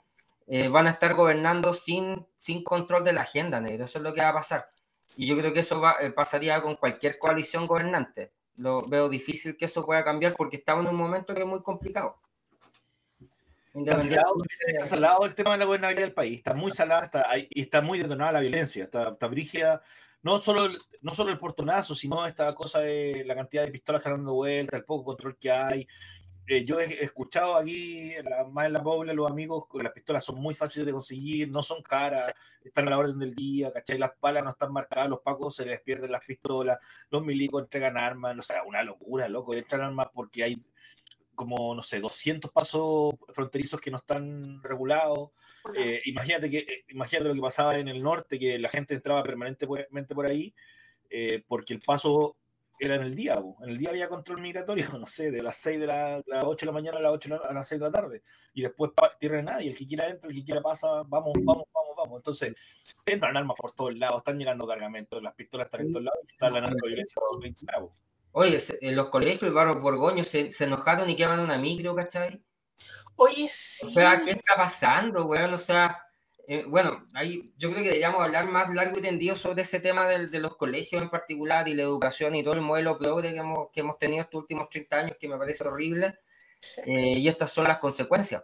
Eh, 0.47 0.67
van 0.67 0.87
a 0.87 0.91
estar 0.91 1.13
gobernando 1.15 1.73
sin, 1.73 2.27
sin 2.37 2.63
control 2.63 3.03
de 3.03 3.13
la 3.13 3.21
agenda, 3.21 3.59
negro, 3.59 3.85
eso 3.85 3.97
es 3.99 4.03
lo 4.03 4.13
que 4.13 4.21
va 4.21 4.29
a 4.29 4.33
pasar. 4.33 4.69
Y 5.17 5.25
yo 5.27 5.35
creo 5.37 5.53
que 5.53 5.61
eso 5.61 5.79
va- 5.81 5.97
eh, 5.99 6.11
pasaría 6.11 6.61
con 6.61 6.75
cualquier 6.75 7.17
coalición 7.17 7.65
gobernante. 7.65 8.31
Lo 8.57 8.81
veo 8.83 9.09
difícil 9.09 9.57
que 9.57 9.65
eso 9.65 9.85
pueda 9.85 10.03
cambiar 10.03 10.35
porque 10.35 10.57
estamos 10.57 10.85
en 10.85 10.91
un 10.91 10.97
momento 10.97 11.33
que 11.33 11.41
es 11.41 11.47
muy 11.47 11.61
complicado. 11.63 12.17
Está 14.67 14.85
salado, 14.85 15.15
está 15.19 15.25
el 15.27 15.35
tema 15.35 15.51
de 15.51 15.57
la 15.59 15.65
gobernabilidad 15.65 16.05
del 16.07 16.13
país. 16.13 16.37
Está 16.37 16.53
muy 16.53 16.71
salada 16.71 17.05
está, 17.05 17.25
y 17.37 17.61
está 17.61 17.81
muy 17.81 17.99
detonada 17.99 18.33
la 18.33 18.39
violencia. 18.41 18.83
Está, 18.83 19.09
está 19.09 19.27
brígida. 19.27 19.81
No 20.23 20.39
solo, 20.39 20.65
el- 20.65 20.79
no 21.01 21.15
solo 21.15 21.31
el 21.31 21.39
portonazo, 21.39 21.95
sino 21.95 22.25
esta 22.27 22.53
cosa 22.53 22.79
de 22.79 23.23
la 23.25 23.33
cantidad 23.35 23.63
de 23.63 23.71
pistolas 23.71 24.01
que 24.01 24.09
están 24.09 24.19
dando 24.19 24.33
vuelta, 24.33 24.77
el 24.77 24.83
poco 24.83 25.05
control 25.05 25.37
que 25.37 25.51
hay. 25.51 25.87
Eh, 26.47 26.65
yo 26.65 26.79
he 26.81 27.03
escuchado 27.03 27.55
aquí, 27.55 28.13
la- 28.23 28.43
más 28.43 28.65
en 28.65 28.73
la 28.73 28.83
Pobla, 28.83 29.13
los 29.13 29.29
amigos, 29.31 29.65
que 29.71 29.81
las 29.81 29.93
pistolas 29.93 30.23
son 30.25 30.35
muy 30.39 30.53
fáciles 30.53 30.85
de 30.85 30.91
conseguir, 30.91 31.49
no 31.49 31.63
son 31.63 31.81
caras, 31.81 32.33
están 32.63 32.87
a 32.87 32.91
la 32.91 32.97
orden 32.97 33.19
del 33.19 33.33
día, 33.33 33.71
¿cachai? 33.71 33.97
Las 33.97 34.11
palas 34.19 34.43
no 34.43 34.49
están 34.49 34.73
marcadas, 34.73 35.09
los 35.09 35.21
pacos 35.21 35.55
se 35.55 35.65
les 35.65 35.79
pierden 35.81 36.11
las 36.11 36.25
pistolas, 36.25 36.77
los 37.09 37.23
milicos 37.23 37.61
entregan 37.63 37.97
armas, 37.97 38.37
o 38.37 38.41
sea, 38.41 38.63
una 38.63 38.83
locura, 38.83 39.29
loco, 39.29 39.53
entran 39.53 39.81
armas 39.81 40.07
porque 40.13 40.43
hay 40.43 40.57
como, 41.41 41.73
no 41.75 41.81
sé, 41.83 41.99
200 41.99 42.51
pasos 42.51 43.15
fronterizos 43.33 43.81
que 43.81 43.91
no 43.91 43.97
están 43.97 44.61
regulados. 44.63 45.31
Eh, 45.75 46.01
imagínate, 46.05 46.49
que, 46.49 46.59
eh, 46.59 46.85
imagínate 46.89 47.27
lo 47.29 47.33
que 47.35 47.41
pasaba 47.41 47.77
en 47.77 47.87
el 47.87 48.01
norte, 48.03 48.37
que 48.39 48.57
la 48.59 48.69
gente 48.69 48.93
entraba 48.93 49.21
permanentemente 49.23 50.13
por 50.15 50.25
ahí, 50.25 50.53
eh, 51.09 51.43
porque 51.47 51.73
el 51.73 51.81
paso 51.81 52.37
era 52.79 52.95
en 52.95 53.01
el 53.03 53.15
día. 53.15 53.35
po. 53.39 53.57
En 53.63 53.69
el 53.69 53.77
día 53.77 53.89
había 53.89 54.07
control 54.09 54.41
migratorio, 54.41 54.85
no 54.99 55.05
sé, 55.07 55.29
de 55.31 55.43
las 55.43 55.57
6 55.57 55.79
de 55.79 55.87
la, 55.87 56.21
las 56.25 56.43
8 56.45 56.65
de 56.65 56.67
la 56.67 56.71
mañana 56.71 56.97
a 56.97 57.01
las, 57.01 57.11
8 57.11 57.29
de 57.29 57.35
la- 57.37 57.45
a 57.49 57.53
las 57.53 57.67
6 57.67 57.79
de 57.81 57.85
la 57.87 57.91
tarde. 57.91 58.23
Y 58.53 58.61
después 58.63 58.91
tierra 59.19 59.37
de 59.37 59.43
nadie. 59.43 59.69
El 59.71 59.77
que 59.77 59.85
quiera 59.87 60.07
entra, 60.09 60.29
el 60.29 60.35
que 60.35 60.43
quiera 60.43 60.61
pasa, 60.61 61.03
vamos, 61.07 61.33
vamos, 61.43 61.65
vamos, 61.73 61.95
vamos. 61.97 62.17
Entonces, 62.17 62.53
entran 63.05 63.35
armas 63.37 63.55
por 63.59 63.71
todos 63.71 63.95
lados, 63.97 64.17
están 64.19 64.37
llegando 64.39 64.67
cargamentos, 64.67 65.21
las 65.21 65.33
pistolas 65.35 65.65
están 65.67 65.81
en 65.81 65.87
todos 65.93 66.05
lados, 66.05 66.19
y 66.27 66.31
está 66.33 66.49
la 66.49 66.61
narcoviolencia. 66.71 67.21
Oye, 68.33 68.59
se- 68.59 68.77
en 68.81 68.95
los 68.95 69.09
colegios, 69.09 69.43
el 69.43 69.53
barrio 69.53 69.79
Borgoño 69.79 70.23
se, 70.23 70.49
se 70.49 70.63
enojaron 70.65 71.09
y 71.09 71.15
queman 71.15 71.39
una 71.39 71.57
micro, 71.57 71.95
¿cachai? 71.95 72.41
Oye, 73.15 73.47
sí. 73.49 73.87
O 73.87 73.89
sea, 73.89 74.21
¿qué 74.23 74.31
está 74.31 74.55
pasando, 74.55 75.25
weón? 75.25 75.53
O 75.53 75.57
sea, 75.57 76.01
eh, 76.47 76.63
bueno, 76.67 77.07
ahí 77.13 77.53
yo 77.57 77.69
creo 77.69 77.81
que 77.83 77.89
deberíamos 77.89 78.21
hablar 78.21 78.47
más 78.49 78.73
largo 78.73 78.97
y 78.99 79.01
tendido 79.01 79.35
sobre 79.35 79.61
ese 79.61 79.79
tema 79.79 80.07
del- 80.07 80.29
de 80.31 80.39
los 80.39 80.55
colegios 80.57 81.01
en 81.01 81.09
particular 81.09 81.67
y 81.67 81.73
la 81.75 81.83
educación 81.83 82.35
y 82.35 82.43
todo 82.43 82.53
el 82.55 82.61
modelo 82.61 82.97
progre 82.97 83.33
que 83.33 83.39
hemos, 83.39 83.69
que 83.71 83.81
hemos 83.81 83.97
tenido 83.99 84.23
estos 84.23 84.41
últimos 84.41 84.69
30 84.69 84.97
años, 84.97 85.17
que 85.19 85.27
me 85.27 85.37
parece 85.37 85.67
horrible. 85.67 86.19
Eh, 86.85 87.13
y 87.17 87.27
estas 87.27 87.51
son 87.51 87.65
las 87.67 87.79
consecuencias 87.79 88.43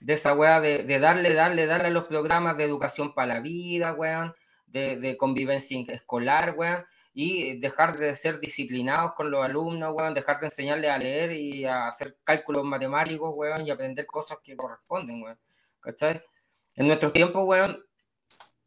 de 0.00 0.14
esa 0.14 0.34
weá 0.34 0.60
de, 0.60 0.84
de 0.84 0.98
darle, 0.98 1.34
darle, 1.34 1.66
darle 1.66 1.88
a 1.88 1.90
los 1.90 2.08
programas 2.08 2.56
de 2.56 2.64
educación 2.64 3.14
para 3.14 3.34
la 3.34 3.40
vida, 3.40 3.92
weón, 3.94 4.34
de, 4.66 4.96
de 4.98 5.16
convivencia 5.16 5.78
escolar, 5.88 6.54
weón, 6.56 6.84
y 7.20 7.58
dejar 7.58 7.98
de 7.98 8.14
ser 8.14 8.38
disciplinados 8.38 9.14
con 9.14 9.28
los 9.28 9.44
alumnos, 9.44 9.92
weón, 9.92 10.14
dejar 10.14 10.38
de 10.38 10.46
enseñarles 10.46 10.88
a 10.88 10.98
leer 10.98 11.32
y 11.32 11.64
a 11.64 11.88
hacer 11.88 12.16
cálculos 12.22 12.62
matemáticos, 12.62 13.34
weón, 13.34 13.66
y 13.66 13.72
aprender 13.72 14.06
cosas 14.06 14.38
que 14.40 14.56
corresponden, 14.56 15.20
weón, 15.20 15.36
¿cachai? 15.80 16.22
En 16.76 16.86
nuestros 16.86 17.12
tiempos, 17.12 17.44
weón, 17.44 17.84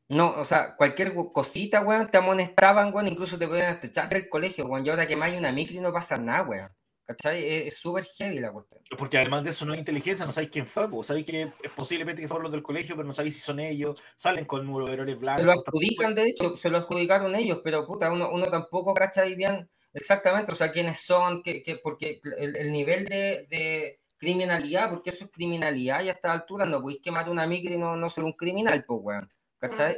no, 0.09 0.31
o 0.37 0.43
sea, 0.43 0.75
cualquier 0.75 1.13
cosita, 1.31 1.79
weón, 1.79 2.11
te 2.11 2.17
amonestaban, 2.17 2.93
weón, 2.93 3.07
incluso 3.07 3.39
te 3.39 3.47
podían 3.47 3.79
echar 3.81 4.09
del 4.09 4.27
colegio, 4.27 4.65
weón, 4.65 4.85
y 4.85 4.89
ahora 4.89 5.07
que 5.07 5.15
más 5.15 5.31
hay 5.31 5.37
una 5.37 5.53
micro 5.53 5.77
y 5.77 5.79
no 5.79 5.93
pasa 5.93 6.17
nada, 6.17 6.43
weón, 6.43 6.69
¿cachai? 7.11 7.67
Es 7.67 7.77
súper 7.77 8.05
heavy 8.05 8.39
la 8.39 8.51
cuestión. 8.51 8.81
Porque 8.97 9.17
además 9.17 9.43
de 9.43 9.51
eso 9.51 9.65
no 9.65 9.73
hay 9.73 9.79
inteligencia, 9.79 10.25
no 10.25 10.31
sabéis 10.31 10.51
quién 10.51 10.65
fue, 10.65 10.89
pues 10.89 11.07
sabéis 11.07 11.25
que 11.25 11.41
es 11.43 11.71
posiblemente 11.75 12.21
que 12.21 12.27
fueron 12.27 12.43
los 12.43 12.51
del 12.51 12.63
colegio, 12.63 12.95
pero 12.95 13.07
no 13.07 13.13
sabéis 13.13 13.35
si 13.35 13.41
son 13.41 13.59
ellos, 13.59 14.01
salen 14.15 14.45
con 14.45 14.65
Se 14.65 15.15
blancos. 15.15 15.45
lo 15.45 15.51
adjudican, 15.51 16.13
de 16.13 16.23
hecho, 16.29 16.55
se 16.57 16.69
lo 16.69 16.77
adjudicaron 16.77 17.35
ellos, 17.35 17.61
pero 17.63 17.85
puta, 17.85 18.11
uno, 18.11 18.29
uno 18.31 18.45
tampoco 18.45 18.93
cacha 18.93 19.21
ahí 19.23 19.35
bien 19.35 19.69
exactamente, 19.93 20.51
o 20.51 20.55
sea, 20.55 20.71
quiénes 20.71 20.99
son, 21.01 21.41
qué, 21.43 21.61
qué- 21.63 21.77
porque 21.77 22.19
el, 22.37 22.55
el 22.55 22.71
nivel 22.71 23.05
de, 23.05 23.45
de 23.49 23.99
criminalidad, 24.17 24.89
porque 24.89 25.09
eso 25.09 25.25
es 25.25 25.31
criminalidad 25.31 26.03
y 26.03 26.09
a 26.09 26.13
esta 26.13 26.31
altura 26.31 26.65
no 26.65 26.81
podéis 26.81 27.01
quemar 27.01 27.29
una 27.29 27.47
micro 27.47 27.73
y 27.73 27.77
no, 27.77 27.95
no 27.95 28.09
ser 28.09 28.23
un 28.23 28.33
criminal, 28.33 28.83
pues, 28.85 28.99
weón, 29.03 29.29
¿cachai? 29.57 29.95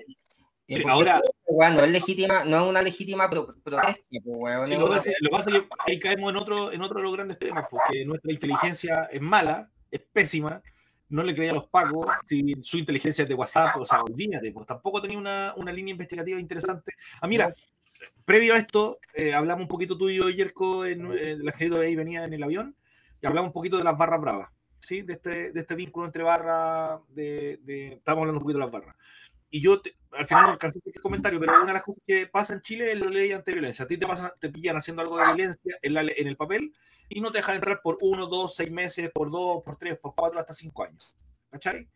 Sí, 0.67 0.83
ahora- 0.87 1.19
eso, 1.23 1.33
weón, 1.47 1.75
no 1.75 1.83
es 1.83 1.91
legítima, 1.91 2.43
no 2.45 2.63
es 2.63 2.69
una 2.69 2.81
legítima 2.81 3.29
pro- 3.29 3.47
protesta, 3.63 4.01
pues. 4.23 4.67
Sí, 4.69 4.73
lo, 4.73 4.79
que 4.79 4.85
una- 4.85 4.95
pasa, 4.95 5.11
lo 5.19 5.29
que 5.29 5.35
pasa 5.35 5.49
es 5.49 5.61
que 5.61 5.67
ahí 5.87 5.99
caemos 5.99 6.29
en 6.31 6.37
otro, 6.37 6.71
en 6.71 6.81
otro 6.81 6.97
de 6.97 7.03
los 7.03 7.13
grandes 7.13 7.37
temas, 7.39 7.65
porque 7.69 8.05
nuestra 8.05 8.31
inteligencia 8.31 9.03
es 9.11 9.21
mala, 9.21 9.69
es 9.91 10.01
pésima, 10.11 10.61
no 11.09 11.21
le 11.21 11.35
creía 11.35 11.51
a 11.51 11.55
los 11.55 11.67
pagos, 11.67 12.07
si 12.25 12.55
su 12.61 12.77
inteligencia 12.77 13.23
es 13.23 13.29
de 13.29 13.35
WhatsApp, 13.35 13.75
o 13.77 13.85
sea, 13.85 14.01
olvídate, 14.01 14.51
pues 14.51 14.65
tampoco 14.65 15.01
tenía 15.01 15.17
una, 15.17 15.53
una 15.57 15.71
línea 15.71 15.91
investigativa 15.91 16.39
interesante. 16.39 16.93
Ah, 17.21 17.27
mira, 17.27 17.53
previo 18.25 18.53
a 18.55 18.57
esto, 18.57 18.99
eh, 19.13 19.33
hablamos 19.33 19.63
un 19.63 19.67
poquito 19.67 19.97
tú 19.97 20.09
y 20.09 20.15
yo, 20.15 20.29
Yerko, 20.29 20.85
en, 20.85 21.45
la 21.45 21.51
gente 21.51 21.77
de 21.77 21.85
ahí 21.85 21.95
venía 21.95 22.23
en 22.23 22.33
el 22.33 22.41
avión, 22.41 22.75
y 23.21 23.27
hablamos 23.27 23.49
un 23.49 23.53
poquito 23.53 23.77
de 23.77 23.83
las 23.83 23.97
barras 23.97 24.19
bravas, 24.21 24.49
¿sí? 24.79 25.01
De 25.01 25.13
este, 25.13 25.51
de 25.51 25.59
este 25.59 25.75
vínculo 25.75 26.05
entre 26.05 26.23
barras, 26.23 26.99
de, 27.09 27.59
de, 27.63 27.87
estamos 27.93 28.21
hablando 28.21 28.39
un 28.39 28.43
poquito 28.43 28.59
de 28.59 28.65
las 28.65 28.71
barras. 28.71 28.95
Y 29.49 29.61
yo 29.61 29.81
te- 29.81 29.95
al 30.17 30.27
final 30.27 30.43
no 30.43 30.49
alcancé 30.51 30.79
hacer 30.79 31.01
comentario, 31.01 31.39
pero 31.39 31.53
una 31.53 31.67
de 31.67 31.73
las 31.73 31.83
cosas 31.83 32.01
que 32.05 32.27
pasa 32.27 32.53
en 32.53 32.61
Chile 32.61 32.91
es 32.91 32.99
la 32.99 33.07
ley 33.07 33.31
antiviolencia. 33.31 33.85
A 33.85 33.87
ti 33.87 33.97
te, 33.97 34.07
pasa, 34.07 34.33
te 34.39 34.49
pillan 34.49 34.77
haciendo 34.77 35.01
algo 35.01 35.17
de 35.17 35.25
violencia 35.25 35.77
en, 35.81 35.93
la, 35.93 36.01
en 36.01 36.27
el 36.27 36.37
papel 36.37 36.73
y 37.09 37.21
no 37.21 37.31
te 37.31 37.39
dejan 37.39 37.55
entrar 37.55 37.81
por 37.81 37.97
uno, 38.01 38.27
dos, 38.27 38.55
seis 38.55 38.71
meses, 38.71 39.11
por 39.11 39.31
dos, 39.31 39.61
por 39.63 39.75
tres, 39.75 39.97
por 39.97 40.15
cuatro, 40.15 40.39
hasta 40.39 40.53
cinco 40.53 40.83
años. 40.83 41.15
¿Cachai? 41.49 41.87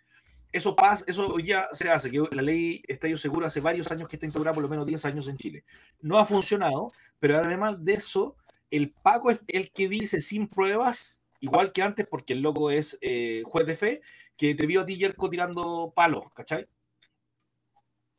Eso 0.51 0.75
pasa, 0.75 1.03
eso 1.07 1.37
ya 1.39 1.67
se 1.73 1.89
hace, 1.89 2.09
que 2.09 2.23
la 2.31 2.41
ley 2.41 2.81
Estadio 2.87 3.17
Seguro 3.17 3.45
hace 3.45 3.59
varios 3.59 3.91
años 3.91 4.07
que 4.07 4.15
está 4.15 4.25
integrada, 4.25 4.53
por 4.53 4.63
lo 4.63 4.69
menos 4.69 4.85
10 4.85 5.05
años 5.05 5.27
en 5.27 5.37
Chile. 5.37 5.65
No 5.99 6.17
ha 6.17 6.25
funcionado, 6.25 6.87
pero 7.19 7.37
además 7.37 7.83
de 7.83 7.93
eso, 7.93 8.37
el 8.71 8.91
Paco 8.91 9.29
es 9.29 9.41
el 9.47 9.71
que 9.71 9.89
dice 9.89 10.21
sin 10.21 10.47
pruebas, 10.47 11.21
igual 11.41 11.71
que 11.73 11.83
antes, 11.83 12.07
porque 12.07 12.33
el 12.33 12.41
loco 12.41 12.71
es 12.71 12.97
eh, 13.01 13.43
juez 13.45 13.67
de 13.67 13.75
fe, 13.75 14.01
que 14.37 14.55
te 14.55 14.65
vio 14.65 14.81
a 14.81 14.85
ti 14.85 14.97
Yerko 14.97 15.29
tirando 15.29 15.91
palos, 15.95 16.31
¿cachai? 16.33 16.67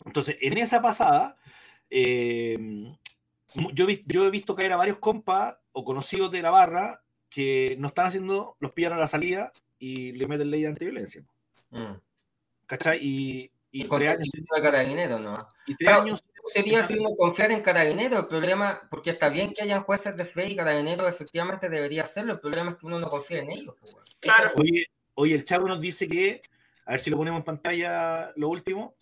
Entonces, 0.04 0.36
en 0.40 0.58
esa 0.58 0.80
pasada, 0.80 1.36
eh, 1.90 2.58
yo, 3.72 3.86
yo 4.06 4.26
he 4.26 4.30
visto 4.30 4.54
caer 4.54 4.72
a 4.72 4.76
varios 4.76 4.98
compas 4.98 5.58
o 5.72 5.84
conocidos 5.84 6.30
de 6.30 6.42
la 6.42 6.50
barra 6.50 7.02
que 7.30 7.76
no 7.78 7.88
están 7.88 8.06
haciendo, 8.06 8.56
los 8.60 8.72
pillan 8.72 8.94
a 8.94 8.98
la 8.98 9.06
salida 9.06 9.52
y 9.78 10.12
le 10.12 10.26
meten 10.26 10.50
ley 10.50 10.62
de 10.62 10.68
antiviolencia. 10.68 11.24
Mm. 11.70 11.94
¿Cachai? 12.66 12.98
Y, 13.00 13.50
y, 13.70 13.84
y 13.84 13.88
tres 13.88 14.10
años. 14.10 14.28
De 14.32 14.62
carabineros, 14.62 15.20
¿no? 15.20 15.48
Y 15.66 15.76
tres 15.76 15.90
años. 15.90 16.24
Sería 16.46 16.82
si 16.82 16.98
uno 16.98 17.10
confiar 17.14 17.52
en 17.52 17.60
carabineros, 17.60 18.20
el 18.20 18.26
problema, 18.26 18.88
porque 18.90 19.10
está 19.10 19.28
bien 19.28 19.52
que 19.52 19.62
hayan 19.62 19.82
jueces 19.82 20.16
de 20.16 20.24
fe 20.24 20.48
y 20.48 20.56
carabineros 20.56 21.12
efectivamente 21.12 21.68
debería 21.68 22.00
hacerlo, 22.00 22.32
el 22.32 22.40
problema 22.40 22.70
es 22.70 22.76
que 22.78 22.86
uno 22.86 22.98
no 22.98 23.10
confía 23.10 23.40
en 23.40 23.50
ellos. 23.50 23.74
Claro. 24.18 24.52
Oye, 24.56 24.86
oye, 25.14 25.34
el 25.34 25.44
chavo 25.44 25.68
nos 25.68 25.78
dice 25.78 26.08
que, 26.08 26.40
a 26.86 26.92
ver 26.92 27.00
si 27.00 27.10
lo 27.10 27.18
ponemos 27.18 27.40
en 27.40 27.44
pantalla 27.44 28.32
lo 28.36 28.48
último. 28.48 28.94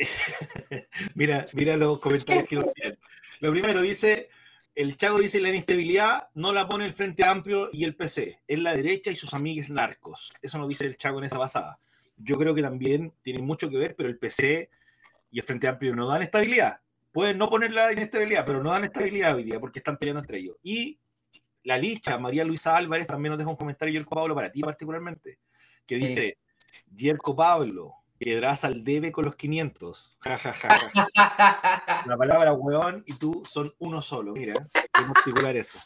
mira, 1.14 1.46
mira 1.52 1.76
los 1.76 2.00
comentarios 2.00 2.48
que 2.48 2.56
nos 2.56 2.72
tienen. 2.74 2.98
Lo 3.40 3.50
primero 3.50 3.82
dice, 3.82 4.28
el 4.74 4.96
Chago 4.96 5.18
dice 5.18 5.40
la 5.40 5.48
inestabilidad 5.48 6.28
no 6.34 6.52
la 6.52 6.68
pone 6.68 6.86
el 6.86 6.92
Frente 6.92 7.24
Amplio 7.24 7.68
y 7.72 7.84
el 7.84 7.96
PC, 7.96 8.40
es 8.46 8.58
la 8.58 8.74
derecha 8.74 9.10
y 9.10 9.16
sus 9.16 9.34
amigues 9.34 9.68
narcos. 9.70 10.32
Eso 10.42 10.58
nos 10.58 10.68
dice 10.68 10.86
el 10.86 10.96
Chago 10.96 11.18
en 11.18 11.24
esa 11.24 11.38
basada. 11.38 11.78
Yo 12.16 12.36
creo 12.36 12.54
que 12.54 12.62
también 12.62 13.12
tiene 13.22 13.40
mucho 13.40 13.70
que 13.70 13.78
ver, 13.78 13.96
pero 13.96 14.08
el 14.08 14.18
PC 14.18 14.70
y 15.30 15.38
el 15.38 15.44
Frente 15.44 15.68
Amplio 15.68 15.94
no 15.94 16.06
dan 16.06 16.22
estabilidad. 16.22 16.80
Pueden 17.12 17.38
no 17.38 17.48
poner 17.48 17.72
la 17.72 17.92
inestabilidad, 17.92 18.44
pero 18.44 18.62
no 18.62 18.70
dan 18.70 18.84
estabilidad 18.84 19.34
hoy 19.34 19.44
día 19.44 19.58
porque 19.58 19.80
están 19.80 19.96
peleando 19.96 20.20
entre 20.20 20.38
ellos. 20.38 20.56
Y 20.62 20.98
la 21.64 21.76
licha, 21.76 22.18
María 22.18 22.44
Luisa 22.44 22.76
Álvarez, 22.76 23.06
también 23.06 23.30
nos 23.30 23.38
deja 23.38 23.50
un 23.50 23.56
comentario, 23.56 23.92
Yerko 23.92 24.14
Pablo, 24.14 24.34
para 24.34 24.52
ti 24.52 24.60
particularmente, 24.60 25.38
que 25.86 25.96
dice, 25.96 26.38
Yerko 26.94 27.34
Pablo, 27.34 27.94
Piedraza 28.20 28.66
al 28.66 28.84
debe 28.84 29.12
con 29.12 29.24
los 29.24 29.34
500. 29.34 30.18
Ja, 30.20 30.36
ja, 30.36 30.52
ja, 30.52 32.04
La 32.06 32.18
palabra 32.18 32.52
weón 32.52 33.02
y 33.06 33.14
tú 33.14 33.42
son 33.46 33.74
uno 33.78 34.02
solo. 34.02 34.34
Mira, 34.34 34.52
qué 34.74 35.02
particular 35.14 35.56
eso. 35.56 35.78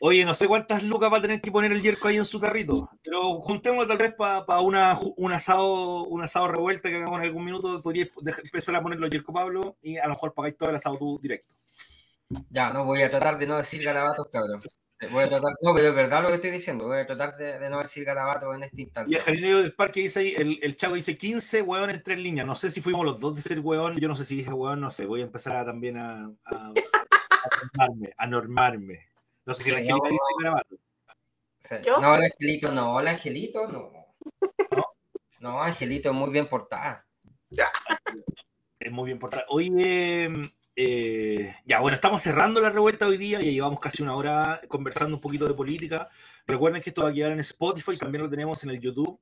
Oye, 0.00 0.24
no 0.24 0.32
sé 0.32 0.48
cuántas 0.48 0.82
lucas 0.82 1.12
va 1.12 1.18
a 1.18 1.20
tener 1.20 1.42
que 1.42 1.52
poner 1.52 1.70
el 1.70 1.82
Yerko 1.82 2.08
ahí 2.08 2.16
en 2.16 2.24
su 2.24 2.40
tarrito, 2.40 2.88
pero 3.02 3.34
juntémoslo 3.42 3.86
tal 3.86 3.98
vez 3.98 4.14
para 4.14 4.60
una, 4.60 4.98
un, 5.16 5.32
asado, 5.34 6.04
un 6.04 6.22
asado 6.22 6.48
revuelta 6.48 6.88
que 6.88 6.96
hagamos 6.96 7.18
en 7.18 7.26
algún 7.26 7.44
minuto. 7.44 7.82
Podría 7.82 8.08
empezar 8.42 8.74
a 8.74 8.82
ponerlo 8.82 9.08
Yerko 9.08 9.34
Pablo 9.34 9.76
y 9.82 9.98
a 9.98 10.04
lo 10.04 10.14
mejor 10.14 10.32
pagáis 10.32 10.56
todo 10.56 10.70
el 10.70 10.76
asado 10.76 10.96
tú 10.96 11.18
directo. 11.22 11.54
Ya, 12.48 12.70
no 12.70 12.86
voy 12.86 13.02
a 13.02 13.10
tratar 13.10 13.36
de 13.36 13.46
no 13.46 13.58
decir 13.58 13.84
garabatos, 13.84 14.28
cabrón. 14.32 14.60
Voy 15.10 15.24
a 15.24 15.28
tratar, 15.28 15.52
no, 15.60 15.74
pero 15.74 15.88
es 15.88 15.94
verdad 15.94 16.22
lo 16.22 16.28
que 16.28 16.36
estoy 16.36 16.50
diciendo. 16.50 16.86
Voy 16.86 17.00
a 17.00 17.06
tratar 17.06 17.34
de, 17.36 17.68
no 17.68 17.78
decir 17.78 18.04
garabato 18.04 18.54
en 18.54 18.62
esta 18.62 18.80
instancia. 18.80 19.14
Y 19.14 19.18
el 19.18 19.24
jardinero 19.24 19.62
del 19.62 19.74
parque 19.74 20.00
dice 20.00 20.20
ahí, 20.20 20.34
el, 20.36 20.58
el 20.62 20.76
chavo 20.76 20.94
dice 20.94 21.18
15 21.18 21.60
hueón 21.62 21.90
en 21.90 22.02
tres 22.02 22.18
líneas. 22.18 22.46
No 22.46 22.54
sé 22.54 22.70
si 22.70 22.80
fuimos 22.80 23.04
los 23.04 23.20
dos 23.20 23.34
de 23.34 23.42
ser 23.42 23.60
hueón. 23.60 23.94
Yo 23.94 24.08
no 24.08 24.16
sé 24.16 24.24
si 24.24 24.36
dije 24.36 24.52
hueón, 24.52 24.80
no 24.80 24.90
sé. 24.90 25.04
Voy 25.04 25.20
a 25.20 25.24
empezar 25.24 25.54
a, 25.56 25.66
también 25.66 25.98
a, 25.98 26.32
a, 26.44 26.72
normarme, 27.76 28.14
a 28.16 28.26
normarme. 28.26 29.08
No 29.44 29.52
sé 29.52 29.64
si 29.64 29.70
la 29.70 29.78
Angelita 29.78 30.08
dice 30.08 30.24
garabato. 30.42 30.76
No, 32.00 32.14
el 32.14 32.22
Angelito 32.24 32.72
no, 32.72 33.00
el 33.00 33.08
Angelito 33.08 33.68
no. 33.68 33.92
No, 34.70 34.84
no 35.40 35.62
Angelito 35.62 36.08
es 36.10 36.14
muy 36.14 36.30
bien 36.30 36.48
portada. 36.48 37.06
Es 38.78 38.92
muy 38.92 39.06
bien 39.06 39.18
portada. 39.18 39.44
Oye, 39.48 40.30
eh, 40.78 41.56
ya, 41.64 41.80
bueno, 41.80 41.94
estamos 41.94 42.20
cerrando 42.20 42.60
la 42.60 42.68
revuelta 42.68 43.06
hoy 43.06 43.16
día, 43.16 43.40
ya 43.40 43.50
llevamos 43.50 43.80
casi 43.80 44.02
una 44.02 44.14
hora 44.14 44.60
conversando 44.68 45.16
un 45.16 45.22
poquito 45.22 45.48
de 45.48 45.54
política. 45.54 46.10
Recuerden 46.46 46.82
que 46.82 46.90
esto 46.90 47.02
va 47.02 47.08
a 47.08 47.12
quedar 47.14 47.32
en 47.32 47.40
Spotify, 47.40 47.96
también 47.96 48.22
lo 48.22 48.28
tenemos 48.28 48.62
en 48.62 48.70
el 48.70 48.80
YouTube. 48.80 49.18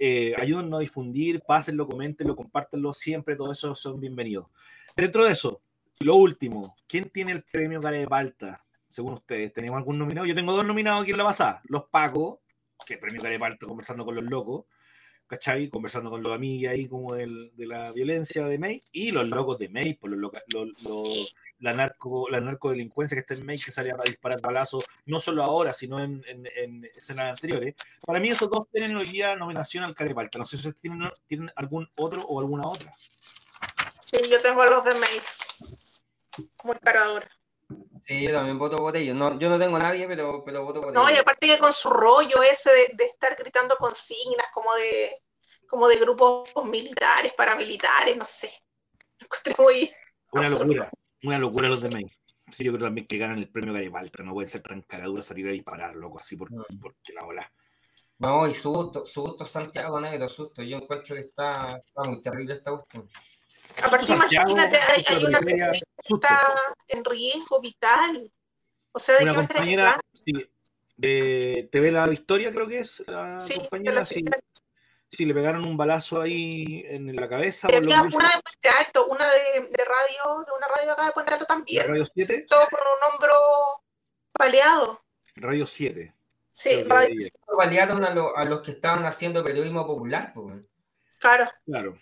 Eh, 0.00 0.34
ayúdennos 0.36 0.78
a 0.78 0.80
difundir, 0.80 1.40
pásenlo, 1.46 1.86
coméntenlo, 1.86 2.34
compártenlo, 2.34 2.92
siempre 2.92 3.36
todo 3.36 3.52
eso 3.52 3.72
son 3.76 4.00
bienvenidos. 4.00 4.48
Dentro 4.96 5.24
de 5.24 5.30
eso, 5.30 5.62
lo 6.00 6.16
último, 6.16 6.74
¿quién 6.88 7.08
tiene 7.08 7.30
el 7.32 7.44
premio 7.44 7.80
Cara 7.80 7.98
de 7.98 8.08
Palta? 8.08 8.64
Según 8.88 9.14
ustedes, 9.14 9.52
¿tenemos 9.52 9.78
algún 9.78 9.98
nominado? 9.98 10.26
Yo 10.26 10.34
tengo 10.34 10.52
dos 10.52 10.66
nominados 10.66 11.02
aquí 11.02 11.12
en 11.12 11.18
la 11.18 11.24
pasada, 11.24 11.62
los 11.68 11.84
Paco, 11.84 12.42
que 12.84 12.98
premio 12.98 13.22
Cara 13.22 13.32
de 13.32 13.38
Palta 13.38 13.66
conversando 13.66 14.04
con 14.04 14.16
los 14.16 14.24
locos, 14.24 14.64
¿cachai? 15.26 15.68
Conversando 15.68 16.10
con 16.10 16.22
los 16.22 16.34
amigos 16.34 16.72
ahí 16.72 16.88
como 16.88 17.14
del, 17.14 17.50
de 17.54 17.66
la 17.66 17.90
violencia 17.92 18.46
de 18.46 18.58
May 18.58 18.82
y 18.92 19.10
los 19.10 19.26
locos 19.28 19.58
de 19.58 19.68
May, 19.68 19.94
por 19.94 20.10
los, 20.10 20.32
la, 21.58 21.72
narco, 21.72 22.28
la 22.30 22.40
narcodelincuencia 22.40 23.16
que 23.16 23.20
está 23.20 23.34
en 23.34 23.46
May, 23.46 23.58
que 23.58 23.70
sale 23.70 23.90
a 23.90 23.96
disparar 24.04 24.40
balazos, 24.40 24.84
no 25.06 25.20
solo 25.20 25.42
ahora, 25.42 25.72
sino 25.72 26.00
en, 26.00 26.22
en, 26.26 26.84
escenas 26.94 27.28
anteriores. 27.28 27.74
Para 28.04 28.20
mí 28.20 28.28
esos 28.28 28.50
dos 28.50 28.68
tienen 28.70 28.96
hoy 28.96 29.06
día 29.06 29.36
nominación 29.36 29.84
al 29.84 29.94
Carepalta. 29.94 30.38
No 30.38 30.46
sé 30.46 30.58
si 30.58 30.72
tienen, 30.72 31.08
tienen 31.26 31.50
algún 31.56 31.88
otro 31.96 32.22
o 32.22 32.40
alguna 32.40 32.66
otra. 32.66 32.92
Sí, 34.00 34.18
yo 34.30 34.40
tengo 34.40 34.62
a 34.62 34.70
los 34.70 34.84
de 34.84 34.94
May 34.94 35.20
como 36.56 36.74
encaradora. 36.74 37.28
Sí, 38.00 38.22
yo 38.22 38.32
también 38.32 38.58
voto 38.58 38.76
por 38.76 38.96
ellos. 38.96 39.16
No, 39.16 39.38
yo 39.38 39.48
no 39.48 39.58
tengo 39.58 39.76
a 39.76 39.80
nadie, 39.80 40.06
pero, 40.06 40.44
pero 40.44 40.64
voto 40.64 40.80
por 40.80 40.90
ellos. 40.90 41.02
No, 41.02 41.10
y 41.10 41.16
aparte 41.16 41.46
que 41.46 41.58
con 41.58 41.72
su 41.72 41.90
rollo 41.90 42.42
ese 42.42 42.70
de, 42.70 43.04
estar 43.04 43.36
gritando 43.36 43.76
consignas 43.76 44.46
como 44.52 44.72
de, 44.74 45.22
como 45.68 45.88
de 45.88 45.96
grupos 45.96 46.50
militares, 46.66 47.32
paramilitares, 47.34 48.16
no 48.16 48.24
sé. 48.24 48.52
Muy 49.58 49.90
una 50.32 50.48
locura, 50.48 50.90
una 51.22 51.38
locura 51.38 51.68
los 51.68 51.80
de 51.80 51.90
May. 51.90 52.06
Sí, 52.52 52.62
yo 52.64 52.72
creo 52.72 52.86
también 52.86 53.06
que 53.06 53.18
ganan 53.18 53.38
el 53.38 53.50
premio 53.50 53.72
Garibaldi, 53.72 54.10
no 54.22 54.34
pueden 54.34 54.50
ser 54.50 54.62
tan 54.62 54.82
caraduras 54.82 55.26
salir 55.26 55.48
a 55.48 55.52
disparar, 55.52 55.96
loco, 55.96 56.18
así 56.18 56.36
por, 56.36 56.52
mm. 56.52 56.78
porque 56.80 57.12
la 57.12 57.24
ola. 57.24 57.52
Vamos, 58.18 58.50
y 58.50 58.54
susto, 58.54 59.04
susto 59.04 59.44
Santiago 59.44 60.00
Negro, 60.00 60.28
susto. 60.28 60.62
Yo 60.62 60.78
encuentro 60.78 61.16
que 61.16 61.22
está, 61.22 61.82
está 61.84 62.02
muy 62.04 62.22
terrible 62.22 62.54
esta 62.54 62.70
cuestión. 62.70 63.08
Aparte, 63.82 64.12
imagínate, 64.12 64.78
hay, 64.78 65.04
hay 65.08 65.24
una 65.24 65.38
persona 65.40 65.72
que 65.72 66.14
está 66.14 66.46
en 66.88 67.04
riesgo 67.04 67.60
vital. 67.60 68.30
O 68.92 68.98
sea, 68.98 69.18
de 69.18 69.24
una 69.24 69.32
qué 69.32 69.38
compañera 69.38 70.00
sí, 70.12 70.32
de 70.96 71.68
TV 71.70 71.92
La 71.92 72.06
Victoria, 72.06 72.52
creo 72.52 72.66
que 72.66 72.78
es 72.78 73.04
la 73.06 73.38
sí, 73.38 73.58
compañera. 73.58 74.04
Sí, 74.04 74.24
sí, 75.10 75.24
le 75.26 75.34
pegaron 75.34 75.66
un 75.66 75.76
balazo 75.76 76.22
ahí 76.22 76.82
en 76.86 77.14
la 77.14 77.28
cabeza. 77.28 77.68
una 77.68 78.02
de 78.02 78.10
Puente 78.10 78.68
Alto, 78.78 79.06
una 79.06 79.26
de, 79.26 79.68
de, 79.68 79.84
radio, 79.84 80.44
de 80.44 80.52
una 80.56 80.66
radio 80.74 80.92
acá 80.92 81.06
de 81.06 81.12
Puente 81.12 81.34
Alto 81.34 81.44
también. 81.44 81.86
¿Radio 81.86 82.06
7? 82.06 82.46
Todo 82.48 82.66
con 82.70 82.80
un 82.80 83.12
hombro 83.12 83.34
baleado. 84.38 85.04
Radio 85.34 85.66
7. 85.66 86.14
Sí, 86.52 86.82
Radio 86.84 87.14
7. 87.18 87.38
Balearon 87.58 88.04
a, 88.04 88.10
lo, 88.14 88.34
a, 88.34 88.44
los 88.46 88.62
que 88.62 88.70
estaban 88.70 89.04
haciendo 89.04 89.44
periodismo 89.44 89.86
popular. 89.86 90.32
Pues. 90.34 90.64
Claro. 91.18 91.44
Claro. 91.66 91.98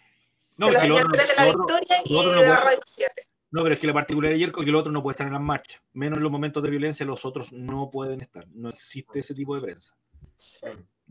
No, 0.56 0.68
de 0.68 0.74
la, 0.74 1.46
Victoria 1.46 1.96
y 2.04 2.24
de 2.24 2.48
la 2.48 2.60
Radio 2.60 2.80
7. 2.84 3.12
No, 3.50 3.62
pero 3.62 3.74
es 3.74 3.80
que 3.80 3.86
la 3.86 3.92
particularidad 3.92 4.34
ayer 4.34 4.48
es 4.48 4.54
que 4.54 4.68
el 4.68 4.74
otro 4.74 4.90
no 4.90 5.02
puede 5.02 5.12
estar 5.12 5.26
en 5.26 5.32
las 5.32 5.42
marchas. 5.42 5.80
Menos 5.92 6.16
en 6.16 6.24
los 6.24 6.32
momentos 6.32 6.62
de 6.62 6.70
violencia, 6.70 7.06
los 7.06 7.24
otros 7.24 7.52
no 7.52 7.88
pueden 7.88 8.20
estar. 8.20 8.46
No 8.48 8.68
existe 8.68 9.20
ese 9.20 9.34
tipo 9.34 9.54
de 9.54 9.62
prensa. 9.62 9.96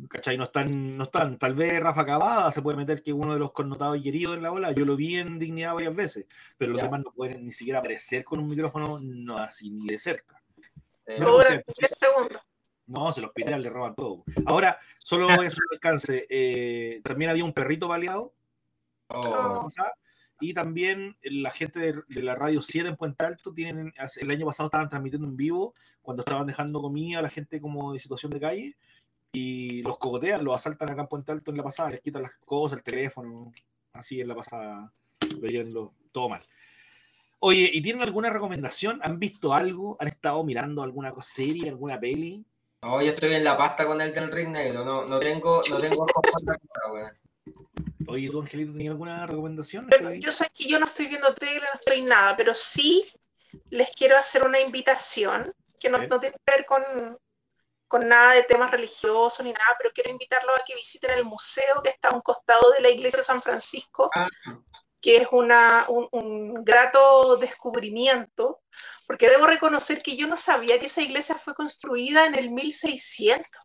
¿Cachai? 0.10 0.38
No 0.38 0.46
están, 0.46 0.98
no 0.98 1.06
están. 1.06 1.38
Tal 1.38 1.54
vez 1.56 1.80
Rafa 1.80 2.06
Cavada 2.06 2.52
se 2.52 2.62
puede 2.62 2.78
meter 2.78 3.02
que 3.02 3.14
uno 3.14 3.34
de 3.34 3.39
los 3.39 3.52
connotados 3.52 3.98
y 3.98 4.10
heridos 4.10 4.36
en 4.36 4.44
la 4.44 4.52
ola. 4.52 4.72
Yo 4.72 4.86
lo 4.86 4.96
vi 4.96 5.16
en 5.16 5.39
dignidad 5.39 5.74
varias 5.74 5.96
veces, 5.96 6.28
pero 6.58 6.74
los 6.74 6.82
demás 6.82 7.02
no 7.04 7.14
pueden 7.14 7.46
ni 7.46 7.52
siquiera 7.52 7.80
aparecer 7.80 8.24
con 8.24 8.39
un 8.39 8.48
micrófono 8.48 9.00
no 9.02 9.38
así 9.38 9.70
ni 9.70 9.88
de 9.88 10.00
cerca. 10.00 10.41
No, 11.20 11.38
no, 12.88 13.12
se 13.12 13.22
los 13.22 13.32
pide, 13.32 13.58
le 13.58 13.70
roban 13.70 13.96
todo. 13.96 14.24
Ahora, 14.46 14.80
solo 14.98 15.28
eso 15.44 15.62
alcance. 15.72 16.26
Eh, 16.30 17.02
también 17.04 17.32
había 17.32 17.46
un 17.46 17.54
perrito 17.54 17.88
baleado 17.88 18.34
Oh. 19.14 19.68
Y 20.39 20.53
también 20.53 21.16
la 21.22 21.51
gente 21.51 21.80
de, 21.80 22.22
la 22.22 22.36
Radio 22.36 22.61
7 22.61 22.89
en 22.89 22.95
Puente 22.97 23.24
Alto 23.24 23.53
tienen, 23.53 23.93
el 24.20 24.32
año 24.32 24.45
pasado 24.45 24.68
estaban 24.68 24.89
transmitiendo 24.89 25.28
en 25.28 25.38
vivo 25.38 25.74
cuando 26.01 26.22
estaban 26.22 26.47
dejando 26.47 26.82
comida 26.82 27.20
a 27.20 27.22
la 27.22 27.30
gente 27.30 27.61
como 27.61 27.93
de 27.93 27.99
situación 27.99 28.32
de 28.32 28.39
calle 28.39 28.76
y 29.32 29.82
los 29.84 29.97
cogotean, 29.97 30.43
los 30.43 30.55
asaltan 30.55 30.89
acá 30.89 31.01
en 31.01 31.07
Puente 31.07 31.32
Alto 31.32 31.51
en 31.51 31.57
la 31.57 31.64
pasada, 31.64 31.91
les 31.91 32.01
quitan 32.01 32.24
las 32.24 32.34
cosas, 32.45 32.80
el 32.80 32.84
teléfono, 32.84 33.51
así 33.93 34.20
en 34.20 34.28
la 34.28 34.36
pasada, 34.36 34.91
leyendo 35.41 35.93
todo 36.11 36.30
mal. 36.30 36.45
Oye, 37.39 37.70
¿y 37.74 37.82
tienen 37.82 38.01
alguna 38.03 38.30
recomendación? 38.30 38.99
¿Han 39.03 39.20
visto 39.20 39.53
algo? 39.53 39.97
¿Han 39.99 40.07
estado 40.07 40.43
mirando 40.43 40.84
alguna 40.84 41.14
serie, 41.22 41.70
alguna 41.70 41.99
peli? 41.99 42.45
No, 42.82 43.01
yo 43.01 43.09
estoy 43.09 43.34
en 43.34 43.43
la 43.43 43.57
pasta 43.57 43.86
con 43.86 44.01
el 44.01 44.14
del 44.14 44.32
Ring 44.32 44.49
Negro, 44.49 44.84
no, 44.84 45.05
no 45.05 45.20
tengo, 45.20 45.61
no 45.70 45.78
tengo 45.78 46.05
Oye, 48.07 48.30
¿tú, 48.30 48.41
Angelito, 48.41 48.74
tenías 48.74 48.91
alguna 48.91 49.26
recomendación? 49.26 49.89
yo 50.19 50.32
sé 50.32 50.47
que 50.53 50.67
yo 50.67 50.80
no 50.80 50.86
estoy 50.86 51.07
viendo 51.07 51.34
tele, 51.34 51.61
no 51.61 51.80
estoy 51.80 52.01
nada, 52.01 52.36
pero 52.38 52.53
sí 52.53 53.05
les 53.69 53.89
quiero 53.91 54.17
hacer 54.17 54.43
una 54.43 54.59
invitación 54.59 55.53
que 55.80 55.89
no, 55.89 55.97
tiene 56.19 56.32
que 56.32 56.55
ver 56.55 56.65
con, 56.65 56.84
con 57.88 58.07
nada 58.07 58.34
de 58.34 58.43
temas 58.43 58.71
religiosos 58.71 59.43
ni 59.45 59.51
nada, 59.51 59.76
pero 59.78 59.91
quiero 59.93 60.09
invitarlos 60.09 60.57
a 60.57 60.63
que 60.65 60.76
visiten 60.76 61.11
el 61.11 61.26
museo 61.26 61.82
que 61.84 61.89
está 61.89 62.09
a 62.09 62.15
un 62.15 62.21
costado 62.21 62.71
de 62.71 62.82
la 62.82 62.89
iglesia 62.89 63.19
de 63.19 63.26
San 63.26 63.41
Francisco, 63.41 64.09
Ah, 64.15 64.28
que 65.01 65.17
es 65.17 65.28
una, 65.32 65.86
un, 65.89 66.07
un 66.11 66.63
grato 66.63 67.36
descubrimiento, 67.36 68.61
porque 69.05 69.30
debo 69.30 69.47
reconocer 69.47 70.01
que 70.01 70.15
yo 70.15 70.28
no 70.28 70.38
sabía 70.38 70.80
que 70.80 70.86
esa 70.86 71.01
iglesia 71.01 71.36
fue 71.36 71.53
construida 71.53 72.26
en 72.26 72.36
el 72.36 72.51
1600 72.51 73.61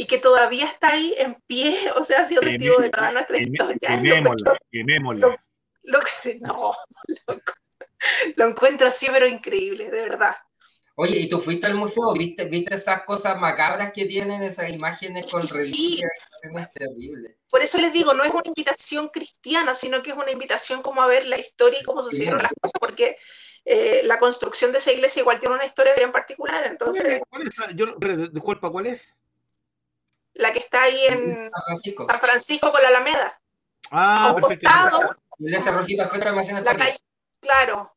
y 0.00 0.06
que 0.06 0.18
todavía 0.18 0.64
está 0.66 0.92
ahí 0.92 1.12
en 1.18 1.34
pie, 1.46 1.76
o 1.96 2.04
sea, 2.04 2.20
ha 2.20 2.24
sido 2.28 2.40
testigo 2.40 2.76
de 2.78 2.88
toda 2.90 3.10
nuestra 3.10 3.36
historia. 3.36 3.74
Lo 3.90 3.96
Quemémosla, 3.96 4.20
encuentro- 4.52 4.58
quemémosla. 4.70 5.44
lo 5.82 6.00
que 6.22 6.34
no, 6.40 6.74
lo, 7.26 7.40
lo 8.36 8.46
encuentro 8.48 8.86
así, 8.86 9.08
pero 9.12 9.26
increíble, 9.26 9.90
de 9.90 10.02
verdad. 10.08 10.36
Oye, 11.00 11.16
¿y 11.18 11.28
tú 11.28 11.38
fuiste 11.40 11.66
al 11.66 11.76
museo? 11.76 12.12
¿Viste, 12.12 12.44
viste 12.44 12.74
esas 12.74 13.02
cosas 13.04 13.38
macabras 13.38 13.92
que 13.92 14.04
tienen, 14.04 14.42
esas 14.42 14.68
imágenes 14.70 15.26
con 15.30 15.42
Sí. 15.42 15.54
reliquias? 15.56 16.10
Es 16.42 16.70
terrible. 16.74 17.38
Por 17.50 17.62
eso 17.62 17.78
les 17.78 17.92
digo, 17.92 18.14
no 18.14 18.24
es 18.24 18.30
una 18.32 18.42
invitación 18.46 19.08
cristiana, 19.08 19.74
sino 19.76 20.02
que 20.02 20.10
es 20.10 20.16
una 20.16 20.30
invitación 20.32 20.82
como 20.82 21.00
a 21.02 21.06
ver 21.06 21.26
la 21.26 21.38
historia 21.38 21.78
y 21.80 21.84
cómo 21.84 22.02
sucedieron 22.02 22.42
las 22.42 22.52
cosas, 22.60 22.72
porque 22.80 23.16
eh, 23.64 24.00
la 24.04 24.18
construcción 24.18 24.72
de 24.72 24.78
esa 24.78 24.92
iglesia 24.92 25.20
igual 25.20 25.38
tiene 25.38 25.54
una 25.54 25.66
historia 25.66 25.94
bien 25.94 26.10
particular, 26.10 26.66
entonces 26.66 27.20
¿Cuál 27.28 27.42
es 27.46 27.58
la- 27.58 27.70
yo- 27.72 27.96
disculpa, 28.32 28.70
¿cuál 28.70 28.86
es? 28.86 29.20
La 30.38 30.52
que 30.52 30.60
está 30.60 30.82
ahí 30.84 31.06
en 31.06 31.50
San 31.50 31.62
Francisco. 31.64 32.06
San 32.06 32.20
Francisco 32.20 32.72
con 32.72 32.82
la 32.82 32.88
Alameda, 32.88 33.40
Ah, 33.90 34.26
a 34.28 34.32
un 34.32 34.40
perfecto. 34.40 34.68
costado, 34.70 35.16
Iglesia 35.38 35.72
Rojita 35.72 36.06
fue 36.06 36.18
la 36.18 36.76
calle, 36.76 36.96
claro, 37.40 37.96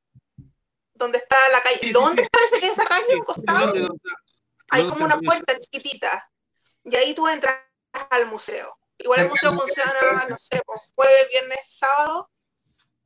donde 0.94 1.18
está 1.18 1.36
la 1.50 1.62
calle, 1.62 1.78
Sí, 1.80 1.88
sí, 1.88 1.92
¿dónde 1.94 2.24
sí. 2.24 2.30
parece 2.32 2.60
que 2.60 2.66
es 2.68 2.72
esa 2.74 2.86
calle? 2.86 3.16
Un 3.16 3.24
costado, 3.26 3.60
¿Dónde, 3.68 3.80
dónde? 3.82 4.00
hay 4.70 4.82
¿Dónde 4.84 4.94
como 4.94 5.06
una 5.06 5.20
puerta 5.20 5.58
chiquitita, 5.60 6.30
y 6.84 6.96
ahí 6.96 7.14
tú 7.14 7.28
entras 7.28 7.58
al 8.10 8.26
museo. 8.28 8.78
Igual 8.98 9.22
el 9.22 9.30
museo 9.30 9.52
funciona, 9.54 9.94
no 10.30 10.38
sé, 10.38 10.62
pues, 10.66 10.80
jueves, 10.96 11.28
viernes, 11.32 11.60
sábado, 11.66 12.30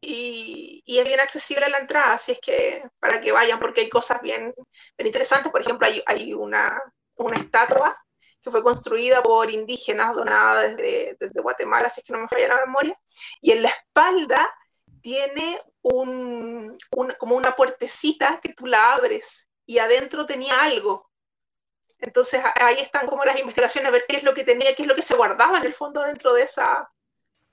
y, 0.02 0.84
y 0.86 1.00
es 1.00 1.06
bien 1.06 1.20
accesible 1.20 1.68
la 1.70 1.80
entrada, 1.80 2.14
así 2.14 2.34
es 2.34 2.40
que 2.40 2.84
para 3.00 3.20
que 3.20 3.32
vayan, 3.32 3.60
porque 3.60 3.82
hay 3.82 3.90
cosas 3.90 4.22
bien, 4.22 4.54
bien 4.98 5.08
interesantes. 5.08 5.52
Por 5.52 5.62
ejemplo, 5.62 5.88
hay, 5.88 6.04
hay 6.06 6.34
una, 6.34 6.80
una 7.16 7.38
estatua 7.38 7.98
que 8.46 8.52
fue 8.52 8.64
construida 8.64 9.22
por 9.24 9.50
indígenas 9.52 10.16
donada 10.16 10.62
desde, 10.62 11.18
desde 11.20 11.42
Guatemala, 11.42 11.90
si 11.90 12.00
es 12.00 12.06
que 12.06 12.14
no 12.14 12.20
me 12.20 12.28
falla 12.30 12.48
la 12.48 12.66
memoria, 12.66 12.98
y 13.42 13.52
en 13.52 13.64
la 13.64 13.70
espalda 13.70 14.56
tiene 15.02 15.60
un, 15.82 16.76
una- 16.92 17.16
como 17.16 17.36
una 17.36 17.52
puertecita 17.56 18.40
que 18.40 18.54
tú 18.54 18.68
la 18.68 18.94
abres 18.94 19.50
y 19.66 19.80
adentro 19.80 20.26
tenía 20.26 20.62
algo. 20.62 21.10
Entonces 21.98 22.44
ahí 22.56 22.80
están 22.80 23.08
como 23.08 23.26
las 23.26 23.40
investigaciones, 23.40 23.90
a 23.90 23.92
ver 23.92 24.06
qué 24.08 24.18
es 24.18 24.24
lo 24.24 24.34
que 24.34 24.44
tenía, 24.44 24.76
qué 24.76 24.84
es 24.84 24.88
lo 24.88 24.96
que 24.96 25.02
se 25.02 25.16
guardaba 25.16 25.58
en 25.58 25.66
el 25.66 25.74
fondo 25.74 26.02
dentro 26.04 26.34
de 26.34 26.44
esa, 26.44 26.90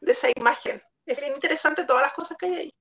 de 0.01 0.12
esa 0.12 0.28
imagen. 0.36 0.82
Es 1.07 1.18
bien 1.18 1.34
interesante 1.34 1.84
todas 1.84 2.03
las 2.03 2.12
cosas 2.12 2.36
que 2.36 2.47
hay 2.47 2.55
ahí. 2.55 2.74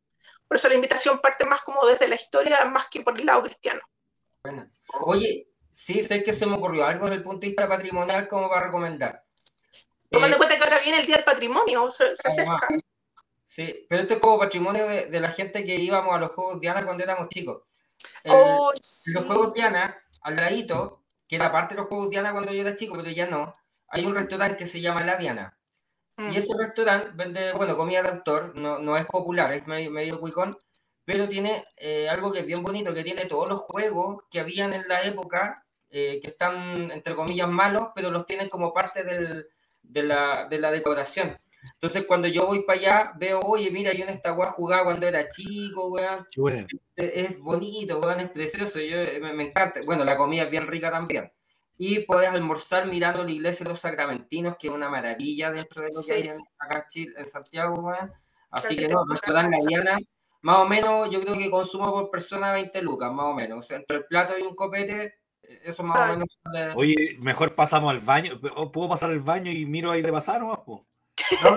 Por 0.47 0.57
eso 0.57 0.68
la 0.68 0.76
invitación 0.76 1.20
parte 1.20 1.45
más 1.45 1.62
como 1.62 1.86
desde 1.86 2.09
la 2.09 2.16
historia, 2.16 2.66
más 2.66 2.88
que 2.89 3.01
por 3.01 3.18
el 3.18 3.26
lado 3.26 3.43
cristiano. 3.43 3.80
Buena. 4.43 4.70
Oye, 5.05 5.47
sí, 5.74 6.01
sé 6.01 6.24
que 6.24 6.34
se 6.34 6.45
me 6.45 6.55
ocurrió 6.55 6.86
algo 6.86 7.05
desde 7.05 7.17
el 7.17 7.24
punto 7.24 7.41
de 7.41 7.47
vista 7.47 7.67
patrimonial 7.67 8.28
como 8.28 8.49
para 8.49 8.65
recomendar. 8.65 9.24
Tomando 10.09 10.36
Eh, 10.36 10.38
en 10.38 10.38
cuenta 10.38 10.57
que 10.57 10.63
ahora 10.63 10.80
viene 10.84 10.99
el 10.99 11.05
Día 11.05 11.15
del 11.17 11.26
Patrimonio, 11.26 11.89
se, 11.91 12.15
se 12.15 12.28
acerca. 12.28 12.67
sí, 13.43 13.86
pero 13.89 14.01
esto 14.03 14.15
es 14.15 14.19
como 14.19 14.39
patrimonio 14.39 14.88
de, 14.88 15.07
de 15.07 15.19
la 15.19 15.32
gente 15.32 15.63
que 15.65 15.76
íbamos 15.76 16.13
a 16.13 16.19
los 16.19 16.32
Juegos 16.32 16.59
Diana 16.59 16.84
cuando 16.84 17.03
éramos 17.03 17.30
chicos. 17.30 17.63
El- 18.24 18.32
Oh, 18.34 18.72
sí. 18.82 19.11
los 19.13 19.26
Juegos 19.26 19.53
Diana, 19.53 19.97
al 20.22 20.36
ladito, 20.36 21.03
que 21.28 21.36
era 21.38 21.51
parte 21.51 21.76
de 21.76 21.82
los 21.82 21.88
Juegos 21.89 22.09
Diana 22.09 22.32
cuando 22.32 22.51
yo 22.51 22.61
era 22.61 22.76
chico, 22.76 22.95
pero 22.97 23.09
ya 23.09 23.26
no, 23.28 23.53
hay 23.88 24.05
un 24.05 24.15
restaurante 24.15 24.57
que 24.57 24.65
se 24.67 24.82
llama 24.82 25.03
La 25.03 25.17
Diana. 25.17 25.57
Mm. 26.17 26.32
Y 26.34 26.38
ese 26.38 26.53
restaurante 26.57 27.11
vende, 27.13 27.53
bueno, 27.53 27.78
comida 27.78 28.01
de 28.03 28.09
autor, 28.09 28.55
no, 28.55 28.80
no 28.80 28.97
es 28.97 29.05
popular, 29.05 29.51
es 29.53 29.65
medio, 29.65 29.91
medio 29.91 30.19
cuicón, 30.19 30.57
pero 31.06 31.28
tiene 31.28 31.66
eh, 31.78 32.08
algo 32.10 32.32
que 32.32 32.39
es 32.39 32.45
bien 32.45 32.64
bonito, 32.64 32.93
que 32.93 33.04
tiene 33.04 33.26
todos 33.26 33.47
los 33.49 33.60
juegos 33.62 34.24
que 34.30 34.39
habían 34.39 34.74
en 34.74 34.88
la 34.88 35.02
época, 35.04 35.66
eh, 35.89 36.20
que 36.22 36.28
están, 36.28 36.89
entre 36.91 37.16
comillas, 37.16 37.49
malos, 37.49 37.89
pero 37.95 38.12
los 38.12 38.26
tienen 38.26 38.49
como 38.49 38.74
parte 38.74 39.04
del- 39.04 39.47
de, 39.84 40.04
la, 40.04 40.47
de 40.49 40.60
la 40.60 40.72
decoración. 40.72 41.38
Entonces, 41.74 42.06
cuando 42.08 42.28
yo 42.28 42.45
voy 42.47 42.64
para 42.64 42.80
allá, 42.80 43.12
veo, 43.18 43.39
oye, 43.41 43.70
mira, 43.72 43.91
yo 43.93 44.04
en 44.04 44.10
esta 44.10 44.34
weá 44.34 44.52
jugaba 44.52 44.86
cuando 44.86 45.08
era 45.08 45.28
chico, 45.30 45.89
weón. 45.89 46.28
Qué 46.32 46.41
buena. 46.41 46.66
Es 46.95 47.39
bonito, 47.39 47.99
weón, 47.99 48.20
es 48.20 48.30
precioso, 48.30 48.80
yo, 48.80 48.97
me, 49.22 49.34
me 49.34 49.43
encanta. 49.43 49.82
Bueno, 49.86 50.04
la 50.04 50.18
comida 50.18 50.43
es 50.43 50.49
bien 50.49 50.66
rica 50.68 50.89
también. 50.89 51.32
Y 51.78 51.99
puedes 51.99 52.30
almorzar 52.30 52.88
mirando 52.88 53.24
la 53.24 53.32
iglesia 53.32 53.64
de 53.64 53.70
los 53.72 53.80
sacramentinos, 53.80 54.56
que 54.58 54.68
es 54.68 54.74
una 54.74 54.89
maravilla 54.89 55.52
dentro 55.52 55.82
de 55.84 55.89
lo 55.93 56.02
que 56.02 56.04
Sí. 56.04 56.12
hay 56.14 56.22
en, 56.24 56.39
acá 56.58 56.80
en 56.80 56.86
Chile, 56.88 57.14
en 57.18 57.26
Santiago, 57.26 57.76
weón. 57.82 58.12
Así 58.49 58.76
que 58.76 58.88
no, 58.88 59.04
restaurante. 59.06 59.58
Diana, 59.68 59.97
más 60.42 60.58
o 60.58 60.66
menos, 60.68 61.10
yo 61.10 61.22
creo 61.22 61.38
que 61.38 61.50
consumo 61.52 61.92
por 61.92 62.10
persona 62.10 62.52
20 62.54 62.82
lucas, 62.82 63.12
más 63.12 63.26
o 63.28 63.34
menos. 63.34 63.60
O 63.60 63.62
sea, 63.62 63.78
entre 63.78 63.98
el 63.98 64.06
plato 64.06 64.34
y 64.38 64.44
un 64.44 64.56
copete, 64.56 65.16
eso 65.64 65.84
más 65.84 66.00
o 66.00 66.08
menos 66.14 66.39
sale- 66.44 66.74
Oye, 66.76 67.18
mejor 67.20 67.54
pasamos 67.56 67.92
al 67.92 68.00
baño. 68.00 68.39
¿Puedo 68.72 68.89
pasar 68.89 69.10
al 69.12 69.20
baño 69.20 69.52
y 69.52 69.66
miro 69.66 69.92
ahí 69.92 70.02
de 70.02 70.12
pasar 70.12 70.39
nomás, 70.42 70.60
po? 70.66 70.86
No, 71.44 71.56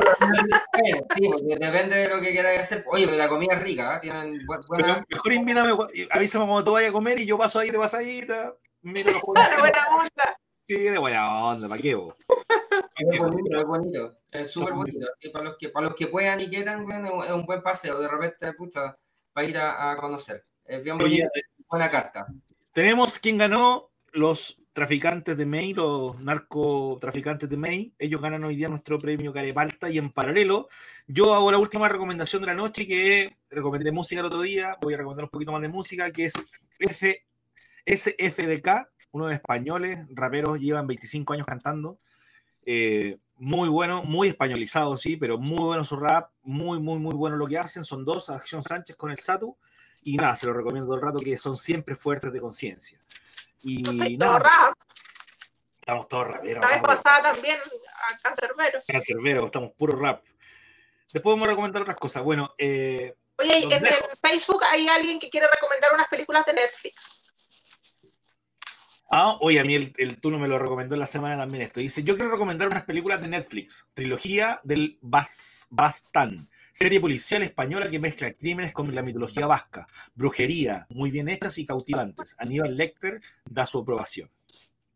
sí, 1.17 1.31
depende 1.59 1.97
de 1.97 2.09
lo 2.09 2.21
que 2.21 2.31
quieras 2.31 2.61
hacer. 2.61 2.85
Oye, 2.87 3.07
pero 3.07 3.17
la 3.17 3.29
comida 3.29 3.55
es 3.55 3.63
rica, 3.63 3.97
¿eh? 3.97 4.01
tienen 4.03 4.35
bu- 4.47 4.65
Pero 4.71 4.85
buena... 4.85 5.05
mejor 5.09 5.33
invítame, 5.33 5.73
avísame 6.11 6.45
cuando 6.45 6.65
tú 6.65 6.73
vayas 6.73 6.91
a 6.91 6.93
comer 6.93 7.19
y 7.19 7.27
yo 7.27 7.37
paso 7.39 7.59
ahí 7.59 7.71
de 7.71 7.79
pasadita. 7.79 8.55
Miro 8.83 9.11
los 9.13 9.21
juegos. 9.23 9.45
Buena 9.61 9.79
onda. 9.99 10.39
Sí, 10.67 10.75
de 10.79 10.99
buena 10.99 11.45
onda, 11.45 11.69
¿para 11.69 11.81
qué, 11.81 11.95
vos? 11.95 12.15
Es 12.97 13.19
bonito, 13.19 13.59
es 13.59 13.67
bonito, 13.67 14.17
es 14.31 14.51
súper 14.53 14.73
bonito. 14.73 15.07
Y 15.21 15.31
para 15.31 15.47
los 15.47 15.57
que 15.59 15.69
para 15.69 15.87
los 15.89 15.97
que 15.97 16.07
puedan 16.07 16.41
y 16.41 16.49
quieran, 16.49 16.85
bueno, 16.85 17.25
es 17.25 17.33
un- 17.33 17.45
buen 17.45 17.61
paseo, 17.61 17.99
de 17.99 18.07
repente, 18.07 18.53
pucha, 18.53 18.97
para 19.33 19.47
ir 19.49 19.59
a, 19.59 19.91
a 19.91 19.97
conocer. 19.97 20.45
Es 20.65 20.81
bien 20.83 20.97
bonito, 20.97 21.27
buena 21.69 21.91
carta. 21.91 22.25
tenemos 22.73 23.19
quien 23.19 23.37
ganó 23.37 23.91
los 24.13 24.61
traficantes 24.73 25.37
de 25.37 25.45
May, 25.45 25.75
los 25.75 26.21
narcotraficantes 26.21 27.49
de 27.51 27.57
May. 27.57 27.93
Ellos 27.99 28.21
ganan 28.23 28.45
hoy 28.45 28.55
día 28.55 28.69
nuestro 28.69 28.97
premio 28.99 29.33
Carepalta 29.33 29.91
y 29.91 29.99
en 29.99 30.11
paralelo, 30.13 30.69
yo 31.09 31.35
hago 31.35 31.51
la 31.51 31.59
última 31.59 31.89
recomendación 31.89 32.43
de 32.43 32.47
la 32.47 32.55
noche 32.55 32.87
que 32.87 33.37
recomendé 33.51 33.91
música 33.91 34.21
el 34.21 34.27
otro 34.27 34.41
día. 34.43 34.77
Voy 34.81 34.95
a 34.95 34.99
recomendar 34.99 35.25
un 35.25 35.31
poquito 35.31 35.51
más 35.51 35.63
de 35.63 35.69
música, 35.69 36.13
que 36.13 36.27
es 36.27 36.35
F, 36.79 37.25
SFDK, 37.87 38.89
unos 39.15 39.33
españoles, 39.33 40.01
raperos, 40.11 40.59
llevan 40.59 40.89
25 40.89 41.35
años 41.35 41.47
cantando. 41.47 41.99
Eh, 42.67 43.17
muy 43.37 43.69
bueno, 43.69 44.03
muy 44.03 44.27
españolizado, 44.27 44.97
sí, 44.97 45.17
pero 45.17 45.39
muy 45.39 45.65
bueno 45.65 45.85
su 45.85 45.97
rap, 45.97 46.33
muy, 46.43 46.81
muy, 46.81 46.99
muy 46.99 47.15
bueno 47.15 47.37
lo 47.37 47.47
que 47.47 47.57
hacen. 47.57 47.85
Son 47.85 48.05
dos, 48.05 48.29
Acción 48.29 48.61
Sánchez 48.65 48.97
con 48.97 49.13
el 49.13 49.19
Satu. 49.19 49.57
Y 50.03 50.17
nada, 50.17 50.35
se 50.35 50.47
lo 50.47 50.53
recomiendo 50.53 50.89
todo 50.89 50.97
el 50.97 51.03
rato 51.03 51.19
que 51.23 51.37
son 51.37 51.57
siempre 51.57 51.95
fuertes 51.95 52.33
de 52.33 52.41
conciencia. 52.41 52.99
Y 53.63 53.83
nada, 54.17 54.41
rap. 54.41 54.75
estamos 55.79 56.09
todos 56.09 56.27
raperos. 56.27 56.65
La 56.65 56.71
vez 56.73 56.83
pasada 56.83 57.33
también 57.33 57.57
a 57.57 58.19
Cancerbero. 58.19 58.81
cancerberos, 58.85 59.45
estamos 59.45 59.71
puro 59.79 59.97
rap. 59.97 60.25
Después 61.13 61.35
vamos 61.35 61.47
a 61.47 61.51
recomendar 61.53 61.83
otras 61.83 61.97
cosas. 61.97 62.25
Bueno, 62.25 62.53
eh, 62.59 63.15
Oye, 63.39 63.63
en 63.63 63.85
Facebook 64.21 64.63
hay 64.73 64.89
alguien 64.89 65.21
que 65.21 65.31
quiere 65.31 65.47
recomendar 65.47 65.93
unas 65.95 66.09
películas 66.09 66.45
de 66.47 66.55
Netflix. 66.55 67.24
Ah, 69.11 69.37
oye, 69.41 69.61
a 69.61 69.65
mí 69.65 69.75
el, 69.75 69.95
el 69.99 70.21
Tuno 70.21 70.39
me 70.39 70.49
lo 70.49 70.59
recomendó 70.59 70.95
en 70.95 71.01
la 71.01 71.07
semana 71.07 71.37
también 71.37 71.63
esto. 71.63 71.81
Dice, 71.81 72.03
yo 72.03 72.17
quiero 72.17 72.31
recomendar 72.31 72.69
unas 72.69 72.85
películas 72.85 73.21
de 73.21 73.29
Netflix. 73.29 73.87
Trilogía 73.95 74.61
del 74.65 74.99
Bas, 75.01 75.67
Bastán. 75.71 76.37
Serie 76.73 77.01
policial 77.01 77.43
española 77.43 77.89
que 77.89 78.01
mezcla 78.01 78.33
crímenes 78.33 78.73
con 78.73 78.93
la 78.95 79.03
mitología 79.03 79.47
vasca. 79.47 79.87
Brujería, 80.15 80.87
muy 80.91 81.11
bien 81.11 81.29
hechas 81.29 81.57
y 81.59 81.65
cautivantes. 81.65 82.35
Aníbal 82.39 82.77
Lecter 82.77 83.21
da 83.45 83.65
su 83.65 83.79
aprobación. 83.79 84.29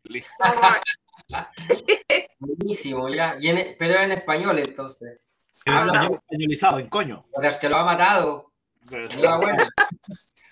Listo. 0.03 0.29
Buenísimo, 2.39 3.09
ya. 3.09 3.35
Y 3.39 3.49
en- 3.49 3.75
pero 3.77 3.99
en 3.99 4.11
español, 4.11 4.59
entonces. 4.59 5.19
En 5.65 5.73
español 5.73 6.13
españolizado, 6.13 6.79
en 6.79 6.89
coño. 6.89 7.25
O 7.31 7.41
sea, 7.41 7.49
es 7.49 7.57
que 7.57 7.69
lo 7.69 7.77
ha 7.77 7.85
matado. 7.85 8.51
Pero. 8.89 9.07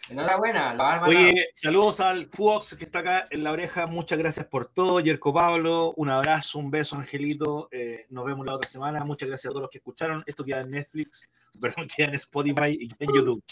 Enhorabuena. 0.10 0.74
Matado. 0.74 1.08
Oye, 1.08 1.50
saludos 1.54 2.00
al 2.00 2.28
Fuox 2.30 2.76
que 2.76 2.86
está 2.86 3.00
acá 3.00 3.28
en 3.30 3.44
la 3.44 3.52
oreja. 3.52 3.88
Muchas 3.88 4.18
gracias 4.18 4.46
por 4.46 4.66
todo. 4.68 5.00
Yerko 5.02 5.34
Pablo, 5.34 5.94
un 5.98 6.10
abrazo, 6.10 6.60
un 6.60 6.72
beso, 6.72 6.96
Angelito. 6.96 7.68
Eh, 7.72 8.06
nos 8.10 8.26
vemos 8.26 8.46
la 8.46 8.56
otra 8.56 8.70
semana. 8.70 9.04
Muchas 9.04 9.28
gracias 9.28 9.50
a 9.50 9.52
todos 9.52 9.64
los 9.64 9.70
que 9.72 9.80
escucharon. 9.80 10.24
Esto 10.26 10.46
queda 10.46 10.62
en 10.62 10.72
Netflix, 10.72 11.30
perdón, 11.62 11.88
queda 11.94 12.08
en 12.08 12.16
Spotify 12.16 12.78
y 12.80 12.90
en 13.00 13.14
YouTube. 13.14 13.44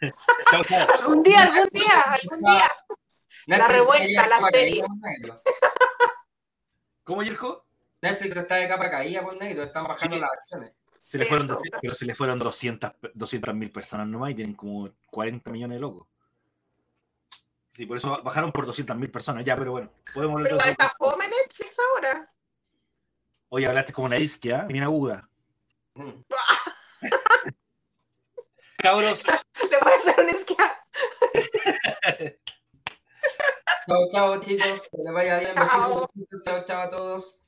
chao, 0.50 0.64
chao. 0.64 0.88
Algún 0.98 1.22
día, 1.22 1.42
algún 1.42 1.68
día, 1.72 2.02
algún 2.06 2.40
día. 2.40 2.70
Netflix 3.46 3.68
revuelta, 3.72 4.26
la 4.28 4.40
serie. 4.50 4.84
¿Cómo, 7.04 7.22
Yerko? 7.22 7.66
Netflix 8.00 8.36
está 8.36 8.56
de 8.56 8.68
capa 8.68 8.90
caída 8.90 9.22
por 9.22 9.36
negro, 9.36 9.64
están 9.64 9.84
bajando 9.84 10.16
Sí. 10.16 10.20
las 10.20 10.30
acciones. 10.30 10.72
Se 10.98 11.18
le 11.18 11.26
fueron, 11.26 11.58
pero 11.80 11.94
se 11.94 12.04
le 12.04 12.14
fueron 12.14 12.38
200 12.38 13.54
mil 13.54 13.70
personas 13.70 14.06
nomás 14.06 14.30
y 14.30 14.34
tienen 14.34 14.54
como 14.54 14.90
40 15.10 15.50
millones 15.50 15.76
de 15.76 15.80
locos. 15.80 16.06
Sí, 17.70 17.86
por 17.86 17.96
eso 17.96 18.20
bajaron 18.24 18.50
por 18.50 18.66
200.000 18.66 19.10
personas 19.10 19.44
ya, 19.44 19.56
pero 19.56 19.70
bueno, 19.70 19.92
podemos 20.12 20.42
Pero 20.42 20.56
igual 20.56 20.70
está 20.70 20.92
fome 20.98 21.28
Netflix 21.28 21.76
ahora. 21.78 22.34
Oye, 23.50 23.66
hablaste 23.68 23.92
como 23.92 24.06
una 24.06 24.18
isquia, 24.18 24.64
bien 24.64 24.82
aguda. 24.82 25.28
Mm. 25.94 26.10
Cabros, 28.78 29.24
Le 29.26 29.78
voy 29.80 29.92
a 29.92 29.96
hacer 29.96 30.14
un 30.18 30.28
isquia. 30.28 30.84
Chao, 33.88 34.08
chao, 34.12 34.40
chicos. 34.40 34.88
Que 34.90 34.98
les 35.02 35.12
vaya 35.14 35.38
bien. 35.38 35.54
Chao. 35.54 36.10
Chao, 36.44 36.64
chao 36.64 36.80
a 36.82 36.90
todos. 36.90 37.38